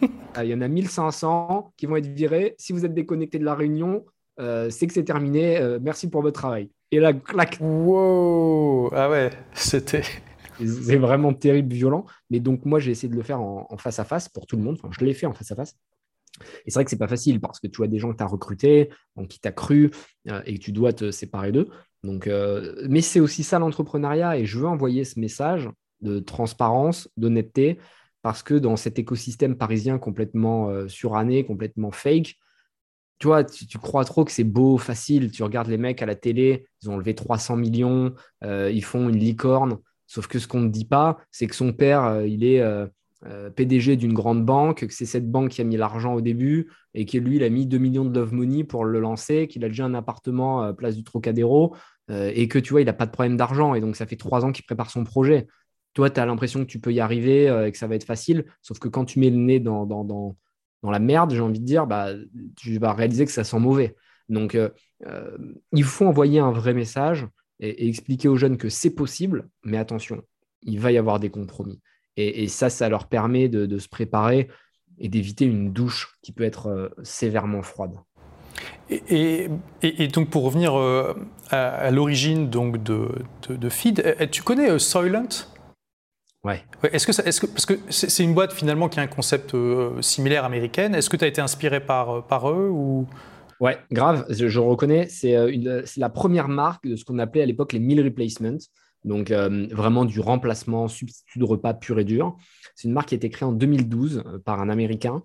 Ah, 0.38 0.44
il 0.44 0.50
y 0.50 0.54
en 0.54 0.60
a 0.60 0.68
1500 0.68 1.72
qui 1.78 1.86
vont 1.86 1.96
être 1.96 2.08
virés. 2.08 2.56
Si 2.58 2.74
vous 2.74 2.84
êtes 2.84 2.92
déconnecté 2.92 3.38
de 3.38 3.44
la 3.46 3.54
réunion, 3.54 4.04
c'est 4.36 4.86
que 4.86 4.92
c'est 4.92 5.04
terminé. 5.04 5.78
merci 5.80 6.10
pour 6.10 6.20
votre 6.20 6.38
travail. 6.38 6.68
Et 6.92 7.00
là, 7.00 7.12
clac. 7.12 7.58
Wow 7.60 8.90
Ah 8.92 9.10
ouais, 9.10 9.30
c'était. 9.54 10.02
C'est 10.58 10.96
vraiment 10.96 11.34
terrible, 11.34 11.74
violent. 11.74 12.06
Mais 12.30 12.40
donc, 12.40 12.64
moi, 12.64 12.78
j'ai 12.78 12.90
essayé 12.90 13.10
de 13.10 13.16
le 13.16 13.22
faire 13.22 13.40
en, 13.40 13.76
face 13.76 13.98
à 13.98 14.04
face 14.04 14.28
pour 14.28 14.46
tout 14.46 14.56
le 14.56 14.62
monde. 14.62 14.78
Enfin, 14.78 14.88
je 14.98 15.04
l'ai 15.04 15.12
fait 15.12 15.26
en 15.26 15.34
face 15.34 15.50
à 15.52 15.54
face. 15.54 15.76
Et 16.64 16.70
c'est 16.70 16.74
vrai 16.74 16.84
que 16.84 16.90
c'est 16.90 16.98
pas 16.98 17.08
facile 17.08 17.40
parce 17.40 17.60
que 17.60 17.66
tu 17.66 17.82
as 17.82 17.86
des 17.86 17.98
gens 17.98 18.12
que 18.12 18.16
tu 18.16 18.22
as 18.22 18.26
recrutés, 18.26 18.90
donc 19.16 19.28
qui 19.28 19.38
t'a 19.38 19.52
cru 19.52 19.90
euh, 20.28 20.40
et 20.46 20.54
que 20.54 20.62
tu 20.62 20.72
dois 20.72 20.92
te 20.92 21.10
séparer 21.10 21.52
d'eux. 21.52 21.68
Donc, 22.04 22.26
euh, 22.26 22.74
mais 22.88 23.00
c'est 23.00 23.20
aussi 23.20 23.42
ça 23.42 23.58
l'entrepreneuriat 23.58 24.38
et 24.38 24.46
je 24.46 24.58
veux 24.58 24.66
envoyer 24.66 25.04
ce 25.04 25.18
message 25.18 25.68
de 26.00 26.18
transparence, 26.18 27.08
d'honnêteté 27.16 27.78
parce 28.22 28.42
que 28.42 28.54
dans 28.54 28.76
cet 28.76 28.98
écosystème 28.98 29.56
parisien 29.56 29.98
complètement 29.98 30.68
euh, 30.68 30.88
suranné, 30.88 31.44
complètement 31.44 31.90
fake, 31.90 32.34
tu 33.18 33.28
tu, 33.68 33.78
crois 33.78 34.04
trop 34.04 34.24
que 34.24 34.32
c'est 34.32 34.44
beau, 34.44 34.76
facile. 34.78 35.30
Tu 35.30 35.42
regardes 35.42 35.68
les 35.68 35.78
mecs 35.78 36.02
à 36.02 36.06
la 36.06 36.14
télé, 36.14 36.66
ils 36.82 36.90
ont 36.90 36.98
levé 36.98 37.14
300 37.14 37.56
millions, 37.56 38.14
euh, 38.44 38.70
ils 38.72 38.84
font 38.84 39.08
une 39.08 39.16
licorne. 39.16 39.78
Sauf 40.06 40.26
que 40.26 40.38
ce 40.38 40.46
qu'on 40.46 40.60
ne 40.60 40.68
dit 40.68 40.84
pas, 40.84 41.18
c'est 41.30 41.46
que 41.46 41.56
son 41.56 41.72
père, 41.72 42.04
euh, 42.04 42.26
il 42.26 42.44
est 42.44 42.60
euh, 42.60 42.86
PDG 43.56 43.96
d'une 43.96 44.12
grande 44.12 44.44
banque, 44.44 44.86
que 44.86 44.92
c'est 44.92 45.06
cette 45.06 45.30
banque 45.30 45.50
qui 45.50 45.60
a 45.60 45.64
mis 45.64 45.76
l'argent 45.76 46.14
au 46.14 46.20
début 46.20 46.70
et 46.94 47.06
que 47.06 47.18
lui, 47.18 47.36
il 47.36 47.42
a 47.42 47.48
mis 47.48 47.66
2 47.66 47.78
millions 47.78 48.04
de 48.04 48.14
love 48.18 48.32
money 48.32 48.64
pour 48.64 48.84
le 48.84 49.00
lancer, 49.00 49.48
qu'il 49.48 49.64
a 49.64 49.68
déjà 49.68 49.84
un 49.84 49.94
appartement 49.94 50.72
place 50.74 50.94
du 50.94 51.02
Trocadéro 51.02 51.74
et 52.08 52.46
que 52.46 52.60
tu 52.60 52.70
vois, 52.70 52.82
il 52.82 52.84
n'a 52.84 52.92
pas 52.92 53.06
de 53.06 53.10
problème 53.10 53.36
d'argent. 53.36 53.74
Et 53.74 53.80
donc, 53.80 53.96
ça 53.96 54.06
fait 54.06 54.16
trois 54.16 54.44
ans 54.44 54.52
qu'il 54.52 54.64
prépare 54.64 54.90
son 54.90 55.02
projet. 55.02 55.48
Toi, 55.94 56.08
tu 56.08 56.20
as 56.20 56.26
l'impression 56.26 56.60
que 56.60 56.70
tu 56.70 56.78
peux 56.78 56.92
y 56.92 57.00
arriver 57.00 57.46
et 57.66 57.72
que 57.72 57.78
ça 57.78 57.88
va 57.88 57.96
être 57.96 58.04
facile. 58.04 58.44
Sauf 58.62 58.78
que 58.78 58.86
quand 58.86 59.04
tu 59.04 59.18
mets 59.18 59.30
le 59.30 59.38
nez 59.38 59.58
dans 59.58 60.36
dans 60.86 60.92
la 60.92 61.00
merde, 61.00 61.32
j'ai 61.32 61.40
envie 61.40 61.58
de 61.58 61.64
dire, 61.64 61.84
bah, 61.84 62.10
tu 62.54 62.78
vas 62.78 62.92
réaliser 62.92 63.26
que 63.26 63.32
ça 63.32 63.42
sent 63.42 63.58
mauvais. 63.58 63.96
Donc, 64.28 64.54
euh, 64.54 64.68
euh, 65.04 65.36
il 65.72 65.82
faut 65.82 66.06
envoyer 66.06 66.38
un 66.38 66.52
vrai 66.52 66.74
message 66.74 67.26
et, 67.58 67.88
expliquer 67.88 68.28
aux 68.28 68.36
jeunes 68.36 68.56
que 68.56 68.68
c'est 68.68 68.94
possible, 68.94 69.48
mais 69.64 69.78
attention, 69.78 70.22
il 70.62 70.78
va 70.78 70.92
y 70.92 70.98
avoir 70.98 71.18
des 71.18 71.28
compromis. 71.28 71.80
Et, 72.16 72.46
ça, 72.46 72.70
ça 72.70 72.88
leur 72.88 73.08
permet 73.08 73.48
de, 73.48 73.78
se 73.78 73.88
préparer 73.88 74.48
et 74.98 75.08
d'éviter 75.08 75.44
une 75.44 75.72
douche 75.72 76.16
qui 76.22 76.30
peut 76.30 76.44
être 76.44 76.68
euh, 76.68 76.88
sévèrement 77.02 77.62
froide. 77.62 77.96
Et, 78.88 79.48
donc 80.14 80.30
pour 80.30 80.44
revenir 80.44 80.74
à, 81.50 81.90
l'origine 81.90 82.48
donc 82.48 82.80
de, 82.82 83.08
de, 83.48 83.68
Feed, 83.68 84.16
tu 84.30 84.42
connais 84.42 84.78
Soylent? 84.78 85.28
Ouais. 86.46 86.62
Est-ce 86.92 87.08
que, 87.08 87.12
ça, 87.12 87.24
est-ce 87.24 87.40
que 87.40 87.46
parce 87.46 87.66
que 87.66 87.74
c'est 87.90 88.22
une 88.22 88.32
boîte 88.32 88.52
finalement 88.52 88.88
qui 88.88 89.00
a 89.00 89.02
un 89.02 89.08
concept 89.08 89.54
euh, 89.54 90.00
similaire 90.00 90.44
américaine. 90.44 90.94
Est-ce 90.94 91.10
que 91.10 91.16
tu 91.16 91.24
as 91.24 91.26
été 91.26 91.40
inspiré 91.40 91.84
par, 91.84 92.18
euh, 92.18 92.20
par 92.20 92.48
eux 92.48 92.68
ou? 92.70 93.04
Ouais, 93.58 93.78
grave. 93.90 94.24
Je, 94.30 94.60
reconnais. 94.60 95.08
Euh, 95.24 95.82
c'est, 95.84 96.00
la 96.00 96.08
première 96.08 96.46
marque 96.46 96.86
de 96.86 96.94
ce 96.94 97.04
qu'on 97.04 97.18
appelait 97.18 97.42
à 97.42 97.46
l'époque 97.46 97.72
les 97.72 97.80
meal 97.80 98.00
replacements. 98.00 98.58
Donc 99.04 99.30
vraiment 99.30 100.04
du 100.04 100.18
remplacement, 100.18 100.88
substitut 100.88 101.38
de 101.38 101.44
repas 101.44 101.74
pur 101.74 101.98
et 102.00 102.04
dur. 102.04 102.36
C'est 102.74 102.88
une 102.88 102.94
marque 102.94 103.08
qui 103.08 103.14
a 103.14 103.16
été 103.16 103.30
créée 103.30 103.46
en 103.46 103.52
2012 103.52 104.24
par 104.44 104.60
un 104.60 104.68
Américain. 104.68 105.22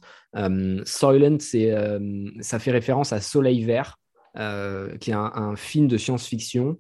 Soylent, 0.86 1.40
c'est, 1.40 1.76
ça 2.42 2.60
fait 2.60 2.70
référence 2.70 3.12
à 3.12 3.22
Soleil 3.22 3.64
Vert, 3.64 3.98
qui 4.36 5.10
est 5.10 5.16
un, 5.16 5.32
un 5.34 5.56
film 5.56 5.88
de 5.88 5.98
science-fiction 5.98 6.78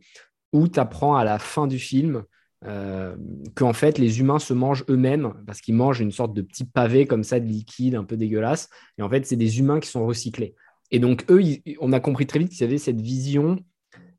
où 0.53 0.67
tu 0.67 0.79
apprends 0.79 1.15
à 1.15 1.23
la 1.23 1.39
fin 1.39 1.65
du 1.65 1.79
film 1.79 2.23
euh, 2.67 3.15
qu'en 3.55 3.73
fait 3.73 3.97
les 3.97 4.19
humains 4.19 4.37
se 4.37 4.53
mangent 4.53 4.83
eux-mêmes 4.89 5.33
parce 5.47 5.61
qu'ils 5.61 5.73
mangent 5.75 5.99
une 5.99 6.11
sorte 6.11 6.33
de 6.33 6.41
petit 6.41 6.63
pavé 6.63 7.07
comme 7.07 7.23
ça 7.23 7.39
de 7.39 7.45
liquide 7.47 7.95
un 7.95 8.03
peu 8.03 8.17
dégueulasse. 8.17 8.69
Et 8.97 9.01
en 9.01 9.09
fait, 9.09 9.25
c'est 9.25 9.35
des 9.35 9.59
humains 9.59 9.79
qui 9.79 9.89
sont 9.89 10.05
recyclés. 10.05 10.53
Et 10.91 10.99
donc, 10.99 11.25
eux, 11.29 11.41
on 11.79 11.91
a 11.93 11.99
compris 11.99 12.27
très 12.27 12.39
vite 12.39 12.49
qu'ils 12.51 12.63
avaient 12.65 12.77
cette 12.77 12.99
vision 13.01 13.57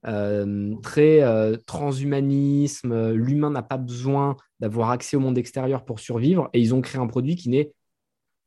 euh, 0.06 0.74
très 0.82 1.22
euh, 1.22 1.56
transhumanisme. 1.66 3.12
L'humain 3.12 3.50
n'a 3.50 3.62
pas 3.62 3.76
besoin 3.76 4.36
d'avoir 4.60 4.90
accès 4.90 5.16
au 5.16 5.20
monde 5.20 5.38
extérieur 5.38 5.84
pour 5.84 6.00
survivre. 6.00 6.48
Et 6.52 6.60
ils 6.60 6.74
ont 6.74 6.80
créé 6.80 7.00
un 7.00 7.06
produit 7.06 7.36
qui 7.36 7.48
n'est 7.48 7.72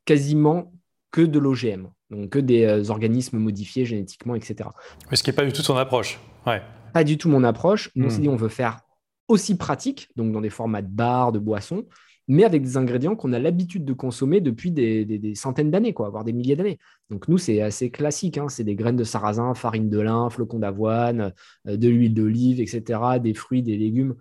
quasiment 0.05 0.73
que 1.11 1.21
de 1.21 1.39
l'OGM. 1.39 1.87
Donc 2.11 2.29
que 2.29 2.39
des 2.39 2.89
organismes 2.91 3.37
modifiés 3.37 3.85
génétiquement, 3.85 4.35
etc. 4.35 4.69
Mais 5.09 5.17
ce 5.17 5.23
qui 5.23 5.29
n'est 5.29 5.35
pas 5.35 5.45
du 5.45 5.53
tout 5.53 5.63
ton 5.63 5.75
approche. 5.77 6.19
Ouais. 6.45 6.61
Pas 6.93 7.03
du 7.03 7.17
tout 7.17 7.29
mon 7.29 7.43
approche. 7.43 7.89
On 7.95 8.09
s'est 8.09 8.19
Hmm. 8.19 8.21
dit, 8.21 8.29
on 8.29 8.35
veut 8.35 8.49
faire 8.49 8.79
aussi 9.27 9.57
pratique, 9.57 10.09
donc 10.15 10.31
dans 10.31 10.41
des 10.41 10.49
formats 10.49 10.81
de 10.81 10.87
bars, 10.87 11.31
de 11.31 11.39
boissons, 11.39 11.85
mais 12.27 12.43
avec 12.43 12.63
des 12.63 12.77
ingrédients 12.77 13.15
qu'on 13.15 13.33
a 13.33 13.39
l'habitude 13.39 13.85
de 13.85 13.93
consommer 13.93 14.41
depuis 14.41 14.71
des, 14.71 15.35
centaines 15.35 15.69
d'années, 15.69 15.93
quoi, 15.93 16.09
voire 16.09 16.23
des 16.23 16.33
milliers 16.33 16.55
d'années. 16.55 16.79
Donc 17.09 17.27
nous, 17.27 17.37
c'est 17.37 17.61
assez 17.61 17.91
classique. 17.91 18.37
hein. 18.37 18.49
C'est 18.49 18.63
des 18.63 18.75
graines 18.75 18.95
de 18.95 19.03
sarrasin, 19.03 19.53
farine 19.53 19.89
de 19.89 19.99
lin, 19.99 20.29
flocons 20.29 20.59
d'avoine, 20.59 21.33
euh, 21.67 21.77
de 21.77 21.87
l'huile 21.87 22.13
d'olive, 22.13 22.59
etc., 22.59 23.19
des 23.21 23.33
fruits, 23.33 23.61
des 23.61 23.77
légumes. 23.77 24.15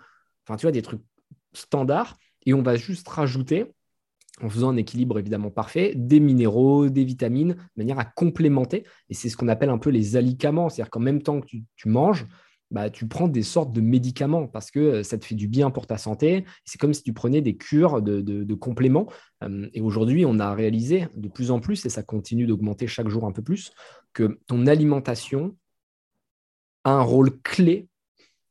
Enfin, 0.47 0.57
tu 0.57 0.63
vois, 0.63 0.73
des 0.73 0.83
trucs 0.83 1.01
standards. 1.55 2.19
Et 2.45 2.53
on 2.53 2.63
va 2.63 2.77
juste 2.77 3.09
rajouter, 3.09 3.73
en 4.43 4.51
faisant 4.51 4.71
un 4.71 4.77
équilibre 4.77 5.19
évidemment 5.19 5.51
parfait, 5.51 5.95
des 5.97 6.21
minéraux, 6.21 6.91
des 6.91 7.05
vitamines, 7.05 7.55
de 7.55 7.83
manière 7.83 7.99
à 7.99 8.05
complémenter. 8.05 8.85
Et 9.09 9.15
c'est 9.15 9.31
ce 9.31 9.37
qu'on 9.39 9.49
appelle 9.49 9.71
un 9.71 9.79
peu 9.79 9.91
les 9.91 10.17
alicaments. 10.17 10.69
C'est-à-dire 10.69 10.91
qu'en 10.91 11.01
même 11.01 11.23
temps 11.23 11.41
que 11.41 11.47
tu 11.47 11.89
manges, 11.89 12.27
bah, 12.75 12.91
tu 12.91 13.07
prends 13.07 13.29
des 13.29 13.45
sortes 13.45 13.73
de 13.73 13.81
médicaments 13.81 14.49
parce 14.49 14.73
que 14.73 14.81
euh, 14.81 15.03
ça 15.05 15.17
te 15.17 15.25
fait 15.25 15.37
du 15.37 15.47
bien 15.47 15.71
pour 15.71 15.87
ta 15.87 15.97
santé. 15.97 16.45
C'est 16.65 16.77
comme 16.77 16.93
si 16.93 17.05
tu 17.05 17.13
prenais 17.13 17.41
des 17.41 17.57
cures 17.57 18.03
de, 18.03 18.21
de- 18.21 18.43
de 18.43 18.55
compléments. 18.55 19.07
Euh, 19.45 19.69
et 19.73 19.81
aujourd'hui, 19.81 20.27
on 20.27 20.41
a 20.41 20.53
réalisé 20.53 21.07
de 21.15 21.29
plus 21.29 21.53
en 21.53 21.61
plus, 21.61 21.87
et 21.87 21.89
ça 21.89 22.03
continue 22.03 22.47
d'augmenter 22.47 22.89
chaque 22.89 23.09
jour 23.09 23.27
un 23.27 23.31
peu 23.31 23.43
plus, 23.43 23.73
que 24.13 24.41
ton 24.49 24.67
alimentation 24.67 25.57
a 26.83 26.91
un 26.91 27.03
rôle 27.03 27.41
clé 27.43 27.87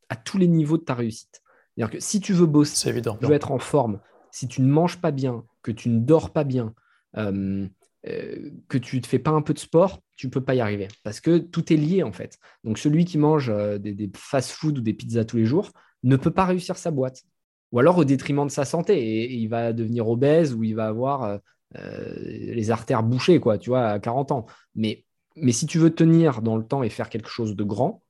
à 0.07 0.15
tous 0.15 0.38
les 0.38 0.47
niveaux 0.47 0.78
de 0.78 0.84
ta 0.84 0.95
réussite. 0.95 1.41
C'est-à-dire 1.76 1.91
que 1.91 1.99
si 1.99 2.21
tu 2.21 2.32
veux 2.32 2.45
bosser, 2.45 2.89
évident. 2.89 3.17
tu 3.19 3.26
veux 3.26 3.34
être 3.34 3.51
en 3.51 3.59
forme, 3.59 3.99
si 4.32 4.47
tu 4.47 4.61
ne 4.61 4.71
manges 4.71 5.01
pas 5.01 5.11
bien, 5.11 5.43
que 5.63 5.71
tu 5.71 5.89
ne 5.89 5.99
dors 5.99 6.32
pas 6.32 6.45
bien, 6.45 6.74
euh, 7.17 7.67
euh, 8.07 8.51
que 8.69 8.78
tu 8.78 9.01
ne 9.01 9.05
fais 9.05 9.19
pas 9.19 9.32
un 9.32 9.41
peu 9.41 9.53
de 9.53 9.59
sport, 9.59 9.99
tu 10.16 10.28
ne 10.28 10.32
peux 10.32 10.41
pas 10.41 10.55
y 10.55 10.61
arriver. 10.61 10.88
Parce 11.03 11.20
que 11.20 11.38
tout 11.38 11.72
est 11.74 11.78
lié 11.78 12.03
en 12.03 12.11
fait. 12.11 12.38
Donc 12.64 12.78
celui 12.78 13.05
qui 13.05 13.18
mange 13.18 13.49
euh, 13.49 13.78
des, 13.78 14.09
fast-food 14.16 14.80
ou 14.80 14.82
des 14.82 14.93
pizzas 14.93 15.26
tous 15.26 15.38
les 15.38 15.45
jours 15.45 15.72
ne 16.03 16.16
peut 16.16 16.32
pas 16.32 16.45
réussir 16.45 16.78
sa 16.78 16.91
boîte. 16.91 17.24
Ou 17.72 17.80
alors 17.80 17.97
au 17.97 18.05
détriment 18.05 18.45
de 18.45 18.51
sa 18.51 18.66
santé. 18.66 18.99
Et, 18.99 19.34
il 19.34 19.47
va 19.47 19.74
devenir 19.74 20.07
obèse 20.07 20.53
ou 20.53 20.64
il 20.64 20.76
va 20.76 20.88
avoir 20.88 21.24
euh, 21.24 21.38
euh, 21.78 22.14
les 22.20 22.72
artères 22.72 23.03
bouchées, 23.03 23.39
quoi, 23.39 23.57
tu 23.57 23.72
vois, 23.72 23.88
à 23.88 23.99
40 23.99 24.32
ans. 24.32 24.45
Mais, 24.76 25.05
mais 25.36 25.51
si 25.51 25.66
tu 25.66 25.80
veux 25.80 25.89
tenir 25.89 26.41
dans 26.41 26.57
le 26.57 26.66
temps 26.66 26.84
et 26.84 26.89
faire 26.89 27.09
quelque 27.09 27.30
chose 27.30 27.55
de 27.55 27.64
grand, 27.64 28.03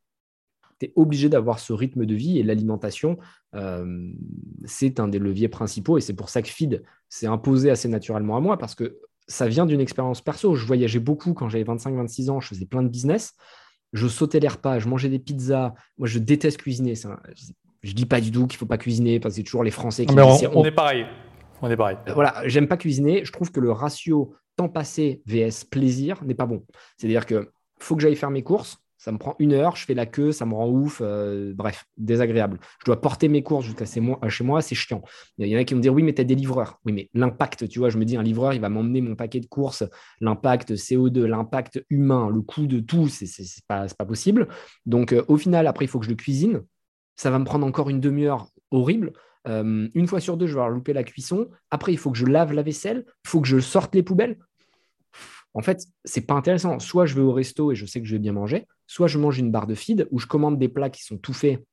tu 0.79 0.87
es 0.87 0.93
obligé 0.97 1.29
d'avoir 1.29 1.59
ce 1.59 1.71
rythme 1.71 2.05
de 2.05 2.15
vie 2.15 2.39
et 2.39 2.43
l'alimentation, 2.43 3.17
c'est 4.65 4.99
un 4.99 5.07
des 5.07 5.19
leviers 5.19 5.47
principaux. 5.47 5.97
Et 5.97 6.01
c'est 6.01 6.15
pour 6.15 6.27
ça 6.27 6.41
que 6.41 6.49
Feed 6.49 6.83
s'est 7.07 7.27
imposé 7.27 7.69
assez 7.69 7.87
naturellement 7.87 8.35
à 8.35 8.41
moi 8.41 8.57
parce 8.57 8.75
que 8.75 8.99
ça 9.27 9.47
vient 9.47 9.65
d'une 9.65 9.81
expérience 9.81 10.21
perso. 10.21 10.55
Je 10.55 10.65
voyageais 10.65 10.99
beaucoup 10.99 11.33
quand 11.33 11.49
j'avais 11.49 11.63
25-26 11.63 12.29
ans, 12.29 12.39
je 12.39 12.49
faisais 12.49 12.65
plein 12.65 12.83
de 12.83 12.89
business. 12.89 13.33
Je 13.93 14.07
sautais 14.07 14.39
les 14.39 14.47
repas, 14.47 14.79
je 14.79 14.87
mangeais 14.87 15.09
des 15.09 15.19
pizzas. 15.19 15.73
Moi, 15.97 16.07
je 16.07 16.19
déteste 16.19 16.57
cuisiner. 16.57 16.95
ça. 16.95 17.19
Je 17.81 17.93
dis 17.93 18.05
pas 18.05 18.21
du 18.21 18.31
tout 18.31 18.47
qu'il 18.47 18.57
faut 18.57 18.65
pas 18.65 18.77
cuisiner 18.77 19.19
parce 19.19 19.33
que 19.33 19.37
c'est 19.37 19.43
toujours 19.43 19.63
les 19.63 19.71
Français 19.71 20.05
qui 20.05 20.15
Mais 20.15 20.23
disent, 20.23 20.31
on, 20.31 20.37
c'est 20.37 20.47
on 20.47 20.65
est 20.65 20.71
pareil. 20.71 21.05
On 21.61 21.69
est 21.69 21.77
pareil. 21.77 21.97
voilà, 22.13 22.41
j'aime 22.45 22.67
pas 22.67 22.77
cuisiner. 22.77 23.23
Je 23.23 23.31
trouve 23.31 23.51
que 23.51 23.59
le 23.59 23.71
ratio 23.71 24.35
temps 24.55 24.69
passé 24.69 25.21
vs 25.25 25.65
plaisir 25.69 26.23
n'est 26.23 26.33
pas 26.33 26.45
bon. 26.45 26.65
C'est-à-dire 26.97 27.25
que 27.25 27.51
faut 27.79 27.95
que 27.95 28.01
j'aille 28.01 28.15
faire 28.15 28.31
mes 28.31 28.43
courses. 28.43 28.77
Ça 29.03 29.11
me 29.11 29.17
prend 29.17 29.35
une 29.37 29.51
heure, 29.51 29.75
je 29.75 29.83
fais 29.83 29.95
la 29.95 30.05
queue, 30.05 30.31
ça 30.31 30.45
me 30.45 30.53
rend 30.53 30.69
ouf. 30.69 31.01
euh, 31.03 31.51
bref, 31.53 31.83
désagréable. 31.97 32.57
Je 32.79 32.85
dois 32.85 33.01
porter 33.01 33.27
mes 33.27 33.43
courses 33.43 33.65
jusqu'à 33.65 33.83
chez 33.85 33.99
moi, 34.45 34.61
c'est 34.61 34.75
chiant. 34.75 35.01
Il 35.39 35.47
y 35.47 35.57
en 35.57 35.59
a 35.59 35.65
qui 35.65 35.73
vont 35.73 35.79
me 35.79 35.81
dire 35.81 35.93
oui, 35.93 36.03
mais 36.03 36.13
tu 36.13 36.21
as 36.21 36.23
des 36.23 36.35
livreurs. 36.35 36.79
Oui, 36.85 36.93
mais 36.93 37.09
l'impact, 37.13 37.67
tu 37.67 37.79
vois, 37.79 37.89
je 37.89 37.97
me 37.97 38.05
dis 38.05 38.15
un 38.15 38.23
livreur, 38.23 38.53
il 38.53 38.61
va 38.61 38.69
m'emmener 38.69 39.01
mon 39.01 39.17
paquet 39.17 39.41
de 39.41 39.45
courses, 39.45 39.83
l'impact 40.21 40.75
CO2, 40.75 41.25
l'impact 41.25 41.85
humain, 41.89 42.29
le 42.29 42.39
coût 42.39 42.65
de 42.65 42.79
tout, 42.79 43.09
c'est 43.09 43.27
pas, 43.67 43.87
pas 43.87 44.05
possible. 44.05 44.47
Donc 44.85 45.11
euh, 45.11 45.25
au 45.27 45.35
final, 45.35 45.67
après, 45.67 45.83
il 45.83 45.89
faut 45.89 45.99
que 45.99 46.05
je 46.05 46.11
le 46.11 46.15
cuisine. 46.15 46.61
Ça 47.17 47.29
va 47.29 47.39
me 47.39 47.43
prendre 47.43 47.67
encore 47.67 47.89
une 47.89 47.99
demi-heure 47.99 48.47
horrible. 48.71 49.11
Euh, 49.49 49.89
une 49.93 50.07
fois 50.07 50.21
sur 50.21 50.37
deux, 50.37 50.47
je 50.47 50.53
vais 50.53 50.61
avoir 50.61 50.73
loupé 50.73 50.93
la 50.93 51.03
cuisson. 51.03 51.49
Après, 51.71 51.91
il 51.91 51.97
faut 51.97 52.11
que 52.11 52.17
je 52.17 52.25
lave 52.25 52.53
la 52.53 52.61
vaisselle. 52.63 53.03
Il 53.25 53.29
faut 53.31 53.41
que 53.41 53.49
je 53.49 53.59
sorte 53.59 53.93
les 53.95 54.01
poubelles. 54.01 54.37
En 55.53 55.61
fait, 55.61 55.85
c'est 56.03 56.25
pas 56.25 56.33
intéressant. 56.33 56.79
Soit 56.79 57.05
je 57.05 57.15
vais 57.15 57.21
au 57.21 57.33
resto 57.33 57.71
et 57.73 57.75
je 57.75 57.85
sais 57.85 58.01
que 58.01 58.07
je 58.07 58.15
vais 58.15 58.19
bien 58.19 58.33
manger, 58.33 58.65
soit 58.93 59.07
je 59.07 59.17
mange 59.17 59.39
une 59.39 59.49
barre 59.51 59.65
de 59.65 59.73
feed 59.73 60.07
où 60.11 60.19
je 60.19 60.27
commande 60.27 60.59
des 60.59 60.69
plats 60.69 60.91
qui 60.91 61.03
sont 61.03 61.17
tout 61.17 61.33
faits. 61.33 61.63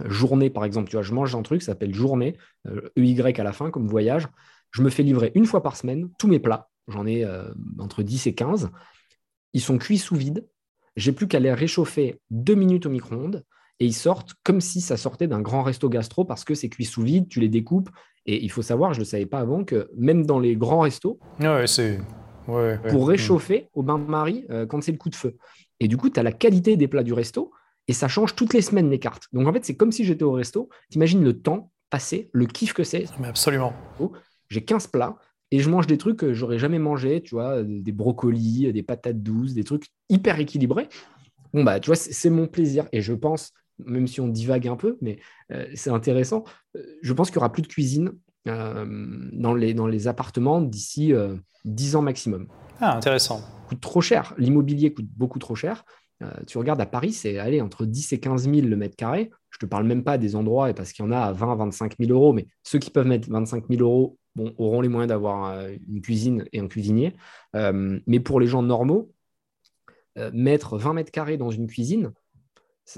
euh, 0.00 0.08
Journée, 0.08 0.50
par 0.50 0.64
exemple, 0.64 0.88
tu 0.88 0.94
vois, 0.96 1.02
je 1.02 1.12
mange 1.12 1.34
un 1.34 1.42
truc, 1.42 1.62
ça 1.62 1.72
s'appelle 1.72 1.92
journée, 1.92 2.36
euh, 2.68 2.90
EY 2.96 3.40
à 3.40 3.42
la 3.42 3.52
fin, 3.52 3.70
comme 3.70 3.88
voyage. 3.88 4.28
Je 4.70 4.82
me 4.82 4.88
fais 4.90 5.02
livrer 5.02 5.32
une 5.34 5.46
fois 5.46 5.64
par 5.64 5.76
semaine 5.76 6.10
tous 6.16 6.28
mes 6.28 6.38
plats. 6.38 6.68
J'en 6.86 7.06
ai 7.06 7.24
euh, 7.24 7.50
entre 7.80 8.04
10 8.04 8.28
et 8.28 8.34
15. 8.36 8.70
Ils 9.52 9.60
sont 9.60 9.78
cuits 9.78 9.98
sous 9.98 10.14
vide. 10.14 10.46
J'ai 10.94 11.10
plus 11.10 11.26
qu'à 11.26 11.40
les 11.40 11.52
réchauffer 11.52 12.20
deux 12.30 12.54
minutes 12.54 12.86
au 12.86 12.90
micro-ondes 12.90 13.44
et 13.80 13.86
ils 13.86 13.92
sortent 13.94 14.34
comme 14.44 14.60
si 14.60 14.80
ça 14.80 14.96
sortait 14.96 15.26
d'un 15.26 15.40
grand 15.40 15.62
resto 15.64 15.88
gastro 15.88 16.24
parce 16.24 16.44
que 16.44 16.54
c'est 16.54 16.68
cuit 16.68 16.84
sous 16.84 17.02
vide, 17.02 17.28
tu 17.28 17.40
les 17.40 17.48
découpes. 17.48 17.90
Et 18.26 18.44
il 18.44 18.50
faut 18.50 18.62
savoir, 18.62 18.92
je 18.92 19.00
ne 19.00 19.04
le 19.04 19.06
savais 19.08 19.26
pas 19.26 19.40
avant, 19.40 19.64
que 19.64 19.90
même 19.96 20.24
dans 20.24 20.38
les 20.38 20.54
grands 20.54 20.80
restos, 20.80 21.18
Ouais, 21.40 21.66
c'est. 21.66 21.98
Ouais, 22.46 22.78
ouais. 22.84 22.90
pour 22.90 23.08
réchauffer 23.08 23.68
au 23.72 23.82
bain-marie 23.82 24.44
euh, 24.50 24.66
quand 24.66 24.80
c'est 24.82 24.92
le 24.92 24.98
coup 24.98 25.10
de 25.10 25.14
feu. 25.16 25.36
Et 25.80 25.88
du 25.88 25.96
coup, 25.96 26.10
tu 26.10 26.20
as 26.20 26.22
la 26.22 26.32
qualité 26.32 26.76
des 26.76 26.88
plats 26.88 27.02
du 27.02 27.12
resto 27.12 27.52
et 27.88 27.92
ça 27.92 28.08
change 28.08 28.34
toutes 28.36 28.54
les 28.54 28.62
semaines 28.62 28.90
les 28.90 28.98
cartes. 28.98 29.24
Donc 29.32 29.48
en 29.48 29.52
fait, 29.52 29.64
c'est 29.64 29.76
comme 29.76 29.92
si 29.92 30.04
j'étais 30.04 30.22
au 30.22 30.32
resto. 30.32 30.68
T'imagines 30.90 31.24
le 31.24 31.40
temps 31.40 31.72
passé, 31.88 32.30
le 32.32 32.46
kiff 32.46 32.72
que 32.72 32.84
c'est. 32.84 33.06
Mais 33.18 33.28
absolument. 33.28 33.72
J'ai 34.48 34.64
15 34.64 34.88
plats 34.88 35.16
et 35.50 35.60
je 35.60 35.68
mange 35.68 35.86
des 35.86 35.98
trucs 35.98 36.18
que 36.18 36.32
j'aurais 36.32 36.58
jamais 36.58 36.78
mangé, 36.78 37.22
tu 37.22 37.34
vois, 37.34 37.62
des 37.64 37.92
brocolis, 37.92 38.72
des 38.72 38.82
patates 38.82 39.22
douces, 39.22 39.54
des 39.54 39.64
trucs 39.64 39.86
hyper 40.08 40.38
équilibrés. 40.38 40.88
Bon, 41.52 41.64
bah, 41.64 41.80
tu 41.80 41.86
vois, 41.86 41.96
c'est 41.96 42.30
mon 42.30 42.46
plaisir. 42.46 42.86
Et 42.92 43.00
je 43.00 43.12
pense, 43.12 43.52
même 43.84 44.06
si 44.06 44.20
on 44.20 44.28
divague 44.28 44.68
un 44.68 44.76
peu, 44.76 44.96
mais 45.00 45.18
euh, 45.50 45.66
c'est 45.74 45.90
intéressant, 45.90 46.44
euh, 46.76 46.82
je 47.02 47.12
pense 47.12 47.30
qu'il 47.30 47.38
n'y 47.38 47.42
aura 47.42 47.52
plus 47.52 47.62
de 47.62 47.66
cuisine 47.66 48.12
euh, 48.48 48.86
dans, 49.32 49.54
les, 49.54 49.74
dans 49.74 49.86
les 49.86 50.08
appartements 50.08 50.60
d'ici 50.62 51.12
euh, 51.12 51.34
10 51.64 51.96
ans 51.96 52.02
maximum 52.02 52.46
Ah, 52.80 52.96
intéressant. 52.96 53.42
coûte 53.68 53.80
trop 53.80 54.00
cher. 54.00 54.34
L'immobilier 54.38 54.92
coûte 54.92 55.08
beaucoup 55.16 55.38
trop 55.38 55.54
cher. 55.54 55.84
Euh, 56.22 56.30
tu 56.46 56.58
regardes 56.58 56.80
à 56.80 56.86
Paris, 56.86 57.12
c'est 57.12 57.38
aller 57.38 57.60
entre 57.60 57.86
10 57.86 58.12
et 58.12 58.20
15 58.20 58.44
000 58.44 58.66
le 58.66 58.76
mètre 58.76 58.96
carré. 58.96 59.30
Je 59.50 59.56
ne 59.56 59.60
te 59.60 59.66
parle 59.66 59.84
même 59.84 60.04
pas 60.04 60.18
des 60.18 60.36
endroits, 60.36 60.70
et 60.70 60.74
parce 60.74 60.92
qu'il 60.92 61.04
y 61.04 61.08
en 61.08 61.12
a 61.12 61.18
à 61.18 61.32
20 61.32 61.56
25 61.56 61.94
000 61.98 62.12
euros, 62.12 62.32
mais 62.32 62.46
ceux 62.62 62.78
qui 62.78 62.90
peuvent 62.90 63.06
mettre 63.06 63.30
25 63.30 63.64
000 63.68 63.82
euros 63.82 64.18
bon, 64.34 64.54
auront 64.58 64.80
les 64.80 64.88
moyens 64.88 65.08
d'avoir 65.08 65.52
euh, 65.52 65.74
une 65.88 66.00
cuisine 66.00 66.44
et 66.52 66.60
un 66.60 66.68
cuisinier. 66.68 67.16
Euh, 67.56 67.98
mais 68.06 68.20
pour 68.20 68.40
les 68.40 68.46
gens 68.46 68.62
normaux, 68.62 69.12
euh, 70.18 70.30
mettre 70.34 70.76
20 70.76 70.94
mètres 70.94 71.12
carrés 71.12 71.36
dans 71.36 71.50
une 71.50 71.66
cuisine, 71.66 72.12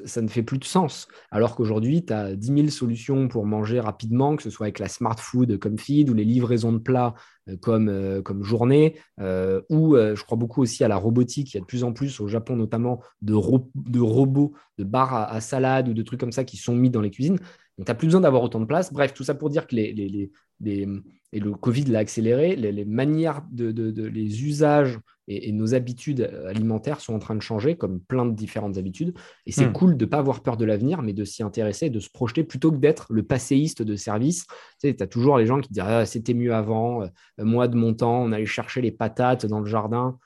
ça, 0.06 0.22
ne 0.22 0.28
fait 0.28 0.42
plus 0.42 0.58
de 0.58 0.64
sens. 0.64 1.08
Alors 1.30 1.54
qu'aujourd'hui, 1.56 2.04
tu 2.04 2.12
as 2.12 2.34
10 2.34 2.46
000 2.54 2.68
solutions 2.68 3.28
pour 3.28 3.44
manger 3.46 3.80
rapidement, 3.80 4.36
que 4.36 4.42
ce 4.42 4.50
soit 4.50 4.66
avec 4.66 4.78
la 4.78 4.88
smart 4.88 5.16
food 5.18 5.58
comme 5.58 5.78
feed 5.78 6.08
ou 6.10 6.14
les 6.14 6.24
livraisons 6.24 6.72
de 6.72 6.78
plats 6.78 7.14
euh, 7.48 7.56
comme, 7.56 7.88
euh, 7.88 8.22
comme 8.22 8.42
journée, 8.42 8.96
euh, 9.20 9.60
ou 9.68 9.96
je 9.96 10.22
crois 10.24 10.38
beaucoup 10.38 10.62
aussi 10.62 10.84
à 10.84 10.88
la 10.88 10.96
robotique. 10.96 11.52
Il 11.52 11.56
y 11.56 11.58
a 11.58 11.60
de 11.60 11.66
plus 11.66 11.84
en 11.84 11.92
plus 11.92 12.20
au 12.20 12.28
Japon 12.28 12.56
notamment 12.56 13.00
de, 13.20 13.34
de 13.74 14.00
robots, 14.00 14.52
de 14.78 14.84
bars 14.84 15.14
à, 15.14 15.40
salade 15.40 15.88
ou 15.88 15.94
de 15.94 16.02
trucs 16.02 16.20
comme 16.20 16.32
ça 16.32 16.44
qui 16.44 16.56
sont 16.56 16.74
mis 16.74 16.90
dans 16.90 17.00
les 17.00 17.10
cuisines. 17.10 17.36
Donc, 17.78 17.86
tu 17.86 17.90
n'as 17.90 17.94
plus 17.94 18.06
besoin 18.06 18.20
d'avoir 18.20 18.42
autant 18.42 18.60
de 18.60 18.66
place. 18.66 18.92
Bref, 18.92 19.12
tout 19.14 19.24
ça 19.24 19.34
pour 19.34 19.50
dire 19.50 19.66
que 19.66 19.74
les, 19.76 19.92
les, 19.92 20.08
les- 20.08 20.30
les- 20.60 20.88
et 21.34 21.40
le 21.40 21.52
Covid 21.54 21.84
l'a 21.84 22.00
accéléré, 22.00 22.56
les, 22.56 22.72
les 22.72 22.84
manières, 22.84 23.42
de, 23.50 23.72
de- 23.72 23.90
de- 23.90 24.04
les 24.06 24.44
usages 24.44 24.98
et, 25.28 25.48
et 25.48 25.52
nos 25.52 25.74
habitudes 25.74 26.22
alimentaires 26.46 27.00
sont 27.00 27.14
en 27.14 27.18
train 27.18 27.34
de 27.34 27.42
changer, 27.42 27.76
comme 27.76 28.00
plein 28.00 28.26
de 28.26 28.34
différentes 28.34 28.76
habitudes. 28.78 29.14
Et 29.46 29.52
c'est 29.52 29.66
Hmm. 29.66 29.72
cool 29.72 29.96
de 29.96 30.04
ne 30.04 30.10
pas 30.10 30.18
avoir 30.18 30.42
peur 30.42 30.56
de 30.56 30.64
l'avenir, 30.64 31.02
mais 31.02 31.12
de 31.12 31.24
s'y 31.24 31.42
intéresser, 31.42 31.90
de 31.90 32.00
se 32.00 32.10
projeter 32.10 32.44
plutôt 32.44 32.70
que 32.72 32.76
d'être 32.78 33.06
le 33.12 33.22
passéiste 33.22 33.82
de 33.82 33.96
service. 33.96 34.46
Tu 34.80 34.90
sais, 34.90 35.02
as 35.02 35.06
toujours 35.06 35.38
les 35.38 35.46
gens 35.46 35.60
qui 35.60 35.68
disent 35.70 35.82
ah, 35.86 36.06
c'était 36.06 36.34
mieux 36.34 36.54
avant, 36.54 37.02
euh, 37.02 37.06
moi 37.38 37.68
de 37.68 37.76
mon 37.76 37.94
temps, 37.94 38.22
on 38.22 38.32
allait 38.32 38.46
chercher 38.46 38.80
les 38.80 38.92
patates 38.92 39.46
dans 39.46 39.60
le 39.60 39.66
jardin. 39.66 40.18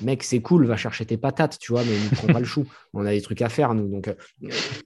Mec, 0.00 0.24
c'est 0.24 0.42
cool, 0.42 0.66
va 0.66 0.76
chercher 0.76 1.06
tes 1.06 1.16
patates, 1.16 1.58
tu 1.60 1.70
vois, 1.72 1.84
mais 1.84 2.00
ne 2.00 2.08
prends 2.08 2.28
pas 2.28 2.40
le 2.40 2.44
chou. 2.44 2.66
On 2.94 3.06
a 3.06 3.12
des 3.12 3.20
trucs 3.22 3.42
à 3.42 3.48
faire, 3.48 3.74
nous. 3.74 3.88
Donc, 3.88 4.08
euh, 4.08 4.14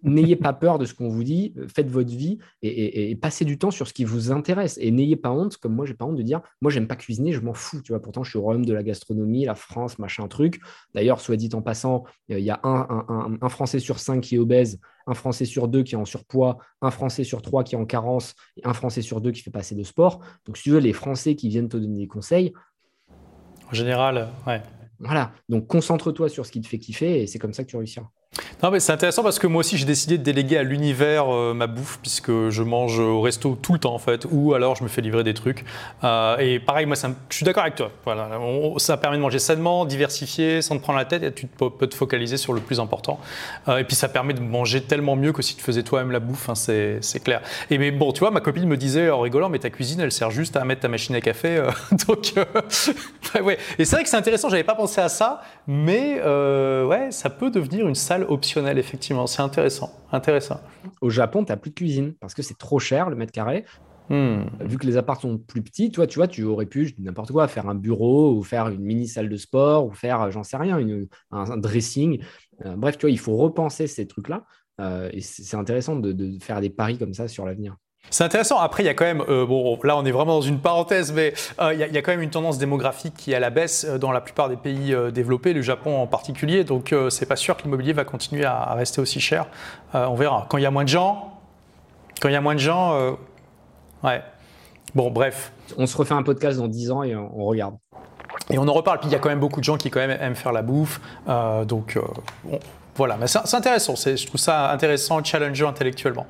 n'ayez 0.03 0.37
pas 0.37 0.53
peur 0.53 0.79
de 0.79 0.85
ce 0.85 0.93
qu'on 0.95 1.09
vous 1.09 1.25
dit, 1.25 1.55
euh, 1.57 1.67
faites 1.75 1.89
votre 1.91 2.11
vie 2.15 2.39
et, 2.63 2.69
et- 2.69 3.11
et 3.11 3.17
passez 3.17 3.45
du 3.47 3.59
temps 3.59 3.71
sur 3.71 3.89
ce 3.89 3.95
qui 3.95 4.05
vous 4.05 4.31
intéresse. 4.33 4.77
Et 4.81 4.91
n'ayez 4.91 5.17
pas 5.17 5.31
honte, 5.31 5.57
comme 5.57 5.75
moi, 5.75 5.87
j'ai 5.87 5.95
pas 5.95 6.05
honte 6.05 6.17
de 6.17 6.23
dire, 6.23 6.43
moi, 6.61 6.71
j'aime 6.71 6.87
pas 6.87 6.97
cuisiner, 6.97 7.33
je 7.33 7.41
m'en 7.41 7.55
fous, 7.55 7.81
tu 7.83 7.93
vois. 7.93 8.03
Pourtant, 8.03 8.23
je 8.23 8.31
suis 8.31 8.39
au 8.39 8.43
royaume 8.43 8.67
de 8.67 8.73
la 8.75 8.83
gastronomie, 8.83 9.45
la 9.47 9.55
France, 9.69 9.99
machin 9.99 10.27
truc. 10.29 10.61
D'ailleurs, 10.95 11.21
soit 11.21 11.37
dit 11.37 11.51
en 11.53 11.63
passant, 11.63 12.05
euh, 12.31 12.39
il 12.39 12.45
y 12.45 12.51
a 12.51 12.59
un, 12.65 12.87
un- 12.91 13.07
un- 13.09 13.39
un 13.41 13.49
Français 13.49 13.79
sur 13.79 13.99
cinq 13.99 14.23
qui 14.23 14.35
est 14.35 14.39
obèse, 14.39 14.81
un 15.07 15.15
Français 15.15 15.45
sur 15.45 15.69
deux 15.69 15.83
qui 15.83 15.95
est 15.95 15.99
en 15.99 16.05
surpoids, 16.05 16.59
un 16.81 16.91
Français 16.91 17.25
sur 17.25 17.43
trois 17.43 17.63
qui 17.65 17.75
est 17.75 17.79
en 17.79 17.87
carence, 17.87 18.35
et 18.57 18.67
un 18.67 18.75
Français 18.75 19.03
sur 19.03 19.21
deux 19.21 19.31
qui 19.31 19.43
fait 19.43 19.51
pas 19.51 19.61
assez 19.61 19.75
de 19.75 19.85
sport. 19.85 20.21
Donc, 20.47 20.57
si 20.57 20.65
tu 20.65 20.71
veux, 20.71 20.79
les 20.81 20.93
Français 20.93 21.37
qui 21.37 21.49
viennent 21.49 21.69
te 21.69 21.77
donner 21.77 21.99
des 21.99 22.09
conseils, 22.09 22.53
En 23.71 23.75
général, 23.75 24.29
ouais. 24.47 24.63
voilà. 24.99 25.33
Donc, 25.49 25.67
concentre-toi 25.67 26.29
sur 26.29 26.47
ce 26.47 26.53
qui 26.53 26.61
te 26.61 26.67
fait 26.67 26.79
kiffer 26.79 27.23
et 27.23 27.27
c'est 27.27 27.39
comme 27.39 27.53
ça 27.53 27.65
que 27.65 27.69
tu 27.71 27.77
réussiras. 27.77 28.09
Non, 28.63 28.73
mais 28.73 28.81
c'est 28.81 28.93
intéressant 28.93 29.23
parce 29.23 29.39
que 29.39 29.47
moi 29.47 29.61
aussi 29.61 29.77
j'ai 29.77 29.85
décidé 29.85 30.19
de 30.19 30.23
déléguer 30.23 30.59
à 30.59 30.65
l'univers 30.65 31.33
euh, 31.33 31.55
ma 31.55 31.69
bouffe 31.69 31.99
puisque 32.03 32.49
je 32.49 32.63
mange 32.65 32.99
au 32.99 33.21
resto 33.21 33.57
tout 33.61 33.73
le 33.73 33.79
temps 33.79 33.95
en 33.95 33.99
fait, 33.99 34.27
ou 34.31 34.53
alors 34.53 34.75
je 34.75 34.83
me 34.83 34.89
fais 34.89 35.01
livrer 35.01 35.23
des 35.23 35.35
trucs. 35.35 35.65
Euh, 36.03 36.37
et 36.39 36.59
pareil, 36.59 36.85
moi 36.85 36.97
je 36.97 37.37
suis 37.37 37.45
d'accord 37.45 37.63
avec 37.63 37.77
toi. 37.77 37.93
Voilà, 38.05 38.29
ça 38.79 38.97
permet 38.97 39.17
de 39.17 39.23
manger 39.23 39.39
sainement, 39.39 39.85
diversifié, 39.85 40.61
sans 40.61 40.77
te 40.77 40.83
prendre 40.83 40.99
la 40.99 41.05
tête 41.05 41.23
et 41.23 41.33
tu 41.33 41.47
peux, 41.47 41.71
te 41.87 41.95
focaliser 41.95 42.37
sur 42.37 42.53
le 42.53 42.61
plus 42.61 42.81
important. 42.81 43.21
Euh, 43.69 43.79
et 43.79 43.85
puis 43.85 43.95
ça 43.95 44.09
permet 44.09 44.35
de 44.35 44.41
manger 44.41 44.83
tellement 44.83 45.15
mieux 45.15 45.33
que 45.33 45.43
si 45.43 45.55
tu 45.55 45.63
faisais 45.63 45.85
toi-même 45.85 46.11
la 46.11 46.21
bouffe, 46.21 46.49
hein, 46.49 46.55
c'est 46.55 47.23
clair. 47.23 47.43
Et 47.71 47.79
mais 47.79 47.93
bon, 47.93 48.13
tu 48.13 48.21
vois, 48.21 48.33
ma 48.33 48.41
copine 48.41 48.67
me 48.67 48.77
disait 48.77 49.09
en 49.09 49.21
rigolant, 49.21 49.49
mais 49.49 49.61
ta 49.61 49.71
cuisine 49.71 50.01
elle 50.01 50.13
sert 50.13 50.33
juste 50.33 50.57
à 50.57 50.65
mettre 50.65 50.81
ta 50.81 50.89
machine 50.89 51.15
à 51.15 51.21
café. 51.21 51.63
donc, 52.09 52.35
ouais. 53.43 53.59
Et 53.79 53.85
c'est 53.85 53.95
vrai 53.95 54.03
que 54.03 54.11
c'est 54.11 54.17
intéressant, 54.17 54.49
j'avais 54.49 54.65
pas 54.65 54.75
pensé 54.75 55.01
à 55.01 55.09
ça, 55.09 55.43
mais 55.69 56.21
ouais, 56.21 57.11
ça 57.13 57.31
peut 57.31 57.51
devenir 57.51 57.87
une 57.87 57.95
salle 57.95 58.25
optionnel, 58.25 58.79
effectivement. 58.79 59.27
C'est 59.29 59.43
intéressant. 59.43 59.93
intéressant. 60.11 60.61
Au 61.01 61.11
Japon, 61.11 61.45
tu 61.45 61.53
n'as 61.53 61.57
plus 61.57 61.71
de 61.71 61.77
cuisine 61.77 62.15
parce 62.21 62.35
que 62.35 62.43
c'est 62.43 62.59
trop 62.59 62.81
cher 62.81 63.11
le 63.11 63.15
mètre 63.15 63.33
carré. 63.33 63.65
Hmm. 64.11 64.45
Vu 64.61 64.79
que 64.79 64.87
les 64.87 64.97
apparts 64.97 65.21
sont 65.21 65.37
plus 65.37 65.63
petits, 65.63 65.91
toi, 65.91 66.07
tu 66.07 66.19
vois, 66.19 66.29
tu 66.29 66.43
aurais 66.43 66.67
pu, 66.67 66.95
n'importe 66.99 67.31
quoi, 67.31 67.47
faire 67.47 67.69
un 67.69 67.75
bureau 67.75 68.35
ou 68.35 68.43
faire 68.43 68.69
une 68.69 68.81
mini 68.81 69.07
salle 69.07 69.29
de 69.29 69.37
sport 69.37 69.87
ou 69.87 69.93
faire, 69.93 70.31
j'en 70.31 70.43
sais 70.43 70.57
rien, 70.57 70.81
un, 71.31 71.57
dressing. 71.59 72.23
Euh, 72.65 72.77
bref, 72.77 72.97
tu 72.97 73.03
vois, 73.03 73.11
il 73.11 73.19
faut 73.19 73.37
repenser 73.37 73.87
ces 73.87 74.07
trucs-là. 74.07 74.45
Euh, 74.81 75.11
et 75.13 75.21
c'est 75.21 75.57
intéressant 75.57 75.97
de, 75.97 76.39
faire 76.41 76.61
des 76.61 76.71
paris 76.71 76.99
comme 76.99 77.13
ça 77.13 77.29
sur 77.29 77.45
l'avenir. 77.45 77.77
C'est 78.11 78.25
intéressant. 78.25 78.59
Après, 78.59 78.83
il 78.83 78.87
y 78.87 78.89
a 78.89 78.95
quand 78.95 79.05
même, 79.05 79.23
euh, 79.29 79.47
bon, 79.47 79.79
là 79.85 79.97
on 79.97 80.05
est 80.05 80.11
vraiment 80.11 80.35
dans 80.35 80.43
une 80.43 80.59
parenthèse, 80.59 81.13
mais 81.13 81.35
euh, 81.61 81.75
il, 81.75 81.81
y 81.81 81.99
a, 81.99 82.03
quand 82.03 82.13
même 82.13 82.23
une 82.23 82.31
tendance 82.31 82.59
démographique 82.59 83.15
qui 83.15 83.33
est 83.33 83.35
à 83.35 83.41
la 83.41 83.51
baisse 83.51 83.85
euh, 83.89 83.99
dans 83.99 84.13
la 84.13 84.21
plupart 84.21 84.49
des 84.49 84.57
pays 84.57 84.95
développés, 85.13 85.53
le 85.53 85.63
Japon 85.63 86.01
en 86.01 86.07
particulier. 86.07 86.65
Donc, 86.65 86.95
c'est 87.11 87.27
pas 87.27 87.37
sûr 87.37 87.57
que 87.57 87.63
l'immobilier 87.63 87.93
va 87.93 88.05
continuer 88.05 88.45
à, 88.45 88.75
rester 88.75 89.01
aussi 89.01 89.21
cher. 89.21 89.47
on 89.95 90.15
verra. 90.15 90.47
Quand 90.49 90.59
il 90.59 90.63
y 90.63 90.67
a 90.67 90.71
moins 90.71 90.85
de 90.85 90.89
gens, 90.89 91.39
quand 92.21 92.29
il 92.29 92.33
y 92.33 92.37
a 92.37 92.41
moins 92.41 92.55
de 92.55 92.61
gens, 92.61 93.17
ouais. 94.05 94.23
Bon, 94.95 95.11
bref. 95.11 95.53
On 95.77 95.87
se 95.87 95.97
refait 95.97 96.15
un 96.15 96.23
podcast 96.23 96.59
dans 96.59 96.69
10 96.69 96.91
ans 96.91 97.03
et 97.03 97.15
on, 97.15 97.45
regarde. 97.45 97.77
Et 98.51 98.59
on 98.59 98.67
en 98.67 98.73
reparle. 98.73 99.01
Puis 99.01 99.09
il 99.09 99.13
y 99.13 99.17
a 99.17 99.19
quand 99.19 99.29
même 99.29 99.41
beaucoup 99.41 99.61
de 99.61 99.65
gens 99.65 99.77
qui 99.77 99.91
quand 99.91 100.01
même 100.01 100.17
aiment 100.21 100.37
faire 100.37 100.53
la 100.53 100.63
bouffe. 100.63 101.01
donc, 101.67 101.99
voilà, 102.99 103.17
mais 103.17 103.29
c'est 103.29 103.55
intéressant, 103.55 103.95
je 103.95 104.27
trouve 104.27 104.41
ça 104.41 104.73
intéressant, 104.73 105.23
challengeant 105.23 105.69
intellectuellement. 105.69 106.27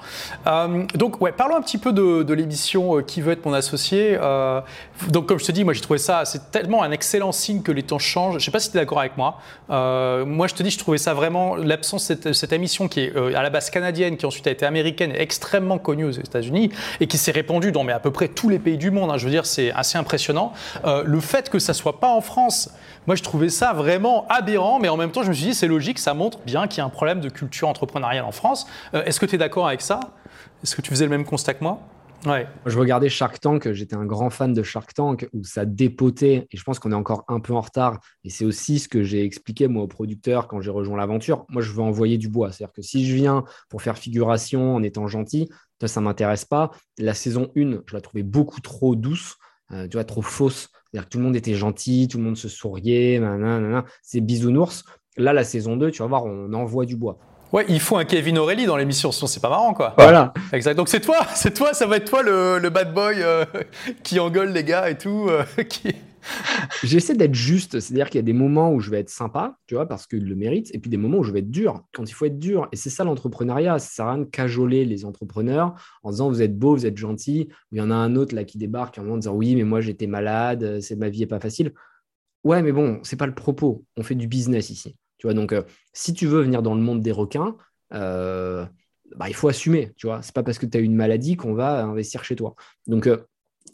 Euh, 0.47 0.85
donc, 0.95 1.19
ouais, 1.23 1.33
parlons 1.33 1.57
un 1.57 1.63
petit 1.63 1.79
peu 1.79 1.95
de, 1.95 2.35
l'émission 2.35 2.99
euh, 2.99 3.03
Qui 3.03 3.23
veut 3.23 3.33
être 3.33 3.47
mon 3.47 3.55
associé 3.55 4.19
euh, 4.21 4.61
Donc, 5.09 5.25
comme 5.25 5.39
je 5.39 5.47
te 5.47 5.53
dis, 5.53 5.65
moi 5.65 5.73
j'ai 5.73 5.81
trouvé 5.81 5.99
ça, 5.99 6.27
c'est 6.27 6.51
tellement 6.51 6.83
un 6.83 6.91
excellent 6.91 7.33
signe 7.33 7.63
que 7.63 7.73
les 7.73 7.85
temps 7.85 7.99
changent. 7.99 8.33
Je 8.33 8.37
ne 8.37 8.43
sais 8.43 8.51
pas 8.51 8.61
si 8.61 8.71
tu 8.71 8.77
es 8.77 8.81
d'accord 8.81 9.01
avec 9.01 9.17
moi. 9.17 9.39
moi, 9.71 10.47
je 10.47 10.55
te 10.55 10.63
dis, 10.63 10.71
je 10.71 10.79
trouvais 10.79 10.99
ça 10.99 11.15
vraiment, 11.15 11.57
l'absence 11.57 12.11
de 12.11 12.35
cette, 12.35 12.53
émission 12.53 12.87
qui 12.87 13.01
est 13.01 13.17
à 13.17 13.43
la 13.43 13.49
base 13.49 13.71
canadienne, 13.71 14.19
qui 14.19 14.27
ensuite 14.27 14.47
a 14.47 14.51
été 14.51 14.67
américaine 14.67 15.13
et 15.13 15.23
extrêmement 15.23 15.79
connue 15.79 16.05
aux 16.05 16.11
États-Unis 16.11 16.71
et 17.01 17.07
qui 17.07 17.17
s'est 17.17 17.33
répandue 17.33 17.73
dans 17.73 17.85
mais 17.85 17.95
à 17.95 17.99
peu 17.99 18.11
près 18.11 18.29
tous 18.29 18.51
les 18.51 18.59
pays 18.59 18.77
du 18.77 18.91
monde. 18.91 19.11
Hein. 19.11 19.17
je 19.17 19.25
veux 19.25 19.31
dire, 19.31 19.47
c'est 19.47 19.73
assez 19.73 19.97
impressionnant. 19.97 20.53
le 20.85 21.21
fait 21.21 21.49
que 21.49 21.59
ça 21.59 21.73
soit 21.73 21.99
pas 21.99 22.09
en 22.09 22.21
France, 22.21 22.69
moi 23.07 23.17
je 23.17 23.23
trouvais 23.23 23.49
ça 23.49 23.73
vraiment 23.73 24.27
aberrant, 24.29 24.79
mais 24.79 24.89
en 24.89 24.97
même 24.97 25.11
temps, 25.11 25.23
je 25.23 25.29
me 25.29 25.35
suis 25.35 25.47
dit, 25.47 25.55
c'est 25.55 25.69
logique, 25.69 25.99
ça 25.99 26.15
montre 26.15 26.41
bien 26.41 26.67
qu'il 26.67 26.79
y 26.79 26.81
a 26.81 26.85
un 26.85 26.91
problème 26.91 27.21
de 27.21 27.29
culture 27.29 27.69
entrepreneuriale 27.69 28.25
en 28.25 28.33
France. 28.33 28.67
Euh, 28.95 29.05
est-ce 29.05 29.21
que 29.21 29.27
tu 29.27 29.35
es 29.37 29.39
d'accord 29.39 29.67
avec 29.67 29.81
ça? 29.81 30.01
Est-ce 30.63 30.77
que 30.77 30.83
tu 30.83 30.91
faisais 30.91 31.05
le 31.05 31.11
même 31.11 31.25
constat 31.25 31.55
que 31.55 31.65
moi? 31.65 31.81
Ouais. 32.27 32.49
Je 32.67 32.77
regardais 32.77 33.09
Shark 33.09 33.39
Tank, 33.39 33.71
j'étais 33.73 33.95
un 33.95 34.05
grand 34.05 34.29
fan 34.31 34.53
de 34.53 34.63
Shark 34.65 34.93
Tank 34.93 35.29
où 35.33 35.45
ça 35.45 35.65
dépotait 35.65 36.49
et 36.51 36.57
je 36.57 36.63
pense 36.65 36.81
qu'on 36.81 36.91
est 36.91 36.97
encore 36.97 37.25
un 37.29 37.39
peu 37.39 37.53
en 37.53 37.61
retard. 37.61 38.01
Et 38.25 38.31
c'est 38.31 38.45
aussi 38.45 38.81
ce 38.81 38.89
que 38.89 39.05
j'ai 39.05 39.25
expliqué 39.25 39.69
moi 39.69 39.85
aux 39.85 39.89
producteurs 39.89 40.49
quand 40.49 40.61
j'ai 40.61 40.71
rejoint 40.71 40.97
l'aventure. 40.97 41.47
Moi, 41.49 41.63
je 41.63 41.71
veux 41.71 41.83
envoyer 41.83 42.19
du 42.19 42.29
bois. 42.29 42.51
C'est-à-dire 42.51 42.73
que 42.73 42.83
si 42.83 43.07
je 43.07 43.15
viens 43.15 43.45
pour 43.69 43.83
faire 43.83 43.97
figuration 43.97 44.75
en 44.75 44.83
étant 44.83 45.07
gentil, 45.07 45.49
ça, 45.81 45.87
ça 45.87 46.01
m'intéresse 46.01 46.45
pas. 46.45 46.73
La 46.99 47.15
saison 47.15 47.53
1, 47.57 47.83
je 47.87 47.95
la 47.95 48.01
trouvais 48.01 48.25
beaucoup 48.25 48.61
trop 48.61 48.97
douce, 48.97 49.37
euh, 49.71 49.87
tu 49.87 49.97
vois, 49.97 50.05
trop 50.05 50.23
fausse. 50.23 50.71
C'est-à-dire 50.91 51.07
que 51.07 51.11
tout 51.11 51.19
le 51.19 51.25
monde 51.25 51.37
était 51.37 51.55
gentil, 51.55 52.09
tout 52.09 52.19
le 52.19 52.25
monde 52.25 52.37
se 52.37 52.49
souriait, 52.49 53.21
c'est 54.03 54.21
bisounours. 54.21 54.85
Là, 55.17 55.33
la 55.33 55.45
saison 55.45 55.77
2, 55.77 55.91
tu 55.91 56.03
vas 56.03 56.09
voir, 56.09 56.25
on 56.25 56.53
envoie 56.55 56.87
du 56.87 56.97
bois. 56.97 57.19
Ouais, 57.53 57.65
il 57.69 57.81
faut 57.81 57.97
un 57.97 58.05
Kevin 58.05 58.39
O'Reilly 58.39 58.67
dans 58.67 58.77
l'émission, 58.77 59.11
sinon 59.11 59.27
c'est 59.27 59.41
pas 59.41 59.49
marrant, 59.49 59.73
quoi. 59.73 59.95
Voilà. 59.97 60.35
Exact. 60.53 60.75
Donc 60.75 60.89
c'est 60.89 61.01
toi, 61.01 61.17
c'est 61.35 61.55
toi, 61.55 61.73
ça 61.73 61.87
va 61.87 61.97
être 61.97 62.09
toi 62.09 62.23
le, 62.23 62.69
bad 62.69 62.93
boy 62.93 63.17
euh, 63.19 63.45
qui 64.03 64.21
engueule 64.21 64.53
les 64.53 64.65
gars 64.65 64.91
et 64.91 64.99
tout. 64.99 65.29
Euh, 65.29 65.45
J'essaie 66.83 67.15
d'être 67.15 67.35
juste, 67.35 67.81
c'est-à-dire 67.81 68.11
qu'il 68.11 68.19
y 68.19 68.21
a 68.21 68.23
des 68.23 68.33
moments 68.33 68.73
où 68.73 68.81
je 68.81 68.91
vais 68.91 69.01
être 69.01 69.11
sympa, 69.11 69.57
tu 69.67 69.75
vois, 69.75 69.87
parce 69.87 70.07
qu'il 70.07 70.25
le 70.25 70.35
mérite, 70.35 70.75
et 70.75 70.79
puis 70.79 70.91
des 70.91 70.97
moments 70.97 71.19
où 71.19 71.25
je 71.25 71.33
vais 71.33 71.41
être 71.41 71.51
dur, 71.51 71.85
quand 71.93 72.09
il 72.09 72.13
faut 72.13 72.27
être 72.27 72.39
dur. 72.39 72.69
Et 72.73 72.77
c'est 72.77 72.91
ça 72.91 73.05
l'entrepreneuriat, 73.05 73.79
ça 73.79 73.89
sert 73.89 74.07
à 74.07 74.13
rien 74.13 74.23
de 74.23 74.29
cajoler 74.29 74.85
les 74.85 75.05
entrepreneurs 75.05 75.75
en 76.03 76.11
disant 76.11 76.29
vous 76.29 76.43
êtes 76.43 76.59
beau, 76.59 76.75
vous 76.75 76.87
êtes 76.87 76.97
gentil. 76.97 77.49
Il 77.73 77.79
y 77.79 77.81
en 77.81 77.91
a 77.91 77.95
un 77.95 78.17
autre 78.17 78.35
là 78.35 78.45
qui 78.45 78.59
débarque 78.59 78.99
en 78.99 79.17
disant 79.17 79.35
oui, 79.35 79.55
mais 79.57 79.65
moi 79.65 79.81
j'étais 79.81 80.07
malade, 80.07 80.81
c'est 80.81 80.97
ma 80.97 81.09
vie 81.09 81.23
est 81.23 81.27
pas 81.27 81.41
facile. 81.41 81.73
Ouais, 82.45 82.63
mais 82.63 82.73
bon, 82.73 83.01
c'est 83.03 83.17
pas 83.17 83.27
le 83.27 83.35
propos. 83.35 83.85
On 83.97 84.03
fait 84.03 84.15
du 84.15 84.27
business 84.27 84.71
ici. 84.71 84.97
Tu 85.19 85.27
vois, 85.27 85.35
donc 85.35 85.53
euh, 85.53 85.63
si 85.93 86.15
tu 86.15 86.27
veux 86.27 86.43
venir 86.43 86.63
dans 86.63 86.75
le 86.75 86.81
monde 86.81 87.01
des 87.01 87.13
requins, 87.13 87.57
euh, 87.93 88.65
bah, 89.17 89.29
il 89.29 89.35
faut 89.35 89.49
assumer. 89.49 89.93
Tu 89.97 90.07
vois, 90.07 90.23
c'est 90.23 90.35
pas 90.35 90.43
parce 90.43 90.59
que 90.59 90.67
tu 90.67 90.79
as 90.79 90.81
une 90.81 90.95
maladie 90.95 91.37
qu'on 91.37 91.55
va 91.55 91.85
investir 91.85 92.25
chez 92.25 92.37
toi. 92.37 92.55
Donc 92.87 93.07
euh, 93.07 93.19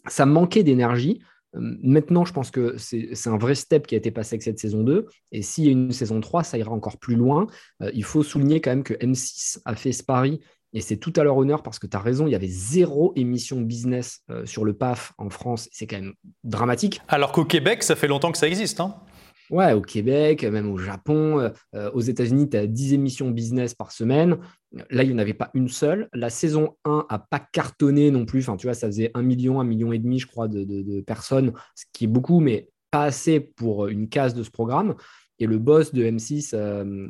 ça 0.06 0.26
manquait 0.26 0.62
d'énergie. 0.62 1.22
Maintenant, 1.54 2.24
je 2.24 2.32
pense 2.32 2.50
que 2.50 2.76
c'est 2.78 3.28
un 3.28 3.38
vrai 3.38 3.54
step 3.54 3.86
qui 3.86 3.94
a 3.94 3.98
été 3.98 4.10
passé 4.10 4.34
avec 4.34 4.42
cette 4.42 4.58
saison 4.58 4.82
2. 4.82 5.06
Et 5.32 5.42
s'il 5.42 5.64
y 5.64 5.68
a 5.68 5.70
une 5.70 5.92
saison 5.92 6.20
3, 6.20 6.44
ça 6.44 6.58
ira 6.58 6.72
encore 6.72 6.98
plus 6.98 7.16
loin. 7.16 7.46
il 7.92 8.04
faut 8.04 8.22
souligner 8.22 8.60
quand 8.60 8.70
même 8.70 8.82
que 8.82 8.94
M6 8.94 9.60
a 9.64 9.74
fait 9.74 9.92
ce 9.92 10.02
pari 10.02 10.40
et 10.72 10.80
c'est 10.80 10.96
tout 10.96 11.12
à 11.16 11.22
leur 11.22 11.36
honneur 11.36 11.62
parce 11.62 11.78
que 11.78 11.86
tu 11.86 11.96
as 11.96 12.00
raison, 12.00 12.26
il 12.26 12.32
y 12.32 12.34
avait 12.34 12.48
zéro 12.48 13.12
émission 13.14 13.60
business 13.60 14.24
sur 14.44 14.64
le 14.64 14.72
PAF 14.72 15.12
en 15.18 15.30
France. 15.30 15.68
C'est 15.70 15.86
quand 15.86 16.00
même 16.00 16.14
dramatique. 16.42 17.00
Alors 17.06 17.30
qu'au 17.30 17.44
Québec, 17.44 17.84
ça 17.84 17.94
fait 17.94 18.08
longtemps 18.08 18.32
que 18.32 18.38
ça 18.38 18.48
existe. 18.48 18.80
Hein 18.80 18.96
Ouais, 19.54 19.72
au 19.72 19.82
Québec, 19.82 20.42
même 20.42 20.68
au 20.68 20.78
Japon, 20.78 21.38
euh, 21.38 21.48
euh, 21.76 21.88
aux 21.92 22.00
États-Unis, 22.00 22.50
tu 22.50 22.56
as 22.56 22.66
10 22.66 22.94
émissions 22.94 23.30
business 23.30 23.72
par 23.72 23.92
semaine. 23.92 24.38
Là, 24.90 25.04
il 25.04 25.10
n'y 25.10 25.14
en 25.14 25.18
avait 25.18 25.32
pas 25.32 25.52
une 25.54 25.68
seule. 25.68 26.08
La 26.12 26.28
saison 26.28 26.76
1 26.84 27.06
n'a 27.08 27.20
pas 27.20 27.38
cartonné 27.38 28.10
non 28.10 28.26
plus. 28.26 28.40
Enfin, 28.40 28.56
tu 28.56 28.66
vois, 28.66 28.74
ça 28.74 28.88
faisait 28.88 29.12
1 29.14 29.22
million, 29.22 29.60
1 29.60 29.64
million 29.64 29.92
et 29.92 30.00
demi, 30.00 30.18
je 30.18 30.26
crois, 30.26 30.48
de, 30.48 31.00
personnes, 31.02 31.52
ce 31.76 31.84
qui 31.92 32.02
est 32.02 32.08
beaucoup, 32.08 32.40
mais 32.40 32.68
pas 32.90 33.04
assez 33.04 33.38
pour 33.38 33.86
une 33.86 34.08
case 34.08 34.34
de 34.34 34.42
ce 34.42 34.50
programme. 34.50 34.96
Et 35.38 35.46
le 35.46 35.58
boss 35.58 35.94
de 35.94 36.02
M6, 36.02 36.50
euh, 36.54 37.06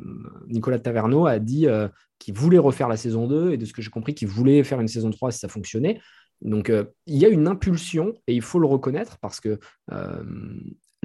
Nicolas 0.47 0.77
Taverneau, 0.77 1.25
a 1.25 1.39
dit 1.39 1.65
qu'il 2.19 2.35
voulait 2.35 2.59
refaire 2.59 2.89
la 2.89 2.97
saison 2.97 3.25
2 3.25 3.53
et 3.53 3.57
de 3.57 3.65
ce 3.65 3.73
que 3.73 3.81
j'ai 3.81 3.89
compris, 3.89 4.13
qu'il 4.13 4.27
voulait 4.27 4.63
faire 4.63 4.79
une 4.79 4.87
saison 4.87 5.09
3 5.09 5.31
si 5.31 5.39
ça 5.39 5.47
fonctionnait. 5.47 5.99
Donc, 6.41 6.71
il 7.07 7.17
y 7.17 7.25
a 7.25 7.29
une 7.29 7.47
impulsion 7.47 8.13
et 8.27 8.35
il 8.35 8.43
faut 8.43 8.59
le 8.59 8.67
reconnaître 8.67 9.17
parce 9.17 9.39
que 9.39 9.57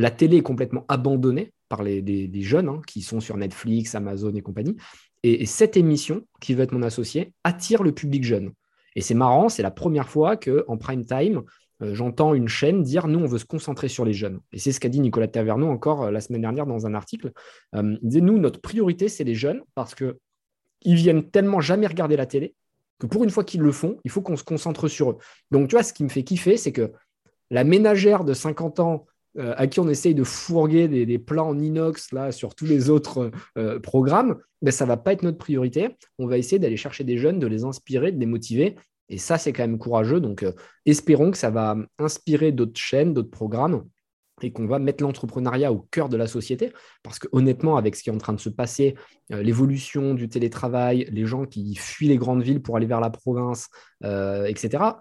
la 0.01 0.11
télé 0.11 0.39
est 0.39 0.43
complètement 0.43 0.85
abandonnée 0.89 1.53
par 1.69 1.83
les, 1.83 2.31
jeunes 2.43 2.69
hein, 2.69 2.81
qui 2.87 3.03
sont 3.03 3.21
sur 3.21 3.37
Netflix, 3.37 3.95
Amazon 3.95 4.35
et 4.35 4.41
compagnie. 4.41 4.77
Et, 5.23 5.47
cette 5.47 5.77
émission, 5.77 6.23
qui 6.41 6.55
veut 6.55 6.63
être 6.63 6.73
mon 6.73 6.83
associé, 6.83 7.33
attire 7.45 7.83
le 7.83 7.93
public 7.93 8.25
jeune. 8.25 8.53
Et 8.97 9.03
c'est 9.03 9.15
marrant, 9.15 9.49
c'est 9.49 9.63
la 9.63 9.71
première 9.71 10.09
fois 10.09 10.37
qu'en 10.37 10.79
prime 10.79 11.05
time, 11.05 11.43
euh, 11.83 11.95
j'entends 11.95 12.35
une 12.35 12.49
chaîne 12.49 12.83
dire 12.83 13.07
nous, 13.07 13.21
on 13.21 13.27
veut 13.27 13.39
se 13.39 13.45
concentrer 13.45 13.89
sur 13.89 14.05
les 14.05 14.15
jeunes. 14.15 14.41
Et 14.53 14.59
c'est 14.59 14.73
ce 14.73 14.81
qu'a 14.81 14.89
dit 14.89 15.01
Nicolas 15.01 15.29
Taverneau 15.29 15.69
encore 15.69 16.05
euh, 16.05 16.11
la 16.11 16.21
semaine 16.21 16.41
dernière 16.41 16.67
dans 16.67 16.87
un 16.87 16.95
article. 16.95 17.33
Euh, 17.75 17.97
il 18.03 18.09
disait 18.09 18.21
nous, 18.23 18.39
notre 18.39 18.61
priorité, 18.61 19.09
c'est 19.09 19.25
les 19.25 19.35
jeunes 19.35 19.63
parce 19.75 19.95
qu'ils 19.95 20.15
viennent 20.85 21.31
tellement 21.31 21.61
jamais 21.61 21.87
regarder 21.87 22.17
la 22.17 22.27
télé 22.27 22.55
que 22.99 23.07
pour 23.07 23.23
une 23.23 23.31
fois 23.31 23.45
qu'ils 23.45 23.61
le 23.61 23.73
font, 23.73 23.99
il 24.05 24.11
faut 24.11 24.23
qu'on 24.23 24.37
se 24.37 24.45
concentre 24.45 24.89
sur 24.89 25.11
eux. 25.11 25.19
Donc, 25.51 25.69
tu 25.69 25.77
vois, 25.77 25.83
ce 25.83 25.93
qui 25.93 26.05
me 26.05 26.09
fait 26.09 26.25
kiffer, 26.25 26.57
c'est 26.57 26.73
que 26.73 26.93
la 27.51 27.65
ménagère 27.65 28.25
de 28.25 28.35
50 28.35 28.81
ans 28.81 29.07
euh, 29.39 29.55
à 29.57 29.69
qui 29.69 29.79
on 29.79 29.89
essaye 29.89 30.15
de 30.15 30.25
fourguer 30.25 30.89
des, 30.89 31.19
plans 31.19 31.49
en 31.49 31.59
inox 31.59 32.13
là, 32.13 32.33
sur 32.33 32.55
tous 32.57 32.67
les 32.67 32.91
autres 32.91 33.31
euh, 33.57 33.79
programmes, 33.79 34.37
ben, 34.61 34.73
ça 34.73 34.85
ne 34.85 34.89
va 34.89 34.97
pas 34.97 35.13
être 35.13 35.23
notre 35.23 35.39
priorité. 35.39 35.97
On 36.19 36.27
va 36.27 36.37
essayer 36.37 36.59
d'aller 36.59 36.77
chercher 36.77 37.05
des 37.05 37.17
jeunes, 37.17 37.39
de 37.39 37.47
les 37.47 37.65
inspirer, 37.65 38.11
de 38.11 38.19
les 38.19 38.27
motiver. 38.27 38.75
Et 39.09 39.19
ça, 39.19 39.39
c'est 39.39 39.53
quand 39.53 39.63
même 39.63 39.79
courageux. 39.79 40.21
Donc, 40.21 40.43
euh, 40.43 40.53
espérons 40.85 41.31
que 41.31 41.39
ça 41.39 41.51
va 41.51 41.77
inspirer 41.99 42.51
d'autres 42.51 42.79
chaînes, 42.81 43.15
d'autres 43.15 43.31
programmes 43.31 43.85
et 44.43 44.53
qu'on 44.53 44.67
va 44.67 44.79
mettre 44.79 45.05
l'entrepreneuriat 45.05 45.71
au 45.71 45.87
cœur 45.91 46.09
de 46.09 46.17
la 46.17 46.27
société. 46.27 46.73
Parce 47.03 47.19
que 47.19 47.29
honnêtement, 47.31 47.77
avec 47.77 47.95
ce 47.95 48.03
qui 48.03 48.11
est 48.11 48.13
en 48.13 48.19
train 48.19 48.33
de 48.33 48.41
se 48.41 48.49
passer, 48.49 48.95
l'évolution 49.29 50.15
du 50.15 50.31
télétravail, 50.31 51.07
les 51.13 51.27
gens 51.27 51.45
qui 51.45 51.75
fuient 51.75 52.09
les 52.09 52.17
grandes 52.17 52.43
villes 52.43 52.63
pour 52.63 52.75
aller 52.79 52.87
vers 52.87 53.01
la 53.01 53.11
province, 53.11 53.69
etc., 54.03 54.95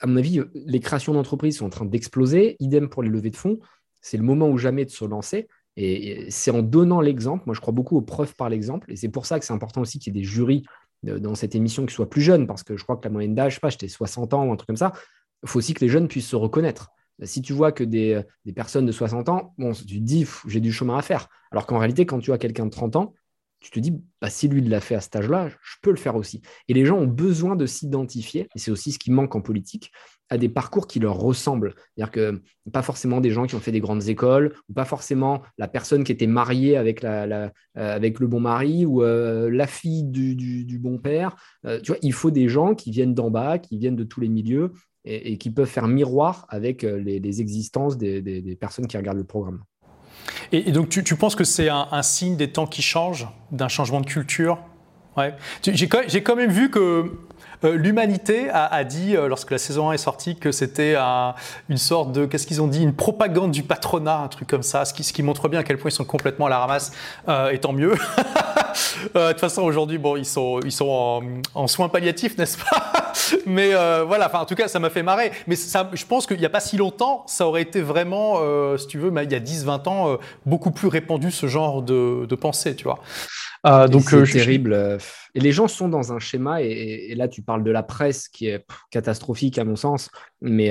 à 0.00 0.06
mon 0.06 0.16
avis, 0.16 0.40
les 0.54 0.80
créations 0.80 1.12
d'entreprises 1.12 1.58
sont 1.58 1.66
en 1.66 1.70
train 1.70 1.84
d'exploser. 1.84 2.56
Idem 2.60 2.88
pour 2.88 3.02
les 3.02 3.08
levées 3.08 3.30
de 3.30 3.36
fonds. 3.36 3.58
C'est 4.00 4.16
le 4.16 4.22
moment 4.22 4.48
ou 4.48 4.58
jamais 4.58 4.84
de 4.84 4.90
se 4.90 5.04
lancer. 5.04 5.48
Et 5.76 6.30
c'est 6.30 6.50
en 6.50 6.62
donnant 6.62 7.00
l'exemple. 7.00 7.44
Moi, 7.46 7.54
je 7.54 7.60
crois 7.60 7.74
beaucoup 7.74 7.96
aux 7.96 8.02
preuves 8.02 8.34
par 8.34 8.48
l'exemple. 8.48 8.90
Et 8.90 8.96
c'est 8.96 9.10
pour 9.10 9.26
ça 9.26 9.38
que 9.38 9.44
c'est 9.44 9.52
important 9.52 9.82
aussi 9.82 9.98
qu'il 9.98 10.14
y 10.14 10.18
ait 10.18 10.22
des 10.22 10.26
jurys 10.26 10.64
euh, 11.06 11.18
dans 11.18 11.34
cette 11.34 11.54
émission 11.54 11.84
qui 11.84 11.94
soient 11.94 12.08
plus 12.08 12.22
jeunes. 12.22 12.46
Parce 12.46 12.62
que 12.62 12.76
je 12.76 12.82
crois 12.82 12.96
que 12.96 13.04
la 13.04 13.10
moyenne 13.10 13.34
d'âge, 13.34 13.52
je 13.52 13.54
sais 13.56 13.60
pas, 13.60 13.70
j'étais 13.70 13.88
60 13.88 14.32
ans 14.32 14.46
ou 14.46 14.52
un 14.52 14.56
truc 14.56 14.68
comme 14.68 14.76
ça. 14.76 14.92
Il 15.42 15.48
faut 15.48 15.58
aussi 15.58 15.74
que 15.74 15.80
les 15.84 15.90
jeunes 15.90 16.08
puissent 16.08 16.28
se 16.28 16.36
reconnaître. 16.36 16.90
Si 17.22 17.40
tu 17.40 17.52
vois 17.52 17.72
que 17.72 17.84
des, 17.84 18.22
personnes 18.54 18.86
de 18.86 18.92
60 18.92 19.28
ans, 19.28 19.54
bon, 19.58 19.72
tu 19.72 19.84
te 19.84 20.04
dis, 20.04 20.26
j'ai 20.46 20.60
du 20.60 20.72
chemin 20.72 20.98
à 20.98 21.02
faire. 21.02 21.28
Alors 21.50 21.66
qu'en 21.66 21.78
réalité, 21.78 22.04
quand 22.04 22.18
tu 22.18 22.32
as 22.32 22.38
quelqu'un 22.38 22.66
de 22.66 22.70
30 22.70 22.96
ans, 22.96 23.14
tu 23.66 23.70
te 23.70 23.80
dis, 23.80 23.92
bah, 24.20 24.30
si 24.30 24.48
lui 24.48 24.62
l'a 24.62 24.80
fait 24.80 24.94
à 24.94 25.00
cet 25.00 25.16
âge-là, 25.16 25.48
je 25.48 25.76
peux 25.82 25.90
le 25.90 25.96
faire 25.96 26.16
aussi. 26.16 26.40
Et 26.68 26.74
les 26.74 26.86
gens 26.86 26.98
ont 26.98 27.06
besoin 27.06 27.56
de 27.56 27.66
s'identifier, 27.66 28.48
et 28.54 28.58
c'est 28.58 28.70
aussi 28.70 28.92
ce 28.92 28.98
qui 28.98 29.10
manque 29.10 29.34
en 29.34 29.40
politique, 29.40 29.92
à 30.28 30.38
des 30.38 30.48
parcours 30.48 30.86
qui 30.86 30.98
leur 30.98 31.18
ressemblent. 31.18 31.74
C'est-à-dire 31.76 32.10
que 32.10 32.42
pas 32.72 32.82
forcément 32.82 33.20
des 33.20 33.30
gens 33.30 33.46
qui 33.46 33.54
ont 33.54 33.60
fait 33.60 33.72
des 33.72 33.80
grandes 33.80 34.08
écoles, 34.08 34.54
ou 34.68 34.72
pas 34.72 34.84
forcément 34.84 35.42
la 35.58 35.68
personne 35.68 36.04
qui 36.04 36.12
était 36.12 36.26
mariée 36.26 36.76
avec, 36.76 37.02
la, 37.02 37.24
euh, 37.24 37.50
avec 37.74 38.20
le 38.20 38.26
bon 38.26 38.40
mari, 38.40 38.86
ou 38.86 39.02
euh, 39.02 39.50
la 39.50 39.66
fille 39.66 40.04
du, 40.04 40.78
bon 40.78 40.98
père. 40.98 41.36
Euh, 41.64 41.80
tu 41.80 41.92
vois, 41.92 41.98
il 42.02 42.12
faut 42.12 42.30
des 42.30 42.48
gens 42.48 42.74
qui 42.74 42.90
viennent 42.90 43.14
d'en 43.14 43.30
bas, 43.30 43.58
qui 43.58 43.78
viennent 43.78 43.96
de 43.96 44.04
tous 44.04 44.20
les 44.20 44.28
milieux, 44.28 44.72
et, 45.04 45.38
qui 45.38 45.50
peuvent 45.50 45.68
faire 45.68 45.86
miroir 45.86 46.46
avec 46.48 46.82
les, 46.82 47.40
existences 47.40 47.96
des 47.96 48.58
personnes 48.60 48.88
qui 48.88 48.96
regardent 48.96 49.18
le 49.18 49.24
programme. 49.24 49.62
Et, 50.52 50.72
donc, 50.72 50.88
tu, 50.88 51.16
penses 51.16 51.34
que 51.34 51.44
c'est 51.44 51.68
un, 51.68 52.02
signe 52.02 52.36
des 52.36 52.50
temps 52.50 52.66
qui 52.66 52.82
changent, 52.82 53.28
d'un 53.50 53.68
changement 53.68 54.00
de 54.00 54.06
culture? 54.06 54.58
Ouais. 55.16 55.34
J'ai 55.62 55.88
quand 56.22 56.36
même 56.36 56.50
vu 56.50 56.70
que 56.70 57.10
euh, 57.64 57.74
l'humanité 57.74 58.50
a, 58.50 58.84
dit, 58.84 59.16
euh, 59.16 59.28
lorsque 59.28 59.50
la 59.50 59.58
saison 59.58 59.90
1 59.90 59.94
est 59.94 59.98
sortie, 59.98 60.36
que 60.36 60.52
c'était 60.52 60.96
une 61.68 61.78
sorte 61.78 62.12
de, 62.12 62.26
qu'est-ce 62.26 62.46
qu'ils 62.46 62.62
ont 62.62 62.66
dit, 62.66 62.82
une 62.82 62.94
propagande 62.94 63.50
du 63.50 63.62
patronat, 63.62 64.18
un 64.18 64.28
truc 64.28 64.48
comme 64.48 64.62
ça, 64.62 64.84
ce 64.84 64.92
qui, 64.92 65.04
ce 65.04 65.12
qui 65.12 65.22
montre 65.22 65.48
bien 65.48 65.60
à 65.60 65.64
quel 65.64 65.78
point 65.78 65.90
ils 65.90 65.94
sont 65.94 66.04
complètement 66.04 66.46
à 66.46 66.50
la 66.50 66.58
ramasse, 66.58 66.92
euh, 67.28 67.50
et 67.50 67.58
tant 67.58 67.72
mieux. 67.72 67.94
de 69.14 69.30
toute 69.30 69.40
façon, 69.40 69.62
aujourd'hui, 69.62 69.98
bon, 69.98 70.16
ils 70.16 70.26
sont, 70.26 70.60
ils 70.64 70.72
sont 70.72 71.22
en, 71.54 71.66
soins 71.66 71.88
palliatifs, 71.88 72.36
n'est-ce 72.36 72.58
pas? 72.58 73.05
Mais 73.46 73.72
voilà, 74.04 74.26
enfin, 74.26 74.40
en 74.40 74.46
tout 74.46 74.54
cas, 74.54 74.68
ça 74.68 74.78
m'a 74.78 74.90
fait 74.90 75.02
marrer. 75.02 75.32
Mais 75.46 75.56
ça, 75.56 75.90
je 75.92 76.04
pense 76.04 76.26
qu'il 76.26 76.38
n'y 76.38 76.46
a 76.46 76.50
pas 76.50 76.60
si 76.60 76.76
longtemps, 76.76 77.24
ça 77.26 77.46
aurait 77.46 77.62
été 77.62 77.80
vraiment, 77.80 78.40
si 78.76 78.86
tu 78.86 78.98
veux, 78.98 79.12
il 79.22 79.32
y 79.32 79.34
a 79.34 79.40
10-20 79.40 79.88
ans, 79.88 80.18
beaucoup 80.44 80.70
plus 80.70 80.88
répandu 80.88 81.30
ce 81.30 81.46
genre 81.46 81.82
de, 81.82 82.26
de 82.26 82.34
pensée, 82.34 82.74
tu 82.76 82.84
vois. 82.84 83.00
Euh, 83.66 83.88
donc 83.88 84.10
c'est 84.10 84.16
euh, 84.16 84.26
terrible. 84.26 84.72
Euh, 84.72 84.98
et 85.34 85.40
les 85.40 85.52
gens 85.52 85.68
sont 85.68 85.88
dans 85.88 86.12
un 86.12 86.18
schéma, 86.18 86.62
et, 86.62 87.14
là 87.14 87.28
tu 87.28 87.42
parles 87.42 87.64
de 87.64 87.70
la 87.70 87.82
presse 87.82 88.28
qui 88.28 88.46
est 88.46 88.64
catastrophique 88.90 89.58
à 89.58 89.64
mon 89.64 89.76
sens, 89.76 90.10
mais, 90.40 90.70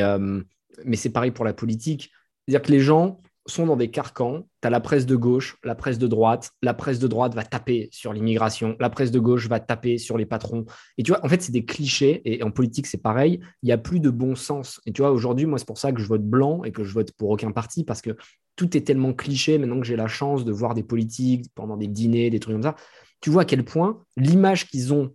mais 0.83 0.95
c'est 0.95 1.11
pareil 1.11 1.31
pour 1.31 1.45
la 1.45 1.53
politique. 1.53 2.11
C'est-à-dire 2.47 2.65
que 2.65 2.71
les 2.71 2.79
gens 2.79 3.19
sont 3.45 3.65
dans 3.65 3.75
des 3.75 3.91
carcans. 3.91 4.47
Tu 4.65 4.71
la 4.71 4.79
presse 4.79 5.05
de 5.05 5.15
gauche, 5.15 5.57
la 5.63 5.75
presse 5.75 5.99
de 5.99 6.07
droite. 6.07 6.51
La 6.63 6.73
presse 6.73 6.97
de 6.97 7.07
droite 7.07 7.35
va 7.35 7.43
taper 7.43 7.87
sur 7.91 8.13
l'immigration. 8.13 8.75
La 8.79 8.89
presse 8.89 9.11
de 9.11 9.19
gauche 9.19 9.47
va 9.47 9.59
taper 9.59 9.97
sur 9.97 10.17
les 10.17 10.25
patrons. 10.25 10.65
Et 10.97 11.03
tu 11.03 11.11
vois, 11.11 11.23
en 11.23 11.29
fait, 11.29 11.41
c'est 11.41 11.51
des 11.51 11.65
clichés. 11.65 12.21
Et 12.25 12.41
en 12.41 12.49
politique, 12.49 12.87
c'est 12.87 13.01
pareil. 13.01 13.39
Il 13.61 13.67
n'y 13.67 13.71
a 13.71 13.77
plus 13.77 13.99
de 13.99 14.09
bon 14.09 14.35
sens. 14.35 14.81
Et 14.87 14.91
tu 14.91 15.01
vois, 15.03 15.11
aujourd'hui, 15.11 15.45
moi, 15.45 15.59
c'est 15.59 15.67
pour 15.67 15.77
ça 15.77 15.91
que 15.91 16.01
je 16.01 16.07
vote 16.07 16.23
blanc 16.23 16.63
et 16.63 16.71
que 16.71 16.83
je 16.83 16.93
vote 16.93 17.11
pour 17.11 17.29
aucun 17.29 17.51
parti 17.51 17.83
parce 17.83 18.01
que 18.01 18.17
tout 18.55 18.75
est 18.75 18.81
tellement 18.81 19.13
cliché 19.13 19.57
maintenant 19.57 19.79
que 19.79 19.85
j'ai 19.85 19.97
la 19.97 20.07
chance 20.07 20.45
de 20.45 20.51
voir 20.51 20.73
des 20.73 20.83
politiques 20.83 21.45
pendant 21.53 21.77
des 21.77 21.87
dîners, 21.87 22.29
des 22.31 22.39
trucs 22.39 22.55
comme 22.55 22.63
ça. 22.63 22.75
Tu 23.21 23.29
vois 23.29 23.43
à 23.43 23.45
quel 23.45 23.63
point 23.65 24.03
l'image 24.17 24.67
qu'ils 24.67 24.93
ont, 24.93 25.13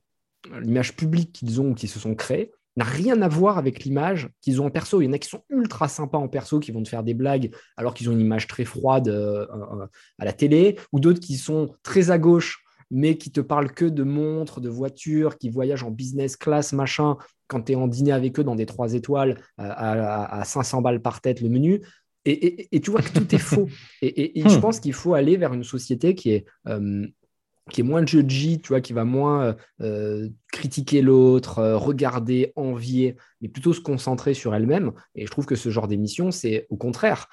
l'image 0.60 0.94
publique 0.94 1.32
qu'ils 1.32 1.60
ont 1.60 1.70
ou 1.70 1.74
qui 1.74 1.88
se 1.88 1.98
sont 1.98 2.14
créées, 2.14 2.52
n'a 2.76 2.84
rien 2.84 3.20
à 3.22 3.28
voir 3.28 3.58
avec 3.58 3.84
l'image 3.84 4.28
qu'ils 4.40 4.60
ont 4.60 4.66
en 4.66 4.70
perso. 4.70 5.00
Il 5.00 5.06
y 5.06 5.08
en 5.08 5.12
a 5.12 5.18
qui 5.18 5.28
sont 5.28 5.42
ultra 5.48 5.88
sympas 5.88 6.18
en 6.18 6.28
perso, 6.28 6.60
qui 6.60 6.70
vont 6.72 6.82
te 6.82 6.88
faire 6.88 7.02
des 7.02 7.14
blagues 7.14 7.54
alors 7.76 7.94
qu'ils 7.94 8.08
ont 8.08 8.12
une 8.12 8.20
image 8.20 8.46
très 8.46 8.64
froide 8.64 9.08
euh, 9.08 9.46
euh, 9.52 9.86
à 10.18 10.24
la 10.24 10.32
télé, 10.32 10.78
ou 10.92 11.00
d'autres 11.00 11.20
qui 11.20 11.36
sont 11.36 11.74
très 11.82 12.10
à 12.10 12.18
gauche, 12.18 12.64
mais 12.90 13.16
qui 13.16 13.30
te 13.30 13.40
parlent 13.40 13.72
que 13.72 13.84
de 13.84 14.02
montres, 14.02 14.60
de 14.60 14.68
voitures, 14.68 15.38
qui 15.38 15.50
voyagent 15.50 15.84
en 15.84 15.90
business 15.90 16.36
class, 16.36 16.72
machin, 16.72 17.16
quand 17.48 17.62
tu 17.62 17.72
es 17.72 17.74
en 17.74 17.88
dîner 17.88 18.12
avec 18.12 18.38
eux 18.38 18.44
dans 18.44 18.56
des 18.56 18.66
trois 18.66 18.94
étoiles 18.94 19.38
euh, 19.60 19.64
à, 19.68 20.42
500 20.44 20.82
balles 20.82 21.02
par 21.02 21.20
tête 21.20 21.40
le 21.40 21.48
menu. 21.48 21.82
Et, 22.26 22.80
tu 22.80 22.90
vois 22.90 23.00
que 23.00 23.18
tout 23.18 23.34
est 23.34 23.38
faux. 23.38 23.66
Et, 24.02 24.32
je 24.36 24.56
hmm. 24.56 24.60
pense 24.60 24.78
qu'il 24.78 24.92
faut 24.92 25.14
aller 25.14 25.38
vers 25.38 25.54
une 25.54 25.64
société 25.64 26.14
qui 26.14 26.32
est 26.32 26.44
qui 27.70 27.80
est 27.80 27.84
moins 27.84 28.04
judgy, 28.04 28.60
tu 28.60 28.68
vois, 28.68 28.80
qui 28.80 28.92
va 28.92 29.04
moins 29.04 29.42
euh, 29.42 29.54
euh, 29.80 30.28
critiquer 30.52 31.02
l'autre, 31.02 31.58
euh, 31.58 31.76
regarder, 31.76 32.52
envier, 32.56 33.16
mais 33.40 33.48
plutôt 33.48 33.72
se 33.72 33.80
concentrer 33.80 34.34
sur 34.34 34.54
elle-même. 34.54 34.92
Et 35.14 35.26
je 35.26 35.30
trouve 35.30 35.46
que 35.46 35.56
ce 35.56 35.70
genre 35.70 35.88
d'émission, 35.88 36.30
c'est 36.30 36.66
au 36.70 36.76
contraire 36.76 37.28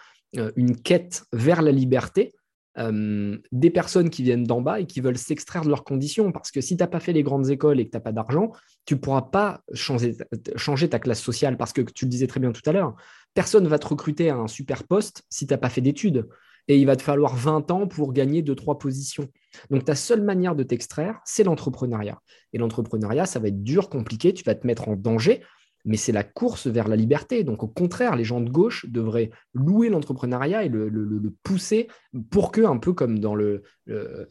une 0.57 0.75
quête 0.75 1.23
vers 1.31 1.61
la 1.61 1.71
liberté 1.71 2.35
des 2.77 3.69
personnes 3.71 4.09
qui 4.09 4.23
viennent 4.23 4.43
d'en 4.43 4.61
bas 4.61 4.81
et 4.81 4.85
qui 4.85 4.99
veulent 4.99 5.17
s'extraire 5.17 5.63
de 5.63 5.69
leurs 5.69 5.85
conditions. 5.85 6.33
Parce 6.33 6.51
que 6.51 6.59
si 6.59 6.75
tu 6.75 6.83
n'as 6.83 6.87
pas 6.87 6.99
fait 6.99 7.13
les 7.13 7.23
grandes 7.23 7.49
écoles 7.49 7.79
et 7.79 7.85
que 7.85 7.91
tu 7.91 7.95
n'as 7.95 8.01
pas 8.01 8.11
d'argent, 8.11 8.51
tu 8.85 8.95
ne 8.95 8.99
pourras 8.99 9.21
pas 9.21 9.61
changer, 9.73 10.15
changer 10.57 10.89
ta 10.89 10.99
classe 10.99 11.21
sociale. 11.21 11.57
Parce 11.57 11.71
que 11.71 11.81
tu 11.81 12.05
le 12.05 12.11
disais 12.11 12.27
très 12.27 12.41
bien 12.41 12.51
tout 12.51 12.61
à 12.69 12.73
l'heure, 12.73 12.95
personne 13.33 13.63
ne 13.63 13.69
va 13.69 13.79
te 13.79 13.87
recruter 13.87 14.29
à 14.29 14.35
un 14.35 14.47
super 14.47 14.83
poste 14.83 15.23
si 15.29 15.47
tu 15.47 15.53
n'as 15.53 15.57
pas 15.57 15.69
fait 15.69 15.81
d'études 15.81 16.27
et 16.67 16.77
il 16.77 16.85
va 16.85 16.95
te 16.95 17.01
falloir 17.01 17.35
20 17.35 17.71
ans 17.71 17.87
pour 17.87 18.13
gagner 18.13 18.41
2-3 18.41 18.77
positions. 18.77 19.27
Donc 19.69 19.85
ta 19.85 19.95
seule 19.95 20.21
manière 20.21 20.55
de 20.55 20.63
t'extraire, 20.63 21.19
c'est 21.25 21.43
l'entrepreneuriat. 21.43 22.19
Et 22.53 22.57
l'entrepreneuriat, 22.57 23.25
ça 23.25 23.39
va 23.39 23.47
être 23.47 23.63
dur, 23.63 23.89
compliqué, 23.89 24.33
tu 24.33 24.43
vas 24.43 24.55
te 24.55 24.67
mettre 24.67 24.89
en 24.89 24.95
danger, 24.95 25.41
mais 25.85 25.97
c'est 25.97 26.11
la 26.11 26.23
course 26.23 26.67
vers 26.67 26.87
la 26.87 26.95
liberté. 26.95 27.43
Donc 27.43 27.63
au 27.63 27.67
contraire, 27.67 28.15
les 28.15 28.25
gens 28.25 28.41
de 28.41 28.49
gauche 28.49 28.85
devraient 28.89 29.31
louer 29.53 29.89
l'entrepreneuriat 29.89 30.65
et 30.65 30.69
le, 30.69 31.33
pousser 31.43 31.87
pour 32.29 32.51
que, 32.51 32.61
un 32.61 32.77
peu 32.77 32.93
comme 32.93 33.19
dans, 33.19 33.35
le, 33.35 33.63
euh, 33.89 34.25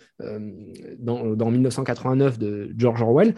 dans, 0.98 1.34
dans 1.34 1.50
1989 1.50 2.38
de 2.38 2.74
George 2.76 3.02
Orwell, 3.02 3.34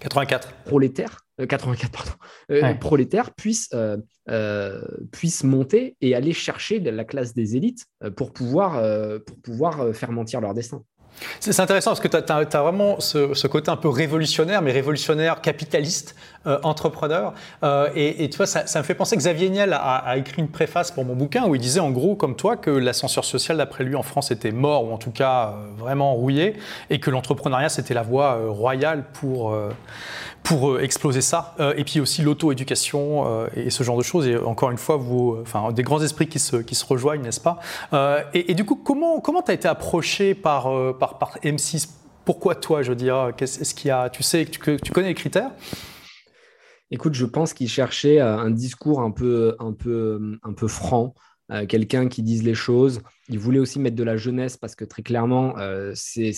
84. 0.00 0.52
Prolétaire, 0.64 1.25
84, 1.44 1.90
pardon. 1.90 2.12
Euh, 2.50 2.74
prolétaire 2.74 3.34
puisse, 3.34 3.68
euh, 3.74 3.98
euh, 4.30 4.82
puisse 5.12 5.44
monter 5.44 5.96
et 6.00 6.14
aller 6.14 6.32
chercher 6.32 6.80
la 6.80 7.04
classe 7.04 7.34
des 7.34 7.56
élites 7.56 7.86
pour 8.16 8.32
pouvoir, 8.32 8.80
pour 9.26 9.36
pouvoir 9.40 9.94
faire 9.94 10.12
mentir 10.12 10.40
leur 10.40 10.54
destin. 10.54 10.82
C'est 11.40 11.60
intéressant 11.60 11.90
parce 11.90 12.00
que 12.00 12.08
tu 12.08 12.16
as, 12.16 12.62
vraiment 12.62 13.00
ce, 13.00 13.46
côté 13.46 13.70
un 13.70 13.76
peu 13.76 13.88
révolutionnaire, 13.88 14.62
mais 14.62 14.72
révolutionnaire 14.72 15.40
capitaliste, 15.40 16.14
euh, 16.46 16.58
entrepreneur. 16.62 17.34
Euh, 17.62 17.88
et, 17.94 18.28
tu 18.30 18.36
vois, 18.36 18.46
ça, 18.46 18.78
me 18.78 18.84
fait 18.84 18.94
penser 18.94 19.16
que 19.16 19.20
Xavier 19.20 19.48
Niel 19.50 19.72
a, 19.72 20.16
écrit 20.16 20.42
une 20.42 20.50
préface 20.50 20.90
pour 20.90 21.04
mon 21.04 21.14
bouquin 21.14 21.46
où 21.46 21.54
il 21.54 21.60
disait 21.60 21.80
en 21.80 21.90
gros, 21.90 22.16
comme 22.16 22.36
toi, 22.36 22.56
que 22.56 22.70
l'ascenseur 22.70 23.24
social, 23.24 23.56
d'après 23.56 23.84
lui, 23.84 23.96
en 23.96 24.02
France 24.02 24.30
était 24.30 24.52
mort 24.52 24.84
ou 24.84 24.92
en 24.92 24.98
tout 24.98 25.10
cas 25.10 25.48
euh, 25.48 25.70
vraiment 25.76 26.14
rouillé 26.14 26.56
et 26.90 27.00
que 27.00 27.10
l'entrepreneuriat, 27.10 27.68
c'était 27.68 27.94
la 27.94 28.02
voie 28.02 28.38
royale 28.48 29.04
pour, 29.12 29.56
pour 30.46 30.80
exploser 30.80 31.20
ça. 31.20 31.54
et 31.76 31.84
puis 31.84 32.00
aussi 32.00 32.22
l'auto-éducation 32.22 33.46
et 33.54 33.70
ce 33.70 33.82
genre 33.82 33.98
de 33.98 34.02
choses. 34.02 34.26
Et 34.26 34.36
encore 34.36 34.70
une 34.70 34.78
fois, 34.78 35.00
des 35.72 35.82
grands 35.82 36.02
esprits 36.02 36.28
qui 36.28 36.38
se, 36.38 36.84
rejoignent, 36.84 37.22
n'est-ce 37.22 37.40
pas? 37.40 37.58
Et, 38.32 38.54
du 38.54 38.64
coup, 38.64 38.76
comment 38.76 39.20
comment 39.20 39.40
as 39.40 39.52
été 39.52 39.68
approché 39.68 40.34
par, 40.34 40.68
par 40.98 41.18
par, 41.18 41.38
M6 41.42 41.88
Pourquoi 42.24 42.54
toi, 42.54 42.82
je 42.82 42.90
veux 42.90 42.96
dire? 42.96 43.32
Est-ce 43.40 43.74
qu'il 43.74 43.90
a, 43.90 44.08
tu 44.10 44.22
sais, 44.22 44.44
tu, 44.44 44.58
connais 44.92 45.08
les 45.08 45.14
critères? 45.14 45.50
Écoute, 46.90 47.14
je 47.14 47.26
pense 47.26 47.52
qu'il 47.52 47.68
cherchait 47.68 48.20
euh, 48.20 48.38
un 48.38 48.50
discours 48.50 49.00
un 49.00 49.10
peu 49.10 49.56
franc, 50.68 51.14
euh, 51.52 51.66
quelqu'un 51.66 52.08
qui 52.08 52.22
dise 52.22 52.42
les 52.42 52.54
choses. 52.54 53.02
Il 53.28 53.38
voulait 53.38 53.58
aussi 53.58 53.78
mettre 53.78 53.96
de 53.96 54.02
la 54.02 54.16
jeunesse 54.16 54.56
parce 54.56 54.74
que 54.74 54.84
très 54.84 55.02
clairement, 55.02 55.56
euh, 55.58 55.92
c'est 55.94 56.32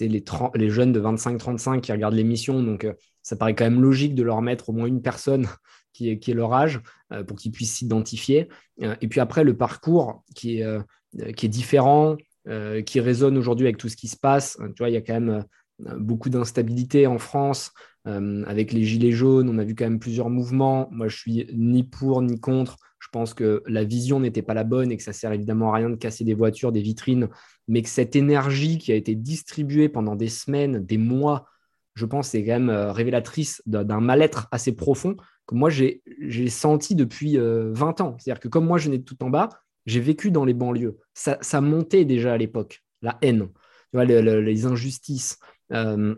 les, 0.00 0.24
les 0.54 0.70
jeunes 0.70 0.92
de 0.92 1.00
25-35 1.00 1.80
qui 1.80 1.92
regardent 1.92 2.14
l'émission. 2.14 2.62
Donc, 2.62 2.86
ça 3.22 3.36
paraît 3.36 3.54
quand 3.54 3.64
même 3.64 3.82
logique 3.82 4.14
de 4.14 4.22
leur 4.22 4.42
mettre 4.42 4.70
au 4.70 4.72
moins 4.72 4.86
une 4.86 5.02
personne 5.02 5.46
qui 5.92 6.10
est, 6.10 6.18
qui 6.18 6.30
est 6.30 6.34
leur 6.34 6.54
âge 6.54 6.80
pour 7.26 7.36
qu'ils 7.36 7.50
puissent 7.50 7.74
s'identifier. 7.74 8.48
et 8.78 9.08
puis 9.08 9.18
après, 9.18 9.42
le 9.42 9.56
parcours 9.56 10.22
qui 10.36 10.60
est, 10.60 11.32
qui 11.34 11.46
est 11.46 11.48
différent, 11.48 12.16
euh, 12.48 12.80
qui 12.80 13.00
résonne 13.00 13.36
aujourd'hui 13.36 13.66
avec 13.66 13.76
tout 13.76 13.90
ce 13.90 13.96
qui 13.96 14.08
se 14.08 14.16
passe. 14.16 14.56
Tu 14.74 14.78
vois, 14.78 14.88
il 14.88 14.94
y 14.94 14.96
a 14.96 15.02
quand 15.02 15.12
même 15.12 15.44
euh, 15.86 15.98
beaucoup 15.98 16.30
d'instabilité 16.30 17.06
en 17.06 17.18
France 17.18 17.70
euh, 18.06 18.44
avec 18.46 18.72
les 18.72 18.84
gilets 18.84 19.12
jaunes. 19.12 19.48
On 19.48 19.58
a 19.58 19.64
vu 19.64 19.74
quand 19.74 19.84
même 19.84 19.98
plusieurs 19.98 20.30
mouvements. 20.30 20.88
Moi, 20.90 21.08
je 21.08 21.16
suis 21.16 21.46
ni 21.54 21.82
pour 21.84 22.22
ni 22.22 22.40
contre. 22.40 22.76
Je 22.98 23.08
pense 23.12 23.34
que 23.34 23.62
la 23.66 23.84
vision 23.84 24.20
n'était 24.20 24.42
pas 24.42 24.54
la 24.54 24.64
bonne 24.64 24.92
et 24.92 24.96
que 24.96 25.02
ça 25.02 25.12
sert 25.12 25.32
évidemment 25.32 25.72
à 25.72 25.76
rien 25.76 25.90
de 25.90 25.96
casser 25.96 26.24
des 26.24 26.34
voitures, 26.34 26.70
des 26.70 26.82
vitrines, 26.82 27.28
mais 27.66 27.82
que 27.82 27.88
cette 27.88 28.14
énergie 28.14 28.78
qui 28.78 28.92
a 28.92 28.94
été 28.94 29.14
distribuée 29.14 29.88
pendant 29.88 30.16
des 30.16 30.28
semaines, 30.28 30.84
des 30.84 30.98
mois, 30.98 31.46
je 31.94 32.04
pense, 32.04 32.28
c'est 32.28 32.44
quand 32.44 32.60
même 32.60 32.70
révélatrice 32.70 33.62
d'un 33.66 34.00
mal-être 34.00 34.48
assez 34.52 34.72
profond 34.72 35.16
que 35.46 35.54
moi 35.54 35.70
j'ai 35.70 36.02
senti 36.48 36.94
depuis 36.94 37.36
20 37.38 38.00
ans. 38.02 38.16
C'est-à-dire 38.18 38.40
que 38.40 38.48
comme 38.48 38.66
moi 38.66 38.78
je 38.78 38.90
n'ai 38.90 39.02
tout 39.02 39.22
en 39.24 39.30
bas, 39.30 39.48
j'ai 39.86 40.00
vécu 40.00 40.30
dans 40.30 40.44
les 40.44 40.54
banlieues. 40.54 40.98
Ça, 41.14 41.60
montait 41.60 42.04
déjà 42.04 42.34
à 42.34 42.36
l'époque, 42.36 42.82
la 43.02 43.18
haine, 43.22 43.48
les 43.92 44.66
injustices, 44.66 45.38
euh, 45.72 46.14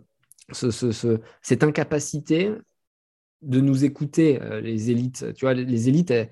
cette 0.50 1.64
incapacité 1.64 2.52
de 3.42 3.60
nous 3.60 3.84
écouter, 3.84 4.40
euh, 4.40 4.60
les 4.60 4.90
élites. 4.90 5.34
Tu 5.34 5.44
vois, 5.44 5.54
les, 5.54 5.88
élites, 5.88 6.10
elles, 6.10 6.30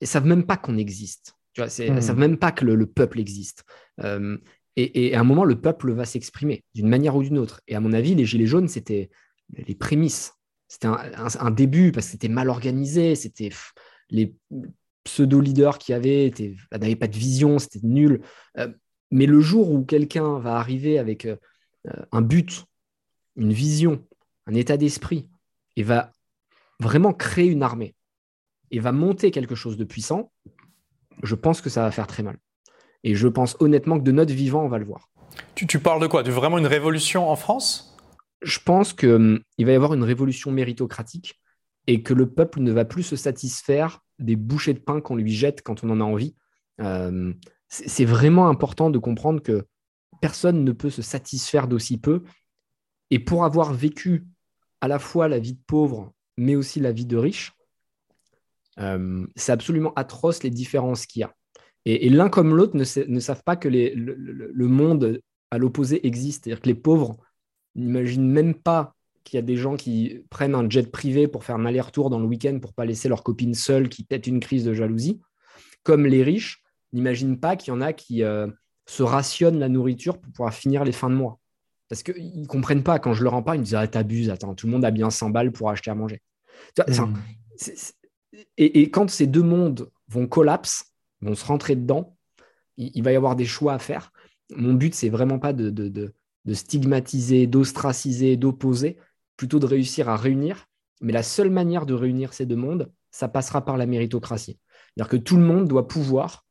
ne 0.00 0.06
savent 0.06 0.26
même 0.26 0.44
pas 0.44 0.56
qu'on 0.56 0.76
existe. 0.76 1.34
Tu 1.52 1.62
vois, 1.62 1.70
Elles 1.78 1.92
ne 1.94 1.98
hmm. 1.98 2.02
savent 2.02 2.18
même 2.18 2.36
pas 2.36 2.52
que 2.52 2.64
le, 2.64 2.86
peuple 2.86 3.18
existe. 3.18 3.64
Euh, 4.00 4.36
et, 4.76 5.14
à 5.14 5.20
un 5.20 5.24
moment, 5.24 5.44
le 5.44 5.60
peuple 5.60 5.92
va 5.92 6.04
s'exprimer 6.04 6.64
d'une 6.74 6.88
manière 6.88 7.16
ou 7.16 7.22
d'une 7.22 7.38
autre. 7.38 7.60
Et 7.66 7.74
à 7.74 7.80
mon 7.80 7.92
avis, 7.92 8.14
les 8.14 8.24
Gilets 8.24 8.46
jaunes, 8.46 8.68
c'était 8.68 9.10
les 9.52 9.74
prémices. 9.74 10.32
C'était 10.68 10.86
un, 10.86 11.50
début 11.50 11.90
parce 11.92 12.06
que 12.06 12.12
c'était 12.12 12.28
mal 12.28 12.48
organisé. 12.48 13.14
C'était 13.14 13.50
les, 14.08 14.34
pseudo-leader 15.04 15.78
qui 15.78 15.92
avait 15.92 16.32
n'avait 16.70 16.94
pas 16.94 17.08
de 17.08 17.16
vision, 17.16 17.58
c'était 17.58 17.80
nul. 17.82 18.20
Euh, 18.58 18.68
mais 19.10 19.26
le 19.26 19.40
jour 19.40 19.70
où 19.72 19.82
quelqu'un 19.82 20.38
va 20.38 20.56
arriver 20.56 20.98
avec, 20.98 21.26
un 22.12 22.22
but, 22.22 22.66
une 23.36 23.52
vision, 23.52 24.04
un 24.46 24.54
état 24.54 24.76
d'esprit, 24.76 25.28
et 25.76 25.82
va 25.82 26.12
vraiment 26.78 27.12
créer 27.12 27.46
une 27.46 27.62
armée, 27.62 27.94
et 28.70 28.80
va 28.80 28.92
monter 28.92 29.30
quelque 29.30 29.54
chose 29.54 29.76
de 29.76 29.84
puissant, 29.84 30.32
je 31.22 31.34
pense 31.34 31.60
que 31.60 31.70
ça 31.70 31.82
va 31.82 31.90
faire 31.90 32.06
très 32.06 32.22
mal. 32.22 32.38
Et 33.02 33.14
je 33.14 33.28
pense 33.28 33.56
honnêtement 33.60 33.98
que 33.98 34.04
de 34.04 34.12
notre 34.12 34.32
vivant, 34.32 34.64
on 34.64 34.68
va 34.68 34.78
le 34.78 34.84
voir. 34.84 35.08
Tu, 35.54 35.78
parles 35.78 36.00
de 36.00 36.06
quoi? 36.06 36.22
De 36.22 36.30
vraiment 36.30 36.58
une 36.58 36.66
révolution 36.66 37.30
en 37.30 37.36
France? 37.36 37.96
Je 38.42 38.58
pense 38.58 38.92
qu'il 38.92 39.10
hum, 39.10 39.40
va 39.58 39.72
y 39.72 39.74
avoir 39.74 39.94
une 39.94 40.02
révolution 40.02 40.50
méritocratique 40.50 41.40
et 41.86 42.02
que 42.02 42.14
le 42.14 42.30
peuple 42.30 42.60
ne 42.60 42.72
va 42.72 42.84
plus 42.84 43.02
se 43.02 43.16
satisfaire 43.16 44.00
des 44.18 44.36
bouchées 44.36 44.74
de 44.74 44.78
pain 44.78 45.00
qu'on 45.00 45.16
lui 45.16 45.32
jette 45.32 45.62
quand 45.62 45.84
on 45.84 45.90
en 45.90 46.00
a 46.00 46.04
envie. 46.04 46.34
Hum, 46.78 47.34
c'est 47.68 48.04
vraiment 48.04 48.48
important 48.48 48.90
de 48.90 48.98
comprendre 48.98 49.40
que 49.42 49.66
personne 50.20 50.64
ne 50.64 50.72
peut 50.72 50.90
se 50.90 51.02
satisfaire 51.02 51.68
d'aussi 51.68 51.98
peu. 51.98 52.24
Et 53.10 53.18
pour 53.18 53.44
avoir 53.44 53.72
vécu 53.72 54.26
à 54.80 54.88
la 54.88 54.98
fois 54.98 55.28
la 55.28 55.38
vie 55.38 55.54
de 55.54 55.62
pauvre, 55.66 56.12
mais 56.36 56.54
aussi 56.54 56.80
la 56.80 56.92
vie 56.92 57.06
de 57.06 57.16
riche, 57.16 57.52
hum, 58.76 59.28
c'est 59.36 59.52
absolument 59.52 59.92
atroce 59.94 60.42
les 60.42 60.50
différences 60.50 61.06
qu'il 61.06 61.20
y 61.20 61.22
a. 61.24 61.34
Et, 61.86 62.10
l'un 62.10 62.28
comme 62.28 62.54
l'autre 62.54 62.76
ne, 62.76 63.20
savent 63.20 63.42
pas 63.42 63.56
que 63.56 63.68
le, 63.68 64.66
monde 64.66 65.20
à 65.50 65.58
l'opposé 65.58 66.06
existe. 66.06 66.44
C'est-à-dire 66.44 66.60
que 66.60 66.68
les 66.68 66.74
pauvres 66.74 67.16
n'imaginent 67.74 68.30
même 68.30 68.54
pas 68.54 68.94
qu'il 69.24 69.36
y 69.36 69.38
a 69.38 69.42
des 69.42 69.56
gens 69.56 69.76
qui 69.76 70.20
prennent 70.28 70.54
un 70.54 70.68
jet 70.68 70.90
privé 70.90 71.26
pour 71.26 71.44
faire 71.44 71.56
un 71.56 71.64
aller-retour 71.64 72.10
dans 72.10 72.18
le 72.18 72.26
week-end 72.26 72.58
pour 72.60 72.74
pas 72.74 72.84
laisser 72.84 73.08
leur 73.08 73.22
copine 73.22 73.54
seule 73.54 73.88
qui 73.88 74.04
pète 74.04 74.26
une 74.26 74.40
crise 74.40 74.64
de 74.64 74.74
jalousie. 74.74 75.20
Comme 75.82 76.06
les 76.06 76.22
riches 76.22 76.62
n'imaginent 76.92 77.40
pas 77.40 77.56
qu'il 77.56 77.72
y 77.72 77.76
en 77.76 77.80
a 77.80 77.92
qui 77.94 78.22
euh, 78.24 78.46
se 78.86 79.02
rationnent 79.02 79.58
la 79.58 79.68
nourriture 79.68 80.18
pour 80.18 80.32
pouvoir 80.32 80.52
finir 80.52 80.84
les 80.84 80.92
fins 80.92 81.10
de 81.10 81.14
mois. 81.14 81.39
Parce 81.90 82.04
qu'ils 82.04 82.40
ne 82.40 82.46
comprennent 82.46 82.84
pas. 82.84 83.00
Quand 83.00 83.14
je 83.14 83.24
leur 83.24 83.34
en 83.34 83.42
parle, 83.42 83.58
ils 83.58 83.60
me 83.60 83.64
disent 83.64 83.74
ah, 83.74 83.86
T'abuses, 83.86 84.30
attends, 84.30 84.54
tout 84.54 84.66
le 84.66 84.72
monde 84.72 84.84
a 84.84 84.92
bien 84.92 85.10
100 85.10 85.30
balles 85.30 85.50
pour 85.50 85.70
acheter 85.70 85.90
à 85.90 85.94
manger. 85.96 86.22
Mmh. 86.78 87.14
et, 88.56 88.90
quand 88.90 89.10
ces 89.10 89.26
deux 89.26 89.42
mondes 89.42 89.90
vont 90.08 90.28
collapser, 90.28 90.84
vont 91.20 91.34
se 91.34 91.44
rentrer 91.44 91.74
dedans, 91.74 92.16
il, 92.76 93.02
va 93.02 93.12
y 93.12 93.16
avoir 93.16 93.34
des 93.34 93.44
choix 93.44 93.74
à 93.74 93.78
faire. 93.80 94.12
Mon 94.54 94.74
but, 94.74 94.94
c'est 94.94 95.08
vraiment 95.08 95.40
pas 95.40 95.52
de, 95.52 95.70
de, 95.70 96.14
stigmatiser, 96.54 97.48
d'ostraciser, 97.48 98.36
d'opposer, 98.36 98.96
plutôt 99.36 99.58
de 99.58 99.66
réussir 99.66 100.08
à 100.08 100.16
réunir. 100.16 100.66
Mais 101.00 101.12
la 101.12 101.24
seule 101.24 101.50
manière 101.50 101.86
de 101.86 101.94
réunir 101.94 102.34
ces 102.34 102.46
deux 102.46 102.56
mondes, 102.56 102.92
ça 103.10 103.26
passera 103.26 103.64
par 103.64 103.76
la 103.76 103.86
méritocratie. 103.86 104.60
C'est-à-dire 104.94 105.10
que 105.10 105.16
tout 105.16 105.36
le 105.36 105.42
monde 105.42 105.66
doit 105.66 105.88
pouvoir 105.88 106.46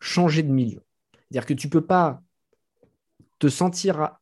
changer 0.00 0.44
de 0.44 0.52
milieu. 0.52 0.82
C'est-à-dire 1.12 1.46
que 1.46 1.54
tu 1.54 1.66
ne 1.66 1.72
peux 1.72 1.84
pas 1.84 2.22
te 3.40 3.48
sentir 3.48 4.16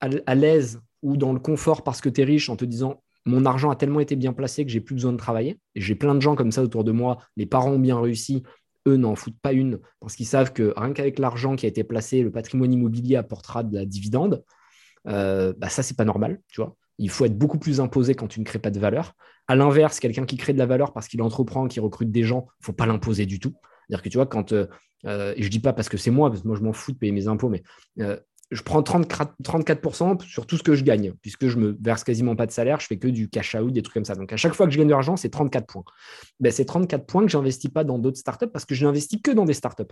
à, 0.00 0.34
l'aise 0.34 0.80
ou 1.02 1.16
dans 1.16 1.32
le 1.32 1.38
confort 1.38 1.82
parce 1.84 2.00
que 2.00 2.08
tu 2.08 2.20
es 2.20 2.24
riche 2.24 2.48
en 2.48 2.56
te 2.56 2.64
disant 2.64 3.02
mon 3.24 3.44
argent 3.44 3.70
a 3.70 3.76
tellement 3.76 4.00
été 4.00 4.14
bien 4.14 4.32
placé 4.32 4.64
que 4.64 4.70
j'ai 4.70 4.80
plus 4.80 4.94
besoin 4.94 5.12
de 5.12 5.16
travailler. 5.16 5.58
Et 5.74 5.80
j'ai 5.80 5.96
plein 5.96 6.14
de 6.14 6.20
gens 6.20 6.36
comme 6.36 6.52
ça 6.52 6.62
autour 6.62 6.84
de 6.84 6.92
moi. 6.92 7.18
Les 7.36 7.44
parents 7.46 7.72
ont 7.72 7.78
bien 7.78 8.00
réussi, 8.00 8.44
eux 8.86 8.96
n'en 8.96 9.16
foutent 9.16 9.40
pas 9.40 9.52
une 9.52 9.80
parce 10.00 10.14
qu'ils 10.14 10.26
savent 10.26 10.52
que 10.52 10.72
rien 10.76 10.92
qu'avec 10.92 11.18
l'argent 11.18 11.56
qui 11.56 11.66
a 11.66 11.68
été 11.68 11.82
placé, 11.84 12.22
le 12.22 12.30
patrimoine 12.30 12.72
immobilier 12.72 13.16
apportera 13.16 13.64
de 13.64 13.74
la 13.74 13.84
dividende. 13.84 14.44
Euh, 15.08 15.52
bah 15.58 15.68
ça, 15.68 15.82
c'est 15.82 15.96
pas 15.96 16.04
normal, 16.04 16.40
tu 16.48 16.60
vois. 16.60 16.76
Il 16.98 17.10
faut 17.10 17.24
être 17.24 17.36
beaucoup 17.36 17.58
plus 17.58 17.80
imposé 17.80 18.14
quand 18.14 18.28
tu 18.28 18.40
ne 18.40 18.44
crées 18.44 18.58
pas 18.58 18.70
de 18.70 18.78
valeur. 18.78 19.14
À 19.48 19.56
l'inverse, 19.56 20.00
quelqu'un 20.00 20.24
qui 20.24 20.36
crée 20.36 20.52
de 20.52 20.58
la 20.58 20.66
valeur 20.66 20.92
parce 20.92 21.08
qu'il 21.08 21.20
entreprend, 21.20 21.68
qui 21.68 21.80
recrute 21.80 22.10
des 22.10 22.22
gens, 22.22 22.46
il 22.60 22.66
faut 22.66 22.72
pas 22.72 22.86
l'imposer 22.86 23.26
du 23.26 23.38
tout. 23.38 23.54
C'est-à-dire 23.86 24.02
que 24.02 24.08
tu 24.08 24.18
vois, 24.18 24.26
quand, 24.26 24.52
euh, 24.52 24.66
euh, 25.04 25.34
je 25.36 25.48
dis 25.48 25.60
pas 25.60 25.72
parce 25.72 25.88
que 25.88 25.96
c'est 25.96 26.10
moi, 26.10 26.30
parce 26.30 26.42
que 26.42 26.48
moi 26.48 26.56
je 26.56 26.62
m'en 26.62 26.72
fous 26.72 26.92
de 26.92 26.96
payer 26.96 27.12
mes 27.12 27.28
impôts, 27.28 27.48
mais 27.48 27.62
je 28.50 28.62
prends 28.62 28.80
34% 28.80 30.22
sur 30.22 30.46
tout 30.46 30.56
ce 30.56 30.62
que 30.62 30.74
je 30.74 30.84
gagne, 30.84 31.12
puisque 31.20 31.48
je 31.48 31.58
me 31.58 31.76
verse 31.80 32.04
quasiment 32.04 32.36
pas 32.36 32.46
de 32.46 32.52
salaire, 32.52 32.78
je 32.78 32.86
fais 32.86 32.96
que 32.96 33.08
du 33.08 33.28
cash 33.28 33.56
out, 33.56 33.72
des 33.72 33.82
trucs 33.82 33.94
comme 33.94 34.04
ça. 34.04 34.14
Donc 34.14 34.32
à 34.32 34.36
chaque 34.36 34.54
fois 34.54 34.66
que 34.66 34.72
je 34.72 34.78
gagne 34.78 34.86
de 34.86 34.92
l'argent, 34.92 35.16
c'est 35.16 35.30
34 35.30 35.66
points. 35.66 35.84
Ben, 36.38 36.52
c'est 36.52 36.64
34 36.64 37.06
points 37.06 37.22
que 37.22 37.30
j'investis 37.30 37.70
pas 37.70 37.82
dans 37.82 37.98
d'autres 37.98 38.18
startups 38.18 38.46
parce 38.46 38.64
que 38.64 38.74
je 38.74 38.86
n'investis 38.86 39.20
que 39.20 39.32
dans 39.32 39.44
des 39.44 39.54
startups. 39.54 39.84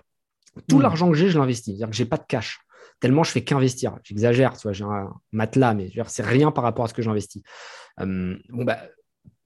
Tout 0.69 0.79
hmm. 0.79 0.83
l'argent 0.83 1.11
que 1.11 1.17
j'ai, 1.17 1.31
je 1.31 1.39
l'investis. 1.39 1.75
C'est-à-dire 1.75 1.91
que 1.91 1.97
j'ai 1.97 2.05
pas 2.05 2.17
de 2.17 2.25
cash. 2.29 2.61
Tellement 3.01 3.25
je 3.25 3.33
fais 3.33 3.43
qu'investir. 3.43 3.99
J'exagère, 4.05 4.55
j'ai 4.71 4.85
un 4.85 5.13
matelas, 5.33 5.75
mais 5.75 5.91
c'est 6.07 6.25
rien 6.25 6.53
par 6.53 6.63
rapport 6.63 6.85
à 6.85 6.89
ce 6.89 6.95
que 6.95 7.03
j'investis. 7.03 7.43
Euh, 8.01 8.37
bon, 8.51 8.65
bah, 8.65 8.79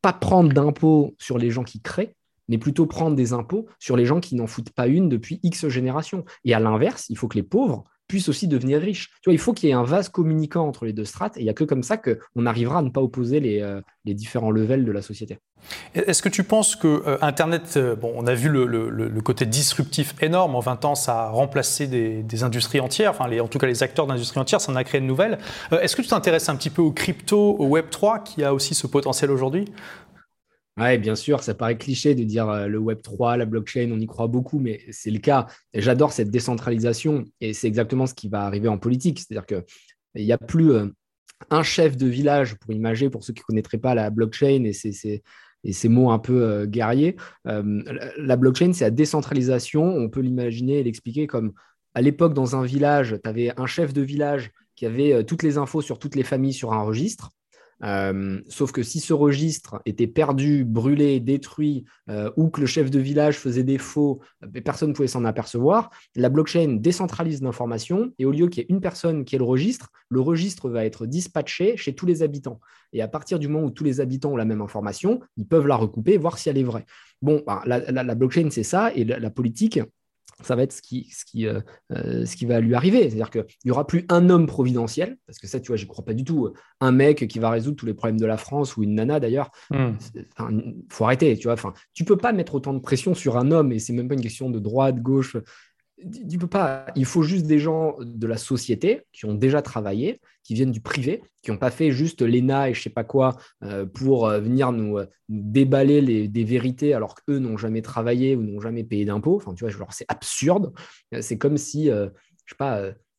pas 0.02 0.12
prendre 0.12 0.52
d'impôts 0.52 1.14
sur 1.18 1.38
les 1.38 1.50
gens 1.50 1.64
qui 1.64 1.80
créent, 1.80 2.14
mais 2.48 2.58
plutôt 2.58 2.84
prendre 2.84 3.16
des 3.16 3.32
impôts 3.32 3.66
sur 3.78 3.96
les 3.96 4.04
gens 4.04 4.20
qui 4.20 4.34
n'en 4.34 4.46
foutent 4.46 4.70
pas 4.70 4.86
une 4.86 5.08
depuis 5.08 5.40
X 5.42 5.68
générations. 5.68 6.26
Et 6.44 6.52
à 6.52 6.60
l'inverse, 6.60 7.06
il 7.08 7.16
faut 7.16 7.26
que 7.26 7.36
les 7.36 7.42
pauvres 7.42 7.84
puisse 8.08 8.28
aussi 8.28 8.48
devenir 8.48 8.80
riche. 8.80 9.10
Tu 9.22 9.28
vois, 9.28 9.34
il 9.34 9.38
faut 9.38 9.52
qu'il 9.52 9.68
y 9.68 9.72
ait 9.72 9.74
un 9.74 9.84
vase 9.84 10.08
communicant 10.08 10.66
entre 10.66 10.86
les 10.86 10.92
deux 10.92 11.04
strates, 11.04 11.36
et 11.36 11.40
il 11.40 11.44
n'y 11.44 11.50
a 11.50 11.54
que 11.54 11.64
comme 11.64 11.82
ça 11.82 11.98
qu'on 11.98 12.46
arrivera 12.46 12.78
à 12.78 12.82
ne 12.82 12.88
pas 12.88 13.02
opposer 13.02 13.38
les, 13.38 13.60
euh, 13.60 13.80
les, 14.06 14.14
différents 14.14 14.50
levels 14.50 14.84
de 14.84 14.92
la 14.92 15.02
société. 15.02 15.38
Est-ce 15.94 16.22
que 16.22 16.28
tu 16.28 16.42
penses 16.42 16.74
que 16.74 16.88
euh, 17.06 17.18
Internet, 17.20 17.74
euh, 17.76 17.94
bon, 17.94 18.12
on 18.16 18.26
a 18.26 18.34
vu 18.34 18.48
le, 18.48 18.64
le, 18.66 19.20
côté 19.20 19.44
disruptif 19.44 20.14
énorme, 20.22 20.56
en 20.56 20.60
20 20.60 20.84
ans, 20.86 20.94
ça 20.94 21.24
a 21.24 21.28
remplacé 21.28 21.86
des, 21.86 22.42
industries 22.42 22.80
entières, 22.80 23.10
enfin, 23.10 23.28
les, 23.28 23.40
en 23.40 23.48
tout 23.48 23.58
cas 23.58 23.66
les 23.66 23.82
acteurs 23.82 24.06
d'industries 24.06 24.40
entières, 24.40 24.60
ça 24.60 24.72
en 24.72 24.76
a 24.76 24.84
créé 24.84 25.00
de 25.00 25.06
nouvelles. 25.06 25.38
Est-ce 25.70 25.94
que 25.94 26.02
tu 26.02 26.08
t'intéresses 26.08 26.48
un 26.48 26.56
petit 26.56 26.70
peu 26.70 26.80
au 26.80 26.92
crypto, 26.92 27.56
au 27.58 27.76
Web3, 27.76 28.22
qui 28.22 28.42
a 28.42 28.54
aussi 28.54 28.74
ce 28.74 28.86
potentiel 28.86 29.30
aujourd'hui? 29.30 29.66
Oui, 30.78 30.98
bien 30.98 31.16
sûr, 31.16 31.42
ça 31.42 31.54
paraît 31.54 31.76
cliché 31.76 32.14
de 32.14 32.22
dire 32.22 32.48
euh, 32.48 32.68
le 32.68 32.78
Web 32.78 33.02
3, 33.02 33.36
la 33.36 33.46
blockchain, 33.46 33.90
on 33.92 33.98
y 33.98 34.06
croit 34.06 34.28
beaucoup, 34.28 34.60
mais 34.60 34.80
c'est 34.90 35.10
le 35.10 35.18
cas. 35.18 35.46
J'adore 35.74 36.12
cette 36.12 36.30
décentralisation 36.30 37.24
et 37.40 37.52
c'est 37.52 37.66
exactement 37.66 38.06
ce 38.06 38.14
qui 38.14 38.28
va 38.28 38.42
arriver 38.42 38.68
en 38.68 38.78
politique. 38.78 39.18
C'est-à-dire 39.18 39.46
qu'il 39.46 40.24
n'y 40.24 40.32
a 40.32 40.38
plus 40.38 40.70
euh, 40.72 40.86
un 41.50 41.62
chef 41.64 41.96
de 41.96 42.06
village, 42.06 42.54
pour 42.56 42.72
imager, 42.72 43.10
pour 43.10 43.24
ceux 43.24 43.32
qui 43.32 43.40
ne 43.40 43.46
connaîtraient 43.46 43.78
pas 43.78 43.94
la 43.94 44.10
blockchain 44.10 44.64
et 44.64 44.72
ces 44.72 45.88
mots 45.88 46.10
un 46.10 46.18
peu 46.20 46.42
euh, 46.42 46.66
guerriers. 46.66 47.16
la 47.44 48.36
blockchain, 48.36 48.72
c'est 48.72 48.84
la 48.84 48.90
décentralisation. 48.90 49.84
On 49.84 50.08
peut 50.08 50.20
l'imaginer 50.20 50.78
et 50.78 50.84
l'expliquer 50.84 51.26
comme 51.26 51.52
à 51.94 52.02
l'époque, 52.02 52.34
dans 52.34 52.54
un 52.54 52.64
village, 52.64 53.16
tu 53.22 53.28
avais 53.28 53.52
un 53.58 53.66
chef 53.66 53.92
de 53.92 54.02
village 54.02 54.52
qui 54.76 54.86
avait 54.86 55.24
toutes 55.24 55.42
les 55.42 55.58
infos 55.58 55.82
sur 55.82 55.98
toutes 55.98 56.14
les 56.14 56.22
familles 56.22 56.52
sur 56.52 56.72
un 56.72 56.82
registre. 56.82 57.30
Euh, 57.84 58.40
sauf 58.48 58.72
que 58.72 58.82
si 58.82 59.00
ce 59.00 59.12
registre 59.12 59.80
était 59.86 60.06
perdu, 60.06 60.64
brûlé, 60.64 61.20
détruit, 61.20 61.84
euh, 62.08 62.30
ou 62.36 62.48
que 62.50 62.60
le 62.60 62.66
chef 62.66 62.90
de 62.90 62.98
village 62.98 63.38
faisait 63.38 63.62
défaut, 63.62 64.20
personne 64.64 64.90
ne 64.90 64.94
pouvait 64.94 65.08
s'en 65.08 65.24
apercevoir. 65.24 65.90
La 66.16 66.28
blockchain 66.28 66.78
décentralise 66.80 67.42
l'information 67.42 68.12
et 68.18 68.24
au 68.24 68.32
lieu 68.32 68.48
qu'il 68.48 68.62
y 68.62 68.66
ait 68.66 68.68
une 68.70 68.80
personne 68.80 69.24
qui 69.24 69.36
ait 69.36 69.38
le 69.38 69.44
registre, 69.44 69.90
le 70.08 70.20
registre 70.20 70.68
va 70.68 70.84
être 70.84 71.06
dispatché 71.06 71.76
chez 71.76 71.94
tous 71.94 72.06
les 72.06 72.22
habitants. 72.22 72.60
Et 72.92 73.02
à 73.02 73.08
partir 73.08 73.38
du 73.38 73.48
moment 73.48 73.66
où 73.66 73.70
tous 73.70 73.84
les 73.84 74.00
habitants 74.00 74.32
ont 74.32 74.36
la 74.36 74.44
même 74.44 74.62
information, 74.62 75.20
ils 75.36 75.46
peuvent 75.46 75.66
la 75.66 75.76
recouper 75.76 76.16
voir 76.16 76.38
si 76.38 76.48
elle 76.48 76.58
est 76.58 76.64
vraie. 76.64 76.86
Bon, 77.20 77.42
bah, 77.46 77.62
la, 77.66 78.14
blockchain, 78.14 78.48
c'est 78.50 78.62
ça, 78.62 78.92
et 78.94 79.04
la 79.04 79.30
politique, 79.30 79.80
ça 80.42 80.56
va 80.56 80.62
être 80.62 80.72
ce 80.72 80.82
qui, 80.82 81.10
ce 81.10 81.24
qui, 81.24 81.46
euh, 81.46 81.60
euh, 81.92 82.24
ce 82.24 82.36
qui 82.36 82.46
va 82.46 82.60
lui 82.60 82.74
arriver. 82.74 83.02
C'est-à-dire 83.02 83.30
qu'il 83.30 83.44
n'y 83.64 83.70
aura 83.70 83.86
plus 83.86 84.06
un 84.08 84.30
homme 84.30 84.46
providentiel, 84.46 85.16
parce 85.26 85.38
que 85.38 85.46
ça, 85.46 85.60
tu 85.60 85.68
vois, 85.68 85.76
je 85.76 85.84
ne 85.84 85.88
crois 85.88 86.04
pas 86.04 86.14
du 86.14 86.24
tout. 86.24 86.52
Un 86.80 86.92
mec 86.92 87.26
qui 87.28 87.38
va 87.38 87.50
résoudre 87.50 87.76
tous 87.76 87.86
les 87.86 87.94
problèmes 87.94 88.20
de 88.20 88.26
la 88.26 88.36
France, 88.36 88.76
ou 88.76 88.82
une 88.82 88.94
nana 88.94 89.20
d'ailleurs. 89.20 89.50
Il 89.72 89.78
hmm. 89.78 90.82
faut 90.90 91.04
arrêter, 91.04 91.36
tu 91.36 91.44
vois. 91.44 91.54
Enfin, 91.54 91.72
tu 91.94 92.04
peux 92.04 92.16
pas 92.16 92.32
mettre 92.32 92.54
autant 92.54 92.74
de 92.74 92.80
pression 92.80 93.14
sur 93.14 93.36
un 93.36 93.50
homme, 93.50 93.72
et 93.72 93.78
c'est 93.78 93.92
même 93.92 94.08
pas 94.08 94.14
une 94.14 94.22
question 94.22 94.50
de 94.50 94.58
droite, 94.58 95.00
gauche 95.00 95.36
tu 96.28 96.38
peux 96.38 96.46
pas. 96.46 96.86
Il 96.94 97.04
faut 97.04 97.22
juste 97.22 97.46
des 97.46 97.58
gens 97.58 97.96
de 98.00 98.26
la 98.26 98.36
société 98.36 99.02
qui 99.12 99.26
ont 99.26 99.34
déjà 99.34 99.62
travaillé, 99.62 100.20
qui 100.44 100.54
viennent 100.54 100.70
du 100.70 100.80
privé, 100.80 101.22
qui 101.42 101.50
n'ont 101.50 101.58
pas 101.58 101.70
fait 101.70 101.90
juste 101.90 102.22
l'ENA 102.22 102.70
et 102.70 102.74
je 102.74 102.82
sais 102.82 102.90
pas 102.90 103.04
quoi 103.04 103.36
euh, 103.62 103.84
pour 103.84 104.26
euh, 104.26 104.40
venir 104.40 104.72
nous, 104.72 104.98
euh, 104.98 105.06
déballer 105.28 106.28
des 106.28 106.44
vérités 106.44 106.94
alors 106.94 107.14
qu'eux 107.16 107.38
n'ont 107.38 107.56
jamais 107.56 107.82
travaillé 107.82 108.36
ou 108.36 108.42
n'ont 108.42 108.60
jamais 108.60 108.84
payé 108.84 109.04
d'impôts. 109.04 109.36
Enfin, 109.36 109.54
tu 109.54 109.66
vois, 109.66 109.86
c'est 109.90 110.06
absurde. 110.08 110.72
C'est 111.20 111.38
comme 111.38 111.56
si, 111.56 111.90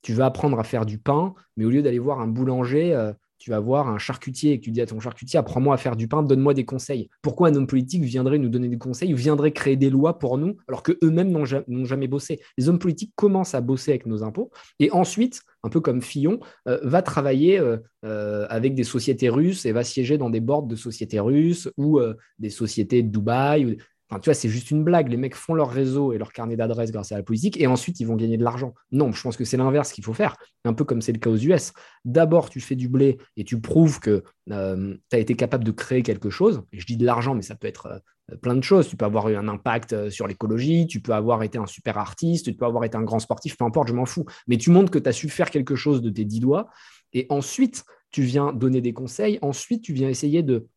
tu 0.02 0.14
veux 0.14 0.24
apprendre 0.24 0.60
à 0.60 0.64
faire 0.64 0.86
du 0.86 0.98
pain, 0.98 1.34
mais 1.58 1.66
au 1.66 1.70
lieu 1.70 1.82
d'aller 1.82 2.00
voir 2.00 2.20
un 2.20 2.28
boulanger, 2.28 3.12
tu 3.40 3.50
vas 3.50 3.60
voir 3.60 3.88
un 3.88 3.98
charcutier 3.98 4.52
et 4.52 4.60
que 4.60 4.66
tu 4.66 4.72
dis 4.72 4.82
à 4.82 4.86
ton 4.86 5.00
charcutier, 5.00 5.40
apprends-moi 5.40 5.74
à 5.74 5.78
faire 5.78 5.96
du 5.96 6.08
pain, 6.08 6.22
donne-moi 6.22 6.54
des 6.54 6.66
conseils. 6.66 7.10
Pourquoi 7.22 7.48
un 7.48 7.56
homme 7.56 7.68
politique 7.68 8.04
viendrait 8.04 8.38
nous 8.38 8.50
donner 8.50 8.68
des 8.68 8.78
conseils 8.78 9.14
ou 9.14 9.18
viendrait 9.18 9.52
créer 9.52 9.78
des 9.78 9.90
lois 9.90 10.20
pour 10.20 10.38
nous 10.38 10.58
alors 10.68 10.84
qu'eux-mêmes 10.84 11.32
n'ont 11.32 11.46
jamais, 11.86 12.08
bossé? 12.08 12.42
Les 12.58 12.70
hommes 12.70 12.80
politiques 12.80 13.14
commencent 13.16 13.56
à 13.56 13.62
bosser 13.62 13.92
avec 13.92 14.06
nos 14.06 14.24
impôts 14.24 14.52
et 14.80 14.92
ensuite, 14.92 15.42
un 15.64 15.70
peu 15.70 15.80
comme 15.80 16.02
Fillon, 16.02 16.40
euh, 16.68 16.80
va 16.84 17.02
travailler 17.02 17.60
euh, 17.60 17.78
euh, 18.06 18.46
avec 18.50 18.76
des 18.76 18.84
sociétés 18.84 19.30
russes 19.30 19.66
et 19.66 19.72
va 19.72 19.84
siéger 19.84 20.18
dans 20.18 20.30
des 20.30 20.42
boards 20.42 20.64
de 20.64 20.76
sociétés 20.76 21.20
russes 21.20 21.70
ou 21.78 22.00
des 22.40 22.50
sociétés 22.50 23.04
de 23.04 23.10
Dubaï 23.10 23.78
tu 24.18 24.26
vois, 24.26 24.34
c'est 24.34 24.50
juste 24.50 24.72
une 24.72 24.84
blague. 24.84 25.10
Les 25.10 25.18
mecs 25.18 25.36
font 25.36 25.54
leur 25.54 25.70
réseau 25.70 26.14
et 26.14 26.18
leur 26.18 26.34
carnet 26.34 26.56
d'adresses 26.56 26.92
grâce 26.92 27.12
à 27.12 27.18
la 27.18 27.24
politique 27.24 27.60
et 27.62 27.68
ensuite 27.68 28.00
ils 28.00 28.06
vont 28.06 28.16
gagner 28.16 28.38
de 28.38 28.44
l'argent. 28.44 28.74
Non, 28.92 29.12
je 29.12 29.22
pense 29.22 29.38
que 29.38 29.46
c'est 29.46 29.58
l'inverse 29.58 29.92
qu'il 29.92 30.04
faut 30.04 30.14
faire, 30.14 30.36
un 30.66 30.74
peu 30.74 30.84
comme 30.84 31.02
c'est 31.02 31.12
le 31.12 31.20
cas 31.20 31.30
aux 31.30 31.38
US. 31.38 31.74
D'abord, 32.06 32.50
tu 32.50 32.60
fais 32.60 32.76
du 32.76 32.90
blé 32.90 33.20
et 33.38 33.44
tu 33.44 33.62
prouves 33.62 34.00
que 34.00 34.24
euh, 34.52 34.96
tu 35.10 35.16
as 35.16 35.20
été 35.20 35.36
capable 35.36 35.64
de 35.64 35.72
créer 35.72 36.02
quelque 36.02 36.32
chose. 36.32 36.64
Et 36.72 36.80
je 36.80 36.88
dis 36.88 36.98
de 36.98 37.06
l'argent, 37.06 37.36
mais 37.36 37.44
ça 37.44 37.54
peut 37.56 37.68
être 37.68 38.02
plein 38.42 38.56
de 38.56 38.64
choses. 38.64 38.88
Tu 38.88 38.96
peux 38.96 39.06
avoir 39.06 39.30
eu 39.30 39.36
un 39.36 39.48
impact 39.48 40.10
sur 40.10 40.28
l'écologie, 40.28 40.88
tu 40.88 41.02
peux 41.02 41.14
avoir 41.14 41.44
été 41.44 41.58
un 41.58 41.68
super 41.68 41.98
artiste, 41.98 42.46
tu 42.46 42.54
peux 42.54 42.66
avoir 42.66 42.84
été 42.84 42.98
un 42.98 43.04
grand 43.04 43.20
sportif, 43.20 43.58
peu 43.58 43.66
importe, 43.66 43.90
je 43.90 43.94
m'en 43.94 44.06
fous. 44.06 44.26
Mais 44.48 44.58
tu 44.58 44.72
montres 44.72 44.92
que 44.92 45.00
tu 45.00 45.10
as 45.10 45.14
su 45.14 45.30
faire 45.30 45.52
quelque 45.52 45.76
chose 45.76 46.02
de 46.02 46.10
tes 46.10 46.26
dix 46.26 46.40
doigts. 46.40 46.68
Et 47.14 47.28
ensuite, 47.30 47.84
tu 48.12 48.24
viens 48.24 48.54
donner 48.54 48.82
des 48.82 48.94
conseils. 48.94 49.40
Ensuite, 49.42 49.84
tu 49.84 49.94
viens 49.94 50.10
essayer 50.10 50.44
de 50.44 50.68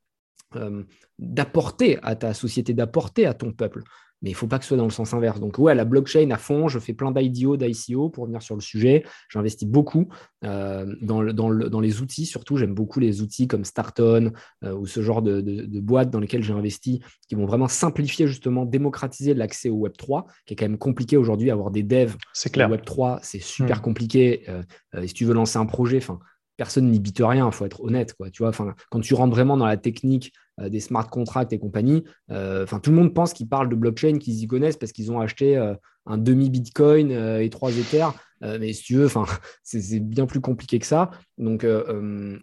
d'apporter 1.19 1.99
à 2.03 2.17
ta 2.17 2.35
société, 2.35 2.75
d'apporter 2.75 3.27
à 3.27 3.35
ton 3.35 3.53
peuple 3.53 3.83
mais 4.23 4.31
il 4.31 4.33
ne 4.33 4.37
faut 4.37 4.47
pas 4.47 4.59
que 4.59 4.65
ce 4.65 4.69
soit 4.69 4.77
dans 4.77 4.85
le 4.85 4.91
sens 4.91 5.15
inverse. 5.15 5.41
Donc, 5.41 5.59
ouais, 5.59 5.75
la 5.75 5.85
blockchain 5.85 6.31
à 6.31 6.39
fond, 6.39 6.69
je 6.69 6.79
fais 6.79 6.95
plein 6.95 7.11
d'IDO, 7.11 7.57
d'ICO 7.57 8.09
pour 8.09 8.27
venir 8.27 8.41
sur 8.41 8.55
le 8.55 8.61
sujet. 8.61 9.05
J'investis 9.29 9.69
beaucoup 9.69 10.09
euh, 10.45 10.95
dans, 11.03 11.25
dans, 11.25 11.81
les 11.81 12.01
outils, 12.01 12.25
surtout. 12.25 12.57
J'aime 12.57 12.73
beaucoup 12.73 13.01
les 13.01 13.21
outils 13.21 13.49
comme 13.49 13.65
Starton 13.65 14.33
euh, 14.63 14.75
ou 14.75 14.87
ce 14.87 15.03
genre 15.03 15.23
de, 15.23 15.43
boîtes 15.81 16.11
dans 16.11 16.21
lesquelles 16.21 16.45
j'ai 16.45 16.53
investi 16.53 17.03
qui 17.29 17.35
vont 17.35 17.47
vraiment 17.47 17.67
simplifier, 17.67 18.29
justement, 18.29 18.65
démocratiser 18.65 19.35
l'accès 19.35 19.71
au 19.71 19.89
Web3, 19.89 20.25
qui 20.47 20.55
est 20.55 20.57
quand 20.57 20.67
même 20.69 20.79
compliqué 20.79 21.17
aujourd'hui. 21.17 21.51
Avoir 21.51 21.73
des 21.73 21.83
devs 21.83 22.17
c'est 22.33 22.51
clair. 22.51 22.71
Web3, 22.71 23.19
c'est 23.23 23.43
super 23.43 23.79
hmm. 23.79 23.83
compliqué. 23.83 24.45
Euh, 24.49 24.63
si 25.05 25.15
tu 25.15 25.25
veux 25.25 25.35
lancer 25.35 25.59
un 25.59 25.67
projet, 25.67 25.97
enfin, 25.97 26.21
personne 26.63 26.93
n'y 26.93 27.01
bite 27.01 27.21
rien, 27.21 27.47
il 27.47 27.53
faut 27.53 27.65
être 27.65 27.83
honnête. 27.83 28.15
Quoi, 28.15 28.31
tu 28.31 28.45
vois 28.45 28.53
quand 28.89 29.01
tu 29.01 29.15
rentres 29.15 29.35
vraiment 29.35 29.57
dans 29.57 29.67
la 29.67 29.77
technique 29.77 30.33
euh, 30.61 30.69
des 30.69 30.79
smart 30.79 31.09
contracts 31.11 31.53
et 31.53 31.59
compagnie, 31.59 32.05
euh, 32.31 32.65
tout 32.85 32.91
le 32.91 32.97
monde 32.97 33.13
pense 33.13 33.33
qu'ils 33.33 33.49
parlent 33.49 33.69
de 33.69 33.75
blockchain, 33.75 34.19
qu'ils 34.19 34.45
y 34.45 34.47
connaissent 34.47 34.77
parce 34.77 34.93
qu'ils 34.93 35.11
ont 35.11 35.19
acheté 35.19 35.57
euh, 35.57 35.75
un 36.07 36.19
demi-bitcoin 36.19 37.11
et 37.11 37.51
trois 37.51 37.73
Ethers. 37.73 38.15
mais 38.43 38.73
si 38.75 38.85
tu 38.85 38.95
veux, 38.95 39.09
c'est 39.65 39.99
bien 39.99 40.27
plus 40.27 40.41
compliqué 40.41 40.79
que 40.79 40.87
ça. 40.87 41.11
Donc, 41.37 41.67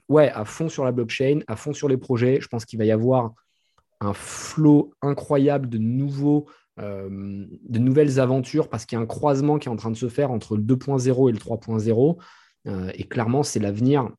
ouais, 0.10 0.30
à 0.32 0.44
fond 0.44 0.68
sur 0.68 0.84
la 0.84 0.92
blockchain, 0.92 1.40
à 1.48 1.56
fond 1.56 1.72
sur 1.72 1.88
les 1.88 1.98
projets. 1.98 2.40
Je 2.42 2.50
pense 2.50 2.66
qu'il 2.66 2.78
va 2.78 2.84
y 2.84 2.92
avoir 2.92 3.32
un 4.02 4.14
flot 4.14 4.92
incroyable 5.02 5.70
de 5.70 5.78
nouveaux 5.78 6.46
de 6.78 7.80
nouvelles 7.80 8.22
aventures 8.22 8.70
parce 8.70 8.86
qu'il 8.86 8.98
y 8.98 9.00
a 9.00 9.04
un 9.04 9.06
croisement 9.06 9.60
qui 9.60 9.68
est 9.68 9.72
en 9.72 9.76
train 9.76 9.92
de 9.92 9.98
se 9.98 10.08
faire 10.08 10.32
entre 10.32 10.56
le 10.56 10.64
2.0 10.64 11.30
et 11.30 11.34
le 11.34 11.38
3.0. 11.38 12.18
Euh, 12.68 12.92
et 12.96 13.06
clairement, 13.06 13.44
c'est 13.44 13.60
l'avenir. 13.60 14.10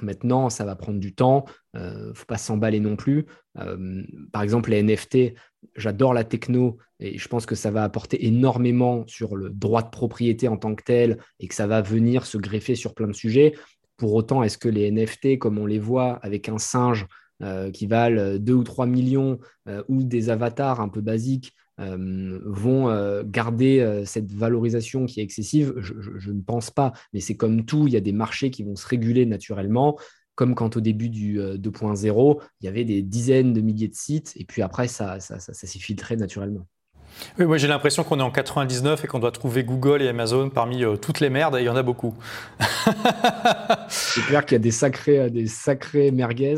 Maintenant, 0.00 0.48
ça 0.48 0.64
va 0.64 0.76
prendre 0.76 1.00
du 1.00 1.14
temps. 1.14 1.44
Il 1.74 1.80
euh, 1.80 2.08
ne 2.08 2.14
faut 2.14 2.26
pas 2.26 2.38
s'emballer 2.38 2.80
non 2.80 2.96
plus. 2.96 3.26
Euh, 3.58 4.02
par 4.32 4.42
exemple, 4.42 4.70
les 4.70 4.82
NFT, 4.82 5.34
j'adore 5.74 6.14
la 6.14 6.24
techno 6.24 6.78
et 7.00 7.18
je 7.18 7.28
pense 7.28 7.46
que 7.46 7.54
ça 7.54 7.70
va 7.70 7.82
apporter 7.82 8.26
énormément 8.26 9.04
sur 9.06 9.34
le 9.34 9.50
droit 9.50 9.82
de 9.82 9.90
propriété 9.90 10.46
en 10.48 10.56
tant 10.56 10.74
que 10.74 10.84
tel 10.84 11.18
et 11.40 11.48
que 11.48 11.54
ça 11.54 11.66
va 11.66 11.82
venir 11.82 12.26
se 12.26 12.38
greffer 12.38 12.74
sur 12.74 12.94
plein 12.94 13.08
de 13.08 13.12
sujets. 13.12 13.54
Pour 13.96 14.14
autant, 14.14 14.44
est-ce 14.44 14.58
que 14.58 14.68
les 14.68 14.90
NFT, 14.92 15.38
comme 15.38 15.58
on 15.58 15.66
les 15.66 15.80
voit 15.80 16.18
avec 16.22 16.48
un 16.48 16.58
singe 16.58 17.06
qui 17.72 17.86
valent 17.86 18.36
2 18.36 18.52
ou 18.52 18.64
3 18.64 18.86
millions 18.86 19.38
ou 19.88 20.02
des 20.02 20.28
avatars 20.28 20.80
un 20.80 20.88
peu 20.88 21.00
basiques 21.00 21.54
euh, 21.80 22.40
vont 22.44 22.88
euh, 22.88 23.22
garder 23.24 23.78
euh, 23.80 24.04
cette 24.04 24.32
valorisation 24.32 25.06
qui 25.06 25.20
est 25.20 25.22
excessive 25.22 25.74
je, 25.78 26.30
ne 26.32 26.40
pense 26.40 26.70
pas. 26.70 26.92
Mais 27.12 27.20
c'est 27.20 27.36
comme 27.36 27.64
tout, 27.64 27.86
il 27.86 27.92
y 27.92 27.96
a 27.96 28.00
des 28.00 28.12
marchés 28.12 28.50
qui 28.50 28.64
vont 28.64 28.76
se 28.76 28.86
réguler 28.86 29.26
naturellement. 29.26 29.98
Comme 30.34 30.54
quand 30.54 30.76
au 30.76 30.80
début 30.80 31.08
du 31.08 31.38
2.0, 31.40 32.40
il 32.60 32.64
y 32.64 32.68
avait 32.68 32.84
des 32.84 33.02
dizaines 33.02 33.52
de 33.52 33.60
milliers 33.60 33.88
de 33.88 33.94
sites, 33.94 34.32
et 34.36 34.44
puis 34.44 34.62
après, 34.62 34.86
ça, 34.86 35.18
ça, 35.18 35.40
ça, 35.40 35.52
s'est 35.52 35.80
filtré 35.80 36.16
naturellement. 36.16 36.68
Oui, 37.38 37.46
moi 37.46 37.56
j'ai 37.56 37.68
l'impression 37.68 38.04
qu'on 38.04 38.18
est 38.20 38.22
en 38.22 38.30
99 38.30 39.04
et 39.04 39.06
qu'on 39.08 39.18
doit 39.18 39.32
trouver 39.32 39.64
Google 39.64 40.02
et 40.02 40.08
Amazon 40.08 40.50
parmi 40.50 40.84
toutes 41.00 41.20
les 41.20 41.30
merdes, 41.30 41.56
et 41.56 41.60
il 41.60 41.64
y 41.64 41.68
en 41.68 41.76
a 41.76 41.82
beaucoup. 41.82 42.14
c'est 43.88 44.22
clair 44.22 44.44
qu'il 44.44 44.54
y 44.54 44.56
a 44.56 44.62
des 44.62 44.70
sacrés, 44.70 45.30
des 45.30 45.46
sacrés 45.46 46.10
merguez. 46.10 46.56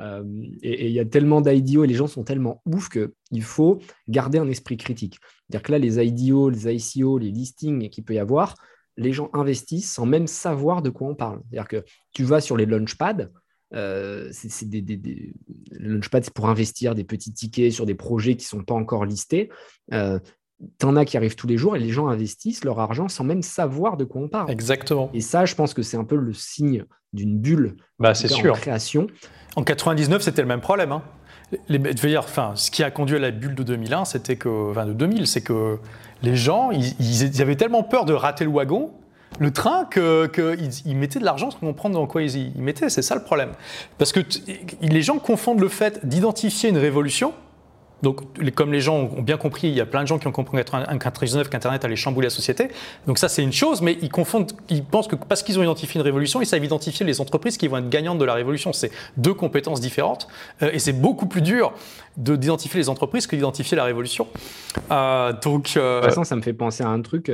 Euh, 0.00 0.24
et 0.62 0.86
il 0.86 0.92
y 0.92 1.00
a 1.00 1.04
tellement 1.04 1.40
d'IDO 1.40 1.84
et 1.84 1.86
les 1.86 1.94
gens 1.94 2.06
sont 2.06 2.24
tellement 2.24 2.62
ouf 2.64 2.88
qu'il 2.88 3.42
faut 3.42 3.80
garder 4.08 4.38
un 4.38 4.48
esprit 4.48 4.76
critique. 4.76 5.18
C'est-à-dire 5.20 5.62
que 5.62 5.72
là, 5.72 5.78
les 5.78 6.02
IDO, 6.02 6.48
les 6.48 6.74
ICO, 6.74 7.18
les 7.18 7.30
listings 7.30 7.90
qu'il 7.90 8.04
peut 8.04 8.14
y 8.14 8.18
avoir, 8.18 8.54
les 8.96 9.12
gens 9.12 9.30
investissent 9.32 9.92
sans 9.92 10.06
même 10.06 10.26
savoir 10.26 10.82
de 10.82 10.90
quoi 10.90 11.08
on 11.08 11.14
parle. 11.14 11.40
C'est-à-dire 11.50 11.68
que 11.68 11.84
tu 12.12 12.24
vas 12.24 12.40
sur 12.40 12.56
les 12.56 12.66
launchpads, 12.66 13.28
euh, 13.74 14.28
c'est 14.32 14.68
des, 14.68 14.82
des, 14.82 15.32
launchpads, 15.72 16.22
c'est 16.22 16.34
pour 16.34 16.48
investir 16.48 16.94
des 16.94 17.04
petits 17.04 17.32
tickets 17.32 17.72
sur 17.72 17.86
des 17.86 17.94
projets 17.94 18.36
qui 18.36 18.44
ne 18.46 18.58
sont 18.58 18.64
pas 18.64 18.74
encore 18.74 19.04
listés. 19.04 19.50
Euh, 19.92 20.18
T'en 20.78 20.94
as 20.96 21.06
qui 21.06 21.16
arrivent 21.16 21.36
tous 21.36 21.46
les 21.46 21.56
jours 21.56 21.74
et 21.74 21.78
les 21.78 21.88
gens 21.88 22.08
investissent 22.08 22.64
leur 22.64 22.80
argent 22.80 23.08
sans 23.08 23.24
même 23.24 23.40
savoir 23.40 23.96
de 23.96 24.04
quoi 24.04 24.20
on 24.20 24.28
parle. 24.28 24.50
Exactement. 24.50 25.08
Et 25.14 25.22
ça, 25.22 25.46
je 25.46 25.54
pense 25.54 25.72
que 25.72 25.80
c'est 25.80 25.96
un 25.96 26.04
peu 26.04 26.16
le 26.16 26.34
signe 26.34 26.84
d'une 27.14 27.38
bulle 27.38 27.76
bah, 27.98 28.14
c'est 28.14 28.28
sûr. 28.28 28.52
en 28.52 28.56
création. 28.56 29.06
En 29.56 29.64
99, 29.64 30.20
c'était 30.20 30.42
le 30.42 30.48
même 30.48 30.60
problème. 30.60 30.92
Hein. 30.92 31.02
Les, 31.68 31.78
je 31.78 32.02
veux 32.02 32.10
dire, 32.10 32.20
enfin, 32.24 32.52
ce 32.56 32.70
qui 32.70 32.82
a 32.82 32.90
conduit 32.90 33.16
à 33.16 33.20
la 33.20 33.30
bulle 33.30 33.54
de 33.54 33.62
2001, 33.62 34.04
c'était 34.04 34.36
que, 34.36 34.70
enfin, 34.70 34.84
de 34.84 34.92
2000, 34.92 35.26
c'est 35.26 35.40
que 35.40 35.78
les 36.22 36.36
gens, 36.36 36.70
ils, 36.70 36.94
ils, 37.00 37.40
avaient 37.40 37.56
tellement 37.56 37.82
peur 37.82 38.04
de 38.04 38.12
rater 38.12 38.44
le 38.44 38.50
wagon, 38.50 38.92
le 39.38 39.50
train, 39.52 39.86
qu'ils 39.86 40.96
mettaient 40.96 41.20
de 41.20 41.24
l'argent 41.24 41.50
sans 41.50 41.58
comprendre 41.58 41.94
dans 41.94 42.06
quoi 42.06 42.22
ils, 42.22 42.36
ils 42.36 42.62
mettaient. 42.62 42.90
C'est 42.90 43.02
ça 43.02 43.14
le 43.14 43.22
problème. 43.22 43.52
Parce 43.98 44.12
que 44.12 44.20
les 44.80 45.02
gens 45.02 45.18
confondent 45.18 45.60
le 45.60 45.68
fait 45.68 46.06
d'identifier 46.06 46.70
une 46.70 46.78
révolution 46.78 47.32
donc, 48.02 48.20
comme 48.54 48.72
les 48.72 48.80
gens 48.80 48.96
ont 48.96 49.22
bien 49.22 49.36
compris, 49.36 49.68
il 49.68 49.74
y 49.74 49.80
a 49.80 49.86
plein 49.86 50.02
de 50.02 50.08
gens 50.08 50.18
qui 50.18 50.26
ont 50.26 50.32
compris 50.32 50.56
en 50.56 50.60
1999 50.60 51.50
qu'Internet 51.50 51.84
allait 51.84 51.96
chambouler 51.96 52.26
la 52.26 52.30
société. 52.30 52.68
Donc 53.06 53.18
ça, 53.18 53.28
c'est 53.28 53.42
une 53.42 53.52
chose, 53.52 53.82
mais 53.82 53.98
ils 54.00 54.08
confondent, 54.08 54.52
ils 54.68 54.84
pensent 54.84 55.08
que 55.08 55.16
parce 55.16 55.42
qu'ils 55.42 55.58
ont 55.58 55.62
identifié 55.62 56.00
une 56.00 56.04
révolution, 56.04 56.40
ils 56.40 56.46
savent 56.46 56.64
identifier 56.64 57.04
les 57.04 57.20
entreprises 57.20 57.56
qui 57.56 57.68
vont 57.68 57.78
être 57.78 57.88
gagnantes 57.88 58.18
de 58.18 58.24
la 58.24 58.34
révolution. 58.34 58.72
C'est 58.72 58.90
deux 59.16 59.34
compétences 59.34 59.80
différentes, 59.80 60.28
euh, 60.62 60.70
et 60.72 60.78
c'est 60.78 60.92
beaucoup 60.92 61.26
plus 61.26 61.42
dur 61.42 61.72
d'identifier 62.16 62.80
les 62.80 62.88
entreprises 62.88 63.26
que 63.26 63.36
d'identifier 63.36 63.76
la 63.76 63.84
révolution. 63.84 64.26
Euh, 64.90 65.32
donc, 65.42 65.74
euh... 65.76 65.96
de 65.96 66.00
toute 66.00 66.10
façon, 66.10 66.24
ça 66.24 66.36
me 66.36 66.42
fait 66.42 66.52
penser 66.52 66.82
à 66.82 66.88
un 66.88 67.00
truc. 67.02 67.30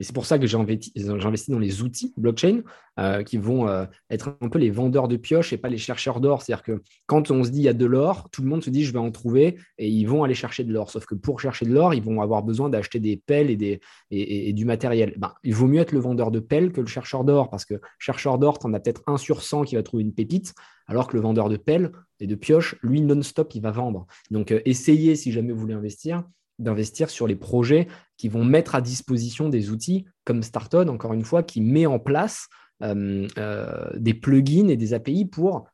Et 0.00 0.04
c'est 0.04 0.14
pour 0.14 0.24
ça 0.24 0.38
que 0.38 0.46
j'ai 0.46 0.56
investi 0.56 1.50
dans 1.50 1.58
les 1.58 1.82
outils 1.82 2.14
blockchain 2.16 2.62
euh, 2.98 3.22
qui 3.22 3.36
vont 3.36 3.68
euh, 3.68 3.84
être 4.08 4.36
un 4.40 4.48
peu 4.48 4.58
les 4.58 4.70
vendeurs 4.70 5.08
de 5.08 5.16
pioches 5.16 5.52
et 5.52 5.58
pas 5.58 5.68
les 5.68 5.78
chercheurs 5.78 6.20
d'or. 6.20 6.42
C'est-à-dire 6.42 6.62
que 6.62 6.82
quand 7.06 7.30
on 7.30 7.44
se 7.44 7.50
dit 7.50 7.60
il 7.60 7.64
y 7.64 7.68
a 7.68 7.74
de 7.74 7.84
l'or, 7.84 8.30
tout 8.30 8.42
le 8.42 8.48
monde 8.48 8.64
se 8.64 8.70
dit 8.70 8.84
je 8.84 8.92
vais 8.92 8.98
en 8.98 9.10
trouver 9.10 9.58
et 9.76 9.88
ils 9.88 10.06
vont 10.06 10.24
aller 10.24 10.34
chercher 10.34 10.64
de 10.64 10.72
l'or. 10.72 10.90
Sauf 10.90 11.04
que 11.04 11.14
pour 11.14 11.38
chercher 11.38 11.66
de 11.66 11.72
l'or, 11.72 11.92
ils 11.92 12.02
vont 12.02 12.22
avoir 12.22 12.42
besoin 12.42 12.70
d'acheter 12.70 12.98
des 12.98 13.18
pelles 13.18 13.50
et, 13.50 14.52
du 14.52 14.64
matériel. 14.64 15.14
Ben, 15.18 15.34
il 15.44 15.54
vaut 15.54 15.66
mieux 15.66 15.80
être 15.80 15.92
le 15.92 16.00
vendeur 16.00 16.30
de 16.30 16.40
pelles 16.40 16.72
que 16.72 16.80
le 16.80 16.86
chercheur 16.86 17.24
d'or 17.24 17.50
parce 17.50 17.66
que 17.66 17.74
chercheur 17.98 18.38
d'or, 18.38 18.58
tu 18.58 18.66
en 18.66 18.72
as 18.72 18.80
peut-être 18.80 19.02
un 19.06 19.18
sur 19.18 19.42
100 19.42 19.64
qui 19.64 19.76
va 19.76 19.82
trouver 19.82 20.02
une 20.02 20.14
pépite, 20.14 20.54
alors 20.86 21.08
que 21.08 21.16
le 21.16 21.22
vendeur 21.22 21.50
de 21.50 21.58
pelles 21.58 21.92
et 22.20 22.26
de 22.26 22.34
pioches, 22.34 22.74
lui, 22.82 23.02
non-stop, 23.02 23.54
il 23.54 23.60
va 23.60 23.70
vendre. 23.70 24.06
Donc, 24.30 24.50
euh, 24.50 24.60
essayez, 24.64 25.14
si 25.14 25.30
jamais 25.30 25.52
vous 25.52 25.60
voulez 25.60 25.74
investir, 25.74 26.24
d'investir 26.60 27.10
sur 27.10 27.26
les 27.26 27.36
projets 27.36 27.88
qui 28.20 28.28
vont 28.28 28.44
mettre 28.44 28.74
à 28.74 28.82
disposition 28.82 29.48
des 29.48 29.70
outils 29.70 30.04
comme 30.26 30.42
Starton, 30.42 30.88
encore 30.88 31.14
une 31.14 31.24
fois, 31.24 31.42
qui 31.42 31.62
met 31.62 31.86
en 31.86 31.98
place 31.98 32.48
euh, 32.82 33.26
euh, 33.38 33.88
des 33.96 34.12
plugins 34.12 34.68
et 34.68 34.76
des 34.76 34.92
API 34.92 35.24
pour 35.24 35.64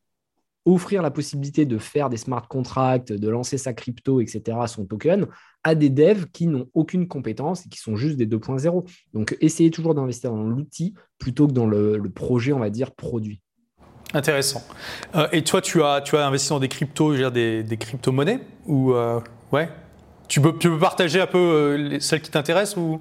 offrir 0.65 1.03
la 1.03 1.11
possibilité 1.11 1.67
de 1.67 1.77
faire 1.77 2.09
des 2.09 2.17
smart 2.17 2.47
contracts, 2.47 3.13
de 3.13 3.29
lancer 3.29 3.59
sa 3.59 3.73
crypto, 3.73 4.21
etc., 4.21 4.59
son 4.69 4.87
token, 4.87 5.27
à 5.65 5.75
des 5.75 5.91
devs 5.91 6.27
qui 6.33 6.47
n'ont 6.47 6.69
aucune 6.73 7.09
compétence 7.09 7.67
et 7.67 7.69
qui 7.69 7.81
sont 7.81 7.97
juste 7.97 8.17
des 8.17 8.29
2.0. 8.29 8.89
Donc, 9.13 9.37
essayez 9.41 9.73
toujours 9.73 9.97
d'investir 9.97 10.31
dans 10.31 10.45
l'outil 10.45 10.95
plutôt 11.19 11.49
que 11.49 11.53
dans 11.53 11.67
le, 11.67 12.01
projet, 12.15 12.53
on 12.53 12.61
va 12.61 12.71
dire, 12.71 12.95
produit. 12.95 13.41
Intéressant. 14.15 14.63
Euh, 15.17 15.27
et 15.33 15.43
toi, 15.43 15.61
tu 15.61 15.83
as, 15.83 16.01
tu 16.01 16.17
as 16.17 16.25
investi 16.25 16.51
dans 16.51 16.61
des 16.61 16.69
cryptos, 16.69 17.29
des, 17.29 17.65
des 17.65 17.77
crypto-monnaies 17.77 18.39
ou 18.67 18.95
ouais? 19.51 19.69
Tu 20.29 20.41
peux, 20.41 20.57
tu 20.59 20.69
peux 20.69 20.79
partager 20.79 21.21
un 21.21 21.27
peu 21.27 21.39
euh, 21.39 22.01
celles 22.01 22.23
qui 22.23 22.31
t'intéressent 22.31 22.77
ou? 22.77 23.01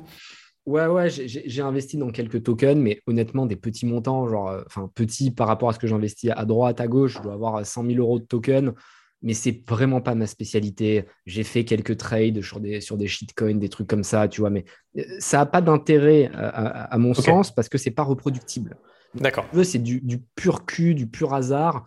Ouais, 0.65 0.87
ouais, 0.87 1.09
j'ai 1.11 1.61
investi 1.61 1.95
dans 1.95 2.09
quelques 2.09 2.41
tokens, 2.41 2.79
mais 2.81 2.99
honnêtement, 3.05 3.45
des 3.45 3.55
petits 3.55 3.85
montants, 3.85 4.27
genre, 4.27 4.49
euh, 4.49 4.63
enfin, 4.65 4.89
petits 4.95 5.29
par 5.29 5.47
rapport 5.47 5.69
à 5.69 5.73
ce 5.73 5.79
que 5.79 5.85
j'investis 5.85 6.31
à 6.35 6.43
droite, 6.45 6.81
à 6.81 6.87
gauche, 6.87 7.17
je 7.17 7.21
dois 7.21 7.33
avoir 7.33 7.63
100 7.63 7.85
000 7.85 7.99
euros 7.99 8.17
de 8.17 8.25
tokens, 8.25 8.73
mais 9.21 9.35
c'est 9.35 9.61
vraiment 9.69 10.01
pas 10.01 10.15
ma 10.15 10.25
spécialité. 10.25 11.05
J'ai 11.27 11.43
fait 11.43 11.65
quelques 11.65 11.97
trades 11.97 12.41
sur 12.41 12.59
des, 12.59 12.81
sur 12.81 12.97
des 12.97 13.07
shitcoins, 13.07 13.59
des 13.59 13.69
trucs 13.69 13.87
comme 13.87 14.03
ça, 14.03 14.27
tu 14.27 14.41
vois, 14.41 14.49
mais 14.49 14.65
euh, 14.97 15.03
ça 15.19 15.37
n'a 15.37 15.45
pas 15.45 15.61
d'intérêt 15.61 16.31
à, 16.33 16.97
mon 16.97 17.13
sens 17.13 17.53
parce 17.53 17.69
que 17.69 17.77
c'est 17.77 17.91
pas 17.91 18.03
reproductible. 18.03 18.75
D'accord. 19.13 19.45
C'est 19.63 19.81
du, 19.81 20.01
du, 20.01 20.19
pur 20.35 20.65
cul, 20.65 20.95
du 20.95 21.07
pur 21.07 21.35
hasard. 21.35 21.85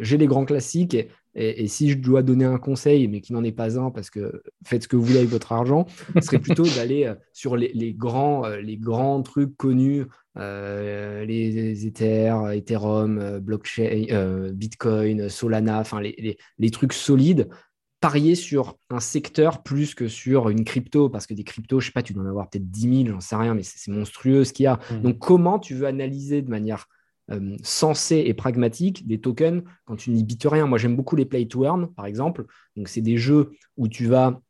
j'ai 0.00 0.18
les 0.18 0.26
grands 0.26 0.44
classiques 0.44 0.94
et 0.94 1.08
et, 1.40 1.68
si 1.68 1.90
je 1.90 1.98
dois 1.98 2.22
donner 2.22 2.44
un 2.44 2.58
conseil, 2.58 3.06
mais 3.06 3.20
qui 3.20 3.32
n'en 3.32 3.44
est 3.44 3.52
pas 3.52 3.78
un, 3.78 3.90
parce 3.90 4.10
que 4.10 4.42
faites 4.64 4.82
ce 4.82 4.88
que 4.88 4.96
vous 4.96 5.04
voulez 5.04 5.18
avec 5.18 5.30
votre 5.30 5.52
argent, 5.52 5.86
ce 6.16 6.20
serait 6.22 6.40
plutôt 6.40 6.64
d'aller 6.76 7.04
euh, 7.04 7.14
sur 7.32 7.56
les, 7.56 7.94
grands, 7.94 8.44
euh, 8.44 8.60
les 8.60 8.76
grands 8.76 9.22
trucs 9.22 9.56
connus, 9.56 10.06
euh, 10.36 11.24
les 11.24 11.86
Ether, 11.86 12.34
Ethereum, 12.54 13.38
blockchain, 13.38 14.50
Bitcoin, 14.52 15.28
Solana, 15.28 15.78
enfin 15.78 16.00
les, 16.00 16.38
les, 16.58 16.70
trucs 16.70 16.92
solides. 16.92 17.48
Parier 18.00 18.36
sur 18.36 18.76
un 18.90 19.00
secteur 19.00 19.64
plus 19.64 19.94
que 19.94 20.06
sur 20.06 20.50
une 20.50 20.64
crypto, 20.64 21.08
parce 21.08 21.26
que 21.26 21.34
des 21.34 21.42
cryptos, 21.42 21.80
je 21.80 21.86
sais 21.86 21.92
pas, 21.92 22.02
tu 22.02 22.12
dois 22.12 22.22
en 22.22 22.28
avoir 22.28 22.48
peut-être 22.48 22.70
10 22.70 23.04
000, 23.04 23.14
j'en 23.14 23.20
sais 23.20 23.34
rien, 23.34 23.54
mais 23.54 23.64
c'est 23.64 23.90
monstrueux 23.90 24.44
ce 24.44 24.52
qu'il 24.52 24.64
y 24.64 24.66
a. 24.68 24.78
Mmh. 24.90 25.02
Donc, 25.02 25.18
comment 25.18 25.58
tu 25.58 25.74
veux 25.74 25.86
analyser 25.86 26.42
de 26.42 26.48
manière 26.48 26.86
sensé 27.62 28.22
et 28.26 28.34
pragmatique 28.34 29.06
des 29.06 29.20
tokens 29.20 29.62
quand 29.84 29.96
tu 29.96 30.10
n'y 30.10 30.24
bites 30.24 30.46
rien. 30.46 30.66
Moi, 30.66 30.78
j'aime 30.78 30.96
beaucoup 30.96 31.16
les 31.16 31.24
play 31.24 31.46
to 31.46 31.64
earn, 31.64 31.92
par 31.94 32.06
exemple. 32.06 32.44
Donc, 32.76 32.88
c'est 32.88 33.00
des 33.00 33.16
jeux 33.16 33.52
où 33.76 33.88
tu 33.88 34.06
vas 34.06 34.40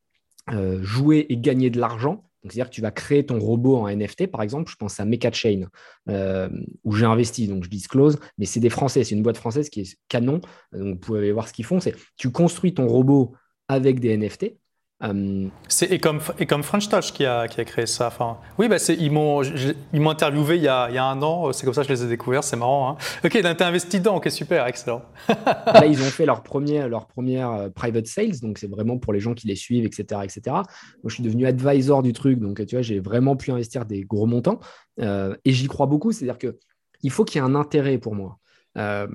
jouer 0.81 1.27
et 1.29 1.37
gagner 1.37 1.71
de 1.71 1.79
l'argent. 1.79 2.29
C'est-à-dire 2.43 2.71
que 2.71 2.75
tu 2.75 2.81
vas 2.81 2.91
créer 2.91 3.27
ton 3.27 3.39
robot 3.39 3.77
en 3.77 3.89
NFT, 3.89 4.29
par 4.29 4.43
exemple. 4.43 4.71
Je 4.71 4.77
pense 4.77 5.01
à 5.01 5.05
MechaChain, 5.05 5.69
euh, 6.09 6.49
où 6.85 6.93
j'ai 6.93 7.07
investi, 7.07 7.49
donc 7.49 7.65
je 7.65 7.71
disclose, 7.71 8.19
mais 8.39 8.47
c'est 8.47 8.61
des 8.61 8.71
Français, 8.71 9.05
c'est 9.05 9.15
une 9.15 9.23
boîte 9.23 9.37
française 9.37 9.69
qui 9.69 9.81
est 9.81 9.99
canon. 10.09 10.41
Donc, 10.73 10.95
vous 10.95 10.97
pouvez 10.97 11.33
voir 11.33 11.49
ce 11.49 11.53
qu'ils 11.53 11.65
font. 11.65 11.81
C'est 11.81 11.95
tu 12.17 12.31
construis 12.31 12.75
ton 12.75 12.87
robot 12.87 13.35
avec 13.69 14.01
des 14.01 14.17
NFT. 14.17 14.57
Euh, 15.05 15.47
c'est 15.69 15.93
et 15.93 16.01
comme, 16.01 16.19
et 16.41 16.47
comme 16.47 16.65
French 16.65 16.89
Touch 16.89 17.13
qui 17.13 17.25
a, 17.25 17.47
qui 17.47 17.61
a 17.61 17.65
créé 17.65 17.87
ça. 17.87 18.09
Enfin, 18.09 18.39
oui, 18.59 18.69
bah 18.69 18.77
ils 18.89 19.13
m'ont 19.13 20.11
interviewé 20.11 20.57
il 20.57 20.63
y, 20.63 20.69
a, 20.69 20.89
il 20.89 20.95
y, 20.97 20.99
a, 20.99 21.05
un 21.05 21.23
an, 21.23 21.53
c'est 21.53 21.65
comme 21.65 21.75
ça 21.75 21.83
que 21.83 21.89
je 21.89 21.93
les 21.93 22.05
ai 22.05 22.09
découverts, 22.09 22.43
c'est 22.43 22.57
marrant. 22.57 22.91
Hein. 22.91 22.97
Ok, 23.25 23.31
t'es 23.31 23.63
investi 23.63 24.01
dedans, 24.01 24.17
ok, 24.17 24.29
super, 24.31 24.67
excellent. 24.67 25.03
Là, 25.29 25.87
ils 25.87 26.01
ont 26.03 26.11
fait 26.11 26.27
leur, 26.27 26.43
premier, 26.43 26.89
leur 26.89 27.07
première 27.07 27.51
euh, 27.51 27.69
private 27.69 28.09
sales, 28.09 28.41
donc 28.41 28.59
c'est 28.59 28.67
vraiment 28.67 28.99
pour 28.99 29.13
les 29.13 29.21
gens 29.21 29.35
qui 29.35 29.47
les 29.47 29.57
suivent, 29.57 29.85
etc. 29.85 30.23
etc. 30.25 30.41
Moi, 30.47 30.65
je 31.07 31.15
suis 31.15 31.23
devenu 31.23 31.47
advisor 31.47 32.03
du 32.03 32.13
truc, 32.13 32.41
donc 32.41 32.65
tu 32.67 32.75
vois, 32.75 32.83
j'ai 32.83 32.99
vraiment 32.99 33.37
pu 33.37 33.53
investir 33.53 33.85
des 33.85 34.03
gros 34.03 34.27
montants 34.27 34.59
euh, 35.01 35.37
et 35.45 35.53
j'y 35.53 35.69
crois 35.69 35.87
beaucoup, 35.87 36.11
c'est-à-dire 36.11 36.39
qu'il 36.39 37.11
faut 37.13 37.25
qu'il 37.25 37.41
y 37.41 37.45
ait 37.45 37.49
un 37.49 37.55
intérêt 37.55 37.99
pour 37.99 38.17
moi. 38.17 38.39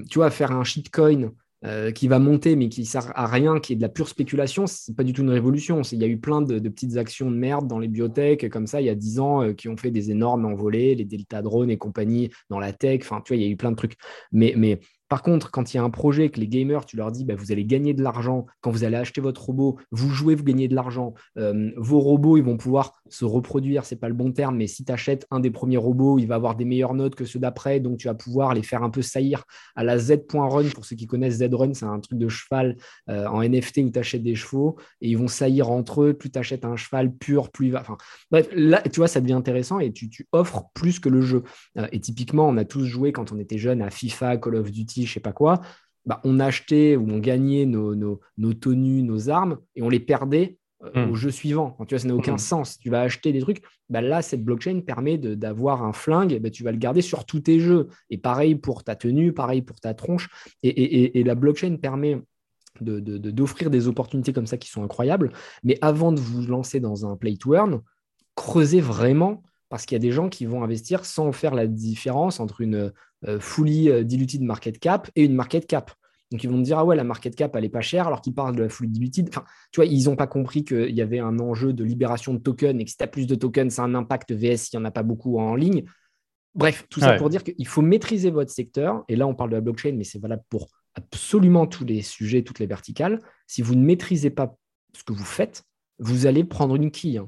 tu 0.09 0.19
vois, 0.19 0.29
faire 0.29 0.51
un 0.51 0.63
shitcoin 0.63 1.31
euh, 1.65 1.91
qui 1.91 2.07
va 2.07 2.19
monter 2.19 2.55
mais 2.55 2.69
qui 2.69 2.85
sert 2.85 3.11
à 3.17 3.25
rien, 3.25 3.59
qui 3.59 3.73
est 3.73 3.75
de 3.75 3.81
la 3.81 3.89
pure 3.89 4.09
spéculation, 4.09 4.67
c'est 4.67 4.95
pas 4.95 5.03
du 5.03 5.13
tout 5.13 5.21
une 5.21 5.29
révolution. 5.29 5.81
Il 5.83 5.99
y 5.99 6.03
a 6.03 6.07
eu 6.07 6.17
plein 6.17 6.41
de, 6.41 6.59
petites 6.69 6.97
actions 6.97 7.31
de 7.31 7.35
merde 7.35 7.67
dans 7.67 7.79
les 7.79 7.87
biotech 7.87 8.49
comme 8.49 8.67
ça 8.67 8.81
il 8.81 8.87
y 8.87 8.89
a 8.89 8.95
10 8.95 9.19
ans 9.19 9.43
euh, 9.43 9.53
qui 9.53 9.69
ont 9.69 9.77
fait 9.77 9.91
des 9.91 10.11
énormes 10.11 10.45
envolées, 10.45 10.95
les 10.95 11.05
Delta 11.05 11.41
Drones 11.41 11.69
et 11.69 11.77
compagnie 11.77 12.29
dans 12.49 12.59
la 12.59 12.73
tech. 12.73 13.01
Enfin, 13.03 13.21
tu 13.21 13.33
vois, 13.33 13.37
il 13.37 13.43
y 13.43 13.45
a 13.45 13.49
eu 13.49 13.55
plein 13.55 13.71
de 13.71 13.77
trucs. 13.77 13.95
Mais, 14.31 14.53
mais 14.57 14.79
par 15.09 15.21
contre, 15.21 15.51
quand 15.51 15.73
il 15.73 15.77
y 15.77 15.79
a 15.79 15.83
un 15.83 15.89
projet 15.89 16.29
que 16.29 16.39
les 16.39 16.47
gamers, 16.47 16.85
tu 16.85 16.97
leur 16.97 17.11
dis, 17.11 17.25
bah, 17.25 17.35
vous 17.35 17.51
allez 17.51 17.65
gagner 17.65 17.93
de 17.93 18.01
l'argent, 18.01 18.45
quand 18.61 18.71
vous 18.71 18.83
allez 18.83 18.97
acheter 18.97 19.21
votre 19.21 19.43
robot, 19.43 19.77
vous 19.91 20.09
jouez, 20.09 20.35
vous 20.35 20.43
gagnez 20.43 20.67
de 20.67 20.75
l'argent, 20.75 21.13
euh, 21.37 21.71
vos 21.77 21.99
robots, 21.99 22.37
ils 22.37 22.43
vont 22.43 22.57
pouvoir 22.57 22.93
se 23.09 23.25
reproduire, 23.25 23.85
c'est 23.85 23.95
pas 23.95 24.07
le 24.07 24.15
bon 24.15 24.31
terme, 24.31 24.57
mais 24.57 24.67
si 24.67 24.83
tu 24.83 24.91
achètes 24.91 25.27
un 25.29 25.39
des 25.39 25.51
premiers 25.51 25.77
robots, 25.77 26.17
il 26.17 26.25
va 26.25 26.35
avoir 26.35 26.55
des 26.55 26.65
meilleures 26.65 26.93
notes 26.93 27.15
que 27.15 27.25
ceux 27.25 27.39
d'après, 27.39 27.79
donc 27.79 27.97
tu 27.97 28.07
vas 28.07 28.13
pouvoir 28.13 28.53
les 28.53 28.63
faire 28.63 28.83
un 28.83 28.89
peu 28.89 29.01
saillir 29.01 29.43
à 29.75 29.83
la 29.83 29.97
Z.run. 29.97 30.69
Pour 30.73 30.85
ceux 30.85 30.95
qui 30.95 31.05
connaissent 31.05 31.37
Z-Run, 31.37 31.73
c'est 31.73 31.85
un 31.85 31.99
truc 31.99 32.17
de 32.17 32.27
cheval 32.27 32.75
euh, 33.09 33.27
en 33.27 33.43
NFT 33.43 33.79
où 33.79 33.91
tu 33.91 33.99
achètes 33.99 34.23
des 34.23 34.35
chevaux 34.35 34.77
et 35.01 35.09
ils 35.09 35.17
vont 35.17 35.27
saillir 35.27 35.69
entre 35.69 36.03
eux. 36.03 36.13
Plus 36.13 36.31
tu 36.31 36.39
achètes 36.39 36.65
un 36.65 36.75
cheval 36.75 37.13
pur, 37.13 37.51
plus 37.51 37.67
il 37.67 37.71
va. 37.73 37.81
Enfin, 37.81 37.97
bref, 38.31 38.49
là, 38.53 38.81
tu 38.81 38.99
vois, 38.99 39.07
ça 39.07 39.21
devient 39.21 39.33
intéressant 39.33 39.79
et 39.79 39.91
tu, 39.91 40.09
offres 40.31 40.65
plus 40.73 40.99
que 40.99 41.09
le 41.09 41.21
jeu. 41.21 41.43
Euh, 41.77 41.87
et 41.91 41.99
typiquement, 41.99 42.47
on 42.47 42.57
a 42.57 42.65
tous 42.65 42.85
joué 42.85 43.11
quand 43.11 43.31
on 43.31 43.39
était 43.39 43.57
jeune 43.57 43.81
à 43.81 43.89
FIFA, 43.89 44.37
Call 44.37 44.55
of 44.55 44.71
Duty, 44.71 44.92
je 44.95 45.13
sais 45.13 45.19
pas 45.19 45.33
quoi, 45.33 45.61
bah, 46.05 46.19
on 46.23 46.39
achetait 46.39 46.95
ou 46.95 47.09
on 47.09 47.19
gagnait 47.19 47.65
nos, 47.65 47.95
nos, 47.95 48.53
tenues, 48.53 49.03
nos 49.03 49.29
armes, 49.29 49.57
et 49.75 49.81
on 49.81 49.89
les 49.89 49.99
perdait 49.99 50.57
euh, 50.83 51.05
hmm. 51.05 51.11
au 51.11 51.15
jeu 51.15 51.31
suivant. 51.31 51.77
tu 51.87 51.95
vois, 51.95 51.99
ça 51.99 52.07
n'a 52.07 52.15
aucun 52.15 52.35
hmm. 52.35 52.39
sens. 52.39 52.77
Tu 52.77 52.89
vas 52.89 53.01
acheter 53.01 53.31
des 53.31 53.39
trucs. 53.39 53.63
Bah, 53.89 54.01
là, 54.01 54.21
cette 54.21 54.43
blockchain 54.43 54.81
permet 54.81 55.17
d'avoir 55.17 55.83
un 55.83 55.93
flingue, 55.93 56.39
bah, 56.41 56.49
tu 56.49 56.63
vas 56.63 56.71
le 56.71 56.77
garder 56.77 57.01
sur 57.01 57.25
tous 57.25 57.41
tes 57.41 57.59
jeux. 57.59 57.87
Et 58.09 58.17
pareil 58.17 58.55
pour 58.55 58.83
ta 58.83 58.95
tenue, 58.95 59.33
pareil 59.33 59.61
pour 59.61 59.79
ta 59.79 59.93
tronche. 59.93 60.29
Et, 60.61 61.23
la 61.23 61.35
blockchain 61.35 61.77
permet 61.77 62.21
d'offrir 62.81 63.69
de, 63.69 63.77
des 63.77 63.87
opportunités 63.87 64.33
comme 64.33 64.47
ça 64.47 64.57
qui 64.57 64.69
sont 64.69 64.83
incroyables. 64.83 65.31
Mais 65.63 65.77
avant 65.81 66.11
de 66.11 66.19
vous 66.19 66.45
lancer 66.45 66.79
dans 66.81 67.05
un 67.05 67.15
play 67.15 67.37
to 67.37 67.53
earn, 67.53 67.81
creusez 68.35 68.81
vraiment 68.81 69.43
parce 69.73 69.87
qu'il 69.87 69.95
y 69.95 69.97
a 69.97 69.99
des 70.07 70.11
gens 70.11 70.29
qui 70.29 70.45
vont 70.45 70.63
investir 70.63 71.03
sans 71.03 71.31
faire 71.31 71.55
la 71.55 71.65
différence 71.65 72.39
entre 72.39 72.61
une 72.61 72.93
euh, 73.27 73.39
fully 73.39 73.89
euh, 73.89 74.03
diluted 74.03 74.43
market 74.43 74.77
cap 74.77 75.09
et 75.15 75.23
une 75.23 75.33
market 75.33 75.65
cap. 75.65 75.91
Donc 76.31 76.43
ils 76.43 76.47
vont 76.47 76.59
me 76.59 76.63
dire 76.63 76.77
ah 76.77 76.85
ouais 76.85 76.95
la 76.95 77.03
market 77.03 77.35
cap 77.35 77.55
elle 77.55 77.65
est 77.65 77.69
pas 77.69 77.81
chère 77.81 78.05
alors 78.05 78.21
qu'ils 78.21 78.35
parlent 78.35 78.55
de 78.55 78.61
la 78.61 78.69
fully 78.69 78.91
diluted. 78.91 79.29
Enfin 79.29 79.43
tu 79.71 79.79
vois 79.79 79.87
ils 79.87 80.03
n'ont 80.03 80.15
pas 80.15 80.27
compris 80.27 80.63
qu'il 80.63 80.91
y 80.91 81.01
avait 81.01 81.17
un 81.17 81.39
enjeu 81.39 81.73
de 81.73 81.83
libération 81.83 82.35
de 82.35 82.37
tokens 82.37 82.79
et 82.79 82.83
que 82.83 82.91
si 82.91 82.97
tu 82.97 83.03
as 83.03 83.07
plus 83.07 83.25
de 83.25 83.33
tokens 83.33 83.73
c'est 83.73 83.81
un 83.81 83.95
impact 83.95 84.31
VS 84.31 84.69
il 84.71 84.77
n'y 84.77 84.83
en 84.83 84.85
a 84.85 84.91
pas 84.91 85.01
beaucoup 85.01 85.39
en 85.39 85.55
ligne. 85.55 85.85
Bref 86.53 86.85
tout 86.87 86.99
ça 86.99 87.13
pour 87.13 87.29
dire 87.29 87.43
qu'il 87.43 87.67
faut 87.67 87.81
maîtriser 87.81 88.29
votre 88.29 88.51
secteur 88.51 89.03
et 89.07 89.15
là 89.15 89.25
on 89.25 89.33
parle 89.33 89.49
de 89.49 89.55
la 89.55 89.61
blockchain 89.61 89.93
mais 89.97 90.03
c'est 90.03 90.19
valable 90.19 90.43
pour 90.51 90.67
absolument 90.93 91.65
tous 91.65 91.83
les 91.83 92.03
sujets 92.03 92.43
toutes 92.43 92.59
les 92.59 92.67
verticales. 92.67 93.17
Si 93.47 93.63
vous 93.63 93.73
ne 93.73 93.83
maîtrisez 93.83 94.29
pas 94.29 94.55
ce 94.95 95.03
que 95.03 95.13
vous 95.13 95.25
faites 95.25 95.63
vous 95.97 96.27
allez 96.27 96.43
prendre 96.43 96.75
une 96.75 96.91
quille. 96.91 97.17
Hein. 97.17 97.27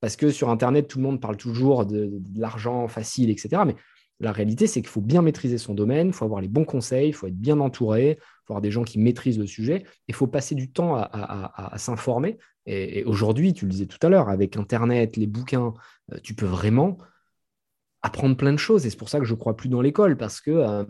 Parce 0.00 0.16
que 0.16 0.30
sur 0.30 0.50
Internet, 0.50 0.88
tout 0.88 0.98
le 0.98 1.04
monde 1.04 1.20
parle 1.20 1.36
toujours 1.36 1.86
de, 1.86 2.20
l'argent 2.36 2.88
facile, 2.88 3.30
etc. 3.30 3.62
Mais 3.66 3.76
la 4.20 4.32
réalité, 4.32 4.66
c'est 4.66 4.80
qu'il 4.80 4.88
faut 4.88 5.00
bien 5.00 5.22
maîtriser 5.22 5.58
son 5.58 5.74
domaine, 5.74 6.08
il 6.08 6.12
faut 6.12 6.24
avoir 6.24 6.40
les 6.40 6.48
bons 6.48 6.64
conseils, 6.64 7.08
il 7.08 7.12
faut 7.12 7.26
être 7.26 7.38
bien 7.38 7.60
entouré, 7.60 8.18
il 8.18 8.46
faut 8.46 8.52
avoir 8.54 8.62
des 8.62 8.70
gens 8.70 8.82
qui 8.82 8.98
maîtrisent 8.98 9.38
le 9.38 9.46
sujet, 9.46 9.84
il 10.08 10.14
faut 10.14 10.26
passer 10.26 10.54
du 10.54 10.70
temps 10.70 10.96
à, 10.96 11.74
s'informer. 11.76 12.38
Et, 12.66 13.04
aujourd'hui, 13.04 13.52
tu 13.52 13.66
le 13.66 13.70
disais 13.70 13.86
tout 13.86 14.04
à 14.04 14.08
l'heure, 14.08 14.28
avec 14.28 14.56
Internet, 14.56 15.16
les 15.16 15.26
bouquins, 15.26 15.74
euh, 16.12 16.18
tu 16.22 16.34
peux 16.34 16.46
vraiment 16.46 16.98
apprendre 18.06 18.36
plein 18.36 18.52
de 18.52 18.58
choses. 18.58 18.86
Et 18.86 18.90
c'est 18.90 18.96
pour 18.96 19.08
ça 19.08 19.18
que 19.18 19.24
je 19.24 19.34
ne 19.34 19.38
crois 19.38 19.56
plus 19.56 19.68
dans 19.68 19.80
l'école, 19.80 20.16
parce 20.16 20.40
que 20.40 20.50
euh, 20.50 20.84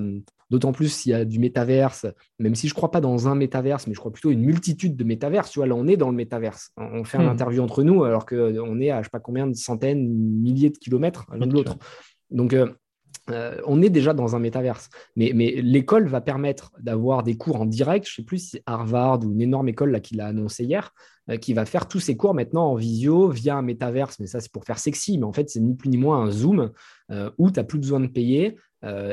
d'autant 0.50 0.72
plus 0.72 0.88
s'il 0.88 1.12
y 1.12 1.14
a 1.14 1.24
du 1.24 1.38
métaverse, 1.38 2.06
même 2.38 2.54
si 2.54 2.68
je 2.68 2.74
ne 2.74 2.76
crois 2.76 2.90
pas 2.90 3.00
dans 3.00 3.28
un 3.28 3.34
métaverse, 3.34 3.86
mais 3.86 3.94
je 3.94 3.98
crois 3.98 4.12
plutôt 4.12 4.30
une 4.30 4.42
multitude 4.42 4.96
de 4.96 5.04
métaverses. 5.04 5.50
Tu 5.50 5.58
vois, 5.58 5.66
là, 5.66 5.74
on 5.74 5.86
est 5.86 5.96
dans 5.96 6.10
le 6.10 6.16
métaverse. 6.16 6.72
On 6.76 7.04
fait 7.04 7.18
une 7.18 7.24
hmm. 7.24 7.30
interview 7.30 7.62
entre 7.62 7.82
nous, 7.82 8.04
alors 8.04 8.26
qu'on 8.26 8.80
est 8.80 8.90
à 8.90 8.96
je 8.96 8.98
ne 9.00 9.04
sais 9.04 9.10
pas 9.10 9.20
combien 9.20 9.46
de 9.46 9.54
centaines, 9.54 10.06
milliers 10.08 10.70
de 10.70 10.78
kilomètres 10.78 11.26
l'un 11.32 11.46
de 11.46 11.52
l'autre. 11.52 11.76
Donc, 12.30 12.52
euh, 12.52 12.68
euh, 13.30 13.60
on 13.66 13.82
est 13.82 13.90
déjà 13.90 14.12
dans 14.12 14.36
un 14.36 14.38
métaverse. 14.38 14.88
Mais, 15.16 15.32
l'école 15.32 16.06
va 16.06 16.20
permettre 16.20 16.72
d'avoir 16.78 17.22
des 17.22 17.36
cours 17.36 17.60
en 17.60 17.66
direct. 17.66 18.06
Je 18.06 18.12
ne 18.12 18.14
sais 18.16 18.22
plus 18.22 18.38
si 18.38 18.48
c'est 18.50 18.62
Harvard 18.66 19.20
ou 19.24 19.32
une 19.32 19.40
énorme 19.40 19.68
école 19.68 19.90
là, 19.90 20.00
qui 20.00 20.14
l'a 20.14 20.26
annoncé 20.26 20.64
hier, 20.64 20.92
euh, 20.92 21.15
qui 21.40 21.54
va 21.54 21.64
faire 21.64 21.88
tous 21.88 22.00
ses 22.00 22.16
cours 22.16 22.34
maintenant 22.34 22.70
en 22.70 22.74
visio 22.74 23.28
via 23.28 23.56
un 23.56 23.62
métaverse. 23.62 24.18
Mais 24.20 24.26
ça, 24.26 24.40
c'est 24.40 24.50
pour 24.50 24.64
faire 24.64 24.78
sexy. 24.78 25.18
Mais 25.18 25.24
en 25.24 25.32
fait, 25.32 25.50
c'est 25.50 25.60
ni 25.60 25.74
plus 25.74 25.88
ni 25.88 25.96
moins 25.96 26.22
un 26.22 26.30
Zoom 26.30 26.70
euh, 27.10 27.30
où 27.38 27.50
tu 27.50 27.58
n'as 27.58 27.64
plus 27.64 27.78
besoin 27.78 28.00
de 28.00 28.06
payer. 28.06 28.56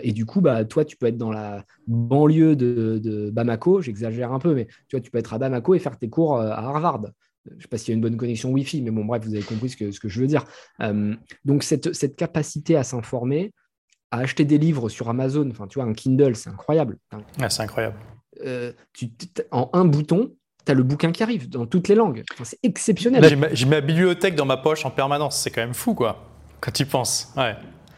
et 0.04 0.12
du 0.12 0.26
coup, 0.26 0.40
bah, 0.40 0.66
toi, 0.66 0.86
tu 0.86 0.98
peux 0.98 1.08
être 1.08 1.18
dans 1.18 1.32
la 1.32 1.66
banlieue 1.88 2.56
de, 2.56 3.32
Bamako. 3.32 3.82
J'exagère 3.82 4.32
un 4.32 4.40
peu, 4.40 4.54
mais 4.54 4.68
tu 4.88 4.96
vois, 4.96 5.02
tu 5.02 5.10
peux 5.10 5.18
être 5.18 5.34
à 5.34 5.40
Bamako 5.40 5.74
et 5.74 5.80
faire 5.80 5.98
tes 5.98 6.10
cours 6.10 6.40
à 6.40 6.60
Harvard. 6.60 7.08
Je 7.50 7.56
ne 7.56 7.62
sais 7.62 7.68
pas 7.68 7.78
s'il 7.78 7.90
y 7.90 7.92
a 7.92 7.96
une 7.96 8.02
bonne 8.02 8.16
connexion 8.16 8.52
Wi-Fi, 8.52 8.82
mais 8.84 8.92
bon, 8.92 9.04
bref, 9.04 9.24
vous 9.26 9.34
avez 9.34 9.44
compris 9.44 9.70
ce 9.70 9.78
que, 9.78 9.92
ce 9.92 10.00
que 10.00 10.10
je 10.10 10.22
veux 10.22 10.28
dire. 10.28 10.46
donc, 11.44 11.64
cette, 11.64 11.94
cette 11.94 12.16
capacité 12.16 12.76
à 12.76 12.84
s'informer, 12.84 13.52
à 14.14 14.20
acheter 14.20 14.46
des 14.46 14.60
livres 14.60 14.90
sur 14.90 15.10
Amazon. 15.10 15.50
Enfin, 15.50 15.66
tu 15.66 15.80
vois, 15.80 15.90
un 15.90 15.94
Kindle, 15.94 16.36
c'est 16.36 16.52
incroyable. 16.52 17.00
c'est 17.50 17.64
incroyable. 17.64 17.98
Euh, 18.46 18.72
tu, 18.94 19.10
en 19.50 19.72
un 19.74 19.86
bouton, 19.86 20.36
tu 20.66 20.72
as 20.72 20.76
le 20.76 20.84
bouquin 20.84 21.12
qui 21.12 21.24
arrive 21.24 21.50
dans 21.50 21.66
toutes 21.66 21.88
les 21.88 21.96
langues. 21.96 22.24
c'est 22.44 22.60
exceptionnel. 22.64 23.24
J'ai 23.54 23.66
ma, 23.66 23.82
bibliothèque 23.82 24.36
dans 24.36 24.46
ma 24.46 24.58
poche 24.58 24.86
en 24.86 24.92
permanence. 24.92 25.42
C'est 25.42 25.52
quand 25.52 25.62
même 25.62 25.74
fou, 25.74 25.94
quoi, 25.94 26.30
quand 26.62 26.72
tu 26.72 26.86
penses. 26.86 27.34
Ouais. 27.38 27.56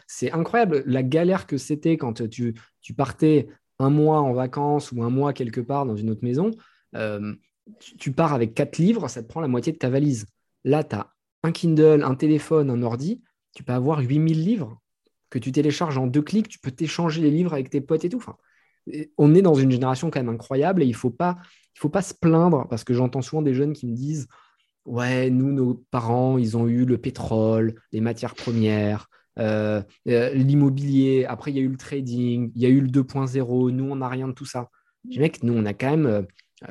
C'est 0.08 0.32
incroyable 0.32 0.84
la 0.86 1.04
galère 1.04 1.48
que 1.48 1.58
c'était 1.58 1.98
quand 1.98 2.22
tu, 2.30 2.56
tu, 2.82 2.94
partais 2.94 3.48
un 3.80 3.90
mois 3.90 4.22
en 4.22 4.34
vacances 4.34 4.92
ou 4.92 5.04
un 5.04 5.10
mois 5.10 5.34
quelque 5.34 5.62
part 5.62 5.86
dans 5.86 5.96
une 5.96 6.10
autre 6.10 6.24
maison. 6.24 6.52
Euh, 6.96 7.34
tu, 7.80 7.98
tu, 7.98 8.12
pars 8.12 8.34
avec 8.34 8.54
quatre 8.54 8.78
livres, 8.78 9.08
ça 9.08 9.24
te 9.24 9.28
prend 9.28 9.42
la 9.42 9.48
moitié 9.48 9.74
de 9.74 9.78
ta 9.78 9.90
valise. 9.90 10.28
Là, 10.64 10.84
tu 10.84 10.96
as 10.96 11.12
un 11.44 11.52
Kindle, 11.52 12.04
un 12.04 12.16
téléphone, 12.16 12.70
un 12.70 12.84
ordi. 12.84 13.22
Tu 13.56 13.64
peux 13.64 13.74
avoir 13.74 14.00
8000 14.00 14.44
livres 14.44 14.80
que 15.30 15.40
tu 15.40 15.52
télécharges 15.52 15.98
en 15.98 16.08
deux 16.08 16.22
clics, 16.22 16.48
tu 16.48 16.60
peux 16.60 16.72
t'échanger 16.72 17.22
les 17.22 17.32
livres 17.32 17.54
avec 17.54 17.70
tes 17.70 17.82
potes 17.82 18.06
et 18.06 18.10
tout. 18.10 18.18
Enfin, 18.18 18.38
on 19.18 19.34
est 19.36 19.42
dans 19.42 19.54
une 19.54 19.72
génération 19.72 20.10
quand 20.10 20.20
même 20.20 20.34
incroyable 20.34 20.84
et 20.84 20.86
il 20.86 20.92
ne 20.92 20.96
faut, 20.96 21.10
pas, 21.10 21.38
il 21.76 21.80
faut 21.80 21.90
pas 21.90 22.02
se 22.02 22.14
plaindre 22.14 22.68
parce 22.70 22.84
que 22.84 22.94
j'entends 22.94 23.22
souvent 23.22 23.42
des 23.42 23.54
jeunes 23.54 23.74
qui 23.74 23.86
me 23.86 23.96
disent 23.96 24.28
Ouais, 24.86 25.30
nous, 25.30 25.52
nos 25.52 25.84
parents, 25.90 26.38
ils 26.38 26.58
ont 26.58 26.68
eu 26.68 26.86
le 26.86 27.00
pétrole, 27.00 27.74
les 27.92 28.02
matières 28.02 28.36
premières, 28.36 29.10
euh, 29.40 29.82
euh, 30.08 30.34
l'immobilier, 30.34 31.26
après 31.26 31.52
il 31.52 31.58
y 31.58 31.60
a 31.60 31.64
eu 31.64 31.68
le 31.68 31.78
trading, 31.78 32.52
il 32.56 32.62
y 32.62 32.66
a 32.66 32.70
eu 32.70 32.82
le 32.82 32.88
2.0, 32.88 33.72
nous, 33.72 33.92
on 33.92 33.96
n'a 33.96 34.08
rien 34.08 34.28
de 34.28 34.34
tout 34.34 34.46
ça. 34.46 34.70
Je 35.06 35.12
dis, 35.12 35.20
mec, 35.20 35.44
nous, 35.44 35.54
on 35.58 35.66
a 35.66 35.74
quand 35.74 35.90
même 35.90 36.06
euh, 36.06 36.22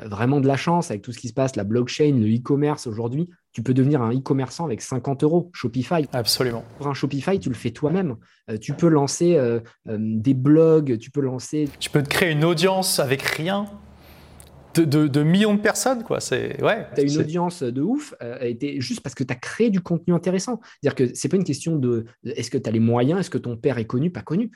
vraiment 0.07 0.41
de 0.41 0.47
la 0.47 0.57
chance 0.57 0.91
avec 0.91 1.03
tout 1.03 1.13
ce 1.13 1.19
qui 1.19 1.29
se 1.29 1.35
passe, 1.35 1.57
la 1.57 1.65
blockchain, 1.65 2.13
le 2.13 2.35
e-commerce 2.35 2.87
aujourd'hui 2.87 3.29
tu 3.53 3.63
peux 3.63 3.73
devenir 3.73 4.03
un 4.03 4.13
e-commerçant 4.13 4.65
avec 4.65 4.83
50 4.83 5.23
euros, 5.23 5.49
Shopify. 5.55 6.09
Absolument. 6.13 6.65
Pour 6.77 6.89
un 6.89 6.95
Shopify, 6.95 7.39
tu 7.39 7.49
le 7.51 7.55
fais 7.55 7.71
toi-même. 7.71 8.17
Tu 8.61 8.73
peux 8.73 8.89
lancer 8.89 9.41
des 9.87 10.35
blogs, 10.35 10.99
tu 10.99 11.13
peux 11.13 11.21
lancer. 11.21 11.69
Tu 11.79 11.89
peux 11.89 12.03
te 12.03 12.09
créer 12.09 12.33
une 12.33 12.45
audience 12.45 12.99
avec 12.99 13.23
rien. 13.23 13.67
De, 14.75 15.23
millions 15.23 15.55
de 15.55 15.61
personnes, 15.61 16.03
quoi. 16.03 16.21
C'est 16.21 16.63
ouais. 16.63 16.87
Tu 16.95 17.01
as 17.01 17.05
une 17.05 17.19
audience 17.19 17.63
de 17.63 17.83
ouf, 17.83 18.15
été 18.41 18.81
juste 18.81 19.01
parce 19.01 19.15
que 19.15 19.25
tu 19.25 19.33
as 19.33 19.37
créé 19.37 19.71
du 19.71 19.81
contenu 19.81 20.15
intéressant. 20.15 20.61
C'est-à-dire 20.81 20.95
que 20.95 21.15
c'est 21.15 21.29
pas 21.29 21.37
une 21.37 21.45
question 21.45 21.77
de 21.77 22.07
est-ce 22.25 22.51
que 22.51 22.59
tu 22.59 22.69
as 22.69 22.73
les 22.73 22.81
moyens, 22.81 23.21
est-ce 23.21 23.31
que 23.31 23.39
ton 23.39 23.57
père 23.57 23.79
est 23.79 23.87
connu, 23.87 24.11
pas 24.11 24.23
connu. 24.23 24.51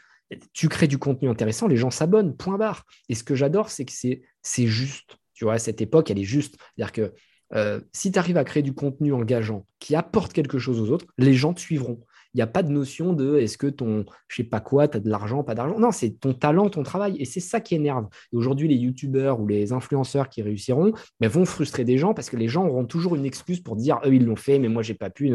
Tu 0.52 0.68
crées 0.68 0.88
du 0.88 0.98
contenu 0.98 1.28
intéressant, 1.28 1.68
les 1.68 1.76
gens 1.76 1.90
s'abonnent, 1.90 2.36
point 2.36 2.58
barre. 2.58 2.84
Et 3.08 3.14
ce 3.14 3.24
que 3.24 3.34
j'adore, 3.34 3.70
c'est 3.70 3.84
que 3.84 3.92
c'est 3.92 4.66
juste. 4.66 5.16
Tu 5.34 5.44
vois, 5.44 5.58
cette 5.58 5.80
époque, 5.80 6.10
elle 6.10 6.18
est 6.18 6.24
juste. 6.24 6.56
C'est-à-dire 6.76 6.92
que 6.92 7.12
euh, 7.54 7.80
si 7.92 8.12
tu 8.12 8.18
arrives 8.18 8.36
à 8.36 8.44
créer 8.44 8.62
du 8.62 8.74
contenu 8.74 9.12
engageant 9.12 9.66
qui 9.78 9.94
apporte 9.94 10.32
quelque 10.32 10.58
chose 10.58 10.80
aux 10.80 10.92
autres, 10.92 11.06
les 11.16 11.34
gens 11.34 11.54
te 11.54 11.60
suivront. 11.60 12.00
Il 12.34 12.38
n'y 12.38 12.42
a 12.42 12.46
pas 12.46 12.62
de 12.62 12.70
notion 12.70 13.12
de 13.12 13.38
est-ce 13.38 13.56
que 13.56 13.66
ton, 13.66 14.04
je 14.28 14.36
sais 14.36 14.44
pas 14.44 14.60
quoi, 14.60 14.86
tu 14.88 14.96
as 14.96 15.00
de 15.00 15.08
l'argent, 15.08 15.42
pas 15.42 15.54
d'argent. 15.54 15.78
Non, 15.78 15.90
c'est 15.90 16.10
ton 16.10 16.34
talent, 16.34 16.68
ton 16.68 16.82
travail. 16.82 17.16
Et 17.18 17.24
c'est 17.24 17.40
ça 17.40 17.60
qui 17.60 17.74
énerve. 17.74 18.06
Aujourd'hui, 18.32 18.68
les 18.68 18.76
youtubeurs 18.76 19.40
ou 19.40 19.46
les 19.46 19.72
influenceurs 19.72 20.28
qui 20.28 20.42
réussiront 20.42 20.92
ben, 21.20 21.28
vont 21.28 21.44
frustrer 21.44 21.84
des 21.84 21.98
gens 21.98 22.14
parce 22.14 22.30
que 22.30 22.36
les 22.36 22.48
gens 22.48 22.66
auront 22.66 22.84
toujours 22.84 23.16
une 23.16 23.24
excuse 23.24 23.60
pour 23.60 23.76
dire 23.76 23.98
eux, 24.04 24.14
ils 24.14 24.24
l'ont 24.24 24.36
fait, 24.36 24.58
mais 24.58 24.68
moi, 24.68 24.82
j'ai 24.82 24.94
pas 24.94 25.10
pu. 25.10 25.32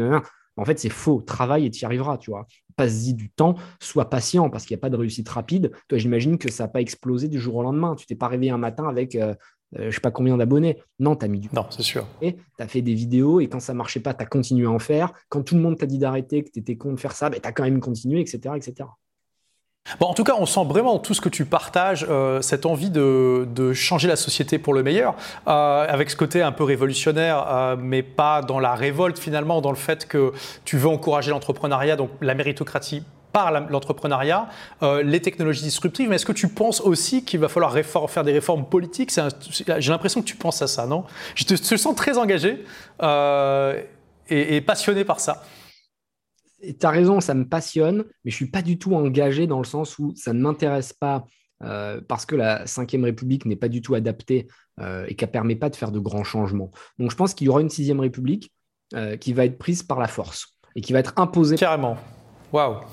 En 0.56 0.64
fait, 0.64 0.78
c'est 0.78 0.88
faux. 0.88 1.20
Travaille 1.20 1.66
et 1.66 1.70
tu 1.70 1.82
y 1.82 1.84
arriveras, 1.84 2.18
tu 2.18 2.30
vois. 2.30 2.46
Passe-y 2.76 3.14
du 3.14 3.30
temps, 3.30 3.54
sois 3.80 4.10
patient 4.10 4.50
parce 4.50 4.64
qu'il 4.64 4.74
n'y 4.74 4.80
a 4.80 4.82
pas 4.82 4.90
de 4.90 4.96
réussite 4.96 5.28
rapide. 5.28 5.72
Toi, 5.88 5.98
j'imagine 5.98 6.38
que 6.38 6.50
ça 6.50 6.64
n'a 6.64 6.68
pas 6.68 6.80
explosé 6.80 7.28
du 7.28 7.40
jour 7.40 7.56
au 7.56 7.62
lendemain. 7.62 7.94
Tu 7.94 8.06
t'es 8.06 8.16
pas 8.16 8.28
réveillé 8.28 8.50
un 8.50 8.58
matin 8.58 8.88
avec 8.88 9.14
euh, 9.14 9.34
je 9.78 9.90
sais 9.90 10.00
pas 10.00 10.10
combien 10.10 10.36
d'abonnés. 10.36 10.78
Non, 10.98 11.16
tu 11.16 11.24
as 11.24 11.28
mis 11.28 11.40
du 11.40 11.48
temps. 11.48 11.62
Non, 11.62 11.66
c'est 11.70 11.82
sûr. 11.82 12.06
Tu 12.20 12.34
as 12.58 12.68
fait 12.68 12.82
des 12.82 12.94
vidéos 12.94 13.40
et 13.40 13.48
quand 13.48 13.60
ça 13.60 13.74
marchait 13.74 14.00
pas, 14.00 14.14
tu 14.14 14.22
as 14.22 14.26
continué 14.26 14.66
à 14.66 14.70
en 14.70 14.78
faire. 14.78 15.12
Quand 15.28 15.42
tout 15.42 15.54
le 15.54 15.60
monde 15.60 15.76
t'a 15.76 15.86
dit 15.86 15.98
d'arrêter, 15.98 16.42
que 16.44 16.50
tu 16.50 16.60
étais 16.60 16.76
con 16.76 16.92
de 16.92 17.00
faire 17.00 17.12
ça, 17.12 17.30
ben, 17.30 17.40
tu 17.40 17.48
as 17.48 17.52
quand 17.52 17.64
même 17.64 17.80
continué, 17.80 18.20
etc. 18.20 18.54
etc. 18.56 18.88
Bon, 20.00 20.06
en 20.06 20.14
tout 20.14 20.24
cas, 20.24 20.34
on 20.38 20.46
sent 20.46 20.64
vraiment 20.64 20.98
tout 20.98 21.12
ce 21.12 21.20
que 21.20 21.28
tu 21.28 21.44
partages, 21.44 22.06
euh, 22.08 22.40
cette 22.40 22.64
envie 22.64 22.88
de, 22.88 23.72
changer 23.74 24.08
la 24.08 24.16
société 24.16 24.58
pour 24.58 24.72
le 24.72 24.82
meilleur, 24.82 25.14
euh, 25.46 25.86
avec 25.86 26.08
ce 26.08 26.16
côté 26.16 26.40
un 26.40 26.52
peu 26.52 26.64
révolutionnaire, 26.64 27.76
mais 27.78 28.02
pas 28.02 28.40
dans 28.40 28.60
la 28.60 28.74
révolte 28.74 29.18
finalement, 29.18 29.60
dans 29.60 29.70
le 29.70 29.76
fait 29.76 30.06
que 30.08 30.32
tu 30.64 30.78
veux 30.78 30.88
encourager 30.88 31.32
l'entrepreneuriat, 31.32 31.96
donc 31.96 32.10
la 32.22 32.34
méritocratie 32.34 33.02
par 33.34 33.50
l'entrepreneuriat, 33.68 34.48
euh, 34.84 35.02
les 35.02 35.20
technologies 35.20 35.64
disruptives, 35.64 36.08
mais 36.08 36.14
est-ce 36.14 36.24
que 36.24 36.30
tu 36.30 36.46
penses 36.46 36.80
aussi 36.80 37.24
qu'il 37.24 37.40
va 37.40 37.48
falloir 37.48 37.74
faire 37.74 38.22
des 38.22 38.32
réformes 38.32 38.64
politiques? 38.64 39.10
J'ai 39.10 39.90
l'impression 39.90 40.20
que 40.20 40.26
tu 40.26 40.36
penses 40.36 40.62
à 40.62 40.68
ça, 40.68 40.86
non? 40.86 41.02
Je 41.34 41.44
te, 41.44 41.56
sens 41.56 41.96
très 41.96 42.16
engagé 42.16 42.64
euh, 43.02 43.82
et, 44.28 44.60
passionné 44.60 45.04
par 45.04 45.18
ça. 45.18 45.42
Tu 46.62 46.76
as 46.86 46.90
raison, 46.90 47.20
ça 47.20 47.34
me 47.34 47.44
passionne, 47.44 48.04
mais 48.24 48.30
je 48.30 48.36
ne 48.36 48.36
suis 48.36 48.50
pas 48.50 48.62
du 48.62 48.78
tout 48.78 48.94
engagé 48.94 49.48
dans 49.48 49.58
le 49.58 49.64
sens 49.64 49.98
où 49.98 50.14
ça 50.14 50.32
ne 50.32 50.40
m'intéresse 50.40 50.92
pas 50.92 51.24
euh, 51.64 52.00
parce 52.06 52.26
que 52.26 52.36
la 52.36 52.64
Ve 52.66 53.02
République 53.02 53.46
n'est 53.46 53.56
pas 53.56 53.68
du 53.68 53.82
tout 53.82 53.96
adaptée 53.96 54.46
et 54.80 55.14
qu'elle 55.16 55.28
ne 55.28 55.32
permet 55.32 55.56
pas 55.56 55.70
de 55.70 55.76
faire 55.76 55.90
de 55.90 55.98
grands 55.98 56.24
changements. 56.24 56.70
Donc 57.00 57.10
je 57.10 57.16
pense 57.16 57.34
qu'il 57.34 57.48
y 57.48 57.50
aura 57.50 57.60
une 57.60 57.70
Sixième 57.70 58.00
République 58.00 58.52
qui 59.20 59.32
va 59.32 59.44
être 59.44 59.58
prise 59.58 59.82
par 59.82 59.98
la 59.98 60.08
force 60.08 60.56
et 60.76 60.80
qui 60.80 60.92
va 60.92 61.00
être 61.00 61.14
imposée. 61.16 61.56
Carrément. 61.56 61.96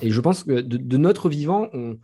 Et 0.02 0.10
je 0.10 0.22
pense 0.22 0.44
que 0.44 0.62
de, 0.62 0.98
notre 0.98 1.30
vivant, 1.30 1.70
on, 1.74 1.98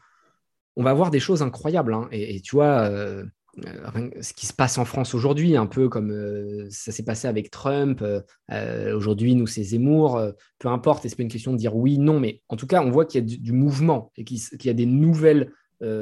va 0.84 0.94
voir 0.94 1.10
des 1.10 1.20
choses 1.20 1.42
incroyables. 1.42 1.94
Hein. 1.94 2.08
Et, 2.12 2.40
tu 2.42 2.56
vois, 2.56 2.82
euh, 2.82 3.24
euh, 3.66 4.10
ce 4.22 4.34
qui 4.34 4.46
se 4.46 4.54
passe 4.54 4.78
en 4.78 4.86
France 4.86 5.16
aujourd'hui, 5.16 5.58
un 5.58 5.66
peu 5.66 5.90
comme 5.90 6.12
euh, 6.12 6.68
ça 6.70 6.92
s'est 6.92 7.04
passé 7.04 7.28
avec 7.28 7.50
Trump, 7.50 8.04
aujourd'hui, 8.94 9.36
nous, 9.36 9.48
c'est 9.48 9.64
Zemmour, 9.64 10.22
peu 10.60 10.68
importe, 10.68 11.06
et 11.06 11.10
ce 11.10 11.16
pas 11.16 11.24
une 11.24 11.30
question 11.30 11.52
de 11.52 11.58
dire 11.58 11.76
oui, 11.76 11.98
non, 11.98 12.20
mais 12.20 12.42
en 12.50 12.56
tout 12.56 12.68
cas, 12.68 12.82
on 12.82 12.92
voit 12.92 13.06
qu'il 13.06 13.22
y 13.22 13.34
a 13.34 13.38
du, 13.38 13.52
mouvement 13.52 14.12
et 14.18 14.24
qu'il 14.24 14.66
y 14.66 14.70
a 14.70 14.74
des 14.74 14.86
nouvelles 14.86 15.52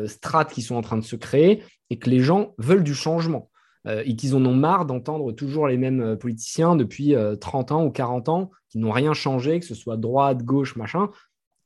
strates 0.08 0.52
qui 0.52 0.62
sont 0.62 0.76
en 0.76 0.82
train 0.82 0.98
de 0.98 1.04
se 1.04 1.16
créer 1.16 1.64
et 1.90 2.00
que 2.00 2.10
les 2.10 2.20
gens 2.20 2.54
veulent 2.58 2.84
du 2.84 2.96
changement. 2.96 3.50
et 3.88 4.16
qu'ils 4.16 4.36
en 4.36 4.44
ont 4.46 4.56
marre 4.56 4.86
d'entendre 4.86 5.32
toujours 5.32 5.68
les 5.68 5.78
mêmes 5.78 6.18
politiciens 6.18 6.76
depuis 6.76 7.14
30 7.40 7.72
ans 7.72 7.86
ou 7.86 7.92
40 7.92 8.30
ans 8.30 8.52
qui 8.70 8.80
n'ont 8.80 8.92
rien 8.92 9.14
changé, 9.14 9.60
que 9.60 9.66
ce 9.66 9.76
soit 9.76 9.96
droite, 9.96 10.44
gauche, 10.44 10.76
machin. 10.76 11.10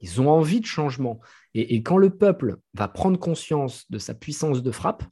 Ils 0.01 0.21
ont 0.21 0.29
envie 0.29 0.61
de 0.61 0.65
changement. 0.65 1.19
Et, 1.53 1.81
quand 1.83 1.97
le 1.97 2.09
peuple 2.09 2.57
va 2.73 2.87
prendre 2.87 3.19
conscience 3.19 3.89
de 3.89 3.97
sa 3.97 4.13
puissance 4.13 4.63
de 4.63 4.71
frappe, 4.71 5.03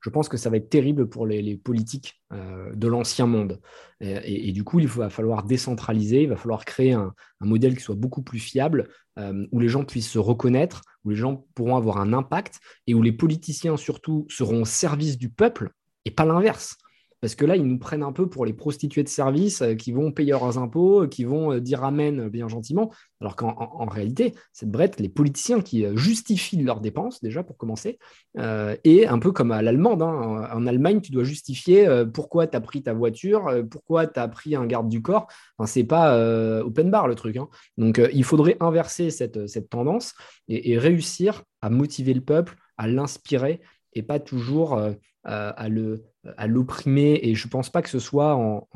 je 0.00 0.10
pense 0.10 0.28
que 0.28 0.36
ça 0.36 0.50
va 0.50 0.58
être 0.58 0.68
terrible 0.68 1.08
pour 1.08 1.26
les, 1.26 1.56
politiques 1.56 2.22
euh, 2.32 2.74
de 2.74 2.88
l'ancien 2.88 3.26
monde. 3.26 3.60
Et, 4.00 4.52
du 4.52 4.64
coup, 4.64 4.80
il 4.80 4.86
va 4.86 5.10
falloir 5.10 5.44
décentraliser, 5.44 6.22
il 6.22 6.28
va 6.28 6.36
falloir 6.36 6.64
créer 6.64 6.92
un, 6.92 7.14
modèle 7.40 7.76
qui 7.76 7.82
soit 7.82 7.94
beaucoup 7.94 8.22
plus 8.22 8.38
fiable, 8.38 8.88
euh, 9.18 9.46
où 9.50 9.60
les 9.60 9.68
gens 9.68 9.84
puissent 9.84 10.10
se 10.10 10.18
reconnaître, 10.18 10.82
où 11.04 11.10
les 11.10 11.16
gens 11.16 11.46
pourront 11.54 11.76
avoir 11.76 11.98
un 11.98 12.12
impact 12.12 12.60
et 12.86 12.94
où 12.94 13.02
les 13.02 13.12
politiciens 13.12 13.76
surtout 13.76 14.26
seront 14.28 14.62
au 14.62 14.66
service 14.66 15.18
du 15.18 15.30
peuple 15.30 15.72
et 16.04 16.10
pas 16.10 16.24
l'inverse. 16.24 16.76
Parce 17.24 17.36
que 17.36 17.46
là, 17.46 17.56
ils 17.56 17.64
nous 17.64 17.78
prennent 17.78 18.02
un 18.02 18.12
peu 18.12 18.28
pour 18.28 18.44
les 18.44 18.52
prostituées 18.52 19.02
de 19.02 19.08
service 19.08 19.62
euh, 19.62 19.74
qui 19.74 19.92
vont 19.92 20.12
payer 20.12 20.32
leurs 20.32 20.58
impôts, 20.58 21.04
euh, 21.04 21.06
qui 21.06 21.24
vont 21.24 21.52
euh, 21.52 21.58
dire 21.58 21.82
amen 21.82 22.28
bien 22.28 22.48
gentiment. 22.48 22.92
Alors 23.18 23.34
qu'en 23.34 23.86
réalité, 23.86 24.34
cette 24.52 24.70
brette, 24.70 25.00
les 25.00 25.08
politiciens 25.08 25.62
qui 25.62 25.86
justifient 25.96 26.62
leurs 26.62 26.82
dépenses, 26.82 27.22
déjà 27.22 27.42
pour 27.42 27.56
commencer, 27.56 27.98
et 28.36 29.06
un 29.06 29.18
peu 29.18 29.32
comme 29.32 29.50
à 29.52 29.62
l'allemande. 29.62 30.02
Hein. 30.02 30.50
En 30.52 30.66
Allemagne, 30.66 31.00
tu 31.00 31.10
dois 31.10 31.24
justifier 31.24 32.04
pourquoi 32.12 32.46
tu 32.46 32.54
as 32.54 32.60
pris 32.60 32.82
ta 32.82 32.92
voiture, 32.92 33.50
pourquoi 33.70 34.06
tu 34.06 34.20
as 34.20 34.28
pris 34.28 34.54
un 34.54 34.66
garde 34.66 34.90
du 34.90 35.00
corps. 35.00 35.26
Enfin, 35.56 35.66
c'est 35.66 35.84
pas 35.84 36.18
open 36.60 36.90
bar 36.90 37.08
le 37.08 37.14
truc. 37.14 37.38
Hein. 37.38 37.48
Donc, 37.78 37.98
il 38.12 38.24
faudrait 38.24 38.58
inverser 38.60 39.08
cette, 39.08 39.46
cette 39.46 39.70
tendance 39.70 40.12
et, 40.48 40.76
réussir 40.76 41.44
à 41.62 41.70
motiver 41.70 42.12
le 42.12 42.20
peuple, 42.20 42.56
à 42.76 42.88
l'inspirer 42.88 43.62
et 43.94 44.02
pas 44.02 44.20
toujours 44.20 44.78
à 45.22 45.68
le 45.70 46.04
à 46.36 46.46
l'opprimer. 46.46 47.20
Et 47.22 47.34
je 47.34 47.46
ne 47.46 47.50
pense 47.50 47.70
pas 47.70 47.82
que 47.82 47.88
ce 47.88 47.98
soit 47.98 48.34
en, 48.34 48.66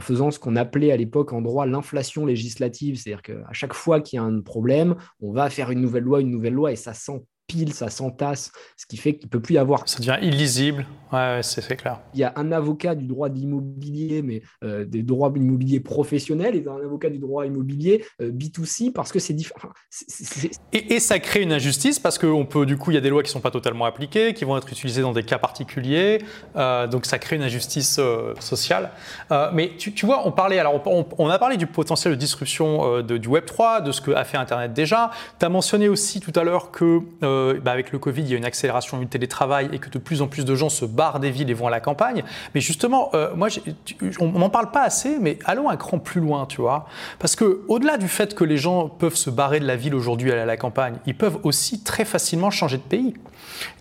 faisant 0.00 0.30
ce 0.30 0.38
qu'on 0.38 0.56
appelait 0.56 0.92
à 0.92 0.96
l'époque 0.96 1.32
en 1.32 1.40
droit 1.40 1.66
l'inflation 1.66 2.26
législative. 2.26 2.96
C'est-à-dire 2.96 3.22
qu'à 3.22 3.52
chaque 3.52 3.74
fois 3.74 4.00
qu'il 4.00 4.16
y 4.16 4.20
a 4.20 4.24
un 4.24 4.40
problème, 4.40 4.96
on 5.20 5.32
va 5.32 5.50
faire 5.50 5.70
une 5.70 5.80
nouvelle 5.80 6.04
loi, 6.04 6.20
une 6.20 6.30
nouvelle 6.30 6.54
loi, 6.54 6.72
et 6.72 6.76
ça 6.76 6.94
sent 6.94 7.24
pile, 7.46 7.72
ça 7.74 7.90
s'entasse, 7.90 8.52
ce 8.76 8.86
qui 8.86 8.96
fait 8.96 9.14
qu'il 9.14 9.26
ne 9.26 9.30
peut 9.30 9.40
plus 9.40 9.54
y 9.54 9.58
avoir. 9.58 9.86
Ça 9.88 9.98
devient 9.98 10.18
illisible, 10.22 10.86
ouais, 11.12 11.40
c'est 11.42 11.76
clair. 11.76 12.00
Il 12.14 12.20
y 12.20 12.24
a 12.24 12.32
un 12.36 12.52
avocat 12.52 12.94
du 12.94 13.06
droit 13.06 13.28
de 13.28 13.36
l'immobilier, 13.36 14.22
mais 14.22 14.42
euh, 14.62 14.84
des 14.84 15.02
droits 15.02 15.32
immobiliers 15.34 15.80
professionnels, 15.80 16.56
et 16.56 16.64
un 16.66 16.84
avocat 16.84 17.10
du 17.10 17.18
droit 17.18 17.46
immobilier 17.46 18.04
euh, 18.20 18.30
B2C, 18.30 18.92
parce 18.92 19.12
que 19.12 19.18
c'est 19.18 19.34
différent. 19.34 19.68
Et, 20.72 21.00
ça 21.00 21.18
crée 21.18 21.42
une 21.42 21.52
injustice, 21.52 21.98
parce 21.98 22.18
qu'on 22.18 22.46
peut, 22.46 22.64
du 22.64 22.78
coup, 22.78 22.90
il 22.90 22.94
y 22.94 22.96
a 22.96 23.00
des 23.00 23.10
lois 23.10 23.22
qui 23.22 23.28
ne 23.28 23.32
sont 23.32 23.40
pas 23.40 23.50
totalement 23.50 23.84
appliquées, 23.84 24.32
qui 24.32 24.44
vont 24.44 24.56
être 24.56 24.70
utilisées 24.70 25.02
dans 25.02 25.12
des 25.12 25.22
cas 25.22 25.38
particuliers, 25.38 26.22
euh, 26.56 26.86
donc 26.86 27.04
ça 27.04 27.18
crée 27.18 27.36
une 27.36 27.42
injustice 27.42 28.00
sociale. 28.40 28.90
mais 29.52 29.72
tu, 29.76 30.06
vois, 30.06 30.26
on 30.26 30.32
parlait, 30.32 30.58
alors 30.58 30.82
on, 31.18 31.28
a 31.28 31.38
parlé 31.38 31.56
du 31.56 31.66
potentiel 31.66 32.14
de 32.14 32.18
disruption 32.18 33.02
de, 33.02 33.18
du 33.18 33.28
Web3, 33.28 33.82
de 33.82 33.92
ce 33.92 34.00
que 34.00 34.12
a 34.12 34.24
fait 34.24 34.36
Internet 34.36 34.72
déjà. 34.72 35.10
Tu 35.38 35.44
as 35.44 35.48
mentionné 35.48 35.88
aussi 35.88 36.20
tout 36.20 36.32
à 36.38 36.44
l'heure 36.44 36.70
que 36.70 37.00
bah, 37.62 37.72
avec 37.72 37.92
le 37.92 37.98
Covid, 37.98 38.22
il 38.22 38.28
y 38.28 38.34
a 38.34 38.36
une 38.36 38.44
accélération 38.44 38.98
du 38.98 39.06
télétravail 39.06 39.68
et 39.72 39.78
que 39.78 39.90
de 39.90 39.98
plus 39.98 40.22
en 40.22 40.28
plus 40.28 40.44
de 40.44 40.54
gens 40.54 40.68
se 40.68 40.84
barrent 40.84 41.20
des 41.20 41.30
villes 41.30 41.50
et 41.50 41.54
vont 41.54 41.66
à 41.66 41.70
la 41.70 41.80
campagne. 41.80 42.22
Mais 42.54 42.60
justement, 42.60 43.10
euh, 43.14 43.34
moi, 43.34 43.48
on 44.20 44.38
n'en 44.38 44.50
parle 44.50 44.70
pas 44.70 44.82
assez, 44.82 45.18
mais 45.20 45.38
allons 45.44 45.68
un 45.68 45.76
cran 45.76 45.98
plus 45.98 46.20
loin, 46.20 46.46
tu 46.46 46.60
vois. 46.60 46.86
Parce 47.18 47.36
que 47.36 47.62
au-delà 47.68 47.96
du 47.96 48.08
fait 48.08 48.34
que 48.34 48.44
les 48.44 48.56
gens 48.56 48.88
peuvent 48.88 49.16
se 49.16 49.30
barrer 49.30 49.60
de 49.60 49.66
la 49.66 49.76
ville 49.76 49.94
aujourd'hui 49.94 50.30
et 50.30 50.32
aller 50.32 50.42
à 50.42 50.46
la 50.46 50.56
campagne, 50.56 50.96
ils 51.06 51.16
peuvent 51.16 51.38
aussi 51.42 51.82
très 51.82 52.04
facilement 52.04 52.50
changer 52.50 52.76
de 52.76 52.82
pays. 52.82 53.14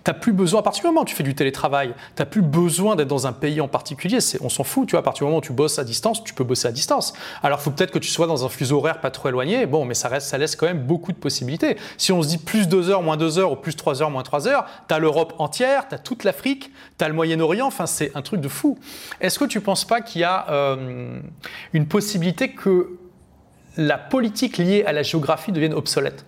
Tu 0.04 0.14
plus 0.14 0.34
besoin, 0.34 0.60
à 0.60 0.64
partir 0.64 0.84
du 0.84 0.88
moment 0.88 1.02
où 1.02 1.06
tu 1.06 1.16
fais 1.16 1.24
du 1.24 1.34
télétravail, 1.34 1.94
tu 2.16 2.22
n'as 2.22 2.26
plus 2.26 2.42
besoin 2.42 2.96
d'être 2.96 3.08
dans 3.08 3.26
un 3.26 3.32
pays 3.32 3.62
en 3.62 3.68
particulier. 3.68 4.20
On 4.42 4.50
s'en 4.50 4.64
fout, 4.64 4.88
tu 4.88 4.92
vois. 4.92 5.00
À 5.00 5.04
partir 5.04 5.22
du 5.22 5.26
moment 5.26 5.38
où 5.38 5.42
tu 5.42 5.54
bosses 5.54 5.80
à 5.80 5.84
distance, 5.84 6.24
tu 6.24 6.34
peux 6.34 6.44
bosser 6.44 6.68
à 6.68 6.72
distance. 6.72 7.14
Alors, 7.42 7.62
faut 7.62 7.72
peut-être 7.72 7.92
que 7.92 8.00
tu 8.00 8.10
sois 8.10 8.28
dans 8.28 8.46
un 8.46 8.50
fuseau 8.50 8.78
horaire 8.80 9.00
pas 9.00 9.12
trop 9.12 9.30
éloigné. 9.30 9.66
Bon, 9.66 9.86
mais 9.86 9.94
ça, 9.94 10.38
laisse 10.38 10.56
quand 10.56 10.66
même 10.66 10.84
beaucoup 10.84 11.12
de 11.12 11.18
possibilités. 11.18 11.78
Si 11.98 12.12
on 12.12 12.22
se 12.22 12.28
dit 12.28 12.38
plus 12.38 12.68
2 12.68 12.90
heures, 12.90 13.02
moins 13.02 13.18
2 13.18 13.40
heures, 13.40 13.52
ou 13.52 13.56
plus 13.56 13.76
3 13.76 14.02
heures, 14.02 14.10
moins 14.10 14.24
3 14.24 14.48
heures, 14.48 14.66
tu 14.88 14.94
as 14.94 15.00
l'Europe 15.00 15.34
entière, 15.40 15.88
tu 15.88 15.96
as 15.96 16.00
toute 16.00 16.24
l'Afrique, 16.24 16.72
tu 16.98 17.06
as 17.06 17.08
le 17.08 17.14
Moyen-Orient. 17.14 17.68
Enfin, 17.68 17.86
c'est 17.86 18.12
un 18.16 18.22
truc 18.22 18.42
de 18.42 18.50
fou. 18.50 18.78
Est-ce 19.22 19.40
que 19.40 19.46
tu 19.46 19.60
ne 19.60 19.64
penses 19.64 19.86
pas 19.86 20.02
qu'il 20.02 20.22
y 20.22 20.26
a 20.26 20.46
euh, 20.50 21.20
une 21.72 21.88
possibilité 21.88 22.50
que 22.50 22.98
la 23.78 23.98
politique 23.98 24.58
liée 24.58 24.84
à 24.86 24.92
la 24.92 25.04
géographie 25.04 25.52
devienne 25.52 25.74
obsolète? 25.74 26.26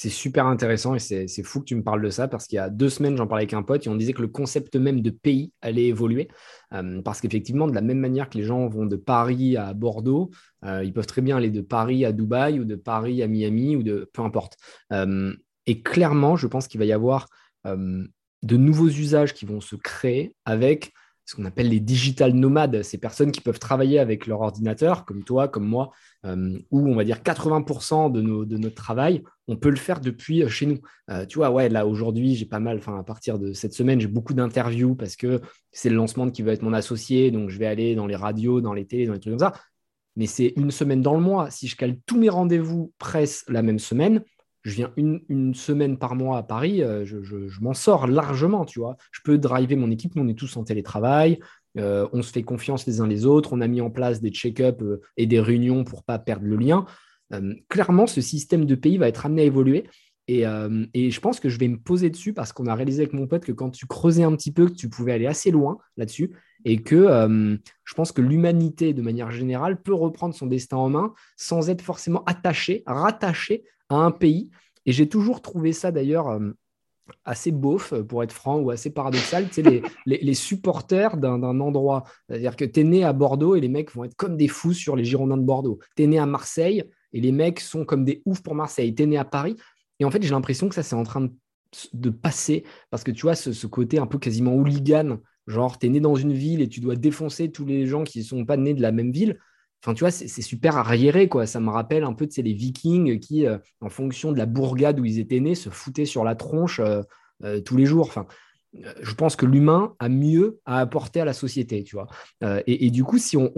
C'est 0.00 0.08
super 0.08 0.46
intéressant 0.46 0.94
et 0.94 0.98
c'est 0.98 1.42
fou 1.42 1.60
que 1.60 1.66
tu 1.66 1.76
me 1.76 1.82
parles 1.82 2.00
de 2.00 2.08
ça 2.08 2.26
parce 2.26 2.46
qu'il 2.46 2.56
y 2.56 2.58
a 2.58 2.70
deux 2.70 2.88
semaines, 2.88 3.18
j'en 3.18 3.26
parlais 3.26 3.42
avec 3.42 3.52
un 3.52 3.62
pote 3.62 3.86
et 3.86 3.90
on 3.90 3.96
disait 3.96 4.14
que 4.14 4.22
le 4.22 4.28
concept 4.28 4.76
même 4.76 5.02
de 5.02 5.10
pays 5.10 5.52
allait 5.60 5.88
évoluer. 5.88 6.28
Euh, 6.72 7.02
parce 7.02 7.20
qu'effectivement, 7.20 7.66
de 7.66 7.74
la 7.74 7.82
même 7.82 7.98
manière 7.98 8.30
que 8.30 8.38
les 8.38 8.44
gens 8.44 8.66
vont 8.66 8.86
de 8.86 8.96
Paris 8.96 9.58
à 9.58 9.74
Bordeaux, 9.74 10.30
euh, 10.64 10.82
ils 10.82 10.94
peuvent 10.94 11.06
très 11.06 11.20
bien 11.20 11.36
aller 11.36 11.50
de 11.50 11.60
Paris 11.60 12.06
à 12.06 12.12
Dubaï 12.12 12.60
ou 12.60 12.64
de 12.64 12.76
Paris 12.76 13.22
à 13.22 13.26
Miami 13.26 13.76
ou 13.76 13.82
de 13.82 14.08
peu 14.14 14.22
importe. 14.22 14.56
Euh, 14.90 15.34
et 15.66 15.82
clairement, 15.82 16.34
je 16.34 16.46
pense 16.46 16.66
qu'il 16.66 16.78
va 16.78 16.86
y 16.86 16.94
avoir 16.94 17.26
de 17.66 18.56
nouveaux 18.56 18.88
usages 18.88 19.34
qui 19.34 19.44
vont 19.44 19.60
se 19.60 19.76
créer 19.76 20.34
avec 20.46 20.94
ce 21.30 21.36
qu'on 21.36 21.44
appelle 21.44 21.68
les 21.68 21.78
digital 21.78 22.32
nomades, 22.32 22.82
ces 22.82 22.98
personnes 22.98 23.30
qui 23.30 23.40
peuvent 23.40 23.60
travailler 23.60 24.00
avec 24.00 24.26
leur 24.26 24.40
ordinateur, 24.40 25.04
comme 25.04 25.22
toi, 25.22 25.46
comme 25.46 25.64
moi, 25.64 25.92
euh, 26.26 26.58
où 26.72 26.88
on 26.88 26.96
va 26.96 27.04
dire 27.04 27.18
80% 27.18 28.10
de, 28.10 28.20
nos, 28.20 28.44
de, 28.44 28.56
notre 28.56 28.74
travail, 28.74 29.22
on 29.46 29.56
peut 29.56 29.70
le 29.70 29.76
faire 29.76 30.00
depuis 30.00 30.42
euh, 30.42 30.48
chez 30.48 30.66
nous. 30.66 30.80
Euh, 31.08 31.24
tu 31.26 31.38
vois, 31.38 31.52
ouais, 31.52 31.68
là 31.68 31.86
aujourd'hui, 31.86 32.34
j'ai 32.34 32.46
pas 32.46 32.58
mal, 32.58 32.78
enfin 32.78 32.98
à 32.98 33.04
partir 33.04 33.38
de 33.38 33.52
cette 33.52 33.74
semaine, 33.74 34.00
j'ai 34.00 34.08
beaucoup 34.08 34.34
d'interviews 34.34 34.96
parce 34.96 35.14
que 35.14 35.40
c'est 35.70 35.88
le 35.88 35.94
lancement 35.94 36.28
qui 36.28 36.42
va 36.42 36.50
être 36.50 36.62
mon 36.62 36.72
associé, 36.72 37.30
donc 37.30 37.48
je 37.48 37.60
vais 37.60 37.66
aller 37.66 37.94
dans 37.94 38.08
les 38.08 38.16
radios, 38.16 38.60
dans 38.60 38.74
les 38.74 38.86
télés, 38.86 39.06
dans 39.06 39.12
les 39.12 39.20
trucs 39.20 39.30
comme 39.30 39.38
ça. 39.38 39.52
Mais 40.16 40.26
c'est 40.26 40.52
une 40.56 40.72
semaine 40.72 41.00
dans 41.00 41.14
le 41.14 41.20
mois. 41.20 41.48
Si 41.52 41.68
je 41.68 41.76
cale 41.76 41.96
tous 42.06 42.18
mes 42.18 42.28
rendez-vous 42.28 42.92
presse 42.98 43.44
la 43.46 43.62
même 43.62 43.78
semaine, 43.78 44.24
je 44.62 44.74
viens 44.74 44.92
une, 44.96 45.54
semaine 45.54 45.96
par 45.96 46.14
mois 46.14 46.38
à 46.38 46.42
Paris, 46.42 46.82
euh, 46.82 47.04
je, 47.04 47.60
m'en 47.60 47.74
sors 47.74 48.06
largement, 48.06 48.64
tu 48.64 48.80
vois. 48.80 48.96
Je 49.10 49.20
peux 49.24 49.38
driver 49.38 49.76
mon 49.76 49.90
équipe, 49.90 50.12
on 50.16 50.28
est 50.28 50.38
tous 50.38 50.56
en 50.56 50.64
télétravail, 50.64 51.38
euh, 51.78 52.06
on 52.12 52.22
se 52.22 52.32
fait 52.32 52.42
confiance 52.42 52.86
les 52.86 53.00
uns 53.00 53.06
les 53.06 53.24
autres, 53.26 53.52
on 53.52 53.60
a 53.60 53.66
mis 53.66 53.80
en 53.80 53.90
place 53.90 54.20
des 54.20 54.30
check-ups 54.30 54.82
euh, 54.82 55.00
et 55.16 55.26
des 55.26 55.40
réunions 55.40 55.84
pour 55.84 56.04
pas 56.04 56.18
perdre 56.18 56.46
le 56.46 56.56
lien. 56.56 56.84
clairement, 57.68 58.06
ce 58.06 58.20
système 58.20 58.64
de 58.64 58.74
pays 58.74 58.98
va 58.98 59.08
être 59.08 59.24
amené 59.24 59.42
à 59.42 59.44
évoluer. 59.44 59.84
Et, 60.28 60.42
je 60.44 61.20
pense 61.20 61.40
que 61.40 61.48
je 61.48 61.58
vais 61.58 61.66
me 61.66 61.78
poser 61.78 62.08
dessus 62.08 62.32
parce 62.32 62.52
qu'on 62.52 62.66
a 62.66 62.74
réalisé 62.74 63.02
avec 63.02 63.14
mon 63.14 63.26
pote 63.26 63.44
que 63.44 63.52
quand 63.52 63.70
tu 63.70 63.86
creusais 63.86 64.22
un 64.22 64.34
petit 64.36 64.52
peu, 64.52 64.70
tu 64.70 64.88
pouvais 64.88 65.12
aller 65.12 65.26
assez 65.26 65.50
loin 65.50 65.78
là-dessus 65.96 66.30
et 66.64 66.82
que 66.82 67.06
je 67.84 67.94
pense 67.94 68.12
que 68.12 68.20
l'humanité, 68.20 68.92
de 68.94 69.02
manière 69.02 69.32
générale, 69.32 69.80
peut 69.82 69.94
reprendre 69.94 70.34
son 70.34 70.46
destin 70.46 70.76
en 70.76 70.88
main 70.88 71.14
sans 71.36 71.68
être 71.68 71.82
forcément 71.82 72.22
attaché, 72.26 72.84
rattaché 72.86 73.64
à 73.90 73.96
un 73.96 74.10
pays. 74.10 74.50
Et 74.86 74.92
j'ai 74.92 75.08
toujours 75.08 75.42
trouvé 75.42 75.72
ça 75.72 75.92
d'ailleurs 75.92 76.40
assez 77.24 77.52
beauf, 77.52 77.94
pour 78.08 78.22
être 78.22 78.32
franc, 78.32 78.58
ou 78.58 78.70
assez 78.70 78.90
paradoxal, 78.90 79.48
tu 79.48 79.62
sais, 79.62 79.82
les, 80.06 80.34
supporters 80.34 81.16
d'un 81.16 81.60
endroit. 81.60 82.04
C'est-à-dire 82.28 82.56
que 82.56 82.64
tu 82.64 82.80
es 82.80 82.84
né 82.84 83.04
à 83.04 83.12
Bordeaux 83.12 83.56
et 83.56 83.60
les 83.60 83.68
mecs 83.68 83.92
vont 83.92 84.04
être 84.04 84.16
comme 84.16 84.36
des 84.36 84.48
fous 84.48 84.72
sur 84.72 84.96
les 84.96 85.04
Girondins 85.04 85.36
de 85.36 85.42
Bordeaux. 85.42 85.78
Tu 85.96 86.04
es 86.04 86.06
né 86.06 86.18
à 86.18 86.26
Marseille 86.26 86.84
et 87.12 87.20
les 87.20 87.32
mecs 87.32 87.60
sont 87.60 87.84
comme 87.84 88.04
des 88.04 88.22
oufs 88.24 88.42
pour 88.42 88.54
Marseille. 88.54 88.94
Tu 88.94 89.02
es 89.02 89.06
né 89.06 89.18
à 89.18 89.24
Paris. 89.24 89.56
Et 89.98 90.04
en 90.04 90.10
fait, 90.10 90.22
j'ai 90.22 90.30
l'impression 90.30 90.68
que 90.68 90.74
ça, 90.74 90.82
c'est 90.82 90.96
en 90.96 91.04
train 91.04 91.28
de, 91.92 92.10
passer 92.10 92.64
parce 92.90 93.04
que 93.04 93.10
tu 93.10 93.22
vois, 93.22 93.34
ce, 93.34 93.66
côté 93.66 93.98
un 93.98 94.06
peu 94.06 94.18
quasiment 94.18 94.54
hooligan, 94.54 95.18
genre, 95.46 95.78
tu 95.78 95.86
es 95.86 95.88
né 95.88 96.00
dans 96.00 96.16
une 96.16 96.32
ville 96.32 96.62
et 96.62 96.68
tu 96.68 96.80
dois 96.80 96.96
défoncer 96.96 97.50
tous 97.50 97.64
les 97.64 97.86
gens 97.86 98.04
qui 98.04 98.20
ne 98.20 98.24
sont 98.24 98.44
pas 98.44 98.56
nés 98.56 98.74
de 98.74 98.82
la 98.82 98.92
même 98.92 99.12
ville. 99.12 99.38
Enfin, 99.82 99.94
tu 99.94 100.00
vois, 100.00 100.10
c'est 100.10 100.42
super 100.42 100.76
arriéré, 100.76 101.28
quoi. 101.28 101.46
Ça 101.46 101.58
me 101.58 101.70
rappelle 101.70 102.04
un 102.04 102.12
peu 102.12 102.26
de 102.26 102.42
les 102.42 102.52
Vikings 102.52 103.18
qui, 103.18 103.46
euh, 103.46 103.56
en 103.80 103.88
fonction 103.88 104.30
de 104.30 104.36
la 104.36 104.44
bourgade 104.44 105.00
où 105.00 105.06
ils 105.06 105.18
étaient 105.18 105.40
nés, 105.40 105.54
se 105.54 105.70
foutaient 105.70 106.04
sur 106.04 106.22
la 106.22 106.34
tronche 106.34 106.80
euh, 106.80 107.02
euh, 107.44 107.60
tous 107.62 107.78
les 107.78 107.86
jours. 107.86 108.06
Enfin, 108.06 108.26
je 108.74 109.14
pense 109.14 109.36
que 109.36 109.46
l'humain 109.46 109.94
a 109.98 110.10
mieux 110.10 110.60
à 110.66 110.80
apporter 110.80 111.20
à 111.20 111.24
la 111.24 111.32
société, 111.32 111.82
tu 111.82 111.96
vois. 111.96 112.06
Et, 112.66 112.90
du 112.90 113.02
coup, 113.02 113.18
si 113.18 113.36
on, 113.36 113.50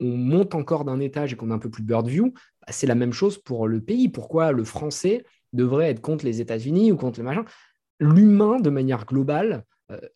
monte 0.00 0.54
encore 0.54 0.84
d'un 0.86 1.00
étage 1.00 1.32
et 1.32 1.36
qu'on 1.36 1.50
a 1.50 1.54
un 1.54 1.58
peu 1.58 1.68
plus 1.68 1.82
bird 1.82 2.06
view, 2.06 2.32
bah, 2.34 2.68
c'est 2.70 2.86
la 2.86 2.94
même 2.94 3.12
chose 3.12 3.36
pour 3.36 3.68
le 3.68 3.82
pays. 3.82 4.08
Pourquoi 4.08 4.52
le 4.52 4.64
français 4.64 5.24
devrait 5.52 5.90
être 5.90 6.00
contre 6.00 6.24
les 6.24 6.40
États-Unis 6.40 6.92
ou 6.92 6.96
contre 6.96 7.18
le 7.18 7.26
machin? 7.26 7.44
L'humain, 8.00 8.58
de 8.58 8.70
manière 8.70 9.04
globale, 9.04 9.64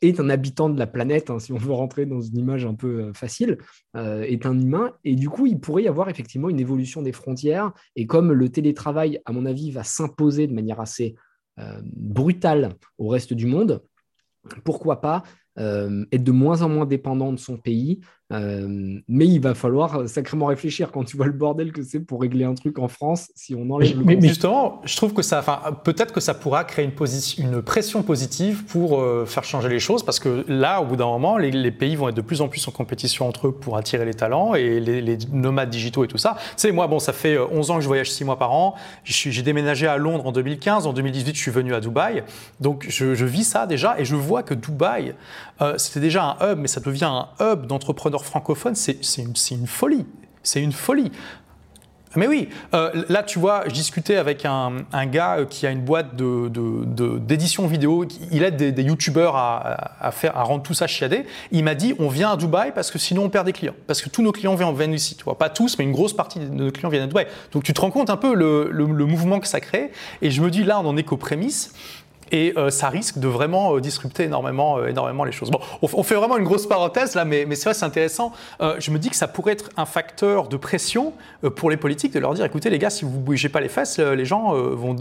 est 0.00 0.20
un 0.20 0.28
habitant 0.28 0.68
de 0.68 0.78
la 0.78 0.86
planète, 0.86 1.30
hein, 1.30 1.38
si 1.38 1.52
on 1.52 1.56
veut 1.56 1.72
rentrer 1.72 2.06
dans 2.06 2.20
une 2.20 2.38
image 2.38 2.66
un 2.66 2.74
peu 2.74 3.04
euh, 3.04 3.12
facile, 3.12 3.58
euh, 3.96 4.22
est 4.22 4.44
un 4.46 4.58
humain. 4.58 4.92
Et 5.04 5.14
du 5.14 5.28
coup, 5.28 5.46
il 5.46 5.60
pourrait 5.60 5.84
y 5.84 5.88
avoir 5.88 6.08
effectivement 6.08 6.48
une 6.48 6.60
évolution 6.60 7.02
des 7.02 7.12
frontières. 7.12 7.72
Et 7.96 8.06
comme 8.06 8.32
le 8.32 8.48
télétravail, 8.48 9.20
à 9.24 9.32
mon 9.32 9.46
avis, 9.46 9.70
va 9.70 9.84
s'imposer 9.84 10.46
de 10.46 10.54
manière 10.54 10.80
assez 10.80 11.14
brutale 11.84 12.70
au 12.96 13.08
reste 13.08 13.34
du 13.34 13.44
monde, 13.44 13.82
pourquoi 14.64 15.02
pas 15.02 15.22
être 15.58 16.24
de 16.24 16.32
moins 16.32 16.62
en 16.62 16.70
moins 16.70 16.86
dépendant 16.86 17.30
de 17.30 17.38
son 17.38 17.58
pays 17.58 18.00
euh, 18.32 19.00
mais 19.08 19.26
il 19.26 19.40
va 19.40 19.54
falloir 19.54 20.08
sacrément 20.08 20.46
réfléchir 20.46 20.90
quand 20.90 21.04
tu 21.04 21.16
vois 21.16 21.26
le 21.26 21.32
bordel 21.32 21.72
que 21.72 21.82
c'est 21.82 22.00
pour 22.00 22.20
régler 22.20 22.44
un 22.44 22.54
truc 22.54 22.78
en 22.78 22.88
France 22.88 23.30
si 23.34 23.54
on 23.54 23.70
enlève 23.70 23.92
mais, 24.04 24.16
mais 24.16 24.28
justement, 24.28 24.80
je 24.84 24.96
trouve 24.96 25.12
que 25.12 25.22
ça, 25.22 25.38
enfin, 25.38 25.60
peut-être 25.84 26.12
que 26.12 26.20
ça 26.20 26.34
pourra 26.34 26.64
créer 26.64 26.84
une, 26.84 26.92
position, 26.92 27.44
une 27.44 27.62
pression 27.62 28.02
positive 28.02 28.64
pour 28.64 29.00
euh, 29.00 29.26
faire 29.26 29.44
changer 29.44 29.68
les 29.68 29.78
choses 29.78 30.02
parce 30.02 30.20
que 30.20 30.44
là, 30.48 30.80
au 30.80 30.84
bout 30.84 30.96
d'un 30.96 31.06
moment, 31.06 31.36
les, 31.36 31.70
pays 31.70 31.96
vont 31.96 32.08
être 32.08 32.16
de 32.16 32.22
plus 32.22 32.40
en 32.40 32.48
plus 32.48 32.66
en 32.68 32.70
compétition 32.70 33.26
entre 33.28 33.48
eux 33.48 33.52
pour 33.52 33.76
attirer 33.76 34.04
les 34.04 34.14
talents 34.14 34.54
et 34.54 34.80
les, 34.80 35.18
nomades 35.32 35.70
digitaux 35.70 36.04
et 36.04 36.08
tout 36.08 36.18
ça. 36.18 36.36
Tu 36.38 36.54
sais, 36.56 36.72
moi, 36.72 36.86
bon, 36.86 36.98
ça 36.98 37.12
fait 37.12 37.38
11 37.38 37.70
euh, 37.70 37.72
ans 37.72 37.76
que 37.76 37.82
je 37.82 37.86
voyage 37.86 38.10
6 38.10 38.24
mois 38.24 38.38
par 38.38 38.52
an. 38.52 38.74
J'ai 39.04 39.42
déménagé 39.42 39.86
à 39.86 39.96
Londres 39.96 40.26
en 40.26 40.32
2015. 40.32 40.86
En 40.86 40.92
2018, 40.92 41.34
je 41.34 41.40
suis 41.40 41.50
venu 41.50 41.74
à 41.74 41.80
Dubaï. 41.80 42.24
Donc, 42.60 42.86
je, 42.88 43.24
vis 43.24 43.44
ça 43.44 43.66
déjà 43.66 43.98
et 43.98 44.04
je 44.04 44.16
vois 44.16 44.42
que 44.42 44.54
Dubaï, 44.54 45.14
c'était 45.76 46.00
déjà 46.00 46.36
un 46.40 46.52
hub, 46.52 46.58
mais 46.58 46.68
ça 46.68 46.80
devient 46.80 47.04
un 47.10 47.28
hub 47.40 47.66
d'entrepreneurs 47.66 48.21
francophone, 48.22 48.74
c'est 48.74 48.98
une, 49.18 49.66
folie. 49.66 50.06
C'est 50.42 50.62
une 50.62 50.72
folie. 50.72 51.10
Mais 52.14 52.26
oui, 52.26 52.50
euh, 52.74 53.04
là 53.08 53.22
tu 53.22 53.38
vois, 53.38 53.64
je 53.66 53.72
discutais 53.72 54.16
avec 54.16 54.44
un, 54.44 54.84
gars 55.06 55.38
euh, 55.38 55.46
qui 55.46 55.66
a 55.66 55.70
une 55.70 55.80
boîte 55.80 56.14
d'édition 56.14 57.64
de, 57.64 57.68
vidéo, 57.68 58.04
il 58.30 58.42
aide 58.42 58.56
des, 58.56 58.82
youtubeurs 58.82 59.34
à, 59.34 60.10
faire, 60.12 60.36
à 60.36 60.42
rendre 60.42 60.62
tout 60.62 60.74
ça 60.74 60.86
chiadé. 60.86 61.24
Il 61.52 61.64
m'a 61.64 61.74
dit 61.74 61.94
on 61.98 62.08
vient 62.08 62.32
à 62.32 62.36
Dubaï 62.36 62.72
parce 62.74 62.90
que 62.90 62.98
sinon 62.98 63.24
on 63.24 63.30
perd 63.30 63.46
des 63.46 63.54
clients. 63.54 63.74
Parce 63.86 64.02
que 64.02 64.10
tous 64.10 64.22
nos 64.22 64.32
clients 64.32 64.54
viennent 64.54 64.92
ici. 64.92 65.16
Tu 65.16 65.24
vois. 65.24 65.38
Pas 65.38 65.48
tous, 65.48 65.78
mais 65.78 65.84
une 65.84 65.92
grosse 65.92 66.12
partie 66.12 66.38
de 66.38 66.44
nos 66.44 66.70
clients 66.70 66.90
viennent 66.90 67.04
à 67.04 67.06
Dubaï. 67.06 67.26
Donc 67.52 67.62
tu 67.62 67.72
te 67.72 67.80
rends 67.80 67.90
compte 67.90 68.10
un 68.10 68.18
peu 68.18 68.34
le, 68.34 68.68
le 68.70 69.06
mouvement 69.06 69.40
que 69.40 69.48
ça 69.48 69.60
crée. 69.60 69.90
Et 70.20 70.30
je 70.30 70.42
me 70.42 70.50
dis 70.50 70.64
là 70.64 70.80
on 70.80 70.86
en 70.86 70.96
est 70.98 71.04
qu'aux 71.04 71.16
prémices 71.16 71.72
et 72.32 72.54
euh, 72.56 72.70
ça 72.70 72.88
risque 72.88 73.18
de 73.18 73.28
vraiment 73.28 73.76
euh, 73.76 73.80
disrupter 73.80 74.24
énormément, 74.24 74.78
euh, 74.78 74.88
énormément 74.88 75.24
les 75.24 75.32
choses. 75.32 75.50
Bon, 75.50 75.60
on, 75.82 76.02
fait 76.02 76.14
vraiment 76.14 76.38
une 76.38 76.44
grosse 76.44 76.66
parenthèse 76.66 77.14
là, 77.14 77.24
mais, 77.24 77.46
c'est 77.54 77.64
vrai, 77.64 77.74
c'est 77.74 77.84
intéressant. 77.84 78.32
je 78.60 78.90
me 78.90 78.98
dis 78.98 79.10
que 79.10 79.16
ça 79.16 79.28
pourrait 79.28 79.52
être 79.52 79.68
un 79.76 79.84
facteur 79.84 80.48
de 80.48 80.56
pression 80.56 81.12
pour 81.56 81.70
les 81.70 81.76
politiques 81.76 82.12
de 82.14 82.18
leur 82.18 82.32
dire 82.34 82.44
écoutez, 82.44 82.70
les 82.70 82.78
gars, 82.78 82.90
si 82.90 83.04
vous 83.04 83.20
bougez 83.20 83.50
pas 83.50 83.60
les 83.60 83.68
fesses, 83.68 83.98
les 83.98 84.24
gens 84.24 84.54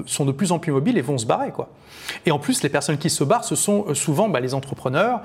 sont 0.06 0.26
de 0.26 0.32
plus 0.32 0.52
en 0.52 0.60
plus 0.60 0.72
mobiles 0.72 0.98
et 0.98 1.02
vont 1.02 1.18
se 1.18 1.26
barrer. 1.26 1.52
Quoi. 1.52 1.70
Et 2.26 2.32
en 2.32 2.40
plus, 2.40 2.62
les 2.64 2.70
personnes 2.70 2.98
qui 2.98 3.10
se 3.10 3.24
barrent, 3.24 3.46
ce 3.46 3.56
sont 3.56 3.94
souvent 3.94 4.28
bah, 4.28 4.42
les 4.42 4.54
entrepreneurs, 4.54 5.22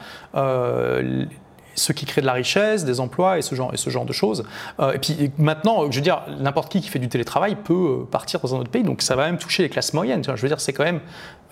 ceux 1.76 1.94
qui 1.94 2.06
créent 2.06 2.22
de 2.22 2.26
la 2.26 2.32
richesse, 2.32 2.84
des 2.84 3.00
emplois 3.00 3.38
et 3.38 3.42
ce 3.42 3.54
genre, 3.54 3.72
et 3.72 3.76
ce 3.76 3.90
genre 3.90 4.04
de 4.04 4.12
choses. 4.12 4.44
Euh, 4.80 4.92
et 4.92 4.98
puis 4.98 5.30
maintenant, 5.38 5.90
je 5.90 5.96
veux 5.96 6.02
dire, 6.02 6.22
n'importe 6.40 6.72
qui 6.72 6.80
qui 6.80 6.88
fait 6.88 6.98
du 6.98 7.08
télétravail 7.08 7.56
peut 7.56 8.00
euh, 8.02 8.04
partir 8.04 8.40
dans 8.40 8.54
un 8.54 8.58
autre 8.58 8.70
pays, 8.70 8.82
donc 8.82 9.02
ça 9.02 9.14
va 9.16 9.26
même 9.26 9.38
toucher 9.38 9.62
les 9.62 9.68
classes 9.68 9.92
moyennes. 9.92 10.22
Je 10.24 10.40
veux 10.40 10.48
dire, 10.48 10.60
c'est 10.60 10.72
quand 10.72 10.84
même 10.84 11.00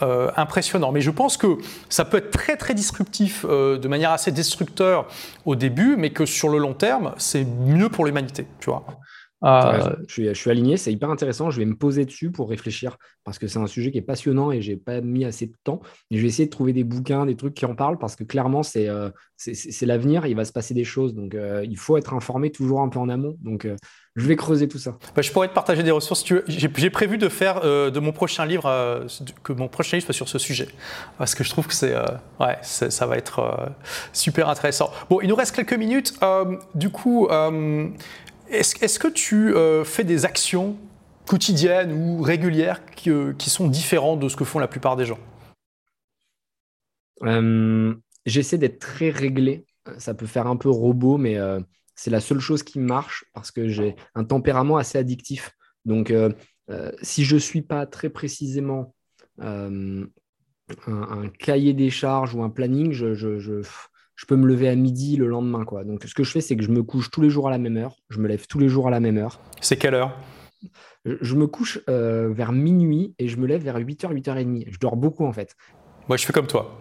euh, 0.02 0.30
impressionnant. 0.36 0.90
Mais 0.92 1.00
je 1.00 1.10
pense 1.10 1.36
que 1.36 1.58
ça 1.88 2.04
peut 2.04 2.16
être 2.16 2.30
très 2.30 2.56
très 2.56 2.74
disruptif 2.74 3.44
de 3.44 3.88
manière 3.88 4.10
assez 4.10 4.32
destructeur 4.32 5.06
au 5.44 5.54
début, 5.54 5.96
mais 5.96 6.10
que 6.10 6.26
sur 6.26 6.48
le 6.48 6.58
long 6.58 6.74
terme, 6.74 7.14
c'est 7.18 7.44
mieux 7.44 7.88
pour 7.88 8.04
l'humanité, 8.04 8.46
tu 8.60 8.70
vois. 8.70 8.84
Euh, 9.44 9.94
je, 10.08 10.32
suis, 10.32 10.50
aligné, 10.50 10.76
c'est 10.76 10.92
hyper 10.92 11.10
intéressant. 11.10 11.50
Je 11.50 11.58
vais 11.58 11.66
me 11.66 11.76
poser 11.76 12.04
dessus 12.04 12.30
pour 12.30 12.48
réfléchir 12.48 12.96
parce 13.24 13.38
que 13.38 13.46
c'est 13.46 13.58
un 13.58 13.66
sujet 13.66 13.90
qui 13.90 13.98
est 13.98 14.02
passionnant 14.02 14.50
et 14.50 14.62
j'ai 14.62 14.76
pas 14.76 15.00
mis 15.00 15.24
assez 15.24 15.46
de 15.46 15.54
temps. 15.64 15.80
je 16.10 16.18
vais 16.18 16.26
essayer 16.26 16.46
de 16.46 16.50
trouver 16.50 16.72
des 16.72 16.84
bouquins, 16.84 17.26
des 17.26 17.36
trucs 17.36 17.54
qui 17.54 17.66
en 17.66 17.74
parlent 17.74 17.98
parce 17.98 18.16
que 18.16 18.24
clairement, 18.24 18.62
c'est 18.62 18.88
euh, 18.88 19.10
l'avenir. 19.82 20.26
Il 20.26 20.36
va 20.36 20.44
se 20.44 20.52
passer 20.52 20.72
des 20.72 20.84
choses. 20.84 21.14
Donc, 21.14 21.34
euh, 21.34 21.64
il 21.68 21.76
faut 21.76 21.96
être 21.98 22.14
informé 22.14 22.50
toujours 22.50 22.80
un 22.80 22.88
peu 22.88 22.98
en 22.98 23.08
amont. 23.08 23.36
Donc, 23.42 23.68
je 24.16 24.26
vais 24.26 24.36
creuser 24.36 24.68
tout 24.68 24.78
ça. 24.78 24.96
Bah, 25.14 25.22
je 25.22 25.30
pourrais 25.32 25.48
te 25.48 25.54
partager 25.54 25.82
des 25.82 25.90
ressources. 25.90 26.24
J'ai 26.46 26.90
prévu 26.90 27.18
de 27.18 27.28
faire 27.28 27.60
de 27.60 28.00
mon 28.00 28.12
prochain 28.12 28.46
livre, 28.46 29.06
que 29.42 29.52
mon 29.52 29.68
prochain 29.68 29.96
livre 29.96 30.04
soit 30.06 30.14
sur 30.14 30.28
ce 30.28 30.38
sujet 30.38 30.68
parce 31.18 31.34
que 31.34 31.44
je 31.44 31.50
trouve 31.50 31.66
que 31.66 31.74
c'est 31.74 31.94
ouais, 32.40 32.56
ça 32.62 33.06
va 33.06 33.16
être 33.16 33.72
super 34.12 34.48
intéressant. 34.48 34.90
Bon, 35.10 35.20
il 35.20 35.28
nous 35.28 35.34
reste 35.34 35.54
quelques 35.54 35.74
minutes. 35.74 36.14
du 36.74 36.90
coup, 36.90 37.28
est-ce 38.54 38.98
que 38.98 39.08
tu 39.08 39.54
euh, 39.54 39.84
fais 39.84 40.04
des 40.04 40.24
actions 40.24 40.76
quotidiennes 41.26 41.92
ou 41.92 42.22
régulières 42.22 42.84
qui, 42.94 43.10
euh, 43.10 43.32
sont 43.38 43.68
différentes 43.68 44.20
de 44.20 44.28
ce 44.28 44.36
que 44.36 44.44
font 44.44 44.58
la 44.58 44.68
plupart 44.68 44.96
des 44.96 45.06
gens? 45.06 45.18
Euh, 47.22 47.94
J'essaie 48.26 48.58
d'être 48.58 48.78
très 48.78 49.10
réglé. 49.10 49.66
Ça 49.98 50.14
peut 50.14 50.26
faire 50.26 50.46
un 50.46 50.56
peu 50.56 50.70
robot, 50.70 51.18
mais 51.18 51.36
c'est 51.94 52.08
la 52.10 52.20
seule 52.20 52.40
chose 52.40 52.62
qui 52.62 52.78
marche 52.78 53.26
parce 53.34 53.50
que 53.50 53.68
j'ai 53.68 53.96
un 54.14 54.24
tempérament 54.24 54.78
assez 54.78 54.96
addictif. 54.96 55.50
Donc, 55.84 56.10
si 57.02 57.24
je 57.26 57.34
ne 57.34 57.40
suis 57.40 57.60
pas 57.60 57.84
très 57.84 58.08
précisément 58.08 58.94
un, 59.42 60.06
cahier 61.38 61.74
des 61.74 61.90
charges 61.90 62.34
ou 62.34 62.42
un 62.42 62.48
planning, 62.48 62.92
je 62.92 63.60
peux 64.26 64.36
me 64.36 64.46
lever 64.46 64.68
à 64.68 64.74
midi 64.74 65.16
le 65.16 65.26
lendemain. 65.26 65.64
Quoi. 65.64 65.84
Donc, 65.84 66.04
ce 66.04 66.14
que 66.14 66.24
je 66.24 66.30
fais, 66.30 66.40
c'est 66.40 66.56
que 66.56 66.62
je 66.62 66.70
me 66.70 66.82
couche 66.82 67.10
tous 67.10 67.20
les 67.20 67.30
jours 67.30 67.48
à 67.48 67.50
la 67.50 67.58
même 67.58 67.76
heure. 67.76 67.96
Je 68.10 68.18
me 68.18 68.28
lève 68.28 68.46
tous 68.46 68.58
les 68.58 68.68
jours 68.68 68.88
à 68.88 68.90
la 68.90 69.00
même 69.00 69.18
heure. 69.18 69.40
C'est 69.60 69.76
quelle 69.76 69.94
heure? 69.94 70.16
Je, 71.04 71.34
me 71.34 71.46
couche 71.46 71.80
euh, 71.90 72.30
vers 72.32 72.52
minuit 72.52 73.14
et 73.18 73.28
je 73.28 73.36
me 73.36 73.46
lève 73.46 73.62
vers 73.62 73.78
8h, 73.78 74.12
8h30. 74.14 74.64
Je 74.68 74.78
dors 74.78 74.96
beaucoup, 74.96 75.26
en 75.26 75.32
fait. 75.32 75.56
Moi, 76.08 76.16
je 76.16 76.24
fais 76.24 76.32
comme 76.32 76.46
toi. 76.46 76.80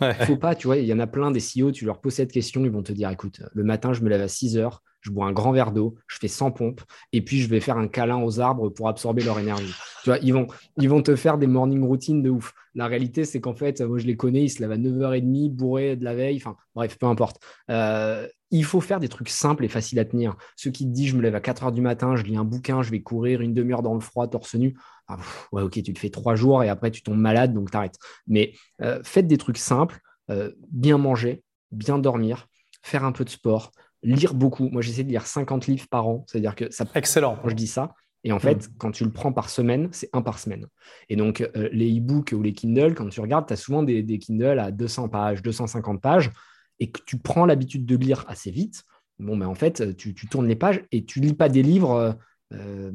Il 0.00 0.26
faut 0.26 0.36
pas, 0.36 0.54
tu 0.54 0.66
vois, 0.66 0.78
il 0.78 0.86
y 0.86 0.92
en 0.92 0.98
a 0.98 1.06
plein 1.06 1.30
des 1.30 1.40
CEO, 1.40 1.70
tu 1.70 1.84
leur 1.84 2.00
poses 2.00 2.14
cette 2.14 2.32
question, 2.32 2.64
ils 2.64 2.70
vont 2.70 2.82
te 2.82 2.92
dire 2.92 3.08
écoute, 3.10 3.40
le 3.52 3.62
matin, 3.62 3.92
je 3.92 4.02
me 4.02 4.08
lève 4.08 4.20
à 4.20 4.28
6 4.28 4.56
h 4.56 4.78
je 5.02 5.10
bois 5.10 5.26
un 5.26 5.32
grand 5.32 5.52
verre 5.52 5.72
d'eau, 5.72 5.96
je 6.06 6.16
fais 6.18 6.28
100 6.28 6.52
pompes, 6.52 6.80
et 7.12 7.22
puis 7.22 7.40
je 7.40 7.48
vais 7.48 7.60
faire 7.60 7.76
un 7.76 7.88
câlin 7.88 8.22
aux 8.22 8.40
arbres 8.40 8.70
pour 8.70 8.88
absorber 8.88 9.22
leur 9.22 9.38
énergie. 9.38 9.74
Ils 10.22 10.32
vont, 10.32 11.02
te 11.02 11.14
faire 11.16 11.38
des 11.38 11.46
morning 11.46 11.82
routines 11.82 12.22
de 12.22 12.30
ouf. 12.30 12.54
La 12.74 12.86
réalité, 12.86 13.24
c'est 13.24 13.40
qu'en 13.40 13.54
fait, 13.54 13.80
moi, 13.82 13.98
je 13.98 14.06
les 14.06 14.16
connais, 14.16 14.44
ils 14.44 14.48
se 14.48 14.60
lèvent 14.60 14.72
à 14.72 14.76
9h30, 14.76 15.50
bourrés 15.50 15.96
de 15.96 16.04
la 16.04 16.14
veille, 16.14 16.36
enfin, 16.36 16.56
bref, 16.74 16.96
peu 16.98 17.06
importe. 17.06 17.38
Euh, 17.70 18.26
il 18.50 18.64
faut 18.64 18.80
faire 18.80 19.00
des 19.00 19.08
trucs 19.08 19.28
simples 19.28 19.64
et 19.64 19.68
faciles 19.68 19.98
à 19.98 20.04
tenir. 20.04 20.36
Ceux 20.56 20.70
qui 20.70 20.84
te 20.84 20.90
disent, 20.90 21.08
je 21.10 21.16
me 21.16 21.22
lève 21.22 21.34
à 21.34 21.40
4h 21.40 21.72
du 21.72 21.80
matin, 21.80 22.16
je 22.16 22.22
lis 22.22 22.36
un 22.36 22.44
bouquin, 22.44 22.82
je 22.82 22.90
vais 22.90 23.00
courir 23.00 23.40
une 23.40 23.54
demi-heure 23.54 23.82
dans 23.82 23.94
le 23.94 24.00
froid, 24.00 24.28
torse 24.28 24.54
nu. 24.54 24.76
Ah, 25.08 25.18
ouais, 25.52 25.62
ok, 25.62 25.82
tu 25.82 25.92
te 25.92 25.98
fais 25.98 26.10
trois 26.10 26.34
jours 26.34 26.62
et 26.62 26.68
après, 26.68 26.90
tu 26.90 27.02
tombes 27.02 27.18
malade, 27.18 27.54
donc 27.54 27.70
t'arrêtes. 27.70 27.98
Mais 28.26 28.52
euh, 28.82 29.00
faites 29.02 29.26
des 29.26 29.38
trucs 29.38 29.58
simples, 29.58 30.00
euh, 30.30 30.52
bien 30.70 30.98
manger, 30.98 31.42
bien 31.70 31.98
dormir, 31.98 32.46
faire 32.82 33.04
un 33.04 33.12
peu 33.12 33.24
de 33.24 33.30
sport, 33.30 33.72
lire 34.02 34.34
beaucoup. 34.34 34.68
Moi, 34.68 34.82
j'essaie 34.82 35.04
de 35.04 35.08
lire 35.08 35.26
50 35.26 35.66
livres 35.66 35.86
par 35.88 36.08
an. 36.08 36.24
C'est-à-dire 36.26 36.54
que 36.54 36.70
ça. 36.70 36.84
Excellent. 36.94 37.38
Quand 37.42 37.48
je 37.48 37.54
dis 37.54 37.66
ça. 37.66 37.94
Et 38.24 38.32
en 38.32 38.38
fait, 38.38 38.68
mm. 38.68 38.74
quand 38.78 38.92
tu 38.92 39.04
le 39.04 39.10
prends 39.10 39.32
par 39.32 39.50
semaine, 39.50 39.88
c'est 39.92 40.08
un 40.12 40.22
par 40.22 40.38
semaine. 40.38 40.66
Et 41.08 41.16
donc, 41.16 41.40
euh, 41.40 41.68
les 41.72 41.98
e-books 41.98 42.32
ou 42.36 42.42
les 42.42 42.52
Kindle, 42.52 42.94
quand 42.94 43.08
tu 43.08 43.20
regardes, 43.20 43.46
tu 43.46 43.52
as 43.52 43.56
souvent 43.56 43.82
des, 43.82 44.02
des, 44.02 44.18
Kindle 44.18 44.60
à 44.60 44.70
200 44.70 45.08
pages, 45.08 45.42
250 45.42 46.00
pages, 46.00 46.30
et 46.78 46.90
que 46.90 47.00
tu 47.04 47.18
prends 47.18 47.46
l'habitude 47.46 47.84
de 47.84 47.96
lire 47.96 48.24
assez 48.28 48.50
vite. 48.50 48.84
Bon, 49.18 49.36
mais 49.36 49.44
en 49.44 49.54
fait, 49.54 49.96
tu, 49.96 50.14
tournes 50.14 50.46
les 50.46 50.56
pages 50.56 50.84
et 50.92 51.04
tu 51.04 51.20
lis 51.20 51.34
pas 51.34 51.48
des 51.48 51.62
livres. 51.62 52.16
Euh, 52.52 52.92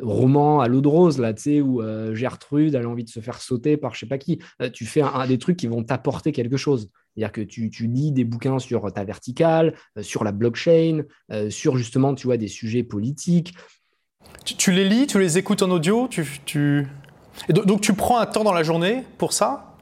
roman 0.00 0.60
à 0.60 0.68
l'eau 0.68 0.80
de 0.80 0.88
rose, 0.88 1.18
là, 1.18 1.32
tu 1.34 1.42
sais, 1.42 1.60
où 1.60 1.82
Gertrude 2.14 2.76
a 2.76 2.88
envie 2.88 3.04
de 3.04 3.10
se 3.10 3.20
faire 3.20 3.40
sauter 3.40 3.76
par 3.76 3.94
je 3.94 4.00
sais 4.00 4.06
pas 4.06 4.18
qui. 4.18 4.38
tu 4.72 4.86
fais 4.86 5.02
un, 5.02 5.26
des 5.26 5.38
trucs 5.38 5.56
qui 5.56 5.66
vont 5.66 5.82
t'apporter 5.82 6.32
quelque 6.32 6.56
chose. 6.56 6.90
C'est-à-dire 7.14 7.32
que 7.32 7.40
tu, 7.40 7.86
lis 7.86 8.12
des 8.12 8.24
bouquins 8.24 8.58
sur 8.58 8.92
ta 8.92 9.04
verticale, 9.04 9.74
sur 10.00 10.24
la 10.24 10.32
blockchain, 10.32 11.02
sur 11.48 11.76
justement, 11.76 12.14
tu 12.14 12.26
vois, 12.26 12.36
des 12.36 12.48
sujets 12.48 12.82
politiques. 12.82 13.54
Tu, 14.44 14.72
les 14.72 14.88
lis, 14.88 15.06
tu 15.06 15.18
les 15.18 15.38
écoutes 15.38 15.62
en 15.62 15.70
audio, 15.70 16.08
tu, 16.08 16.24
donc, 17.48 17.80
tu 17.80 17.94
prends 17.94 18.18
un 18.18 18.26
temps 18.26 18.44
dans 18.44 18.52
la 18.52 18.62
journée 18.62 19.04
pour 19.18 19.32
ça? 19.32 19.76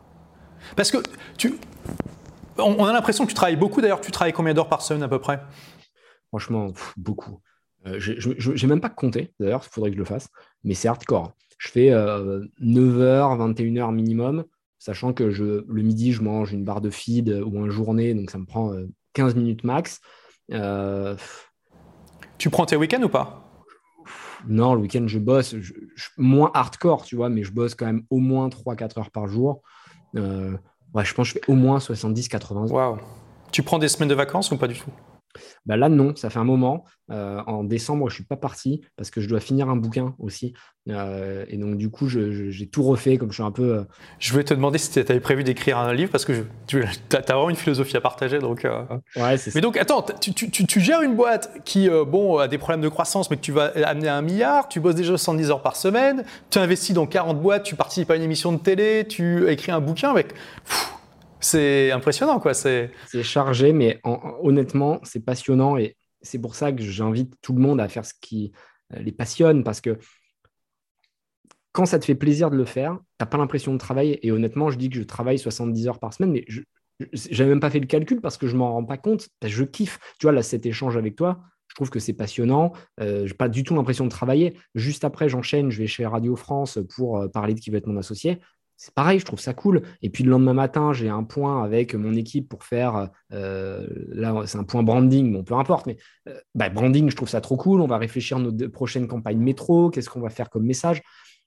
Parce 0.76 0.90
que 0.90 0.98
tu, 1.36 1.58
on, 2.58 2.84
a 2.84 2.92
l'impression 2.92 3.24
que 3.24 3.30
tu 3.30 3.34
travailles 3.34 3.56
beaucoup. 3.56 3.80
D'ailleurs, 3.80 4.00
tu 4.00 4.10
travailles 4.10 4.32
combien 4.32 4.54
d'heures 4.54 4.68
par 4.68 4.82
semaine 4.82 5.02
à 5.02 5.08
peu 5.08 5.18
près? 5.18 5.40
Franchement, 6.28 6.72
beaucoup. 6.96 7.40
Euh, 7.86 7.98
je 8.00 8.50
n'ai 8.50 8.66
même 8.66 8.80
pas 8.80 8.90
compté, 8.90 9.32
d'ailleurs, 9.38 9.62
il 9.64 9.72
faudrait 9.72 9.90
que 9.90 9.96
je 9.96 10.00
le 10.00 10.04
fasse, 10.04 10.28
mais 10.64 10.74
c'est 10.74 10.88
hardcore. 10.88 11.32
Je 11.58 11.68
fais 11.68 11.90
9h, 11.90 12.46
21h 12.60 13.92
minimum, 13.92 14.44
sachant 14.78 15.12
que 15.12 15.30
je, 15.30 15.64
le 15.66 15.82
midi, 15.82 16.12
je 16.12 16.22
mange 16.22 16.52
une 16.52 16.64
barre 16.64 16.80
de 16.80 16.90
feed 16.90 17.42
ou 17.44 17.58
un 17.60 17.68
journée, 17.68 18.14
donc 18.14 18.30
ça 18.30 18.38
me 18.38 18.44
prend 18.44 18.72
15 19.14 19.32
euh, 19.32 19.38
minutes 19.38 19.64
max. 19.64 20.00
Euh, 20.52 21.16
tu 22.38 22.50
prends 22.50 22.66
tes 22.66 22.76
week-ends 22.76 23.02
ou 23.02 23.08
pas? 23.08 23.44
Non, 24.46 24.74
le 24.74 24.80
week-end, 24.80 25.04
je 25.06 25.18
bosse. 25.18 25.54
moins 26.16 26.50
hardcore, 26.54 27.04
tu 27.04 27.16
vois, 27.16 27.28
mais 27.28 27.42
je 27.42 27.52
bosse 27.52 27.74
quand 27.74 27.86
même 27.86 28.04
au 28.10 28.18
moins 28.18 28.48
3-4 28.48 28.98
heures 28.98 29.10
par 29.10 29.26
jour. 29.26 29.62
Euh, 30.16 30.56
ouais, 30.94 31.04
je 31.04 31.12
pense 31.12 31.32
que 31.32 31.38
je 31.38 31.44
fais 31.44 31.52
au 31.52 31.56
moins 31.56 31.78
70-80 31.78 32.56
heures. 32.56 32.72
Waouh. 32.72 32.98
Tu 33.50 33.62
prends 33.62 33.78
des 33.78 33.88
semaines 33.88 34.08
de 34.08 34.14
vacances 34.14 34.52
ou 34.52 34.56
pas 34.56 34.68
du 34.68 34.78
tout? 34.78 34.90
Bah 35.66 35.76
là, 35.76 35.88
non, 35.88 36.14
ça 36.16 36.30
fait 36.30 36.38
un 36.38 36.44
moment. 36.44 36.84
Euh, 37.10 37.40
en 37.46 37.64
décembre, 37.64 38.08
je 38.08 38.14
ne 38.14 38.16
suis 38.16 38.24
pas 38.24 38.36
parti 38.36 38.82
parce 38.96 39.10
que 39.10 39.22
je 39.22 39.28
dois 39.28 39.40
finir 39.40 39.70
un 39.70 39.76
bouquin 39.76 40.14
aussi. 40.18 40.52
Euh, 40.90 41.46
et 41.48 41.56
donc, 41.56 41.78
du 41.78 41.88
coup, 41.90 42.08
j'ai 42.08 42.68
tout 42.68 42.82
refait 42.82 43.16
comme 43.16 43.30
je 43.30 43.34
suis 43.34 43.42
un 43.42 43.50
peu. 43.50 43.76
Euh, 43.76 43.82
je 44.18 44.30
voulais 44.30 44.44
te 44.44 44.52
demander 44.52 44.76
si 44.78 44.90
tu 44.90 44.98
avais 44.98 45.20
prévu 45.20 45.42
d'écrire 45.42 45.78
un 45.78 45.94
livre 45.94 46.10
parce 46.10 46.26
que 46.26 46.44
tu 46.66 46.82
as, 47.12 47.20
vraiment 47.20 47.48
une 47.48 47.56
philosophie 47.56 47.96
à 47.96 48.02
partager. 48.02 48.38
Donc, 48.40 48.66
ouais, 49.16 49.38
c'est 49.38 49.54
Mais 49.54 49.60
donc, 49.62 49.78
attends, 49.78 50.04
tu, 50.20 50.34
tu, 50.34 50.50
tu, 50.50 50.80
gères 50.80 51.00
une 51.00 51.16
boîte 51.16 51.62
qui 51.64 51.88
bon, 51.88 52.38
a 52.38 52.48
des 52.48 52.58
problèmes 52.58 52.82
de 52.82 52.88
croissance, 52.88 53.30
mais 53.30 53.36
que 53.36 53.42
tu 53.42 53.52
vas 53.52 53.72
amener 53.86 54.08
à 54.08 54.16
un 54.16 54.22
milliard. 54.22 54.68
Tu 54.68 54.80
bosses 54.80 54.94
déjà 54.94 55.16
70 55.16 55.50
heures 55.50 55.62
par 55.62 55.76
semaine. 55.76 56.24
Tu 56.50 56.58
investis 56.58 56.94
dans 56.94 57.06
40 57.06 57.40
boîtes. 57.40 57.62
Tu 57.62 57.74
participes 57.74 58.10
à 58.10 58.16
une 58.16 58.22
émission 58.22 58.52
de 58.52 58.58
télé. 58.58 59.06
Tu 59.08 59.48
écris 59.48 59.72
un 59.72 59.80
bouquin 59.80 60.10
avec. 60.10 60.34
C'est 61.40 61.90
impressionnant, 61.92 62.40
quoi. 62.40 62.54
C'est 62.54 62.90
chargé, 63.22 63.72
mais 63.72 64.00
honnêtement, 64.42 65.00
c'est 65.04 65.24
passionnant 65.24 65.76
et 65.76 65.96
c'est 66.22 66.38
pour 66.38 66.54
ça 66.54 66.72
que 66.72 66.82
j'invite 66.82 67.34
tout 67.42 67.52
le 67.52 67.60
monde 67.60 67.80
à 67.80 67.88
faire 67.88 68.04
ce 68.04 68.14
qui 68.20 68.52
euh, 68.94 68.98
les 68.98 69.12
passionne 69.12 69.62
parce 69.62 69.80
que 69.80 69.98
quand 71.72 71.86
ça 71.86 71.98
te 71.98 72.04
fait 72.04 72.16
plaisir 72.16 72.50
de 72.50 72.56
le 72.56 72.64
faire, 72.64 72.94
tu 72.94 73.04
n'as 73.20 73.26
pas 73.26 73.38
l'impression 73.38 73.72
de 73.72 73.78
travailler. 73.78 74.26
Et 74.26 74.32
honnêtement, 74.32 74.70
je 74.70 74.78
dis 74.78 74.90
que 74.90 74.96
je 74.96 75.02
travaille 75.04 75.38
70 75.38 75.86
heures 75.88 76.00
par 76.00 76.12
semaine, 76.12 76.32
mais 76.32 76.44
je 76.48 76.62
n'avais 77.30 77.50
même 77.50 77.60
pas 77.60 77.70
fait 77.70 77.78
le 77.78 77.86
calcul 77.86 78.20
parce 78.20 78.36
que 78.36 78.48
je 78.48 78.56
m'en 78.56 78.72
rends 78.72 78.84
pas 78.84 78.96
compte. 78.96 79.28
Je 79.44 79.62
kiffe. 79.62 80.00
Tu 80.18 80.28
vois, 80.28 80.42
cet 80.42 80.66
échange 80.66 80.96
avec 80.96 81.14
toi, 81.14 81.40
je 81.68 81.76
trouve 81.76 81.90
que 81.90 82.00
c'est 82.00 82.14
passionnant. 82.14 82.72
Euh, 83.00 83.26
je 83.26 83.32
n'ai 83.32 83.36
pas 83.36 83.48
du 83.48 83.62
tout 83.62 83.76
l'impression 83.76 84.04
de 84.04 84.10
travailler. 84.10 84.56
Juste 84.74 85.04
après, 85.04 85.28
j'enchaîne, 85.28 85.70
je 85.70 85.78
vais 85.78 85.86
chez 85.86 86.04
Radio 86.04 86.34
France 86.34 86.80
pour 86.96 87.18
euh, 87.18 87.28
parler 87.28 87.54
de 87.54 87.60
qui 87.60 87.70
va 87.70 87.78
être 87.78 87.86
mon 87.86 87.98
associé 87.98 88.40
c'est 88.78 88.94
pareil, 88.94 89.18
je 89.18 89.24
trouve 89.24 89.40
ça 89.40 89.54
cool. 89.54 89.82
Et 90.02 90.08
puis 90.08 90.22
le 90.22 90.30
lendemain 90.30 90.54
matin, 90.54 90.92
j'ai 90.92 91.08
un 91.08 91.24
point 91.24 91.64
avec 91.64 91.96
mon 91.96 92.14
équipe 92.14 92.48
pour 92.48 92.62
faire, 92.62 93.10
euh, 93.32 93.86
là 94.08 94.44
c'est 94.46 94.56
un 94.56 94.64
point 94.64 94.84
branding, 94.84 95.32
bon 95.32 95.42
peu 95.42 95.54
importe, 95.54 95.86
mais 95.86 95.96
euh, 96.28 96.38
bah, 96.54 96.68
branding, 96.70 97.10
je 97.10 97.16
trouve 97.16 97.28
ça 97.28 97.40
trop 97.40 97.56
cool. 97.56 97.80
On 97.80 97.88
va 97.88 97.98
réfléchir 97.98 98.36
à 98.36 98.40
notre 98.40 98.68
prochaine 98.68 99.08
campagne 99.08 99.38
métro, 99.38 99.90
qu'est-ce 99.90 100.08
qu'on 100.08 100.20
va 100.20 100.30
faire 100.30 100.48
comme 100.48 100.64
message. 100.64 101.02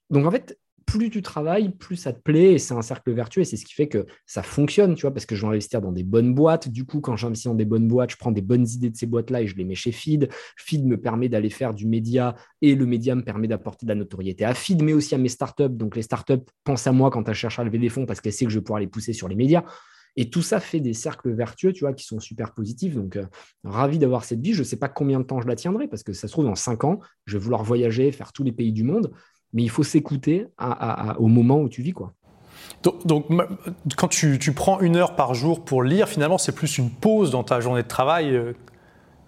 Donc 0.09 0.25
en 0.25 0.31
fait, 0.31 0.59
plus 0.85 1.09
tu 1.09 1.21
travailles, 1.21 1.69
plus 1.69 1.95
ça 1.95 2.13
te 2.13 2.21
plaît 2.21 2.53
et 2.53 2.57
c'est 2.57 2.73
un 2.73 2.81
cercle 2.81 3.11
vertueux 3.11 3.41
et 3.41 3.45
c'est 3.45 3.57
ce 3.57 3.65
qui 3.65 3.73
fait 3.73 3.87
que 3.87 4.05
ça 4.25 4.43
fonctionne, 4.43 4.95
tu 4.95 5.01
vois, 5.01 5.13
parce 5.13 5.25
que 5.25 5.35
je 5.35 5.41
vais 5.41 5.47
investir 5.47 5.81
dans 5.81 5.91
des 5.91 6.03
bonnes 6.03 6.33
boîtes. 6.33 6.69
Du 6.69 6.85
coup, 6.85 7.01
quand 7.01 7.15
j'investis 7.15 7.45
dans 7.45 7.55
des 7.55 7.65
bonnes 7.65 7.87
boîtes, 7.87 8.11
je 8.11 8.17
prends 8.17 8.31
des 8.31 8.41
bonnes 8.41 8.67
idées 8.67 8.89
de 8.89 8.97
ces 8.97 9.05
boîtes-là 9.05 9.41
et 9.41 9.47
je 9.47 9.55
les 9.55 9.63
mets 9.63 9.75
chez 9.75 9.91
Feed. 9.91 10.29
Feed 10.57 10.85
me 10.85 10.97
permet 10.97 11.29
d'aller 11.29 11.49
faire 11.49 11.73
du 11.73 11.87
média 11.87 12.35
et 12.61 12.75
le 12.75 12.85
média 12.85 13.15
me 13.15 13.23
permet 13.23 13.47
d'apporter 13.47 13.85
de 13.85 13.91
la 13.91 13.95
notoriété 13.95 14.45
à 14.45 14.53
Feed, 14.53 14.83
mais 14.83 14.93
aussi 14.93 15.15
à 15.15 15.17
mes 15.17 15.29
startups. 15.29 15.69
Donc 15.69 15.95
les 15.95 16.01
startups 16.01 16.43
pensent 16.63 16.87
à 16.87 16.91
moi 16.91 17.09
quand 17.09 17.27
elles 17.27 17.35
cherchent 17.35 17.59
à 17.59 17.63
lever 17.63 17.79
des 17.79 17.89
fonds 17.89 18.05
parce 18.05 18.21
qu'elles 18.21 18.33
savent 18.33 18.47
que 18.47 18.53
je 18.53 18.59
vais 18.59 18.63
pouvoir 18.63 18.79
les 18.79 18.87
pousser 18.87 19.13
sur 19.13 19.27
les 19.27 19.35
médias. 19.35 19.63
Et 20.17 20.29
tout 20.29 20.41
ça 20.41 20.59
fait 20.59 20.79
des 20.79 20.93
cercles 20.93 21.31
vertueux, 21.31 21.71
tu 21.71 21.85
vois, 21.85 21.93
qui 21.93 22.05
sont 22.05 22.19
super 22.19 22.53
positifs. 22.53 22.95
Donc, 22.95 23.15
euh, 23.15 23.25
ravi 23.63 23.97
d'avoir 23.97 24.25
cette 24.25 24.41
vie. 24.41 24.53
Je 24.53 24.59
ne 24.59 24.65
sais 24.65 24.75
pas 24.75 24.89
combien 24.89 25.19
de 25.19 25.25
temps 25.25 25.39
je 25.39 25.47
la 25.47 25.55
tiendrai, 25.55 25.87
parce 25.87 26.03
que 26.03 26.11
ça 26.13 26.27
se 26.27 26.33
trouve, 26.33 26.45
dans 26.45 26.55
cinq 26.55 26.83
ans, 26.83 26.99
je 27.25 27.37
vais 27.37 27.43
vouloir 27.43 27.63
voyager, 27.63 28.11
faire 28.11 28.33
tous 28.33 28.43
les 28.43 28.51
pays 28.51 28.73
du 28.73 28.83
monde 28.83 29.11
mais 29.53 29.63
il 29.63 29.69
faut 29.69 29.83
s'écouter 29.83 30.47
au 31.17 31.27
moment 31.27 31.59
où 31.59 31.69
tu 31.69 31.81
vis. 31.81 31.93
quoi. 31.93 32.13
Donc, 32.83 33.27
quand 33.95 34.07
tu, 34.07 34.53
prends 34.55 34.79
une 34.79 34.95
heure 34.95 35.15
par 35.15 35.33
jour 35.33 35.63
pour 35.63 35.83
lire, 35.83 36.07
finalement, 36.07 36.37
c'est 36.37 36.55
plus 36.55 36.77
une 36.77 36.89
pause 36.89 37.31
dans 37.31 37.43
ta 37.43 37.59
journée 37.59 37.83
de 37.83 37.87
travail. 37.87 38.35
Euh, 38.35 38.53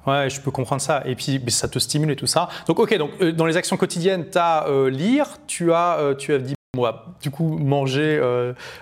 ouais, 0.07 0.29
je 0.29 0.41
peux 0.41 0.51
comprendre 0.51 0.81
ça. 0.81 1.03
Et 1.05 1.15
puis, 1.15 1.39
ça 1.49 1.67
te 1.67 1.77
stimule 1.77 2.11
et 2.11 2.15
tout 2.15 2.27
ça. 2.27 2.49
Donc, 2.67 2.79
ok, 2.79 2.97
donc, 2.97 3.11
euh, 3.21 3.31
dans 3.31 3.45
les 3.45 3.57
actions 3.57 3.77
quotidiennes, 3.77 4.25
tu 4.31 4.37
as 4.37 4.67
euh, 4.67 4.89
lire, 4.89 5.27
tu 5.45 5.71
as, 5.71 6.15
tu 6.17 6.33
as 6.33 6.39
dit, 6.39 6.55
moi, 6.75 7.05
du 7.21 7.29
coup, 7.29 7.57
manger, 7.57 8.19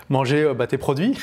manger 0.09 0.53
bah, 0.55 0.67
tes 0.67 0.77
produits. 0.77 1.17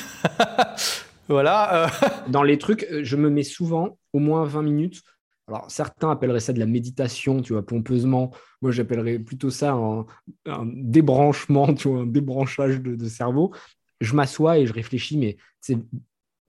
voilà. 1.28 1.90
dans 2.28 2.42
les 2.42 2.58
trucs, 2.58 2.86
je 3.02 3.16
me 3.16 3.30
mets 3.30 3.42
souvent 3.44 3.96
au 4.12 4.18
moins 4.18 4.44
20 4.44 4.62
minutes 4.62 5.02
alors, 5.48 5.70
certains 5.70 6.10
appelleraient 6.10 6.40
ça 6.40 6.52
de 6.52 6.58
la 6.58 6.66
méditation, 6.66 7.40
tu 7.40 7.54
vois, 7.54 7.64
pompeusement. 7.64 8.30
Moi, 8.60 8.70
j'appellerais 8.70 9.18
plutôt 9.18 9.50
ça 9.50 9.72
un, 9.72 10.04
débranchement, 10.66 11.72
tu 11.74 11.88
vois, 11.88 12.00
un 12.00 12.06
débranchage 12.06 12.80
de, 12.80 13.08
cerveau. 13.08 13.52
Je 14.00 14.14
m'assois 14.14 14.58
et 14.58 14.66
je 14.66 14.74
réfléchis, 14.74 15.16
mais 15.16 15.38
c'est 15.60 15.78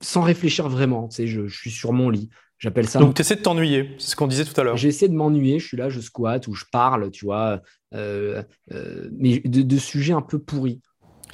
sans 0.02 0.22
réfléchir 0.22 0.68
vraiment. 0.68 1.08
Tu 1.08 1.16
sais, 1.16 1.28
je, 1.28 1.48
suis 1.48 1.72
sur 1.72 1.94
mon 1.94 2.10
lit. 2.10 2.30
J'appelle 2.58 2.90
ça. 2.90 3.00
Donc, 3.00 3.16
tu 3.16 3.22
essaies 3.22 3.38
de 3.38 3.42
t'ennuyer, 3.42 3.96
c'est 4.00 4.10
ce 4.12 4.16
qu'on 4.18 4.28
disait 4.28 4.44
tout 4.44 4.60
à 4.60 4.66
l'heure. 4.66 4.76
J'essaie 4.76 5.08
de 5.08 5.16
m'ennuyer, 5.16 5.60
je 5.60 5.68
suis 5.68 5.78
là, 5.78 5.90
je 5.90 6.02
squatte 6.02 6.48
ou 6.48 6.54
je 6.54 6.66
parle, 6.70 7.10
tu 7.10 7.24
vois, 7.24 7.62
euh, 7.96 8.44
euh, 8.74 9.10
mais 9.14 9.40
de, 9.40 9.62
de, 9.62 9.78
sujets 9.78 10.12
un 10.12 10.22
peu 10.22 10.40
pourris. 10.40 10.82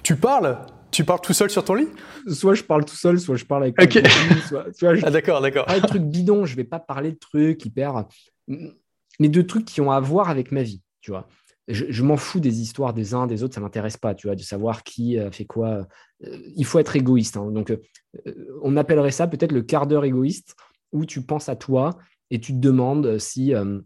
Tu 0.04 0.16
parles? 0.16 0.64
Tu 0.92 1.04
parles 1.04 1.22
tout 1.22 1.34
seul 1.34 1.50
sur 1.50 1.64
ton 1.64 1.76
lit? 1.76 1.88
Soit 2.28 2.54
je 2.54 2.64
parle 2.64 2.86
tout 2.86 2.96
seul, 2.96 3.20
soit 3.20 3.36
je 3.36 3.46
parle 3.46 3.64
avec. 3.64 3.82
Ok. 3.82 4.02
ah, 5.04 5.12
d'accord, 5.12 5.42
d'accord. 5.42 5.66
Pas 5.66 5.80
de 5.80 5.88
trucs 5.88 6.04
bidons, 6.04 6.46
je 6.46 6.56
vais 6.56 6.64
pas 6.64 6.80
parler 6.80 7.12
de 7.12 7.18
trucs 7.18 7.66
hyper. 7.66 8.06
Mais 8.48 9.30
de 9.30 9.42
trucs 9.42 9.66
qui 9.66 9.82
ont 9.82 9.92
à 9.92 10.00
voir 10.00 10.30
avec 10.30 10.52
ma 10.52 10.64
vie, 10.64 10.82
tu 11.02 11.12
vois. 11.12 11.28
Je, 11.68 12.04
m'en 12.04 12.16
fous 12.16 12.40
des 12.40 12.62
histoires 12.62 12.94
des 12.94 13.16
uns, 13.16 13.26
des 13.26 13.42
autres, 13.42 13.56
ça 13.56 13.62
m'intéresse 13.62 13.98
pas, 13.98 14.14
tu 14.14 14.28
vois, 14.28 14.36
de 14.36 14.42
savoir 14.42 14.84
qui 14.84 15.18
a 15.18 15.32
fait 15.32 15.46
quoi. 15.46 15.88
Euh, 16.24 16.38
il 16.56 16.64
faut 16.64 16.78
être 16.78 16.96
égoïste. 16.96 17.38
Hein. 17.38 17.50
Donc, 17.52 17.72
euh, 17.72 17.78
on 18.62 18.78
appellerait 18.78 19.12
ça 19.12 19.26
peut-être 19.26 19.52
le 19.52 19.64
quart 19.64 19.88
d'heure 19.88 20.06
égoïste, 20.06 20.56
où 20.92 21.06
tu 21.06 21.24
penses 21.24 21.50
à 21.50 21.56
toi 21.56 21.98
et 22.30 22.40
tu 22.40 22.54
te 22.54 22.60
demandes 22.60 23.18
si 23.18 23.56
euh, 23.56 23.80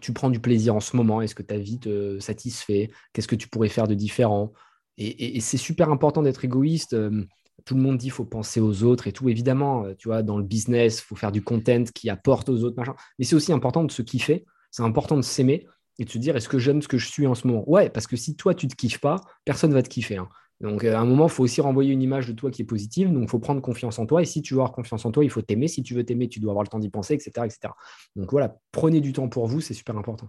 tu 0.00 0.12
prends 0.12 0.30
du 0.30 0.40
plaisir 0.40 0.74
en 0.74 0.80
ce 0.80 0.96
moment, 0.96 1.22
est-ce 1.22 1.34
que 1.34 1.42
ta 1.42 1.56
vie 1.56 1.78
te 1.78 2.18
satisfait, 2.18 2.90
qu'est-ce 3.12 3.28
que 3.28 3.36
tu 3.36 3.48
pourrais 3.48 3.68
faire 3.68 3.88
de 3.88 3.94
différent? 3.94 4.52
Et, 4.96 5.40
c'est 5.40 5.56
super 5.56 5.90
important 5.90 6.22
d'être 6.22 6.44
égoïste. 6.44 6.94
Euh, 6.94 7.24
tout 7.64 7.74
le 7.74 7.80
monde 7.80 7.96
dit 7.96 8.06
qu'il 8.06 8.12
faut 8.12 8.24
penser 8.24 8.60
aux 8.60 8.82
autres 8.82 9.06
et 9.06 9.12
tout. 9.12 9.28
Évidemment, 9.28 9.84
euh, 9.84 9.94
tu 9.96 10.08
vois, 10.08 10.22
dans 10.22 10.36
le 10.36 10.44
business, 10.44 11.00
il 11.00 11.02
faut 11.02 11.16
faire 11.16 11.32
du 11.32 11.42
content 11.42 11.84
qui 11.94 12.10
apporte 12.10 12.48
aux 12.48 12.62
autres. 12.64 12.80
Mais 13.18 13.24
c'est 13.24 13.34
aussi 13.34 13.52
important 13.52 13.84
de 13.84 13.90
se 13.90 14.02
kiffer. 14.02 14.44
C'est 14.70 14.82
important 14.82 15.16
de 15.16 15.22
s'aimer 15.22 15.66
et 15.98 16.04
de 16.04 16.10
se 16.10 16.18
dire 16.18 16.36
est-ce 16.36 16.48
que 16.48 16.58
j'aime 16.58 16.82
ce 16.82 16.88
que 16.88 16.98
je 16.98 17.08
suis 17.08 17.26
en 17.26 17.34
ce 17.34 17.46
moment? 17.46 17.68
Ouais, 17.68 17.90
parce 17.90 18.06
que 18.06 18.16
si 18.16 18.36
toi, 18.36 18.54
tu 18.54 18.66
ne 18.66 18.70
te 18.70 18.76
kiffes 18.76 19.00
pas, 19.00 19.16
personne 19.44 19.70
ne 19.70 19.74
va 19.74 19.82
te 19.82 19.88
kiffer. 19.88 20.16
Hein. 20.16 20.28
Donc, 20.60 20.84
euh, 20.84 20.94
à 20.94 21.00
un 21.00 21.04
moment, 21.04 21.26
il 21.26 21.30
faut 21.30 21.42
aussi 21.42 21.60
renvoyer 21.60 21.92
une 21.92 22.02
image 22.02 22.26
de 22.26 22.32
toi 22.32 22.50
qui 22.50 22.62
est 22.62 22.66
positive. 22.66 23.12
Donc, 23.12 23.22
il 23.24 23.28
faut 23.28 23.38
prendre 23.38 23.60
confiance 23.60 23.98
en 23.98 24.06
toi. 24.06 24.22
Et 24.22 24.24
si 24.24 24.42
tu 24.42 24.54
veux 24.54 24.60
avoir 24.60 24.72
confiance 24.72 25.04
en 25.04 25.10
toi, 25.10 25.24
il 25.24 25.30
faut 25.30 25.42
t'aimer. 25.42 25.68
Si 25.68 25.82
tu 25.82 25.94
veux 25.94 26.04
t'aimer, 26.04 26.28
tu 26.28 26.40
dois 26.40 26.52
avoir 26.52 26.62
le 26.62 26.68
temps 26.68 26.78
d'y 26.78 26.90
penser, 26.90 27.14
etc., 27.14 27.30
etc. 27.44 27.72
Donc, 28.16 28.30
voilà, 28.30 28.56
prenez 28.72 29.00
du 29.00 29.12
temps 29.12 29.28
pour 29.28 29.46
vous, 29.46 29.60
c'est 29.60 29.74
super 29.74 29.96
important. 29.96 30.28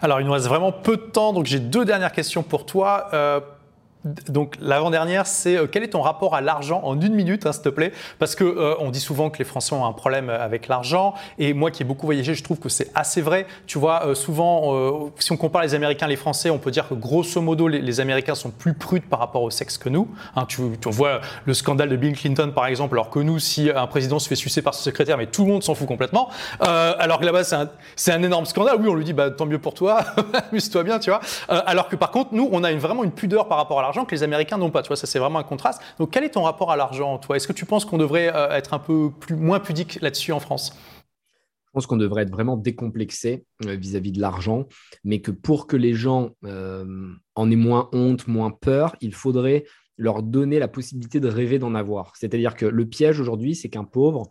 Alors, 0.00 0.20
il 0.20 0.26
nous 0.26 0.32
reste 0.32 0.46
vraiment 0.46 0.72
peu 0.72 0.96
de 0.96 1.02
temps, 1.02 1.32
donc 1.32 1.46
j'ai 1.46 1.58
deux 1.58 1.84
dernières 1.84 2.12
questions 2.12 2.42
pour 2.42 2.64
toi. 2.64 3.08
Donc 4.04 4.56
l'avant-dernière, 4.60 5.26
c'est 5.26 5.56
euh, 5.56 5.66
quel 5.66 5.82
est 5.82 5.88
ton 5.88 6.02
rapport 6.02 6.34
à 6.34 6.40
l'argent 6.40 6.80
en 6.84 7.00
une 7.00 7.14
minute, 7.14 7.46
hein, 7.46 7.52
s'il 7.52 7.62
te 7.62 7.68
plaît? 7.70 7.92
Parce 8.18 8.34
que 8.34 8.44
euh, 8.44 8.74
on 8.80 8.90
dit 8.90 9.00
souvent 9.00 9.30
que 9.30 9.38
les 9.38 9.44
Français 9.44 9.74
ont 9.74 9.86
un 9.86 9.92
problème 9.92 10.28
avec 10.28 10.68
l'argent, 10.68 11.14
et 11.38 11.54
moi 11.54 11.70
qui 11.70 11.82
ai 11.82 11.86
beaucoup 11.86 12.06
voyagé, 12.06 12.34
je 12.34 12.44
trouve 12.44 12.58
que 12.58 12.68
c'est 12.68 12.90
assez 12.94 13.22
vrai. 13.22 13.46
Tu 13.66 13.78
vois, 13.78 14.06
euh, 14.06 14.14
souvent, 14.14 15.10
si 15.18 15.32
on 15.32 15.36
compare 15.36 15.62
les 15.62 15.74
Américains 15.74 16.06
et 16.06 16.10
les 16.10 16.16
Français, 16.16 16.50
on 16.50 16.58
peut 16.58 16.70
dire 16.70 16.88
que 16.88 16.94
grosso 16.94 17.40
modo, 17.40 17.68
les, 17.68 18.00
Américains 18.00 18.34
sont 18.34 18.50
plus 18.50 18.74
prudes 18.74 19.04
par 19.04 19.20
rapport 19.20 19.42
au 19.42 19.50
sexe 19.50 19.78
que 19.78 19.88
nous. 19.88 20.08
Hein, 20.34 20.46
tu, 20.48 20.62
vois 20.86 21.20
le 21.44 21.54
scandale 21.54 21.88
de 21.88 21.96
Bill 21.96 22.16
Clinton, 22.16 22.52
par 22.54 22.66
exemple, 22.66 22.96
alors 22.96 23.08
que 23.08 23.20
nous, 23.20 23.38
si 23.38 23.70
un 23.70 23.86
président 23.86 24.18
se 24.18 24.28
fait 24.28 24.34
sucer 24.34 24.62
par 24.62 24.74
son 24.74 24.82
secrétaire, 24.82 25.16
mais 25.16 25.26
tout 25.26 25.44
le 25.44 25.52
monde 25.52 25.62
s'en 25.62 25.74
fout 25.74 25.86
complètement. 25.86 26.28
alors 26.60 27.20
que 27.20 27.24
là-bas, 27.24 27.44
c'est 27.96 28.12
un, 28.12 28.22
énorme 28.22 28.46
scandale. 28.46 28.76
Oui, 28.80 28.88
on 28.88 28.94
lui 28.94 29.04
dit, 29.04 29.12
bah, 29.12 29.30
tant 29.30 29.46
mieux 29.46 29.58
pour 29.58 29.74
toi, 29.74 30.00
amuse-toi 30.50 30.82
bien, 30.82 30.98
tu 30.98 31.10
vois. 31.10 31.20
alors 31.48 31.88
que 31.88 31.96
par 31.96 32.10
contre, 32.10 32.30
nous, 32.32 32.48
on 32.52 32.64
a 32.64 32.70
une, 32.70 32.78
vraiment 32.78 33.04
une 33.04 33.12
pudeur 33.12 33.48
par 33.48 33.58
rapport 33.58 33.78
à 33.78 33.82
l'argent 33.82 33.93
que 34.04 34.12
les 34.12 34.24
Américains 34.24 34.58
n'ont 34.58 34.70
pas. 34.70 34.82
Tu 34.82 34.88
vois, 34.88 34.96
ça 34.96 35.06
c'est 35.06 35.20
vraiment 35.20 35.38
un 35.38 35.44
contraste. 35.44 35.80
Donc 35.98 36.10
quel 36.10 36.24
est 36.24 36.30
ton 36.30 36.42
rapport 36.42 36.72
à 36.72 36.76
l'argent, 36.76 37.18
toi? 37.18 37.36
Est-ce 37.36 37.46
que 37.46 37.52
tu 37.52 37.66
penses 37.66 37.84
qu'on 37.84 37.98
devrait 37.98 38.34
euh, 38.34 38.50
être 38.50 38.74
un 38.74 38.80
peu 38.80 39.10
plus, 39.20 39.36
moins 39.36 39.60
pudique 39.60 40.00
là-dessus 40.00 40.32
en 40.32 40.40
France? 40.40 40.76
Pense 41.72 41.86
qu'on 41.86 41.96
devrait 41.96 42.22
être 42.22 42.30
vraiment 42.30 42.56
décomplexé 42.56 43.44
euh, 43.66 43.74
vis-à-vis 43.74 44.12
de 44.12 44.20
l'argent, 44.20 44.66
mais 45.02 45.20
que 45.20 45.32
pour 45.32 45.66
que 45.66 45.76
les 45.76 45.94
gens 45.94 46.30
euh, 46.44 47.12
en 47.34 47.50
aient 47.50 47.56
moins 47.56 47.88
honte, 47.92 48.28
moins 48.28 48.50
peur, 48.50 48.94
il 49.00 49.12
faudrait 49.12 49.64
leur 49.96 50.22
donner 50.22 50.58
la 50.58 50.68
possibilité 50.68 51.20
de 51.20 51.28
rêver 51.28 51.58
d'en 51.58 51.74
avoir. 51.74 52.16
C'est-à-dire 52.16 52.54
que 52.54 52.66
le 52.66 52.86
piège 52.86 53.20
aujourd'hui, 53.20 53.54
c'est 53.54 53.68
qu'un 53.68 53.84
pauvre, 53.84 54.30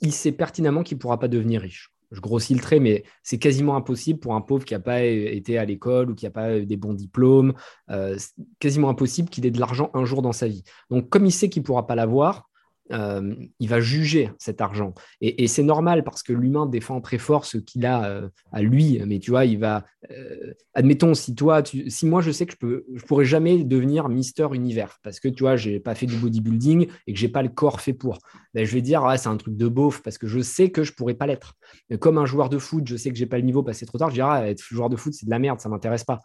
il 0.00 0.12
sait 0.12 0.32
pertinemment 0.32 0.82
qu'il 0.82 0.96
ne 0.96 1.00
pourra 1.00 1.18
pas 1.18 1.28
devenir 1.28 1.60
riche. 1.60 1.90
Je 2.12 2.20
grossis 2.20 2.54
le 2.54 2.60
trait, 2.60 2.78
mais 2.78 3.04
c'est 3.22 3.38
quasiment 3.38 3.76
impossible 3.76 4.20
pour 4.20 4.34
un 4.34 4.40
pauvre 4.40 4.64
qui 4.64 4.74
n'a 4.74 4.80
pas 4.80 5.02
été 5.02 5.58
à 5.58 5.64
l'école 5.64 6.10
ou 6.10 6.14
qui 6.14 6.24
n'a 6.24 6.30
pas 6.30 6.60
des 6.60 6.76
bons 6.76 6.94
diplômes. 6.94 7.54
Euh, 7.90 8.16
quasiment 8.58 8.88
impossible 8.88 9.28
qu'il 9.28 9.44
ait 9.46 9.50
de 9.50 9.60
l'argent 9.60 9.90
un 9.94 10.04
jour 10.04 10.22
dans 10.22 10.32
sa 10.32 10.46
vie. 10.46 10.62
Donc, 10.90 11.08
comme 11.08 11.26
il 11.26 11.32
sait 11.32 11.48
qu'il 11.48 11.62
ne 11.62 11.66
pourra 11.66 11.86
pas 11.86 11.94
l'avoir, 11.94 12.45
euh, 12.92 13.34
il 13.58 13.68
va 13.68 13.80
juger 13.80 14.30
cet 14.38 14.60
argent. 14.60 14.94
Et, 15.20 15.46
c'est 15.48 15.62
normal 15.62 16.04
parce 16.04 16.22
que 16.22 16.32
l'humain 16.32 16.66
défend 16.66 17.00
très 17.00 17.18
fort 17.18 17.44
ce 17.44 17.58
qu'il 17.58 17.86
a 17.86 18.04
euh, 18.04 18.28
à 18.52 18.62
lui. 18.62 19.00
Mais 19.06 19.18
tu 19.18 19.30
vois, 19.30 19.44
il 19.44 19.58
va. 19.58 19.84
Euh, 20.10 20.52
admettons, 20.74 21.14
si 21.14 21.34
toi, 21.34 21.62
si 21.64 22.06
moi 22.06 22.20
je 22.20 22.30
sais 22.30 22.46
que 22.46 22.52
je 22.52 22.58
peux, 22.58 22.84
je 22.94 23.04
pourrais 23.04 23.24
jamais 23.24 23.64
devenir 23.64 24.08
Mister 24.08 24.46
Univers 24.52 24.98
parce 25.02 25.20
que 25.20 25.28
tu 25.28 25.42
vois, 25.42 25.56
j'ai 25.56 25.80
pas 25.80 25.94
fait 25.94 26.06
du 26.06 26.16
bodybuilding 26.16 26.86
et 27.06 27.12
que 27.12 27.18
j'ai 27.18 27.28
pas 27.28 27.42
le 27.42 27.48
corps 27.48 27.80
fait 27.80 27.92
pour. 27.92 28.18
Ben, 28.54 28.64
je 28.64 28.72
vais 28.72 28.82
dire, 28.82 29.04
c'est 29.18 29.28
un 29.28 29.36
truc 29.36 29.56
de 29.56 29.68
beauf 29.68 30.02
parce 30.02 30.18
que 30.18 30.26
je 30.26 30.40
sais 30.40 30.70
que 30.70 30.84
je 30.84 30.92
pourrais 30.92 31.14
pas 31.14 31.26
l'être. 31.26 31.54
Comme 32.00 32.18
un 32.18 32.26
joueur 32.26 32.48
de 32.48 32.58
foot, 32.58 32.86
je 32.86 32.96
sais 32.96 33.10
que 33.10 33.16
j'ai 33.16 33.26
pas 33.26 33.38
le 33.38 33.44
niveau 33.44 33.62
passé 33.62 33.86
trop 33.86 33.98
tard. 33.98 34.10
Je 34.10 34.14
dirais, 34.14 34.28
ah, 34.30 34.48
être 34.48 34.62
joueur 34.62 34.88
de 34.88 34.96
foot, 34.96 35.12
c'est 35.12 35.26
de 35.26 35.30
la 35.30 35.38
merde, 35.38 35.60
ça 35.60 35.68
m'intéresse 35.68 36.04
pas. 36.04 36.20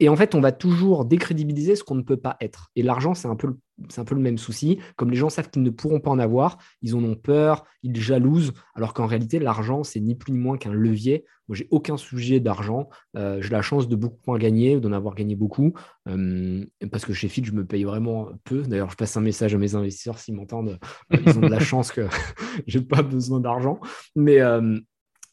Et 0.00 0.08
en 0.08 0.16
fait, 0.16 0.34
on 0.34 0.40
va 0.40 0.52
toujours 0.52 1.04
décrédibiliser 1.04 1.76
ce 1.76 1.84
qu'on 1.84 1.94
ne 1.94 2.02
peut 2.02 2.16
pas 2.16 2.36
être. 2.40 2.70
Et 2.74 2.82
l'argent, 2.82 3.14
c'est 3.14 3.28
un, 3.28 3.36
peu 3.36 3.46
le, 3.46 3.58
un 3.96 4.04
peu 4.04 4.14
le 4.14 4.20
même 4.20 4.38
souci. 4.38 4.78
Comme 4.96 5.10
les 5.10 5.16
gens 5.16 5.28
savent 5.28 5.50
qu'ils 5.50 5.62
ne 5.62 5.70
pourront 5.70 6.00
pas 6.00 6.10
en 6.10 6.18
avoir, 6.18 6.58
ils 6.82 6.94
en 6.94 7.02
ont 7.04 7.16
peur, 7.16 7.64
ils 7.82 7.98
jalousent, 8.00 8.52
alors 8.74 8.94
qu'en 8.94 9.06
réalité, 9.06 9.38
l'argent, 9.38 9.84
c'est 9.84 10.00
ni 10.00 10.14
plus 10.14 10.32
ni 10.32 10.38
moins 10.38 10.56
qu'un 10.56 10.72
levier. 10.72 11.24
Moi, 11.48 11.56
j'ai 11.56 11.68
aucun 11.70 11.96
sujet 11.96 12.40
d'argent. 12.40 12.88
Euh, 13.16 13.42
j'ai 13.42 13.50
la 13.50 13.60
chance 13.60 13.88
de 13.88 13.96
beaucoup 13.96 14.18
moins 14.26 14.38
gagner, 14.38 14.80
d'en 14.80 14.92
avoir 14.92 15.14
gagné 15.14 15.36
beaucoup. 15.36 15.74
Euh, 16.08 16.64
parce 16.90 17.04
que 17.04 17.12
chez 17.12 17.28
Fit, 17.28 17.44
je 17.44 17.52
me 17.52 17.66
paye 17.66 17.84
vraiment 17.84 18.30
peu. 18.44 18.62
D'ailleurs, 18.62 18.90
je 18.90 18.96
passe 18.96 19.16
un 19.16 19.20
message 19.20 19.54
à 19.54 19.58
mes 19.58 19.74
investisseurs 19.74 20.18
s'ils 20.18 20.34
m'entendent. 20.34 20.78
Euh, 21.12 21.18
ils 21.26 21.36
ont 21.36 21.42
de 21.42 21.48
la 21.48 21.60
chance 21.60 21.92
que 21.92 22.06
je 22.66 22.78
n'ai 22.78 22.84
pas 22.84 23.02
besoin 23.02 23.40
d'argent. 23.40 23.78
Mais 24.16 24.38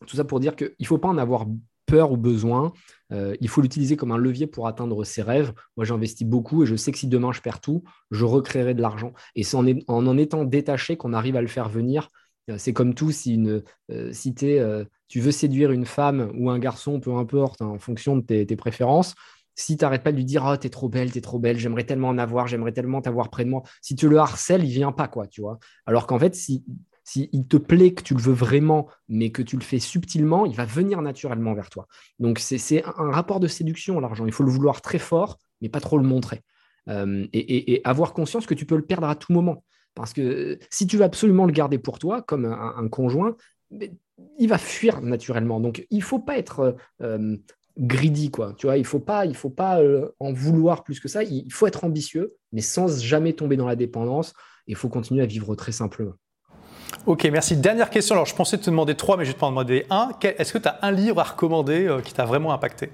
tout 0.08 0.16
ça 0.16 0.26
pour 0.26 0.40
dire 0.40 0.56
qu'il 0.56 0.74
ne 0.80 0.86
faut 0.86 0.98
pas 0.98 1.08
en 1.08 1.18
avoir 1.18 1.46
peur 1.86 2.12
ou 2.12 2.18
besoin. 2.18 2.74
Euh, 3.12 3.36
il 3.42 3.50
faut 3.50 3.62
l'utiliser 3.62 3.98
comme 3.98 4.12
un 4.12 4.18
levier 4.18 4.48
pour 4.48 4.68
atteindre 4.68 5.04
ses 5.04 5.22
rêves. 5.22 5.54
Moi, 5.78 5.86
j'investis 5.86 6.28
beaucoup 6.28 6.64
et 6.64 6.66
je 6.66 6.76
sais 6.76 6.92
que 6.92 6.98
si 6.98 7.08
demain 7.08 7.32
je 7.32 7.42
perds 7.42 7.62
tout, 7.62 7.84
je 8.10 8.26
recréerai 8.26 8.74
de 8.74 8.82
l'argent. 8.82 9.14
Et 9.36 9.44
c'est 9.44 9.58
en, 9.58 9.66
en, 9.88 10.18
étant 10.18 10.46
détaché 10.46 10.98
qu'on 10.98 11.14
arrive 11.14 11.36
à 11.36 11.42
le 11.42 11.48
faire 11.48 11.70
venir. 11.70 12.10
Euh, 12.50 12.56
c'est 12.58 12.74
comme 12.74 12.94
tout, 12.94 13.12
si, 13.12 13.36
une, 13.36 13.64
euh, 13.92 14.14
si 14.14 14.34
tu 14.34 15.20
veux 15.20 15.32
séduire 15.32 15.72
une 15.72 15.86
femme 15.86 16.32
ou 16.36 16.50
un 16.50 16.60
garçon, 16.60 17.00
peu 17.00 17.14
importe, 17.14 17.62
hein, 17.62 17.68
en 17.68 17.80
fonction 17.80 18.18
de 18.18 18.44
tes, 18.44 18.56
préférences, 18.56 19.16
si 19.56 19.78
tu 19.78 19.84
n'arrêtes 19.84 20.04
pas 20.04 20.12
de 20.12 20.18
lui 20.18 20.26
dire 20.26 20.46
oh, 20.46 20.56
t'es 20.56 20.70
trop 20.70 20.90
belle, 20.90 21.12
t'es 21.12 21.22
trop 21.22 21.38
belle, 21.38 21.58
j'aimerais 21.58 21.84
tellement 21.84 22.10
en 22.10 22.18
avoir, 22.18 22.48
j'aimerais 22.48 22.72
tellement 22.72 23.02
t'avoir 23.02 23.30
près 23.30 23.44
de 23.44 23.50
moi. 23.50 23.64
Si 23.82 23.96
tu 23.96 24.08
le 24.08 24.18
harcèles, 24.18 24.64
il 24.64 24.72
vient 24.72 24.94
pas, 24.94 25.08
quoi, 25.08 25.28
tu 25.28 25.42
vois. 25.42 25.60
Alors 25.86 26.08
qu'en 26.08 26.18
fait, 26.18 26.34
si 26.36 26.64
s'il 27.12 27.46
te 27.46 27.58
plaît, 27.58 27.94
que 27.94 28.04
tu 28.04 28.14
le 28.14 28.22
veux 28.22 28.34
vraiment, 28.34 28.88
mais 29.10 29.32
que 29.32 29.42
tu 29.42 29.58
le 29.58 29.64
fais 29.64 29.80
subtilement, 29.80 30.46
il 30.46 30.56
va 30.56 30.64
venir 30.64 31.02
naturellement 31.02 31.54
vers 31.54 31.70
toi. 31.70 31.88
Donc 32.20 32.40
c'est 32.40 32.84
un 32.86 33.12
rapport 33.12 33.42
de 33.42 33.48
séduction, 33.48 34.00
l'argent. 34.00 34.26
Il 34.26 34.32
faut 34.32 34.44
le 34.44 34.52
vouloir 34.52 34.82
très 34.82 35.00
fort, 35.00 35.38
mais 35.60 35.68
pas 35.68 35.82
trop 35.82 35.98
le 35.98 36.06
montrer. 36.06 36.42
Euh, 36.88 37.28
et, 37.34 37.82
avoir 37.84 38.14
conscience 38.14 38.46
que 38.46 38.54
tu 38.54 38.66
peux 38.66 38.78
le 38.78 38.86
perdre 38.86 39.08
à 39.08 39.16
tout 39.16 39.34
moment. 39.34 39.64
Parce 39.94 40.14
que 40.14 40.58
si 40.70 40.88
tu 40.88 40.98
veux 40.98 41.04
absolument 41.04 41.46
le 41.46 41.52
garder 41.52 41.78
pour 41.78 42.00
toi, 42.00 42.22
comme 42.22 42.46
un, 42.46 42.88
conjoint, 42.88 43.36
il 44.40 44.48
va 44.48 44.58
fuir 44.58 45.02
naturellement. 45.02 45.60
Donc 45.60 45.86
il 45.90 45.98
ne 45.98 46.04
faut 46.04 46.20
pas 46.20 46.38
être 46.38 46.78
euh, 47.02 47.36
greedy, 47.78 48.32
quoi. 48.32 48.54
Tu 48.58 48.68
vois, 48.68 48.78
il 48.78 48.82
ne 48.82 48.86
faut 48.86 49.02
pas, 49.02 49.30
faut 49.34 49.50
pas 49.50 49.82
euh, 49.82 50.10
en 50.20 50.32
vouloir 50.32 50.86
plus 50.86 51.02
que 51.02 51.10
ça. 51.10 51.24
Il 51.24 51.52
faut 51.52 51.68
être 51.68 51.84
ambitieux, 51.84 52.36
mais 52.54 52.62
sans 52.62 53.02
jamais 53.02 53.34
tomber 53.34 53.58
dans 53.58 53.68
la 53.68 53.76
dépendance. 53.76 54.34
Il 54.66 54.78
faut 54.78 54.88
continuer 54.88 55.24
à 55.24 55.26
vivre 55.26 55.56
très 55.56 55.74
simplement. 55.74 56.14
Ok, 57.06 57.26
merci. 57.26 57.58
Dernière 57.58 57.90
question. 57.90 58.16
Alors, 58.16 58.26
je 58.26 58.36
pensais 58.36 58.58
te 58.58 58.70
demander 58.70 58.96
trois, 58.96 59.18
mais 59.18 59.26
je 59.26 59.32
vais 59.32 59.38
te 59.38 59.46
demander 59.46 59.86
un. 59.90 60.12
Est-ce 60.22 60.54
que 60.54 60.58
tu 60.58 60.68
as 60.68 60.80
un 60.82 60.92
livre 60.92 61.20
à 61.20 61.24
recommander 61.24 61.88
euh, 61.88 62.02
qui 62.02 62.14
t'a 62.14 62.26
vraiment 62.26 62.54
impacté? 62.54 62.90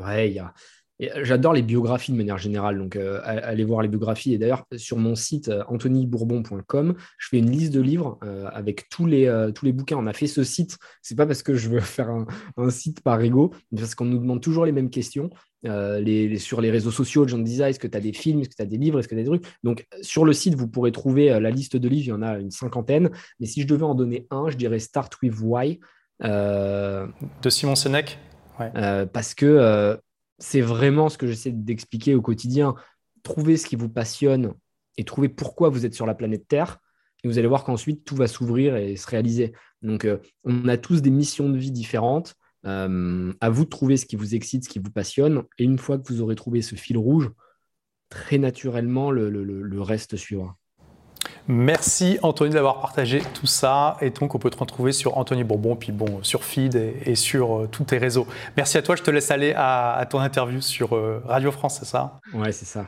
Ouais, 0.00 0.28
il 0.30 0.34
y 0.34 0.38
a, 0.40 0.52
J'adore 1.00 1.54
les 1.54 1.62
biographies 1.62 2.12
de 2.12 2.16
manière 2.16 2.38
générale, 2.38 2.78
donc 2.78 2.94
euh, 2.94 3.20
allez 3.24 3.64
voir 3.64 3.82
les 3.82 3.88
biographies. 3.88 4.32
Et 4.32 4.38
d'ailleurs, 4.38 4.64
sur 4.76 4.96
mon 4.96 5.16
site 5.16 5.48
euh, 5.48 5.64
anthonybourbon.com, 5.66 6.94
je 7.18 7.28
fais 7.28 7.38
une 7.38 7.50
liste 7.50 7.74
de 7.74 7.80
livres 7.80 8.16
euh, 8.22 8.48
avec 8.52 8.88
tous 8.90 9.06
les, 9.06 9.50
tous 9.56 9.64
les 9.64 9.72
bouquins. 9.72 9.96
On 9.96 10.06
a 10.06 10.12
fait 10.12 10.28
ce 10.28 10.44
site, 10.44 10.78
c'est 11.02 11.16
pas 11.16 11.26
parce 11.26 11.42
que 11.42 11.54
je 11.54 11.68
veux 11.68 11.80
faire 11.80 12.10
un, 12.56 12.70
site 12.70 13.00
par 13.00 13.20
ego, 13.20 13.52
mais 13.72 13.80
parce 13.80 13.96
qu'on 13.96 14.04
nous 14.04 14.18
demande 14.18 14.40
toujours 14.40 14.64
les 14.66 14.72
mêmes 14.72 14.90
questions. 14.90 15.30
Les, 15.64 16.38
sur 16.38 16.60
les 16.60 16.70
réseaux 16.70 16.90
sociaux, 16.90 17.24
les 17.24 17.30
gens 17.30 17.38
disent 17.38 17.62
est-ce 17.62 17.78
que 17.78 17.86
tu 17.86 17.96
as 17.96 18.00
des 18.00 18.12
films, 18.12 18.40
est-ce 18.40 18.50
que 18.50 18.54
tu 18.54 18.62
as 18.62 18.66
des 18.66 18.76
livres, 18.76 18.98
est-ce 18.98 19.08
que 19.08 19.14
tu 19.14 19.20
as 19.20 19.24
des 19.24 19.28
trucs? 19.30 19.46
Donc, 19.62 19.86
sur 20.02 20.26
le 20.26 20.34
site, 20.34 20.54
vous 20.56 20.68
pourrez 20.68 20.92
trouver 20.92 21.40
la 21.40 21.50
liste 21.50 21.78
de 21.78 21.88
livres, 21.88 22.04
il 22.04 22.08
y 22.08 22.12
en 22.12 22.20
a 22.20 22.38
une 22.38 22.50
cinquantaine. 22.50 23.10
Mais 23.40 23.46
si 23.46 23.62
je 23.62 23.66
devais 23.66 23.84
en 23.84 23.94
donner 23.94 24.26
un, 24.30 24.50
je 24.50 24.58
dirais 24.58 24.78
Start 24.78 25.14
with 25.22 25.32
Why. 25.40 25.80
de 26.20 27.08
Simon 27.48 27.76
Sinek? 27.76 28.18
Parce 28.58 29.32
que 29.32 29.98
c'est 30.38 30.60
vraiment 30.60 31.08
ce 31.08 31.18
que 31.18 31.26
j'essaie 31.26 31.52
d'expliquer 31.52 32.14
au 32.14 32.22
quotidien. 32.22 32.74
Trouvez 33.22 33.56
ce 33.56 33.66
qui 33.66 33.76
vous 33.76 33.88
passionne 33.88 34.54
et 34.96 35.04
trouvez 35.04 35.28
pourquoi 35.28 35.68
vous 35.68 35.86
êtes 35.86 35.94
sur 35.94 36.06
la 36.06 36.14
planète 36.14 36.46
Terre. 36.48 36.78
Et 37.22 37.28
vous 37.28 37.38
allez 37.38 37.48
voir 37.48 37.64
qu'ensuite, 37.64 38.04
tout 38.04 38.16
va 38.16 38.26
s'ouvrir 38.26 38.76
et 38.76 38.96
se 38.96 39.06
réaliser. 39.06 39.52
Donc, 39.82 40.04
euh, 40.04 40.18
on 40.44 40.68
a 40.68 40.76
tous 40.76 41.00
des 41.00 41.10
missions 41.10 41.48
de 41.48 41.56
vie 41.56 41.72
différentes. 41.72 42.34
Euh, 42.66 43.32
à 43.40 43.50
vous 43.50 43.64
de 43.64 43.70
trouver 43.70 43.96
ce 43.96 44.06
qui 44.06 44.16
vous 44.16 44.34
excite, 44.34 44.64
ce 44.64 44.68
qui 44.68 44.78
vous 44.78 44.90
passionne. 44.90 45.44
Et 45.58 45.64
une 45.64 45.78
fois 45.78 45.98
que 45.98 46.06
vous 46.08 46.20
aurez 46.20 46.34
trouvé 46.34 46.62
ce 46.62 46.74
fil 46.74 46.98
rouge, 46.98 47.30
très 48.08 48.38
naturellement, 48.38 49.10
le 49.10 49.80
reste 49.80 50.16
suivra. 50.16 50.58
Merci 51.46 52.18
Anthony 52.22 52.50
d'avoir 52.54 52.80
partagé 52.80 53.20
tout 53.34 53.46
ça. 53.46 53.96
Et 54.00 54.10
donc, 54.10 54.34
on 54.34 54.38
peut 54.38 54.50
te 54.50 54.56
retrouver 54.56 54.92
sur 54.92 55.18
Anthony 55.18 55.44
Bourbon, 55.44 55.76
puis 55.76 55.92
bon, 55.92 56.22
sur 56.22 56.42
Feed 56.42 56.74
et, 56.74 57.14
sur 57.14 57.60
euh, 57.60 57.68
tous 57.70 57.84
tes 57.84 57.98
réseaux. 57.98 58.26
Merci 58.56 58.78
à 58.78 58.82
toi. 58.82 58.96
Je 58.96 59.02
te 59.02 59.10
laisse 59.10 59.30
aller 59.30 59.52
à, 59.56 60.06
ton 60.08 60.20
interview 60.20 60.60
sur 60.60 60.96
euh, 60.96 61.22
Radio 61.26 61.50
France, 61.50 61.78
c'est 61.80 61.84
ça? 61.84 62.20
Ouais, 62.32 62.52
c'est 62.52 62.64
ça. 62.64 62.86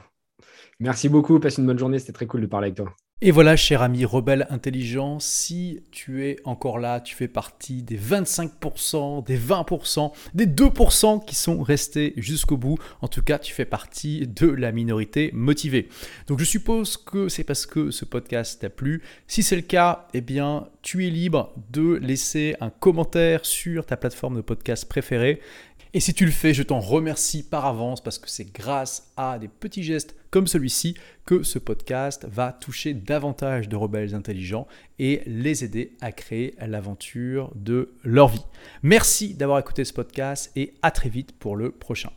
Merci 0.80 1.08
beaucoup. 1.08 1.38
Passe 1.38 1.58
une 1.58 1.66
bonne 1.66 1.78
journée. 1.78 1.98
C'était 1.98 2.12
très 2.12 2.26
cool 2.26 2.40
de 2.40 2.46
parler 2.46 2.66
avec 2.66 2.76
toi. 2.76 2.92
Et 3.22 3.30
voilà, 3.30 3.56
cher 3.56 3.80
ami 3.80 4.04
rebelle 4.04 4.46
intelligent, 4.50 5.20
si 5.20 5.80
tu 5.90 6.26
es 6.26 6.36
encore 6.44 6.78
là, 6.78 7.00
tu 7.00 7.14
fais 7.14 7.28
partie 7.28 7.82
des 7.82 7.96
25%, 7.96 9.24
des 9.24 9.38
20%, 9.38 10.12
des 10.34 10.44
2% 10.44 11.24
qui 11.24 11.34
sont 11.34 11.62
restés 11.62 12.12
jusqu'au 12.18 12.58
bout. 12.58 12.76
En 13.00 13.08
tout 13.08 13.22
cas, 13.22 13.38
tu 13.38 13.54
fais 13.54 13.64
partie 13.64 14.26
de 14.26 14.48
la 14.48 14.70
minorité 14.70 15.30
motivée. 15.32 15.88
Donc 16.26 16.40
je 16.40 16.44
suppose 16.44 16.98
que 16.98 17.30
c'est 17.30 17.42
parce 17.42 17.64
que 17.64 17.90
ce 17.90 18.04
podcast 18.04 18.60
t'a 18.60 18.68
plu. 18.68 19.00
Si 19.26 19.42
c'est 19.42 19.56
le 19.56 19.62
cas, 19.62 20.08
eh 20.12 20.20
bien, 20.20 20.68
tu 20.82 21.06
es 21.06 21.10
libre 21.10 21.54
de 21.70 21.94
laisser 21.94 22.54
un 22.60 22.68
commentaire 22.68 23.46
sur 23.46 23.86
ta 23.86 23.96
plateforme 23.96 24.36
de 24.36 24.42
podcast 24.42 24.86
préférée. 24.86 25.40
Et 25.96 26.00
si 26.00 26.12
tu 26.12 26.26
le 26.26 26.30
fais, 26.30 26.52
je 26.52 26.62
t'en 26.62 26.78
remercie 26.78 27.42
par 27.42 27.64
avance 27.64 28.02
parce 28.02 28.18
que 28.18 28.28
c'est 28.28 28.52
grâce 28.52 29.10
à 29.16 29.38
des 29.38 29.48
petits 29.48 29.82
gestes 29.82 30.14
comme 30.30 30.46
celui-ci 30.46 30.94
que 31.24 31.42
ce 31.42 31.58
podcast 31.58 32.26
va 32.30 32.52
toucher 32.52 32.92
davantage 32.92 33.70
de 33.70 33.76
rebelles 33.76 34.14
intelligents 34.14 34.66
et 34.98 35.22
les 35.24 35.64
aider 35.64 35.96
à 36.02 36.12
créer 36.12 36.54
l'aventure 36.58 37.50
de 37.54 37.94
leur 38.04 38.28
vie. 38.28 38.44
Merci 38.82 39.32
d'avoir 39.32 39.58
écouté 39.58 39.86
ce 39.86 39.94
podcast 39.94 40.52
et 40.54 40.74
à 40.82 40.90
très 40.90 41.08
vite 41.08 41.32
pour 41.32 41.56
le 41.56 41.70
prochain. 41.70 42.10